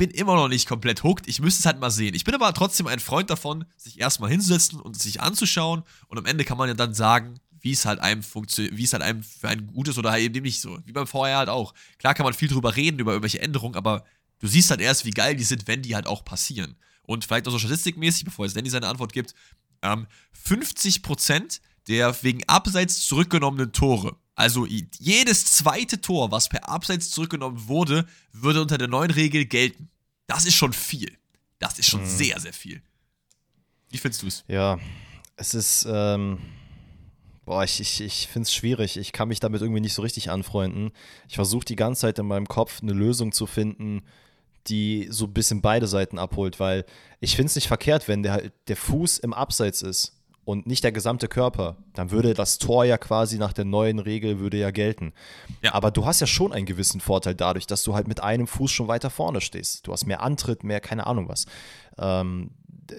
bin 0.02 0.10
immer 0.10 0.34
noch 0.34 0.48
nicht 0.48 0.68
komplett 0.68 1.04
hooked. 1.04 1.28
Ich 1.28 1.40
müsste 1.42 1.60
es 1.60 1.66
halt 1.68 1.80
mal 1.80 1.92
sehen. 1.92 2.16
Ich 2.16 2.24
bin 2.24 2.34
aber 2.34 2.52
trotzdem 2.56 2.88
ein 2.88 3.00
Freund 3.00 3.30
davon, 3.30 3.66
sich 3.78 4.00
erstmal 4.00 4.32
hinzusetzen 4.32 4.80
und 4.80 5.00
sich 5.00 5.22
anzuschauen. 5.22 5.84
Und 6.08 6.18
am 6.18 6.26
Ende 6.26 6.44
kann 6.44 6.58
man 6.58 6.70
ja 6.70 6.74
dann 6.74 6.96
sagen, 6.96 7.36
wie 7.60 7.72
es 7.72 7.86
halt 7.86 8.00
einem 8.00 8.24
funktioniert, 8.24 8.76
wie 8.76 8.84
es 8.84 8.94
halt 8.94 9.04
einem 9.04 9.22
für 9.22 9.48
ein 9.48 9.68
gutes 9.68 10.00
oder 10.00 10.18
eben 10.18 10.42
nicht 10.42 10.60
so. 10.60 10.80
Wie 10.86 10.92
beim 10.92 11.06
VR 11.06 11.38
halt 11.38 11.50
auch. 11.50 11.76
Klar 12.00 12.16
kann 12.16 12.24
man 12.24 12.34
viel 12.34 12.48
drüber 12.48 12.76
reden, 12.76 12.98
über 12.98 13.12
irgendwelche 13.12 13.44
Änderungen, 13.44 13.76
aber 13.76 14.04
du 14.40 14.48
siehst 14.48 14.72
halt 14.72 14.82
erst, 14.82 15.06
wie 15.06 15.12
geil 15.12 15.36
die 15.36 15.44
sind, 15.44 15.68
wenn 15.68 15.84
die 15.84 15.94
halt 15.94 16.08
auch 16.08 16.26
passieren. 16.26 16.78
Und 17.04 17.24
vielleicht 17.24 17.48
auch 17.48 17.52
so 17.52 17.60
statistikmäßig, 17.60 18.26
bevor 18.26 18.46
jetzt 18.46 18.58
Danny 18.58 18.72
seine 18.72 18.88
Antwort 18.88 19.14
gibt, 19.14 19.36
ähm, 19.84 20.08
50% 20.48 21.62
der 21.88 22.24
wegen 22.24 22.44
Abseits 22.48 23.06
zurückgenommenen 23.06 23.72
Tore 23.72 24.18
also 24.36 24.66
jedes 24.66 25.46
zweite 25.46 26.02
Tor, 26.02 26.32
was 26.32 26.50
per 26.50 26.68
Abseits 26.68 27.10
zurückgenommen 27.12 27.68
wurde, 27.68 28.08
würde 28.32 28.62
unter 28.62 28.78
der 28.78 28.88
neuen 28.88 29.12
Regel 29.12 29.46
gelten. 29.46 29.90
Das 30.28 30.46
ist 30.46 30.56
schon 30.56 30.74
viel. 30.74 31.18
Das 31.60 31.78
ist 31.78 31.90
schon 31.90 32.02
mhm. 32.02 32.08
sehr, 32.08 32.40
sehr 32.40 32.54
viel. 32.54 32.82
Wie 33.90 33.98
findest 33.98 34.24
du 34.24 34.28
es? 34.28 34.44
Ja, 34.48 34.80
es 35.36 35.54
ist, 35.54 35.86
ähm, 35.90 36.40
boah, 37.46 37.64
ich, 37.64 37.80
ich, 37.82 38.02
ich 38.02 38.28
finde 38.28 38.48
es 38.48 38.54
schwierig. 38.54 38.98
Ich 38.98 39.12
kann 39.12 39.28
mich 39.28 39.40
damit 39.40 39.62
irgendwie 39.62 39.82
nicht 39.82 39.94
so 39.94 40.02
richtig 40.02 40.32
anfreunden. 40.32 40.92
Ich 41.28 41.36
versuche 41.36 41.66
die 41.66 41.76
ganze 41.76 42.02
Zeit 42.02 42.18
in 42.18 42.26
meinem 42.26 42.48
Kopf 42.48 42.82
eine 42.82 42.94
Lösung 42.94 43.32
zu 43.34 43.46
finden, 43.46 44.02
die 44.68 45.08
so 45.10 45.26
ein 45.26 45.34
bisschen 45.34 45.62
beide 45.62 45.88
Seiten 45.88 46.18
abholt, 46.18 46.60
weil 46.60 46.86
ich 47.20 47.36
finde 47.36 47.48
es 47.48 47.56
nicht 47.56 47.68
verkehrt, 47.68 48.08
wenn 48.08 48.24
der, 48.24 48.52
der 48.68 48.78
Fuß 48.78 49.20
im 49.20 49.34
Abseits 49.34 49.82
ist 49.82 50.21
und 50.52 50.68
nicht 50.68 50.84
der 50.84 50.92
gesamte 50.92 51.30
Körper, 51.30 51.78
dann 51.94 52.12
würde 52.12 52.34
das 52.34 52.58
Tor 52.58 52.84
ja 52.84 52.98
quasi 52.98 53.38
nach 53.38 53.54
der 53.54 53.64
neuen 53.64 54.00
Regel 54.00 54.40
würde 54.40 54.58
ja 54.58 54.70
gelten. 54.72 55.14
Ja. 55.62 55.74
Aber 55.74 55.92
du 55.92 56.06
hast 56.06 56.20
ja 56.20 56.28
schon 56.28 56.52
einen 56.52 56.66
gewissen 56.66 57.00
Vorteil 57.00 57.36
dadurch, 57.36 57.68
dass 57.68 57.84
du 57.84 57.96
halt 57.96 58.10
mit 58.10 58.22
einem 58.22 58.48
Fuß 58.48 58.70
schon 58.70 58.90
weiter 58.90 59.10
vorne 59.10 59.40
stehst. 59.40 59.88
Du 59.88 59.94
hast 59.94 60.06
mehr 60.06 60.22
Antritt, 60.22 60.66
mehr 60.66 60.82
keine 60.82 61.08
Ahnung 61.08 61.30
was. 61.30 61.46
Ähm, 61.98 62.52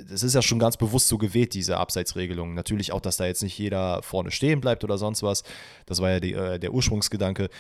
das 0.09 0.23
ist 0.23 0.35
ja 0.35 0.41
schon 0.41 0.59
ganz 0.59 0.79
bewusst 0.79 1.09
so 1.09 1.19
gewählt, 1.19 1.53
diese 1.53 1.77
Abseitsregelung. 1.77 2.55
Natürlich 2.55 2.91
auch, 2.93 3.01
dass 3.01 3.19
da 3.19 3.27
jetzt 3.27 3.43
nicht 3.43 3.59
jeder 3.59 4.03
vorne 4.03 4.31
stehen 4.31 4.63
bleibt 4.63 4.83
oder 4.83 4.97
sonst 4.97 5.23
was. 5.23 5.43
Das 5.85 6.01
war 6.01 6.11
ja 6.11 6.21
die, 6.21 6.33
äh, 6.33 6.59
der 6.59 6.73
Ursprungsgedanke 6.73 7.51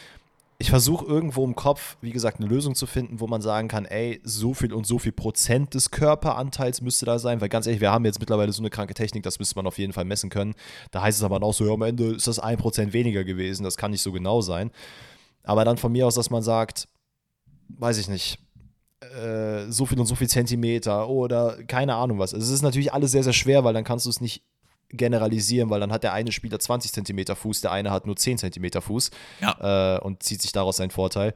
ich 0.63 0.71
versuche 0.71 1.05
irgendwo 1.05 1.45
im 1.45 1.57
Kopf, 1.57 1.97
wie 2.03 2.13
gesagt, 2.13 2.39
eine 2.39 2.49
Lösung 2.49 2.77
zu 2.77 2.87
finden, 2.87 3.19
wo 3.19 3.27
man 3.27 3.43
sagen 3.43 3.67
kann, 3.67 3.85
ey, 3.85 4.21
so 4.23 4.55
viel 4.55 4.73
und 4.73 4.87
so 4.87 5.01
viel 5.01 5.11
Prozent 5.11 5.75
des 5.75 5.91
Körperanteils 5.91 6.81
müsste 6.83 7.05
da 7.05 7.19
sein, 7.19 7.41
weil 7.41 7.49
ganz 7.49 7.67
ehrlich, 7.67 7.81
wir 7.81 7.91
haben 7.91 8.05
jetzt 8.05 8.21
mittlerweile 8.21 8.53
so 8.53 8.63
eine 8.63 8.71
kranke 8.71 8.95
Technik, 8.95 9.25
das 9.25 9.41
müsste 9.41 9.57
man 9.57 9.67
auf 9.67 9.79
jeden 9.79 9.93
Fall 9.93 10.05
messen 10.05 10.31
können. 10.31 10.55
Da 10.93 11.03
heißt 11.03 11.19
es 11.19 11.25
aber 11.25 11.43
auch 11.43 11.53
so, 11.53 11.67
ja, 11.67 11.73
am 11.73 11.83
Ende 11.83 12.15
ist 12.15 12.29
das 12.29 12.39
ein 12.39 12.59
Prozent 12.59 12.93
weniger 12.93 13.25
gewesen, 13.25 13.65
das 13.65 13.77
kann 13.77 13.91
nicht 13.91 14.03
so 14.03 14.13
genau 14.13 14.41
sein. 14.41 14.71
Aber 15.43 15.65
dann 15.65 15.79
von 15.79 15.91
mir 15.91 16.07
aus, 16.07 16.15
dass 16.15 16.31
man 16.31 16.45
sagt, 16.45 16.87
weiß 17.69 17.99
ich 17.99 18.07
nicht, 18.07 18.39
äh, 19.01 19.69
so 19.69 19.85
viel 19.85 19.99
und 19.99 20.07
so 20.07 20.15
viel 20.15 20.29
Zentimeter 20.29 21.09
oder 21.09 21.59
keine 21.65 21.97
Ahnung 21.97 22.21
was. 22.21 22.33
Es 22.33 22.51
ist 22.51 22.63
natürlich 22.63 22.93
alles 22.93 23.11
sehr, 23.11 23.25
sehr 23.25 23.33
schwer, 23.33 23.65
weil 23.65 23.75
dann 23.75 23.83
kannst 23.83 24.07
du 24.07 24.11
es 24.11 24.21
nicht 24.21 24.45
generalisieren, 24.93 25.71
weil 25.71 25.81
dann 25.81 25.93
hat 25.93 26.03
der 26.03 26.13
eine 26.13 26.33
Spieler 26.33 26.59
20 26.59 26.93
cm 26.93 27.35
Fuß, 27.35 27.61
der 27.63 27.73
eine 27.73 27.91
hat 27.91 28.07
nur 28.07 28.17
10 28.17 28.39
cm 28.39 28.81
Fuß 28.81 29.11
ja. 29.41 29.97
äh, 29.97 30.01
und 30.01 30.23
zieht 30.23 30.43
sich 30.43 30.53
daraus 30.53 30.77
seinen 30.77 30.91
Vorteil. 30.91 31.35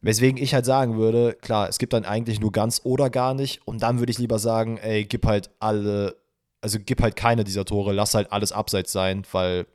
Weswegen 0.00 0.42
ich 0.42 0.52
halt 0.52 0.66
sagen 0.66 0.96
würde, 0.96 1.36
klar, 1.40 1.68
es 1.68 1.78
gibt 1.78 1.92
dann 1.92 2.04
eigentlich 2.04 2.40
nur 2.40 2.50
ganz 2.50 2.80
oder 2.82 3.08
gar 3.08 3.34
nicht 3.34 3.60
und 3.66 3.82
dann 3.82 4.00
würde 4.00 4.10
ich 4.10 4.18
lieber 4.18 4.40
sagen, 4.40 4.78
ey, 4.78 5.04
gib 5.04 5.24
halt 5.24 5.50
alle, 5.60 6.16
also 6.60 6.78
gib 6.84 7.00
halt 7.00 7.14
keine 7.14 7.44
dieser 7.44 7.64
Tore, 7.64 7.92
lass 7.92 8.14
halt 8.14 8.32
alles 8.32 8.50
abseits 8.50 8.90
sein, 8.90 9.22
weil 9.30 9.66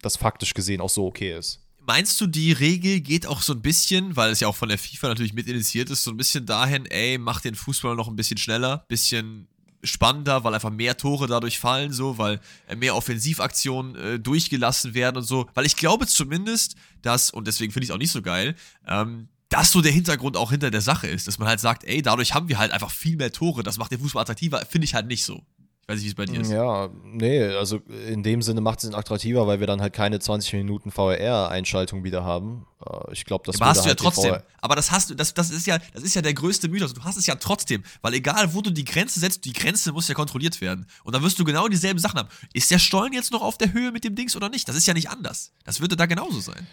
das 0.00 0.16
faktisch 0.16 0.54
gesehen 0.54 0.80
auch 0.80 0.88
so 0.88 1.06
okay 1.06 1.36
ist. 1.36 1.60
Meinst 1.86 2.18
du, 2.20 2.26
die 2.26 2.52
Regel 2.52 3.00
geht 3.00 3.26
auch 3.26 3.42
so 3.42 3.52
ein 3.52 3.60
bisschen, 3.60 4.16
weil 4.16 4.30
es 4.30 4.40
ja 4.40 4.48
auch 4.48 4.56
von 4.56 4.68
der 4.70 4.78
FIFA 4.78 5.08
natürlich 5.08 5.34
mit 5.34 5.46
initiiert 5.46 5.90
ist, 5.90 6.04
so 6.04 6.10
ein 6.10 6.16
bisschen 6.16 6.46
dahin, 6.46 6.86
ey, 6.86 7.18
mach 7.18 7.42
den 7.42 7.54
Fußball 7.54 7.96
noch 7.96 8.08
ein 8.08 8.16
bisschen 8.16 8.38
schneller, 8.38 8.84
bisschen 8.88 9.48
spannender, 9.82 10.44
weil 10.44 10.54
einfach 10.54 10.70
mehr 10.70 10.96
Tore 10.96 11.26
dadurch 11.26 11.58
fallen, 11.58 11.92
so, 11.92 12.18
weil 12.18 12.40
äh, 12.66 12.76
mehr 12.76 12.96
Offensivaktionen 12.96 13.96
äh, 13.96 14.18
durchgelassen 14.18 14.94
werden 14.94 15.18
und 15.18 15.24
so. 15.24 15.48
Weil 15.54 15.66
ich 15.66 15.76
glaube 15.76 16.06
zumindest, 16.06 16.76
dass, 17.02 17.30
und 17.30 17.46
deswegen 17.46 17.72
finde 17.72 17.84
ich 17.84 17.90
es 17.90 17.94
auch 17.94 17.98
nicht 17.98 18.12
so 18.12 18.22
geil, 18.22 18.54
ähm, 18.86 19.28
dass 19.48 19.72
so 19.72 19.80
der 19.80 19.92
Hintergrund 19.92 20.36
auch 20.36 20.50
hinter 20.50 20.70
der 20.70 20.80
Sache 20.80 21.08
ist, 21.08 21.26
dass 21.26 21.38
man 21.38 21.48
halt 21.48 21.60
sagt, 21.60 21.84
ey, 21.84 22.02
dadurch 22.02 22.34
haben 22.34 22.48
wir 22.48 22.58
halt 22.58 22.70
einfach 22.70 22.90
viel 22.90 23.16
mehr 23.16 23.32
Tore, 23.32 23.62
das 23.62 23.78
macht 23.78 23.90
den 23.90 24.00
Fußball 24.00 24.22
attraktiver, 24.22 24.64
finde 24.68 24.84
ich 24.84 24.94
halt 24.94 25.06
nicht 25.06 25.24
so 25.24 25.42
weiß 25.90 25.96
nicht, 25.96 26.04
wie 26.04 26.08
es 26.08 26.14
bei 26.14 26.24
dir 26.26 26.40
ist. 26.40 26.50
Ja, 26.50 26.88
nee, 27.02 27.42
also 27.42 27.80
in 28.06 28.22
dem 28.22 28.42
Sinne 28.42 28.60
macht 28.60 28.78
es 28.78 28.88
ihn 28.88 28.94
attraktiver, 28.94 29.46
weil 29.46 29.60
wir 29.60 29.66
dann 29.66 29.80
halt 29.80 29.92
keine 29.92 30.20
20 30.20 30.52
Minuten 30.54 30.90
VR-Einschaltung 30.90 32.04
wieder 32.04 32.24
haben. 32.24 32.66
Äh, 32.84 33.12
ich 33.12 33.24
glaube, 33.24 33.44
das 33.44 33.56
ja, 33.56 33.62
aber 33.62 33.70
hast 33.70 33.84
du 33.84 33.88
halt 33.88 34.00
ja 34.00 34.04
trotzdem. 34.04 34.36
Aber 34.60 34.76
das 34.76 34.90
hast 34.90 35.10
du, 35.10 35.14
das, 35.14 35.34
das 35.34 35.50
ist 35.50 35.66
ja, 35.66 35.78
das 35.92 36.02
ist 36.02 36.14
ja 36.14 36.22
der 36.22 36.34
größte 36.34 36.68
Mythos. 36.68 36.94
Du 36.94 37.02
hast 37.02 37.16
es 37.16 37.26
ja 37.26 37.34
trotzdem, 37.34 37.82
weil 38.02 38.14
egal, 38.14 38.54
wo 38.54 38.60
du 38.60 38.70
die 38.70 38.84
Grenze 38.84 39.20
setzt, 39.20 39.44
die 39.44 39.52
Grenze 39.52 39.92
muss 39.92 40.08
ja 40.08 40.14
kontrolliert 40.14 40.60
werden. 40.60 40.86
Und 41.02 41.14
dann 41.14 41.22
wirst 41.22 41.38
du 41.38 41.44
genau 41.44 41.66
dieselben 41.68 41.98
Sachen 41.98 42.18
haben. 42.18 42.28
Ist 42.52 42.70
der 42.70 42.78
Stollen 42.78 43.12
jetzt 43.12 43.32
noch 43.32 43.42
auf 43.42 43.58
der 43.58 43.72
Höhe 43.72 43.90
mit 43.90 44.04
dem 44.04 44.14
Dings 44.14 44.36
oder 44.36 44.48
nicht? 44.48 44.68
Das 44.68 44.76
ist 44.76 44.86
ja 44.86 44.94
nicht 44.94 45.10
anders. 45.10 45.52
Das 45.64 45.80
würde 45.80 45.96
da 45.96 46.06
genauso 46.06 46.40
sein. 46.40 46.66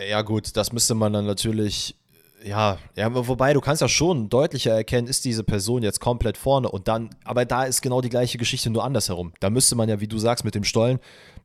Ja, 0.00 0.22
gut, 0.22 0.56
das 0.56 0.72
müsste 0.72 0.94
man 0.94 1.12
dann 1.12 1.24
natürlich 1.24 1.94
ja, 2.44 2.78
ja, 2.94 3.28
wobei 3.28 3.52
du 3.52 3.60
kannst 3.60 3.82
ja 3.82 3.88
schon 3.88 4.28
deutlicher 4.28 4.72
erkennen, 4.72 5.08
ist 5.08 5.24
diese 5.24 5.42
Person 5.42 5.82
jetzt 5.82 6.00
komplett 6.00 6.36
vorne 6.36 6.68
und 6.68 6.88
dann, 6.88 7.10
aber 7.24 7.44
da 7.44 7.64
ist 7.64 7.82
genau 7.82 8.00
die 8.00 8.08
gleiche 8.08 8.38
Geschichte 8.38 8.70
nur 8.70 8.84
andersherum. 8.84 9.32
Da 9.40 9.50
müsste 9.50 9.74
man 9.74 9.88
ja, 9.88 10.00
wie 10.00 10.06
du 10.06 10.18
sagst, 10.18 10.44
mit 10.44 10.54
dem 10.54 10.64
Stollen, 10.64 10.98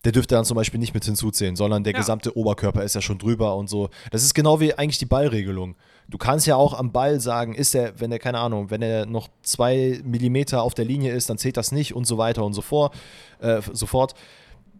der 0.03 0.11
dürfte 0.11 0.35
dann 0.35 0.45
zum 0.45 0.55
Beispiel 0.55 0.79
nicht 0.79 0.93
mit 0.93 1.05
hinzuzählen, 1.05 1.55
sondern 1.55 1.83
der 1.83 1.93
ja. 1.93 1.99
gesamte 1.99 2.35
Oberkörper 2.35 2.83
ist 2.83 2.95
ja 2.95 3.01
schon 3.01 3.17
drüber 3.17 3.55
und 3.55 3.69
so. 3.69 3.89
Das 4.11 4.23
ist 4.23 4.33
genau 4.33 4.59
wie 4.59 4.73
eigentlich 4.73 4.97
die 4.97 5.05
Ballregelung. 5.05 5.75
Du 6.07 6.17
kannst 6.17 6.47
ja 6.47 6.55
auch 6.55 6.73
am 6.73 6.91
Ball 6.91 7.19
sagen, 7.19 7.53
ist 7.53 7.73
er, 7.73 7.99
wenn 7.99 8.11
er, 8.11 8.19
keine 8.19 8.39
Ahnung, 8.39 8.69
wenn 8.69 8.81
er 8.81 9.05
noch 9.05 9.29
zwei 9.43 10.01
Millimeter 10.03 10.63
auf 10.63 10.73
der 10.73 10.85
Linie 10.85 11.13
ist, 11.13 11.29
dann 11.29 11.37
zählt 11.37 11.57
das 11.57 11.71
nicht 11.71 11.95
und 11.95 12.05
so 12.05 12.17
weiter 12.17 12.43
und 12.43 12.53
so, 12.53 12.61
vor, 12.61 12.91
äh, 13.39 13.61
so 13.71 13.85
fort 13.85 14.13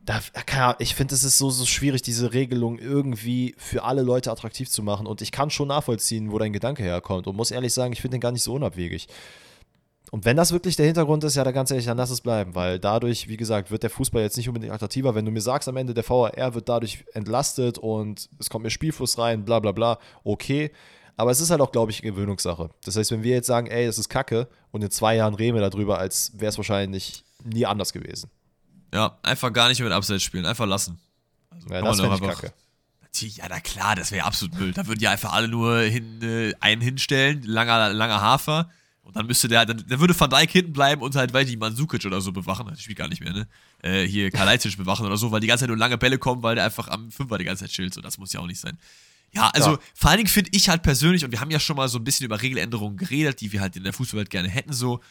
da, 0.06 0.76
ich 0.80 0.96
finde, 0.96 1.14
es 1.14 1.24
ist 1.24 1.38
so, 1.38 1.50
so 1.50 1.66
schwierig, 1.66 2.02
diese 2.02 2.34
Regelung 2.34 2.80
irgendwie 2.80 3.54
für 3.58 3.84
alle 3.84 4.02
Leute 4.02 4.32
attraktiv 4.32 4.70
zu 4.70 4.82
machen. 4.82 5.06
Und 5.06 5.22
ich 5.22 5.32
kann 5.32 5.50
schon 5.50 5.68
nachvollziehen, 5.68 6.32
wo 6.32 6.40
dein 6.40 6.54
Gedanke 6.54 6.84
herkommt. 6.84 7.28
Und 7.28 7.36
muss 7.36 7.52
ehrlich 7.52 7.74
sagen, 7.74 7.94
ich 7.94 8.02
finde 8.02 8.18
den 8.18 8.22
gar 8.22 8.32
nicht 8.32 8.44
so 8.44 8.54
unabwegig. 8.54 9.08
Und 10.12 10.26
wenn 10.26 10.36
das 10.36 10.52
wirklich 10.52 10.76
der 10.76 10.88
Hintergrund 10.88 11.24
ist, 11.24 11.36
ja, 11.36 11.44
dann 11.44 11.54
ganz 11.54 11.72
ehrlich, 11.72 11.86
dann 11.86 11.98
lass 11.98 12.10
es 12.10 12.20
bleiben, 12.20 12.54
weil 12.54 12.80
dadurch, 12.80 13.30
wie 13.30 13.38
gesagt, 13.38 13.72
wird 13.72 13.84
der 13.84 13.90
Fußball 13.90 14.22
jetzt 14.22 14.36
nicht 14.36 14.50
unbedingt 14.50 14.74
attraktiver. 14.74 15.16
Wenn 15.16 15.24
du 15.24 15.32
mir 15.32 15.40
sagst, 15.40 15.70
am 15.70 15.78
Ende 15.78 15.94
der 15.94 16.08
VAR 16.08 16.54
wird 16.54 16.68
dadurch 16.68 17.06
entlastet 17.14 17.78
und 17.78 18.28
es 18.38 18.50
kommt 18.50 18.64
mir 18.64 18.72
Spielfluss 18.72 19.18
rein, 19.18 19.46
bla 19.46 19.60
bla 19.60 19.72
bla, 19.72 20.00
okay. 20.26 20.72
Aber 21.16 21.32
es 21.32 21.40
ist 21.40 21.50
halt 21.50 21.62
auch, 21.62 21.72
glaube 21.72 21.92
ich, 21.92 22.02
Gewöhnungssache. 22.02 22.72
Das 22.84 22.98
heißt, 22.98 23.12
wenn 23.12 23.24
wir 23.24 23.36
jetzt 23.36 23.48
sagen, 23.48 23.68
ey, 23.68 23.86
das 23.86 24.00
ist 24.00 24.10
Kacke 24.10 24.50
und 24.72 24.84
in 24.84 24.90
zwei 24.90 25.16
Jahren 25.16 25.36
reden 25.36 25.56
wir 25.56 25.70
darüber, 25.70 25.98
als 26.00 26.34
wäre 26.36 26.50
es 26.50 26.58
wahrscheinlich 26.58 27.24
nie 27.46 27.66
anders 27.66 27.94
gewesen. 27.94 28.30
Ja, 28.94 29.18
einfach 29.24 29.54
gar 29.54 29.70
nicht 29.70 29.80
mit 29.82 29.92
Abseits 29.92 30.24
spielen, 30.24 30.46
einfach 30.46 30.66
lassen. 30.66 31.00
Also 31.50 31.70
ja, 31.70 31.82
das 31.82 31.98
wäre 32.00 32.20
Kacke. 32.20 32.54
Ja, 33.20 33.46
na 33.50 33.60
klar, 33.60 33.96
das 33.96 34.12
wäre 34.12 34.26
absolut 34.26 34.58
Müll. 34.58 34.72
Da 34.72 34.88
würden 34.88 35.00
die 35.00 35.08
einfach 35.08 35.34
alle 35.34 35.48
nur 35.48 35.80
hin, 35.82 36.22
äh, 36.22 36.54
einen 36.60 36.82
hinstellen, 36.82 37.44
langer, 37.44 37.92
langer 37.94 38.22
Hafer. 38.22 38.70
Und 39.04 39.16
dann 39.16 39.26
müsste 39.26 39.48
der, 39.48 39.66
dann, 39.66 39.84
dann 39.88 40.00
würde 40.00 40.18
Van 40.18 40.30
Dijk 40.30 40.52
hinten 40.52 40.74
bleiben 40.74 41.02
und 41.02 41.16
halt, 41.16 41.34
weil 41.34 41.44
die 41.44 41.58
Mansukic 41.58 42.06
oder 42.06 42.22
so 42.22 42.32
bewachen, 42.32 42.68
das 42.70 42.82
spielt 42.82 42.98
gar 42.98 43.10
nicht 43.10 43.22
mehr, 43.22 43.34
ne? 43.34 43.48
Äh, 43.82 44.08
hier 44.08 44.32
Kalajdzic 44.32 44.78
bewachen 44.78 45.06
oder 45.06 45.18
so, 45.18 45.32
weil 45.32 45.42
die 45.42 45.48
ganze 45.48 45.64
Zeit 45.64 45.70
nur 45.70 45.78
lange 45.78 45.98
Bälle 45.98 46.18
kommen, 46.18 46.44
weil 46.44 46.56
der 46.56 46.66
einfach 46.66 46.88
am 46.88 47.12
Fünfer 47.12 47.38
die 47.38 47.44
ganze 47.44 47.66
Zeit 47.66 47.72
chillt. 47.72 47.94
So, 47.94 48.02
das 48.02 48.18
muss 48.18 48.32
ja 48.32 48.40
auch 48.40 48.48
nicht 48.48 48.60
sein. 48.60 48.78
Ja, 49.34 49.50
also 49.50 49.72
ja. 49.72 49.80
vor 49.96 50.10
allen 50.10 50.18
Dingen 50.18 50.30
finde 50.30 50.52
ich 50.54 50.70
halt 50.70 50.84
persönlich, 50.84 51.26
und 51.26 51.32
wir 51.32 51.40
haben 51.40 51.52
ja 51.52 51.60
schon 51.60 51.76
mal 51.76 51.90
so 51.90 51.98
ein 51.98 52.04
bisschen 52.04 52.26
über 52.26 52.42
Regeländerungen 52.42 52.98
geredet, 52.98 53.42
die 53.42 53.52
wir 53.52 53.62
halt 53.62 53.76
in 53.76 53.84
der 53.84 53.94
Fußballwelt 53.94 54.30
gerne 54.30 54.50
hätten, 54.50 54.74
so. 54.74 55.02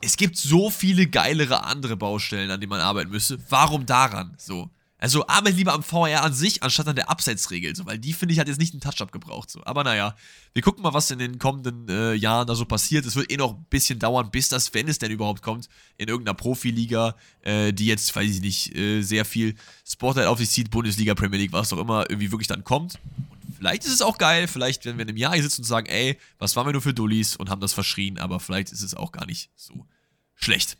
Es 0.00 0.16
gibt 0.16 0.36
so 0.36 0.70
viele 0.70 1.06
geilere 1.06 1.64
andere 1.64 1.96
Baustellen, 1.96 2.50
an 2.50 2.60
denen 2.60 2.70
man 2.70 2.80
arbeiten 2.80 3.10
müsste. 3.10 3.38
Warum 3.50 3.86
daran? 3.86 4.34
So. 4.38 4.70
Also 5.00 5.26
arbeite 5.26 5.56
lieber 5.56 5.72
am 5.72 5.82
VR 5.82 6.22
an 6.22 6.34
sich, 6.34 6.62
anstatt 6.62 6.86
an 6.86 6.94
der 6.94 7.08
Abseitsregel, 7.08 7.74
so, 7.74 7.86
weil 7.86 7.98
die, 7.98 8.12
finde 8.12 8.34
ich, 8.34 8.38
hat 8.38 8.48
jetzt 8.48 8.60
nicht 8.60 8.74
einen 8.74 8.82
Touch-Up 8.82 9.12
gebraucht. 9.12 9.50
So. 9.50 9.62
Aber 9.64 9.82
naja, 9.82 10.14
wir 10.52 10.60
gucken 10.60 10.82
mal, 10.82 10.92
was 10.92 11.10
in 11.10 11.18
den 11.18 11.38
kommenden 11.38 11.88
äh, 11.88 12.12
Jahren 12.12 12.46
da 12.46 12.54
so 12.54 12.66
passiert. 12.66 13.06
Es 13.06 13.16
wird 13.16 13.32
eh 13.32 13.38
noch 13.38 13.54
ein 13.54 13.66
bisschen 13.70 13.98
dauern, 13.98 14.30
bis 14.30 14.50
das, 14.50 14.74
wenn 14.74 14.88
es 14.88 14.98
denn 14.98 15.10
überhaupt 15.10 15.40
kommt, 15.40 15.70
in 15.96 16.08
irgendeiner 16.08 16.34
Profiliga, 16.34 17.16
äh, 17.40 17.72
die 17.72 17.86
jetzt, 17.86 18.14
weiß 18.14 18.28
ich 18.28 18.40
nicht, 18.42 18.76
äh, 18.76 19.00
sehr 19.00 19.24
viel 19.24 19.54
Spotlight 19.86 20.26
auf 20.26 20.38
sich 20.38 20.50
zieht, 20.50 20.70
Bundesliga, 20.70 21.14
Premier 21.14 21.38
League, 21.38 21.52
was 21.52 21.72
auch 21.72 21.78
immer, 21.78 22.04
irgendwie 22.10 22.30
wirklich 22.30 22.48
dann 22.48 22.62
kommt. 22.62 22.98
Vielleicht 23.60 23.84
ist 23.84 23.92
es 23.92 24.00
auch 24.00 24.16
geil, 24.16 24.48
vielleicht, 24.48 24.86
wenn 24.86 24.96
wir 24.96 25.02
in 25.02 25.10
einem 25.10 25.18
Jahr 25.18 25.34
hier 25.34 25.42
sitzen 25.42 25.60
und 25.60 25.66
sagen, 25.66 25.86
ey, 25.86 26.18
was 26.38 26.56
waren 26.56 26.66
wir 26.66 26.72
nur 26.72 26.80
für 26.80 26.94
Dullis 26.94 27.36
und 27.36 27.50
haben 27.50 27.60
das 27.60 27.74
verschrien, 27.74 28.18
aber 28.18 28.40
vielleicht 28.40 28.72
ist 28.72 28.80
es 28.80 28.94
auch 28.94 29.12
gar 29.12 29.26
nicht 29.26 29.50
so 29.54 29.86
schlecht. 30.34 30.78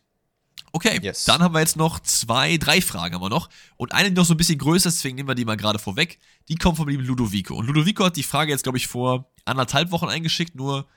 Okay, 0.72 0.98
yes. 1.02 1.26
dann 1.26 1.42
haben 1.42 1.52
wir 1.52 1.60
jetzt 1.60 1.76
noch 1.76 2.00
zwei, 2.00 2.56
drei 2.56 2.80
Fragen 2.80 3.14
haben 3.14 3.20
wir 3.20 3.28
noch. 3.28 3.50
Und 3.76 3.92
eine, 3.92 4.08
die 4.08 4.16
noch 4.16 4.24
so 4.24 4.32
ein 4.32 4.38
bisschen 4.38 4.56
größer 4.56 4.88
ist, 4.88 4.96
deswegen 4.96 5.16
nehmen 5.16 5.28
wir 5.28 5.34
die 5.34 5.44
mal 5.44 5.58
gerade 5.58 5.78
vorweg. 5.78 6.18
Die 6.48 6.54
kommt 6.54 6.78
vom 6.78 6.88
lieben 6.88 7.04
Ludovico. 7.04 7.54
Und 7.54 7.66
Ludovico 7.66 8.02
hat 8.06 8.16
die 8.16 8.22
Frage 8.22 8.50
jetzt, 8.50 8.62
glaube 8.62 8.78
ich, 8.78 8.86
vor 8.86 9.30
anderthalb 9.44 9.90
Wochen 9.90 10.06
eingeschickt, 10.06 10.54
nur, 10.54 10.88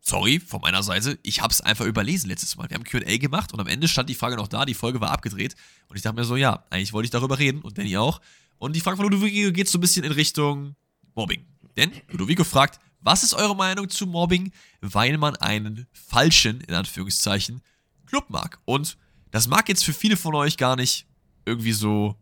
sorry, 0.00 0.38
von 0.38 0.60
meiner 0.60 0.84
Seite, 0.84 1.18
ich 1.24 1.42
habe 1.42 1.50
es 1.50 1.60
einfach 1.60 1.86
überlesen 1.86 2.30
letztes 2.30 2.54
Mal. 2.54 2.70
Wir 2.70 2.76
haben 2.76 2.84
QA 2.84 3.16
gemacht 3.16 3.52
und 3.52 3.58
am 3.58 3.66
Ende 3.66 3.88
stand 3.88 4.08
die 4.10 4.14
Frage 4.14 4.36
noch 4.36 4.46
da, 4.46 4.64
die 4.64 4.74
Folge 4.74 5.00
war 5.00 5.10
abgedreht. 5.10 5.56
Und 5.88 5.96
ich 5.96 6.02
dachte 6.02 6.14
mir 6.14 6.24
so, 6.24 6.36
ja, 6.36 6.64
eigentlich 6.70 6.92
wollte 6.92 7.06
ich 7.06 7.10
darüber 7.10 7.40
reden 7.40 7.62
und 7.62 7.78
Danny 7.78 7.96
auch. 7.96 8.20
Und 8.58 8.76
die 8.76 8.80
Frage 8.80 8.96
von 8.96 9.06
Ludovico 9.06 9.50
geht 9.50 9.68
so 9.68 9.78
ein 9.78 9.80
bisschen 9.80 10.04
in 10.04 10.12
Richtung 10.12 10.76
Mobbing. 11.14 11.44
Denn 11.76 11.92
Ludovico 12.08 12.44
fragt, 12.44 12.80
was 13.00 13.22
ist 13.22 13.34
eure 13.34 13.54
Meinung 13.54 13.90
zu 13.90 14.06
Mobbing, 14.06 14.52
weil 14.80 15.18
man 15.18 15.36
einen 15.36 15.86
falschen, 15.92 16.60
in 16.62 16.74
Anführungszeichen, 16.74 17.60
Club 18.06 18.30
mag. 18.30 18.60
Und 18.64 18.96
das 19.30 19.48
mag 19.48 19.68
jetzt 19.68 19.84
für 19.84 19.92
viele 19.92 20.16
von 20.16 20.34
euch 20.34 20.56
gar 20.56 20.76
nicht 20.76 21.06
irgendwie 21.44 21.72
so 21.72 22.16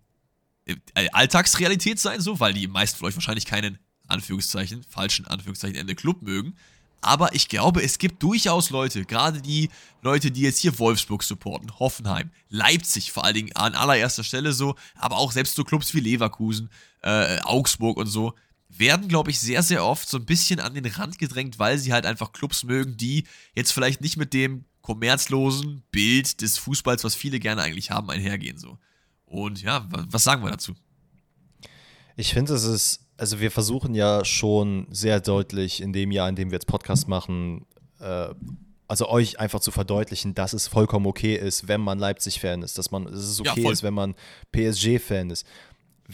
äh, 0.66 0.76
Alltagsrealität 1.12 2.00
sein, 2.00 2.20
so, 2.20 2.40
weil 2.40 2.52
die 2.52 2.66
meisten 2.66 2.98
von 2.98 3.08
euch 3.08 3.14
wahrscheinlich 3.14 3.46
keinen 3.46 3.78
Anführungszeichen, 4.08 4.82
falschen 4.88 5.26
Anführungszeichen 5.26 5.76
Ende 5.76 5.94
Club 5.94 6.22
mögen. 6.22 6.56
Aber 7.00 7.34
ich 7.34 7.48
glaube, 7.48 7.82
es 7.82 7.98
gibt 7.98 8.22
durchaus 8.22 8.70
Leute, 8.70 9.04
gerade 9.04 9.42
die 9.42 9.70
Leute, 10.02 10.30
die 10.30 10.42
jetzt 10.42 10.60
hier 10.60 10.78
Wolfsburg 10.78 11.24
supporten, 11.24 11.78
Hoffenheim, 11.80 12.30
Leipzig 12.48 13.10
vor 13.10 13.24
allen 13.24 13.34
Dingen 13.34 13.52
an 13.56 13.74
allererster 13.74 14.22
Stelle 14.22 14.52
so, 14.52 14.76
aber 14.94 15.16
auch 15.16 15.32
selbst 15.32 15.56
so 15.56 15.64
Clubs 15.64 15.94
wie 15.94 16.00
Leverkusen, 16.00 16.70
äh, 17.02 17.40
Augsburg 17.40 17.96
und 17.96 18.06
so, 18.06 18.34
werden, 18.78 19.08
glaube 19.08 19.30
ich, 19.30 19.40
sehr, 19.40 19.62
sehr 19.62 19.84
oft 19.84 20.08
so 20.08 20.18
ein 20.18 20.24
bisschen 20.24 20.60
an 20.60 20.74
den 20.74 20.86
Rand 20.86 21.18
gedrängt, 21.18 21.58
weil 21.58 21.78
sie 21.78 21.92
halt 21.92 22.06
einfach 22.06 22.32
Clubs 22.32 22.64
mögen, 22.64 22.96
die 22.96 23.24
jetzt 23.54 23.72
vielleicht 23.72 24.00
nicht 24.00 24.16
mit 24.16 24.32
dem 24.32 24.64
kommerzlosen 24.80 25.82
Bild 25.90 26.40
des 26.40 26.58
Fußballs, 26.58 27.04
was 27.04 27.14
viele 27.14 27.38
gerne 27.38 27.62
eigentlich 27.62 27.90
haben, 27.90 28.10
einhergehen 28.10 28.58
so. 28.58 28.78
Und 29.24 29.62
ja, 29.62 29.86
was 29.88 30.24
sagen 30.24 30.42
wir 30.42 30.50
dazu? 30.50 30.74
Ich 32.16 32.34
finde, 32.34 32.54
es 32.54 32.64
ist, 32.64 33.06
also 33.16 33.40
wir 33.40 33.50
versuchen 33.50 33.94
ja 33.94 34.24
schon 34.24 34.86
sehr 34.90 35.20
deutlich 35.20 35.80
in 35.80 35.92
dem 35.92 36.10
Jahr, 36.10 36.28
in 36.28 36.36
dem 36.36 36.50
wir 36.50 36.56
jetzt 36.56 36.66
Podcast 36.66 37.08
machen, 37.08 37.64
äh, 38.00 38.34
also 38.88 39.08
euch 39.08 39.40
einfach 39.40 39.60
zu 39.60 39.70
verdeutlichen, 39.70 40.34
dass 40.34 40.52
es 40.52 40.68
vollkommen 40.68 41.06
okay 41.06 41.34
ist, 41.34 41.66
wenn 41.68 41.80
man 41.80 41.98
Leipzig-Fan 41.98 42.62
ist, 42.62 42.76
dass 42.76 42.90
man, 42.90 43.06
dass 43.06 43.14
es 43.14 43.40
okay 43.40 43.62
ja, 43.62 43.70
ist, 43.70 43.82
wenn 43.82 43.94
man 43.94 44.14
PSG-Fan 44.52 45.30
ist 45.30 45.46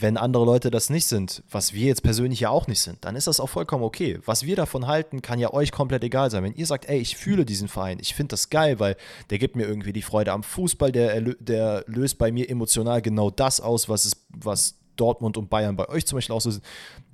wenn 0.01 0.16
andere 0.16 0.44
Leute 0.44 0.70
das 0.70 0.90
nicht 0.90 1.07
sind, 1.07 1.42
was 1.51 1.72
wir 1.72 1.86
jetzt 1.86 2.03
persönlich 2.03 2.40
ja 2.40 2.51
auch 2.51 2.66
nicht 2.66 2.80
sind, 2.80 3.05
dann 3.05 3.16
ist 3.16 3.26
das 3.26 3.40
auch 3.40 3.49
vollkommen 3.49 3.82
okay. 3.82 4.20
Was 4.24 4.44
wir 4.44 4.55
davon 4.55 4.86
halten, 4.86 5.22
kann 5.22 5.38
ja 5.38 5.53
euch 5.53 5.72
komplett 5.72 6.05
egal 6.05 6.30
sein. 6.30 6.44
Wenn 6.44 6.55
ihr 6.55 6.66
sagt, 6.66 6.88
ey, 6.88 6.99
ich 6.99 7.16
fühle 7.16 7.44
diesen 7.44 7.68
Verein, 7.68 7.99
ich 8.01 8.14
finde 8.14 8.30
das 8.30 8.51
geil, 8.51 8.78
weil 8.78 8.96
der 9.30 9.38
gibt 9.38 9.57
mir 9.57 9.66
irgendwie 9.66 9.92
die 9.92 10.03
Freude 10.03 10.32
am 10.32 10.42
Fußball, 10.42 10.92
der, 10.92 11.20
der 11.20 11.84
löst 11.86 12.18
bei 12.18 12.30
mir 12.30 12.49
emotional 12.49 13.03
genau 13.03 13.30
das 13.30 13.61
aus, 13.61 13.88
was, 13.88 14.05
es, 14.05 14.26
was 14.28 14.76
Dortmund 14.96 15.36
und 15.36 15.51
Bayern 15.51 15.76
bei 15.76 15.88
euch 15.88 16.07
zum 16.07 16.16
Beispiel 16.16 16.34
auslösen, 16.34 16.62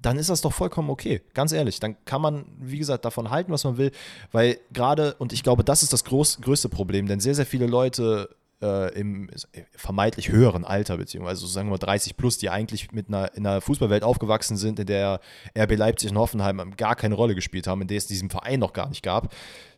dann 0.02 0.18
ist 0.18 0.28
das 0.28 0.40
doch 0.40 0.52
vollkommen 0.52 0.90
okay. 0.90 1.22
Ganz 1.32 1.52
ehrlich, 1.52 1.80
dann 1.80 1.96
kann 2.04 2.20
man, 2.20 2.44
wie 2.58 2.78
gesagt, 2.78 3.04
davon 3.04 3.30
halten, 3.30 3.52
was 3.52 3.64
man 3.64 3.78
will, 3.78 3.92
weil 4.32 4.58
gerade, 4.72 5.14
und 5.14 5.32
ich 5.32 5.42
glaube, 5.42 5.64
das 5.64 5.82
ist 5.82 5.92
das 5.92 6.04
groß, 6.04 6.40
größte 6.42 6.68
Problem, 6.68 7.06
denn 7.06 7.20
sehr, 7.20 7.34
sehr 7.34 7.46
viele 7.46 7.66
Leute 7.66 8.28
äh, 8.64 8.88
im 8.98 9.28
vermeintlich 9.76 10.30
höheren 10.30 10.64
Alter, 10.64 10.96
beziehungsweise 10.96 11.46
sagen 11.46 11.70
wir 11.70 11.78
30 11.78 12.16
plus, 12.16 12.38
die 12.38 12.48
eigentlich 12.48 12.92
mit 12.92 13.08
einer, 13.08 13.34
in 13.34 13.46
einer 13.46 13.60
Fußballwelt 13.60 14.02
aufgewachsen 14.02 14.56
sind, 14.56 14.78
in 14.78 14.86
der 14.86 15.20
RB 15.56 15.76
Leipzig 15.76 16.10
und 16.10 16.18
Hoffenheim 16.18 16.74
gar 16.76 16.96
keine 16.96 17.14
Rolle 17.14 17.34
gespielt 17.34 17.66
haben, 17.66 17.82
in 17.82 17.88
der 17.88 17.98
es 17.98 18.06
diesen 18.06 18.30
Verein 18.30 18.60
noch 18.60 18.72
gar 18.72 18.88
nicht 18.88 19.02
gab, 19.02 19.32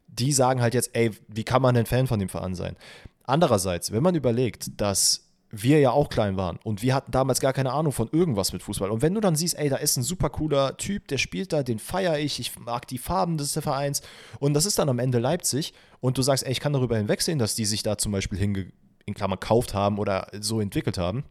die 0.07 0.33
sagen 0.33 0.63
halt 0.63 0.75
jetzt, 0.75 0.91
ey, 0.95 1.11
wie 1.29 1.45
kann 1.45 1.63
man 1.63 1.75
denn 1.75 1.87
Fan 1.87 2.07
von 2.07 2.21
dem 2.21 2.29
Verein 2.29 2.55
sein? 2.55 2.77
Andererseits, 3.25 3.91
wenn 3.91 4.05
man 4.05 4.15
überlegt, 4.15 4.81
dass 4.81 5.26
wir 5.51 5.79
ja 5.79 5.91
auch 5.91 6.09
klein 6.09 6.37
waren 6.37 6.59
und 6.65 6.83
wir 6.83 6.95
hatten 6.95 7.13
damals 7.13 7.41
gar 7.41 7.53
keine 7.53 7.73
Ahnung 7.73 7.93
von 7.93 8.09
irgendwas 8.11 8.53
mit 8.53 8.63
Fußball. 8.63 8.91
Und 8.91 9.03
wenn 9.03 9.15
du 9.15 9.21
dann 9.21 9.37
siehst, 9.37 9.57
ey, 9.57 9.69
da 9.69 9.77
ist 9.77 9.97
ein 9.97 10.03
super 10.03 10.29
cooler 10.31 10.77
Typ, 10.77 11.09
der 11.09 11.19
spielt 11.19 11.53
da, 11.53 11.63
den 11.63 11.79
feiere 11.79 12.19
ich, 12.19 12.41
ich 12.41 12.59
mag 12.59 12.87
die 12.89 12.99
Farben 12.99 13.39
des 13.39 13.53
Vereins 13.53 14.03
und 14.39 14.55
das 14.55 14.67
ist 14.67 14.79
dann 14.79 14.89
am 14.89 14.99
Ende 14.99 15.19
Leipzig 15.19 15.73
und 16.01 16.19
du 16.19 16.23
sagst, 16.23 16.45
ey, 16.45 16.53
ich 16.53 16.61
kann 16.61 16.73
darüber 16.73 16.97
hinwegsehen, 16.97 17.39
dass 17.39 17.55
die 17.55 17.65
sich 17.65 17.83
da 17.83 17.97
zum 17.97 18.13
Beispiel 18.13 18.39
hinge 18.39 18.73
in 19.05 19.15
Klammern 19.15 19.39
gekauft 19.39 19.73
haben 19.73 19.99
oder 19.99 20.29
so 20.41 20.61
entwickelt 20.61 20.99
haben, 20.99 21.25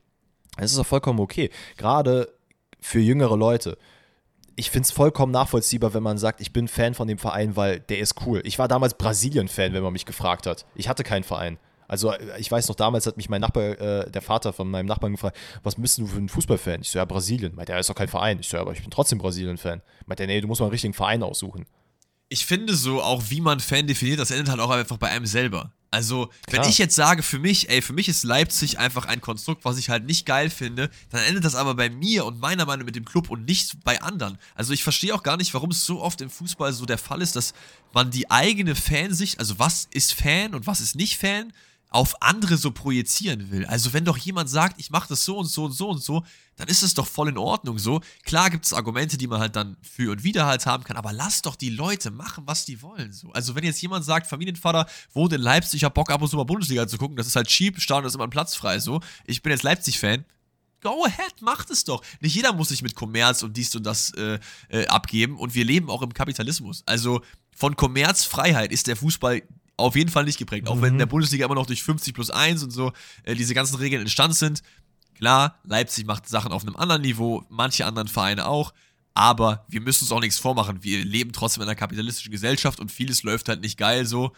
das 0.57 0.72
ist 0.72 0.80
auch 0.80 0.86
vollkommen 0.86 1.20
okay. 1.20 1.49
Gerade 1.78 2.34
für 2.80 2.99
jüngere 2.99 3.36
Leute 3.36 3.78
ich 4.55 4.72
finde 4.72 4.86
es 4.86 4.91
vollkommen 4.91 5.32
nachvollziehbar, 5.32 5.93
wenn 5.93 6.03
man 6.03 6.18
sagt, 6.18 6.39
ich 6.39 6.53
bin 6.53 6.68
Fan 6.68 6.93
von 6.93 7.07
dem 7.07 7.18
Verein, 7.18 7.55
weil 7.55 7.80
der 7.82 7.99
ist 7.99 8.26
cool. 8.26 8.41
Ich 8.45 8.57
war 8.57 8.68
damals 8.68 8.93
Brasilien-Fan, 8.93 9.74
wenn 9.74 9.84
man 9.84 9.93
mich 9.93 10.05
gefragt 10.05 10.47
hat. 10.47 10.66
Ich 10.76 10.88
hatte 10.88 11.03
keinen 11.03 11.24
Verein. 11.24 11.57
Also 11.88 12.13
ich 12.38 12.51
weiß 12.51 12.67
noch, 12.67 12.75
damals 12.75 13.05
hat 13.05 13.17
mich 13.17 13.29
mein 13.29 13.41
Nachbar, 13.41 13.79
äh, 13.79 14.09
der 14.09 14.21
Vater 14.21 14.53
von 14.53 14.69
meinem 14.69 14.86
Nachbarn 14.86 15.13
gefragt, 15.13 15.38
was 15.63 15.75
bist 15.75 15.97
du 15.97 16.07
für 16.07 16.17
ein 16.17 16.29
Fußballfan? 16.29 16.81
Ich 16.81 16.89
so, 16.89 16.99
ja, 16.99 17.05
Brasilien. 17.05 17.55
Meint 17.55 17.69
er, 17.69 17.79
ist 17.79 17.89
doch 17.89 17.95
kein 17.95 18.07
Verein. 18.07 18.39
Ich 18.39 18.49
so, 18.49 18.57
ja, 18.57 18.61
aber 18.61 18.73
ich 18.73 18.81
bin 18.81 18.91
trotzdem 18.91 19.19
Brasilien-Fan. 19.19 19.81
Meint 20.05 20.19
er, 20.19 20.27
nee, 20.27 20.41
du 20.41 20.47
musst 20.47 20.61
mal 20.61 20.67
einen 20.67 20.71
richtigen 20.71 20.93
Verein 20.93 21.23
aussuchen. 21.23 21.65
Ich 22.27 22.45
finde 22.45 22.75
so, 22.75 23.01
auch 23.01 23.23
wie 23.29 23.41
man 23.41 23.59
Fan 23.59 23.86
definiert, 23.86 24.19
das 24.19 24.31
endet 24.31 24.49
halt 24.49 24.59
auch 24.59 24.71
einfach 24.71 24.97
bei 24.97 25.09
einem 25.09 25.27
selber. 25.27 25.71
Also, 25.95 26.29
Klar. 26.47 26.63
wenn 26.63 26.69
ich 26.69 26.77
jetzt 26.77 26.95
sage, 26.95 27.23
für 27.23 27.39
mich, 27.39 27.69
ey, 27.69 27.81
für 27.81 27.93
mich 27.93 28.09
ist 28.09 28.25
Leipzig 28.25 28.79
einfach 28.79 29.05
ein 29.05 29.21
Konstrukt, 29.21 29.63
was 29.63 29.77
ich 29.77 29.89
halt 29.89 30.05
nicht 30.05 30.25
geil 30.25 30.49
finde, 30.49 30.89
dann 31.09 31.21
endet 31.21 31.45
das 31.45 31.55
aber 31.55 31.73
bei 31.73 31.89
mir 31.89 32.25
und 32.25 32.41
meiner 32.41 32.65
Meinung 32.65 32.86
mit 32.86 32.97
dem 32.97 33.05
Club 33.05 33.29
und 33.29 33.45
nicht 33.45 33.81
bei 33.86 34.01
anderen. 34.01 34.38
Also, 34.55 34.73
ich 34.73 34.83
verstehe 34.83 35.15
auch 35.15 35.23
gar 35.23 35.38
nicht, 35.38 35.53
warum 35.53 35.71
es 35.71 35.86
so 35.86 36.01
oft 36.01 36.19
im 36.19 36.29
Fußball 36.29 36.73
so 36.73 36.86
der 36.86 36.97
Fall 36.97 37.21
ist, 37.21 37.38
dass 37.38 37.53
man 37.93 38.11
die 38.11 38.29
eigene 38.29 38.75
Fansicht, 38.75 39.39
also 39.39 39.57
was 39.57 39.88
ist 39.91 40.13
Fan 40.13 40.53
und 40.53 40.67
was 40.67 40.81
ist 40.81 40.95
nicht 40.95 41.17
Fan, 41.17 41.53
auf 41.95 42.21
andere 42.21 42.57
so 42.57 42.71
projizieren 42.71 43.51
will. 43.51 43.65
Also 43.67 43.93
wenn 43.93 44.03
doch 44.03 44.17
jemand 44.17 44.49
sagt, 44.49 44.81
ich 44.81 44.89
mache 44.89 45.07
das 45.07 45.23
so 45.23 45.37
und 45.37 45.45
so 45.45 45.63
und 45.63 45.71
so 45.71 45.89
und 45.89 46.03
so, 46.03 46.25
dann 46.57 46.67
ist 46.67 46.83
es 46.83 46.93
doch 46.93 47.07
voll 47.07 47.29
in 47.29 47.37
Ordnung 47.37 47.79
so. 47.79 48.01
Klar 48.23 48.49
gibt 48.49 48.65
es 48.65 48.73
Argumente, 48.73 49.17
die 49.17 49.27
man 49.27 49.39
halt 49.39 49.55
dann 49.55 49.77
für 49.81 50.11
und 50.11 50.21
wieder 50.21 50.45
halt 50.45 50.65
haben 50.65 50.83
kann, 50.83 50.97
aber 50.97 51.13
lass 51.13 51.41
doch 51.41 51.55
die 51.55 51.69
Leute 51.69 52.11
machen, 52.11 52.43
was 52.47 52.65
die 52.65 52.81
wollen. 52.81 53.13
So. 53.13 53.31
Also 53.31 53.55
wenn 53.55 53.63
jetzt 53.63 53.81
jemand 53.81 54.03
sagt, 54.03 54.27
Familienvater 54.27 54.87
wohnt 55.13 55.31
in 55.31 55.39
Leipzig, 55.39 55.77
ich 55.77 55.83
hab 55.85 55.93
Bock 55.93 56.11
ab 56.11 56.21
und 56.21 56.27
zu 56.27 56.35
mal 56.35 56.43
Bundesliga 56.43 56.85
zu 56.85 56.97
gucken, 56.97 57.15
das 57.15 57.27
ist 57.27 57.37
halt 57.37 57.47
cheap, 57.47 57.79
Stadion 57.79 58.07
ist 58.07 58.15
immer 58.15 58.25
ein 58.25 58.29
Platz 58.29 58.55
frei 58.55 58.79
so. 58.79 58.99
Ich 59.25 59.41
bin 59.41 59.51
jetzt 59.51 59.63
Leipzig-Fan, 59.63 60.25
go 60.81 61.05
ahead, 61.05 61.41
macht 61.41 61.69
es 61.69 61.85
doch. 61.85 62.03
Nicht 62.19 62.35
jeder 62.35 62.51
muss 62.51 62.67
sich 62.67 62.81
mit 62.81 62.95
Kommerz 62.95 63.41
und 63.41 63.55
dies 63.55 63.73
und 63.73 63.85
das 63.85 64.11
äh, 64.15 64.37
äh, 64.67 64.85
abgeben 64.87 65.37
und 65.37 65.55
wir 65.55 65.63
leben 65.63 65.89
auch 65.89 66.01
im 66.01 66.13
Kapitalismus. 66.13 66.83
Also 66.85 67.21
von 67.55 67.77
Kommerzfreiheit 67.77 68.73
ist 68.73 68.87
der 68.87 68.97
Fußball 68.97 69.43
auf 69.78 69.95
jeden 69.95 70.09
Fall 70.09 70.26
nicht 70.26 70.38
geprägt. 70.38 70.67
Auch 70.67 70.82
wenn 70.82 70.93
in 70.93 70.97
der 70.97 71.07
mhm. 71.07 71.11
Bundesliga 71.11 71.45
immer 71.45 71.55
noch 71.55 71.65
durch 71.65 71.84
50 71.84 72.13
plus 72.13 72.32
1 72.32 72.63
und 72.63 72.71
so 72.71 72.93
äh, 73.23 73.36
diese 73.36 73.53
ganzen 73.53 73.76
Regeln 73.76 74.01
entstanden 74.01 74.36
sind. 74.36 74.63
Klar, 75.15 75.59
Leipzig 75.63 76.05
macht 76.05 76.28
Sachen 76.28 76.51
auf 76.51 76.63
einem 76.63 76.76
anderen 76.76 77.01
Niveau, 77.01 77.43
manche 77.49 77.86
anderen 77.86 78.07
Vereine 78.07 78.47
auch. 78.47 78.73
Aber 79.13 79.65
wir 79.69 79.80
müssen 79.80 80.03
uns 80.03 80.11
auch 80.11 80.19
nichts 80.19 80.38
vormachen. 80.38 80.84
Wir 80.84 81.03
leben 81.03 81.32
trotzdem 81.32 81.63
in 81.63 81.69
einer 81.69 81.76
kapitalistischen 81.76 82.32
Gesellschaft 82.32 82.80
und 82.82 82.91
vieles 82.91 83.23
läuft 83.23 83.47
halt 83.47 83.61
nicht 83.61 83.78
geil 83.78 84.05
so. 84.05 84.34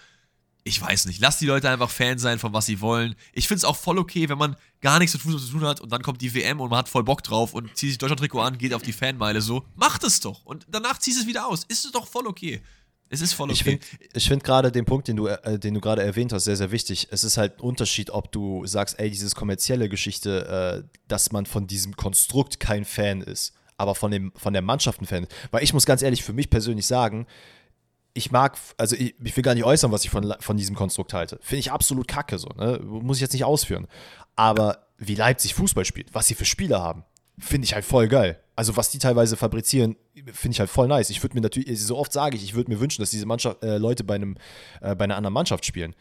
ich 0.63 0.79
weiß 0.79 1.05
nicht. 1.05 1.19
Lass 1.19 1.39
die 1.39 1.47
Leute 1.47 1.69
einfach 1.69 1.89
Fan 1.89 2.19
sein 2.19 2.37
von 2.37 2.53
was 2.53 2.67
sie 2.67 2.79
wollen. 2.79 3.15
Ich 3.33 3.47
finde 3.47 3.59
es 3.59 3.65
auch 3.65 3.75
voll 3.75 3.97
okay, 3.97 4.29
wenn 4.29 4.37
man 4.37 4.55
gar 4.81 4.99
nichts 4.99 5.15
mit 5.15 5.23
Fußball 5.23 5.41
zu 5.41 5.51
tun 5.51 5.63
hat 5.63 5.81
und 5.81 5.91
dann 5.91 6.03
kommt 6.03 6.21
die 6.21 6.33
WM 6.35 6.59
und 6.61 6.69
man 6.69 6.79
hat 6.79 6.89
voll 6.89 7.03
Bock 7.03 7.23
drauf 7.23 7.53
und 7.53 7.75
zieht 7.75 7.89
sich 7.89 7.97
Deutschland-Trikot 7.97 8.41
an, 8.41 8.57
geht 8.59 8.73
auf 8.73 8.83
die 8.83 8.93
Fanmeile 8.93 9.41
so. 9.41 9.65
Macht 9.75 10.03
es 10.03 10.19
doch. 10.19 10.45
Und 10.45 10.67
danach 10.69 10.99
ziehst 10.99 11.19
es 11.19 11.25
wieder 11.25 11.47
aus. 11.47 11.63
Ist 11.63 11.85
es 11.85 11.91
doch 11.91 12.07
voll 12.07 12.27
okay. 12.27 12.61
Es 13.09 13.21
ist 13.21 13.33
voll 13.33 13.49
okay. 13.49 13.53
Ich 13.53 13.63
finde 13.63 14.19
find 14.19 14.43
gerade 14.43 14.71
den 14.71 14.85
Punkt, 14.85 15.07
den 15.07 15.15
du, 15.15 15.27
äh, 15.27 15.57
den 15.57 15.73
du 15.73 15.81
gerade 15.81 16.03
erwähnt 16.03 16.33
hast, 16.33 16.43
sehr, 16.43 16.55
sehr 16.55 16.71
wichtig. 16.71 17.07
Es 17.11 17.23
ist 17.23 17.37
halt 17.37 17.57
ein 17.57 17.61
Unterschied, 17.61 18.09
ob 18.09 18.31
du 18.31 18.65
sagst, 18.65 18.99
ey, 18.99 19.09
dieses 19.09 19.35
kommerzielle 19.35 19.89
Geschichte, 19.89 20.83
äh, 20.83 20.97
dass 21.07 21.31
man 21.31 21.45
von 21.45 21.67
diesem 21.67 21.95
Konstrukt 21.95 22.59
kein 22.59 22.85
Fan 22.85 23.21
ist, 23.21 23.53
aber 23.77 23.95
von, 23.95 24.11
dem, 24.11 24.33
von 24.35 24.53
der 24.53 24.61
Mannschaft 24.61 25.01
ein 25.01 25.05
Fan. 25.05 25.27
Weil 25.51 25.63
ich 25.63 25.73
muss 25.73 25.85
ganz 25.85 26.01
ehrlich 26.01 26.23
für 26.23 26.33
mich 26.33 26.49
persönlich 26.49 26.85
sagen, 26.85 27.27
ich 28.13 28.31
mag, 28.31 28.57
also 28.77 28.95
ich, 28.95 29.15
ich, 29.23 29.37
will 29.37 29.43
gar 29.43 29.53
nicht 29.53 29.63
äußern, 29.63 29.91
was 29.91 30.03
ich 30.03 30.09
von, 30.09 30.33
von 30.39 30.57
diesem 30.57 30.75
Konstrukt 30.75 31.13
halte. 31.13 31.37
Finde 31.41 31.59
ich 31.59 31.71
absolut 31.71 32.07
kacke 32.07 32.39
so, 32.39 32.49
ne? 32.49 32.79
Muss 32.83 33.17
ich 33.17 33.21
jetzt 33.21 33.33
nicht 33.33 33.45
ausführen. 33.45 33.87
Aber 34.35 34.87
wie 34.97 35.15
Leipzig 35.15 35.53
Fußball 35.53 35.85
spielt, 35.85 36.13
was 36.15 36.25
sie 36.25 36.33
für 36.33 36.45
Spieler 36.45 36.81
haben, 36.81 37.03
finde 37.37 37.65
ich 37.65 37.75
halt 37.75 37.85
voll 37.85 38.07
geil. 38.07 38.41
Also 38.55 38.75
was 38.75 38.89
die 38.89 38.97
teilweise 38.97 39.37
fabrizieren, 39.37 39.95
finde 40.33 40.53
ich 40.53 40.59
halt 40.59 40.69
voll 40.69 40.87
nice. 40.87 41.09
Ich 41.09 41.23
würde 41.23 41.35
mir 41.35 41.41
natürlich, 41.41 41.81
so 41.81 41.97
oft 41.97 42.11
sage 42.11 42.37
ich, 42.37 42.43
ich 42.43 42.53
würde 42.53 42.71
mir 42.71 42.79
wünschen, 42.79 43.01
dass 43.01 43.11
diese 43.11 43.25
Mannschaft, 43.25 43.63
äh, 43.63 43.77
Leute 43.77 44.03
bei, 44.03 44.15
einem, 44.15 44.37
äh, 44.81 44.95
bei 44.95 45.03
einer 45.03 45.15
anderen 45.15 45.33
Mannschaft 45.33 45.65
spielen. 45.65 45.95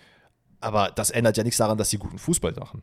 Aber 0.60 0.90
das 0.90 1.10
ändert 1.10 1.36
ja 1.36 1.44
nichts 1.44 1.58
daran, 1.58 1.78
dass 1.78 1.90
sie 1.90 1.98
guten 1.98 2.18
Fußball 2.18 2.52
machen. 2.54 2.82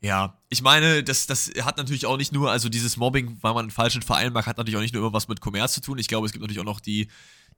Ja, 0.00 0.38
ich 0.50 0.60
meine, 0.60 1.02
das, 1.02 1.26
das 1.26 1.50
hat 1.62 1.78
natürlich 1.78 2.04
auch 2.04 2.18
nicht 2.18 2.32
nur, 2.32 2.50
also 2.50 2.68
dieses 2.68 2.98
Mobbing, 2.98 3.38
weil 3.40 3.54
man 3.54 3.62
einen 3.62 3.70
falschen 3.70 4.02
Verein 4.02 4.34
mag, 4.34 4.46
hat 4.46 4.58
natürlich 4.58 4.76
auch 4.76 4.82
nicht 4.82 4.92
nur 4.92 5.02
immer 5.02 5.14
was 5.14 5.28
mit 5.28 5.40
Kommerz 5.40 5.72
zu 5.72 5.80
tun. 5.80 5.98
Ich 5.98 6.08
glaube, 6.08 6.26
es 6.26 6.32
gibt 6.32 6.42
natürlich 6.42 6.60
auch 6.60 6.64
noch 6.64 6.80
die, 6.80 7.08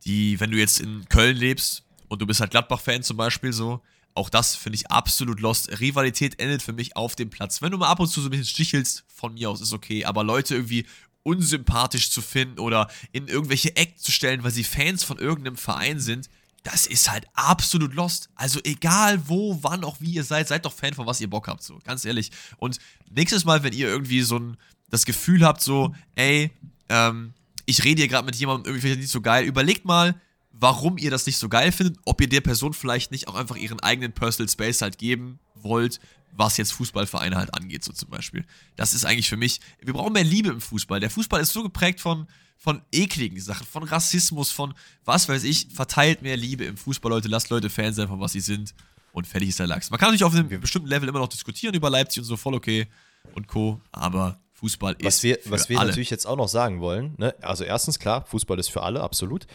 die, 0.04 0.38
wenn 0.38 0.52
du 0.52 0.56
jetzt 0.56 0.80
in 0.80 1.04
Köln 1.08 1.36
lebst 1.36 1.82
und 2.08 2.22
du 2.22 2.26
bist 2.26 2.40
halt 2.40 2.52
Gladbach-Fan 2.52 3.02
zum 3.02 3.16
Beispiel 3.16 3.52
so, 3.52 3.82
auch 4.14 4.30
das 4.30 4.54
finde 4.54 4.76
ich 4.76 4.90
absolut 4.90 5.40
lost. 5.40 5.80
Rivalität 5.80 6.38
endet 6.38 6.62
für 6.62 6.72
mich 6.72 6.96
auf 6.96 7.16
dem 7.16 7.30
Platz. 7.30 7.60
Wenn 7.60 7.72
du 7.72 7.78
mal 7.78 7.88
ab 7.88 8.00
und 8.00 8.06
zu 8.06 8.20
so 8.20 8.28
ein 8.28 8.30
bisschen 8.30 8.46
stichelst, 8.46 9.04
von 9.08 9.34
mir 9.34 9.50
aus 9.50 9.60
ist 9.60 9.72
okay, 9.72 10.04
aber 10.04 10.24
Leute 10.24 10.54
irgendwie 10.54 10.86
unsympathisch 11.26 12.10
zu 12.10 12.22
finden 12.22 12.60
oder 12.60 12.88
in 13.12 13.26
irgendwelche 13.26 13.74
Ecken 13.74 13.98
zu 13.98 14.12
stellen, 14.12 14.44
weil 14.44 14.52
sie 14.52 14.64
Fans 14.64 15.02
von 15.02 15.18
irgendeinem 15.18 15.56
Verein 15.56 15.98
sind, 15.98 16.30
das 16.62 16.86
ist 16.86 17.10
halt 17.10 17.26
absolut 17.34 17.94
lost. 17.94 18.28
Also 18.36 18.60
egal 18.62 19.28
wo, 19.28 19.58
wann, 19.62 19.84
auch 19.84 20.00
wie 20.00 20.12
ihr 20.12 20.24
seid, 20.24 20.48
seid 20.48 20.64
doch 20.64 20.72
Fan 20.72 20.94
von 20.94 21.06
was 21.06 21.20
ihr 21.20 21.28
Bock 21.28 21.48
habt, 21.48 21.62
so 21.62 21.78
ganz 21.84 22.04
ehrlich. 22.04 22.30
Und 22.58 22.78
nächstes 23.10 23.44
Mal, 23.44 23.62
wenn 23.62 23.72
ihr 23.72 23.88
irgendwie 23.88 24.22
so 24.22 24.38
ein, 24.38 24.56
das 24.88 25.04
Gefühl 25.04 25.44
habt, 25.44 25.60
so, 25.60 25.94
ey, 26.14 26.50
ähm, 26.88 27.34
ich 27.66 27.82
rede 27.82 28.02
hier 28.02 28.08
gerade 28.08 28.24
mit 28.24 28.36
jemandem 28.36 28.72
irgendwie 28.72 28.94
nicht 28.94 29.10
so 29.10 29.20
geil. 29.20 29.44
Überlegt 29.44 29.84
mal, 29.84 30.14
warum 30.52 30.96
ihr 30.96 31.10
das 31.10 31.26
nicht 31.26 31.38
so 31.38 31.48
geil 31.48 31.72
findet, 31.72 31.98
ob 32.04 32.20
ihr 32.20 32.28
der 32.28 32.40
Person 32.40 32.72
vielleicht 32.72 33.10
nicht 33.10 33.26
auch 33.26 33.34
einfach 33.34 33.56
ihren 33.56 33.80
eigenen 33.80 34.12
Personal 34.12 34.48
Space 34.48 34.80
halt 34.80 34.98
geben 34.98 35.40
wollt, 35.54 36.00
was 36.36 36.56
jetzt 36.56 36.72
Fußballvereine 36.72 37.36
halt 37.36 37.54
angeht, 37.54 37.84
so 37.84 37.92
zum 37.92 38.10
Beispiel. 38.10 38.44
Das 38.76 38.94
ist 38.94 39.04
eigentlich 39.04 39.28
für 39.28 39.36
mich, 39.36 39.60
wir 39.80 39.92
brauchen 39.92 40.12
mehr 40.12 40.24
Liebe 40.24 40.50
im 40.50 40.60
Fußball. 40.60 41.00
Der 41.00 41.10
Fußball 41.10 41.40
ist 41.40 41.52
so 41.52 41.62
geprägt 41.62 42.00
von, 42.00 42.26
von 42.56 42.82
ekligen 42.92 43.40
Sachen, 43.40 43.66
von 43.66 43.82
Rassismus, 43.82 44.50
von 44.50 44.74
was 45.04 45.28
weiß 45.28 45.44
ich, 45.44 45.68
verteilt 45.72 46.22
mehr 46.22 46.36
Liebe 46.36 46.64
im 46.64 46.76
Fußball, 46.76 47.10
Leute, 47.10 47.28
lasst 47.28 47.50
Leute 47.50 47.70
Fans 47.70 47.96
sein 47.96 48.08
von 48.08 48.20
was 48.20 48.32
sie 48.32 48.40
sind 48.40 48.74
und 49.12 49.26
fertig 49.26 49.50
ist 49.50 49.58
der 49.58 49.66
Lachs. 49.66 49.90
Man 49.90 49.98
kann 49.98 50.08
natürlich 50.08 50.24
auf 50.24 50.34
einem 50.34 50.60
bestimmten 50.60 50.88
Level 50.88 51.08
immer 51.08 51.20
noch 51.20 51.28
diskutieren 51.28 51.74
über 51.74 51.90
Leipzig 51.90 52.20
und 52.20 52.26
so, 52.26 52.36
voll 52.36 52.54
okay 52.54 52.86
und 53.34 53.48
Co., 53.48 53.80
aber 53.92 54.38
Fußball 54.52 54.96
was 55.02 55.16
ist 55.16 55.22
wir, 55.22 55.38
für 55.42 55.50
Was 55.50 55.68
wir 55.68 55.78
alle. 55.78 55.88
natürlich 55.90 56.10
jetzt 56.10 56.26
auch 56.26 56.36
noch 56.36 56.48
sagen 56.48 56.80
wollen, 56.80 57.14
ne? 57.18 57.34
also 57.42 57.64
erstens 57.64 57.98
klar, 57.98 58.24
Fußball 58.24 58.58
ist 58.58 58.68
für 58.68 58.82
alle, 58.82 59.02
absolut. 59.02 59.46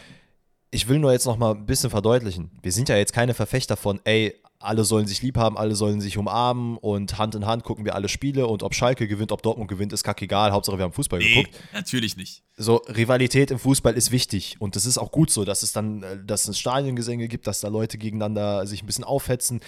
Ich 0.70 0.88
will 0.88 0.98
nur 0.98 1.12
jetzt 1.12 1.26
noch 1.26 1.36
mal 1.36 1.54
ein 1.54 1.66
bisschen 1.66 1.90
verdeutlichen. 1.90 2.50
Wir 2.62 2.72
sind 2.72 2.88
ja 2.88 2.96
jetzt 2.96 3.12
keine 3.12 3.34
Verfechter 3.34 3.76
von, 3.76 4.00
ey, 4.04 4.34
alle 4.62 4.84
sollen 4.84 5.06
sich 5.06 5.22
lieb 5.22 5.36
haben, 5.36 5.58
alle 5.58 5.74
sollen 5.74 6.00
sich 6.00 6.18
umarmen 6.18 6.76
und 6.76 7.18
Hand 7.18 7.34
in 7.34 7.46
Hand 7.46 7.64
gucken 7.64 7.84
wir 7.84 7.94
alle 7.94 8.08
Spiele 8.08 8.46
und 8.46 8.62
ob 8.62 8.74
Schalke 8.74 9.08
gewinnt, 9.08 9.32
ob 9.32 9.42
Dortmund 9.42 9.68
gewinnt, 9.68 9.92
ist 9.92 10.04
kackegal. 10.04 10.52
Hauptsache 10.52 10.78
wir 10.78 10.84
haben 10.84 10.92
Fußball 10.92 11.18
nee, 11.18 11.34
geguckt. 11.34 11.54
natürlich 11.72 12.16
nicht. 12.16 12.42
So, 12.56 12.76
Rivalität 12.76 13.50
im 13.50 13.58
Fußball 13.58 13.94
ist 13.94 14.10
wichtig 14.10 14.56
und 14.58 14.76
das 14.76 14.86
ist 14.86 14.98
auch 14.98 15.10
gut 15.10 15.30
so, 15.30 15.44
dass 15.44 15.62
es 15.62 15.72
dann, 15.72 16.02
äh, 16.02 16.18
dass 16.24 16.48
es 16.48 16.58
Stadiongesänge 16.58 17.28
gibt, 17.28 17.46
dass 17.46 17.60
da 17.60 17.68
Leute 17.68 17.98
gegeneinander 17.98 18.66
sich 18.66 18.82
ein 18.82 18.86
bisschen 18.86 19.04
aufhetzen, 19.04 19.60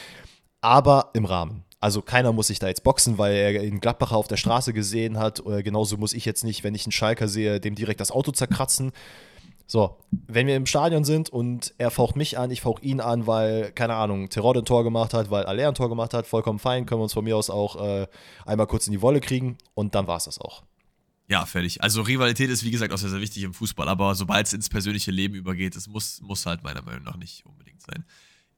aber 0.61 1.11
im 1.15 1.25
Rahmen. 1.25 1.65
Also 1.85 2.01
keiner 2.01 2.33
muss 2.33 2.47
sich 2.47 2.59
da 2.59 2.69
jetzt 2.69 2.83
boxen, 2.83 3.19
weil 3.19 3.35
er 3.35 3.61
einen 3.61 3.79
Gladbacher 3.79 4.17
auf 4.17 4.27
der 4.27 4.39
Straße 4.39 4.73
gesehen 4.73 5.19
hat. 5.19 5.41
Oder 5.45 5.63
genauso 5.63 5.99
muss 5.99 6.15
ich 6.15 6.25
jetzt 6.25 6.43
nicht, 6.43 6.65
wenn 6.65 6.75
ich 6.75 6.87
einen 6.87 6.93
Schalker 6.93 7.29
sehe, 7.29 7.61
dem 7.61 7.75
direkt 7.75 8.01
das 8.01 8.11
Auto 8.11 8.33
zerkratzen. 8.33 8.93
So, 9.67 9.99
wenn 10.11 10.47
wir 10.47 10.57
im 10.57 10.67
Stadion 10.67 11.05
sind 11.05 11.31
und 11.31 11.73
er 11.79 11.91
faucht 11.91 12.17
mich 12.17 12.39
an, 12.39 12.51
ich 12.51 12.61
fauch 12.61 12.81
ihn 12.81 13.01
an, 13.01 13.27
weil, 13.27 13.73
keine 13.73 13.95
Ahnung, 13.95 14.29
Terror 14.29 14.55
ein 14.55 14.65
Tor 14.65 14.85
gemacht 14.85 15.15
hat, 15.15 15.31
weil 15.31 15.47
Aller 15.47 15.69
ein 15.69 15.75
Tor 15.75 15.89
gemacht 15.89 16.13
hat, 16.13 16.27
vollkommen 16.27 16.59
fein, 16.59 16.85
können 16.85 17.01
wir 17.01 17.05
uns 17.05 17.15
von 17.15 17.25
mir 17.25 17.37
aus 17.37 17.49
auch 17.49 17.77
äh, 17.83 18.07
einmal 18.45 18.67
kurz 18.67 18.87
in 18.87 18.93
die 18.93 19.01
Wolle 19.01 19.21
kriegen 19.21 19.57
und 19.75 19.95
dann 19.95 20.07
war 20.07 20.19
es 20.19 20.25
das 20.25 20.39
auch. 20.39 20.65
Ja, 21.29 21.47
fertig. 21.47 21.83
Also 21.83 22.03
Rivalität 22.03 22.51
ist 22.51 22.65
wie 22.65 22.71
gesagt 22.71 22.93
auch 22.93 22.99
sehr, 22.99 23.09
sehr 23.09 23.21
wichtig 23.21 23.43
im 23.45 23.55
Fußball, 23.55 23.89
aber 23.89 24.15
sobald 24.15 24.47
es 24.47 24.53
ins 24.53 24.69
persönliche 24.69 25.11
Leben 25.11 25.35
übergeht, 25.35 25.75
das 25.75 25.89
muss, 25.89 26.21
muss 26.21 26.45
halt 26.45 26.63
meiner 26.63 26.83
Meinung 26.83 27.03
nach 27.03 27.17
nicht 27.17 27.47
unbedingt 27.47 27.81
sein. 27.81 28.05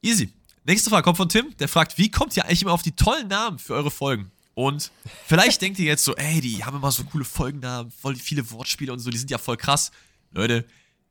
Easy. 0.01 0.33
Nächste 0.65 0.89
Frage 0.89 1.03
kommt 1.03 1.15
von 1.15 1.29
Tim, 1.29 1.55
der 1.59 1.69
fragt, 1.69 1.97
wie 1.97 2.11
kommt 2.11 2.35
ihr 2.35 2.43
eigentlich 2.43 2.63
immer 2.63 2.73
auf 2.73 2.81
die 2.81 2.91
tollen 2.91 3.29
Namen 3.29 3.57
für 3.57 3.73
eure 3.73 3.89
Folgen? 3.89 4.31
Und 4.53 4.91
vielleicht 5.25 5.61
denkt 5.61 5.79
ihr 5.79 5.85
jetzt 5.85 6.03
so, 6.03 6.13
ey, 6.15 6.41
die 6.41 6.65
haben 6.65 6.75
immer 6.75 6.91
so 6.91 7.05
coole 7.05 7.23
Folgennamen, 7.23 7.89
voll 7.89 8.15
viele 8.15 8.51
Wortspiele 8.51 8.91
und 8.91 8.99
so, 8.99 9.09
die 9.09 9.17
sind 9.17 9.31
ja 9.31 9.37
voll 9.37 9.55
krass. 9.55 9.91
Leute, 10.31 10.65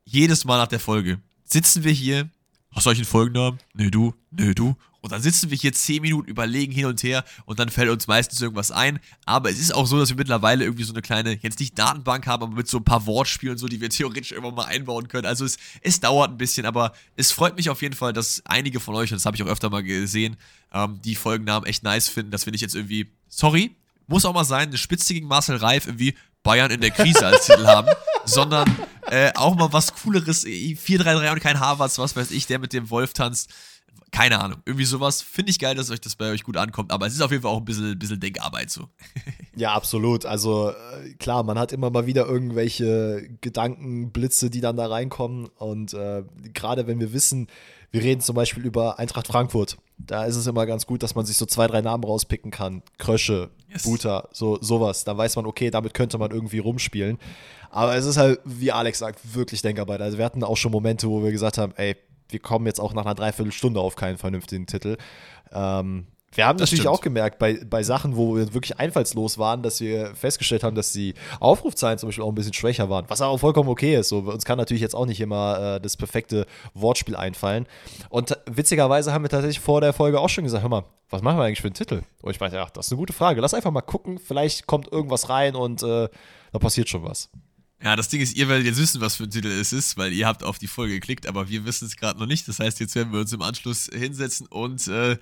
jedes 0.07 0.45
Mal 0.45 0.57
nach 0.57 0.69
der 0.69 0.81
Folge 0.81 1.21
sitzen 1.45 1.85
wir 1.85 1.93
hier 1.93 2.31
Hast 2.77 2.85
du 2.85 2.91
euch 2.91 2.99
einen 2.99 3.07
Folgennamen? 3.07 3.59
Nö, 3.73 3.91
du, 3.91 4.13
nö, 4.31 4.55
du. 4.55 4.77
Und 5.01 5.11
dann 5.11 5.23
sitzen 5.23 5.49
wir 5.49 5.57
hier 5.57 5.73
10 5.73 6.03
Minuten, 6.03 6.29
überlegen 6.29 6.73
hin 6.73 6.85
und 6.85 7.03
her 7.03 7.25
und 7.47 7.59
dann 7.59 7.71
fällt 7.71 7.89
uns 7.89 8.07
meistens 8.07 8.39
irgendwas 8.43 8.71
ein. 8.71 9.01
Aber 9.25 9.49
es 9.49 9.59
ist 9.59 9.75
auch 9.75 9.87
so, 9.87 9.99
dass 9.99 10.11
wir 10.11 10.17
mittlerweile 10.17 10.65
irgendwie 10.65 10.83
so 10.83 10.93
eine 10.93 11.01
kleine, 11.01 11.39
jetzt 11.41 11.59
nicht 11.59 11.79
Datenbank 11.79 12.27
haben, 12.27 12.43
aber 12.43 12.55
mit 12.55 12.69
so 12.69 12.77
ein 12.77 12.85
paar 12.85 13.07
Wortspielen 13.07 13.57
so, 13.57 13.67
die 13.67 13.81
wir 13.81 13.89
theoretisch 13.91 14.33
irgendwann 14.33 14.57
mal 14.57 14.67
einbauen 14.67 15.09
können. 15.09 15.25
Also 15.25 15.47
es, 15.47 15.57
es 15.81 16.01
dauert 16.01 16.33
ein 16.33 16.37
bisschen, 16.37 16.67
aber 16.67 16.93
es 17.17 17.33
freut 17.33 17.57
mich 17.57 17.71
auf 17.71 17.81
jeden 17.81 17.95
Fall, 17.95 18.13
dass 18.13 18.43
einige 18.45 18.79
von 18.79 18.95
euch, 18.95 19.11
und 19.11 19.17
das 19.17 19.25
habe 19.25 19.37
ich 19.37 19.43
auch 19.43 19.49
öfter 19.49 19.71
mal 19.71 19.83
gesehen, 19.83 20.37
ähm, 20.71 21.01
die 21.03 21.15
Folgennamen 21.15 21.67
echt 21.67 21.83
nice 21.83 22.11
finden, 22.11 22.31
dass 22.31 22.45
wir 22.45 22.51
nicht 22.51 22.61
jetzt 22.61 22.75
irgendwie, 22.75 23.07
sorry, 23.29 23.75
muss 24.07 24.27
auch 24.27 24.35
mal 24.35 24.45
sein, 24.45 24.69
eine 24.69 24.77
Spitze 24.77 25.15
gegen 25.15 25.29
Marcel 25.29 25.57
Reif 25.57 25.87
irgendwie 25.87 26.15
Bayern 26.47 26.71
in 26.71 26.81
der 26.81 26.93
Krise 26.93 27.27
als 27.27 27.47
Titel 27.47 27.67
haben, 27.67 27.89
sondern 28.25 28.75
äh, 29.11 29.33
auch 29.35 29.57
mal 29.57 29.73
was 29.73 29.93
Cooleres, 29.95 30.47
4-3-3 30.47 31.33
und 31.33 31.41
kein 31.41 31.59
Harvards, 31.59 31.99
was 31.99 32.15
weiß 32.15 32.31
ich, 32.31 32.47
der 32.47 32.61
mit 32.61 32.73
dem 32.73 32.89
Wolf 32.89 33.13
tanzt. 33.13 33.53
Keine 34.13 34.41
Ahnung, 34.41 34.63
irgendwie 34.65 34.85
sowas. 34.85 35.21
Finde 35.21 35.51
ich 35.51 35.59
geil, 35.59 35.75
dass 35.75 35.91
euch 35.91 36.01
das 36.01 36.15
bei 36.15 36.31
euch 36.31 36.45
gut 36.45 36.57
ankommt, 36.57 36.93
aber 36.93 37.07
es 37.07 37.15
ist 37.15 37.21
auf 37.21 37.33
jeden 37.33 37.43
Fall 37.43 37.51
auch 37.51 37.59
ein 37.59 37.65
bisschen, 37.65 37.99
bisschen 37.99 38.21
Denkarbeit 38.21 38.71
so. 38.71 38.89
Ja, 39.57 39.73
absolut. 39.73 40.27
Also 40.27 40.71
äh, 40.71 41.15
klar, 41.15 41.43
man 41.43 41.59
hat 41.59 41.73
immer 41.73 41.89
mal 41.89 42.07
wieder 42.07 42.27
irgendwelche 42.27 43.27
Gedankenblitze, 43.41 44.51
die 44.51 44.61
dann 44.61 44.77
da 44.77 44.87
reinkommen 44.87 45.47
und 45.57 45.95
äh, 45.95 46.25
gerade 46.53 46.87
wenn 46.87 47.01
wir 47.01 47.15
wissen, 47.15 47.49
wir 47.91 48.03
reden 48.03 48.21
zum 48.21 48.37
Beispiel 48.37 48.67
über 48.67 48.99
Eintracht 48.99 49.27
Frankfurt. 49.27 49.79
Da 49.97 50.27
ist 50.27 50.37
es 50.37 50.47
immer 50.47 50.67
ganz 50.67 50.87
gut, 50.87 51.03
dass 51.03 51.15
man 51.15 51.25
sich 51.25 51.39
so 51.39 51.47
zwei, 51.47 51.67
drei 51.67 51.81
Namen 51.81 52.05
rauspicken 52.05 52.51
kann. 52.51 52.83
Krösche, 52.99 53.49
yes. 53.69 53.83
Buta, 53.85 54.29
so, 54.33 54.59
sowas. 54.61 55.05
Da 55.05 55.17
weiß 55.17 55.37
man, 55.37 55.47
okay, 55.47 55.71
damit 55.71 55.95
könnte 55.95 56.19
man 56.19 56.31
irgendwie 56.31 56.59
rumspielen. 56.59 57.19
Aber 57.71 57.95
es 57.97 58.07
ist 58.07 58.17
halt, 58.17 58.41
wie 58.45 58.73
Alex 58.73 58.99
sagt, 58.99 59.35
wirklich 59.35 59.62
Denkarbeit. 59.62 60.01
Also 60.01 60.19
wir 60.19 60.25
hatten 60.25 60.43
auch 60.45 60.57
schon 60.57 60.73
Momente, 60.73 61.09
wo 61.09 61.23
wir 61.23 61.33
gesagt 61.33 61.59
haben, 61.59 61.73
ey, 61.77 61.97
wir 62.29 62.41
kommen 62.41 62.67
jetzt 62.67 62.81
auch 62.81 62.95
nach 62.95 63.05
einer 63.05 63.14
Dreiviertelstunde 63.14 63.81
auf 63.81 63.97
keinen 63.97 64.19
vernünftigen 64.19 64.67
Titel. 64.67 64.97
Ähm, 65.53 66.07
wir 66.37 66.47
haben 66.47 66.59
das 66.59 66.70
natürlich 66.70 66.82
stimmt. 66.82 66.95
auch 66.95 67.01
gemerkt, 67.01 67.39
bei, 67.39 67.64
bei 67.64 67.82
Sachen, 67.82 68.16
wo 68.16 68.37
wir 68.37 68.53
wirklich 68.55 68.78
einfallslos 68.78 69.39
waren, 69.39 69.62
dass 69.62 69.80
wir 69.80 70.14
festgestellt 70.14 70.62
haben, 70.62 70.76
dass 70.76 70.93
die 70.93 71.14
Aufrufzahlen 71.41 71.99
zum 71.99 72.09
Beispiel 72.09 72.24
auch 72.24 72.28
ein 72.28 72.34
bisschen 72.34 72.53
schwächer 72.53 72.89
waren, 72.91 73.07
was 73.09 73.20
auch 73.20 73.39
vollkommen 73.39 73.68
okay 73.68 73.97
ist. 73.97 74.09
So, 74.09 74.18
uns 74.18 74.45
kann 74.45 74.59
natürlich 74.59 74.82
jetzt 74.82 74.95
auch 74.95 75.07
nicht 75.07 75.20
immer 75.20 75.76
äh, 75.76 75.80
das 75.80 75.97
perfekte 75.97 76.47
Wortspiel 76.74 77.16
einfallen. 77.16 77.66
Und 78.09 78.39
witzigerweise 78.47 79.12
haben 79.12 79.24
wir 79.24 79.28
tatsächlich 79.28 79.61
vor 79.61 79.80
der 79.80 79.93
Folge 79.93 80.20
auch 80.20 80.28
schon 80.28 80.45
gesagt: 80.45 80.62
Hör 80.62 80.70
mal, 80.70 80.84
was 81.11 81.22
machen 81.22 81.39
wir 81.39 81.45
eigentlich 81.45 81.61
für 81.61 81.68
einen 81.68 81.74
Titel? 81.74 82.03
Und 82.22 82.30
ich 82.30 82.41
meinte, 82.41 82.57
ja, 82.57 82.66
das 82.72 82.87
ist 82.87 82.93
eine 82.93 82.99
gute 82.99 83.12
Frage. 83.12 83.41
Lass 83.41 83.55
einfach 83.55 83.70
mal 83.70 83.80
gucken, 83.80 84.18
vielleicht 84.18 84.66
kommt 84.66 84.91
irgendwas 84.93 85.28
rein 85.28 85.55
und 85.55 85.82
äh, 85.82 86.09
da 86.53 86.59
passiert 86.59 86.89
schon 86.89 87.03
was. 87.03 87.30
Ja, 87.82 87.95
das 87.95 88.09
Ding 88.09 88.22
ist, 88.22 88.37
ihr 88.37 88.49
werdet 88.49 88.66
jetzt 88.66 88.80
wissen, 88.80 89.01
was 89.03 89.16
für 89.16 89.24
ein 89.24 89.30
Titel 89.30 89.49
es 89.49 89.72
ist, 89.72 89.99
weil 89.99 90.12
ihr 90.12 90.26
habt 90.26 90.43
auf 90.43 90.59
die 90.59 90.66
Folge 90.66 90.95
geklickt, 90.95 91.26
aber 91.26 91.49
wir 91.51 91.66
wissen 91.66 91.87
es 91.87 91.97
gerade 91.97 92.18
noch 92.18 92.26
nicht. 92.26 92.49
Das 92.49 92.59
heißt, 92.59 92.80
jetzt 92.80 92.95
werden 92.95 93.12
wir 93.12 93.20
uns 93.20 93.32
im 93.32 93.43
Anschluss 93.43 93.91
hinsetzen 93.93 94.47
und 94.47 94.89
äh, 94.89 95.18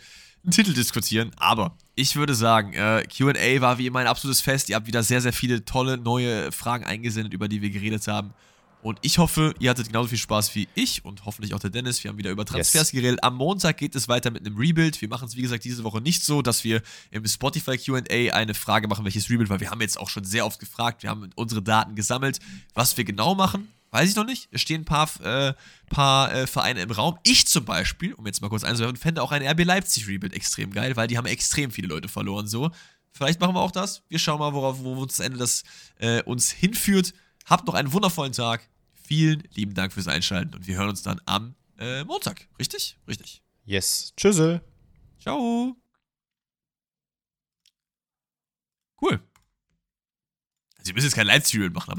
Titel 0.50 0.74
diskutieren. 0.74 1.30
Aber 1.36 1.76
ich 1.94 2.16
würde 2.16 2.34
sagen, 2.34 2.72
äh, 2.72 3.04
QA 3.06 3.60
war 3.60 3.78
wie 3.78 3.86
immer 3.86 4.00
ein 4.00 4.06
absolutes 4.06 4.40
Fest. 4.40 4.68
Ihr 4.68 4.76
habt 4.76 4.86
wieder 4.86 5.02
sehr, 5.02 5.20
sehr 5.20 5.32
viele 5.32 5.64
tolle 5.64 5.96
neue 5.96 6.52
Fragen 6.52 6.84
eingesendet, 6.84 7.32
über 7.32 7.48
die 7.48 7.62
wir 7.62 7.70
geredet 7.70 8.06
haben. 8.08 8.34
Und 8.84 8.98
ich 9.00 9.16
hoffe, 9.16 9.54
ihr 9.60 9.70
hattet 9.70 9.86
genauso 9.86 10.08
viel 10.08 10.18
Spaß 10.18 10.54
wie 10.54 10.68
ich 10.74 11.06
und 11.06 11.24
hoffentlich 11.24 11.54
auch 11.54 11.58
der 11.58 11.70
Dennis. 11.70 12.04
Wir 12.04 12.10
haben 12.10 12.18
wieder 12.18 12.30
über 12.30 12.44
Transfers 12.44 12.92
yes. 12.92 13.00
geredet. 13.00 13.24
Am 13.24 13.34
Montag 13.34 13.78
geht 13.78 13.94
es 13.94 14.08
weiter 14.08 14.30
mit 14.30 14.44
einem 14.44 14.58
Rebuild. 14.58 15.00
Wir 15.00 15.08
machen 15.08 15.26
es, 15.26 15.36
wie 15.36 15.42
gesagt, 15.42 15.64
diese 15.64 15.84
Woche 15.84 16.02
nicht 16.02 16.22
so, 16.22 16.42
dass 16.42 16.64
wir 16.64 16.82
im 17.10 17.26
Spotify 17.26 17.78
QA 17.78 18.34
eine 18.34 18.52
Frage 18.52 18.86
machen, 18.86 19.06
welches 19.06 19.30
Rebuild, 19.30 19.48
weil 19.48 19.60
wir 19.60 19.70
haben 19.70 19.80
jetzt 19.80 19.98
auch 19.98 20.10
schon 20.10 20.24
sehr 20.24 20.44
oft 20.44 20.60
gefragt. 20.60 21.02
Wir 21.02 21.08
haben 21.08 21.30
unsere 21.34 21.62
Daten 21.62 21.94
gesammelt. 21.94 22.40
Was 22.74 22.94
wir 22.98 23.04
genau 23.04 23.34
machen, 23.34 23.68
Weiß 23.94 24.10
ich 24.10 24.16
noch 24.16 24.26
nicht. 24.26 24.48
Es 24.50 24.60
stehen 24.60 24.80
ein 24.80 24.84
paar, 24.84 25.08
äh, 25.20 25.54
paar 25.88 26.34
äh, 26.34 26.48
Vereine 26.48 26.80
im 26.80 26.90
Raum. 26.90 27.16
Ich 27.22 27.46
zum 27.46 27.64
Beispiel, 27.64 28.12
um 28.14 28.26
jetzt 28.26 28.42
mal 28.42 28.48
kurz 28.48 28.64
einzuhören, 28.64 28.96
fände 28.96 29.22
auch 29.22 29.30
ein 29.30 29.46
RB 29.46 29.62
Leipzig 29.64 30.08
Rebuild 30.08 30.34
extrem 30.34 30.72
geil, 30.72 30.96
weil 30.96 31.06
die 31.06 31.16
haben 31.16 31.26
extrem 31.26 31.70
viele 31.70 31.86
Leute 31.86 32.08
verloren. 32.08 32.48
So, 32.48 32.72
vielleicht 33.12 33.38
machen 33.38 33.54
wir 33.54 33.60
auch 33.60 33.70
das. 33.70 34.02
Wir 34.08 34.18
schauen 34.18 34.40
mal, 34.40 34.52
worauf, 34.52 34.80
wo 34.80 34.94
uns 35.00 35.18
das 35.18 35.24
Ende 35.24 35.38
das 35.38 35.62
äh, 36.00 36.24
uns 36.24 36.50
hinführt. 36.50 37.14
Habt 37.46 37.68
noch 37.68 37.74
einen 37.74 37.92
wundervollen 37.92 38.32
Tag. 38.32 38.68
Vielen 38.94 39.44
lieben 39.54 39.74
Dank 39.74 39.92
fürs 39.92 40.08
Einschalten 40.08 40.56
und 40.56 40.66
wir 40.66 40.76
hören 40.76 40.88
uns 40.88 41.02
dann 41.02 41.20
am 41.24 41.54
äh, 41.78 42.02
Montag. 42.02 42.48
Richtig? 42.58 42.98
Richtig. 43.06 43.44
Yes. 43.64 44.12
Tschüssel. 44.16 44.60
Ciao. 45.20 45.76
Cool. 49.00 49.20
Sie 50.82 50.92
müssen 50.92 51.06
jetzt 51.06 51.14
kein 51.14 51.28
Live-Serial 51.28 51.70
machen, 51.70 51.90
aber 51.90 51.92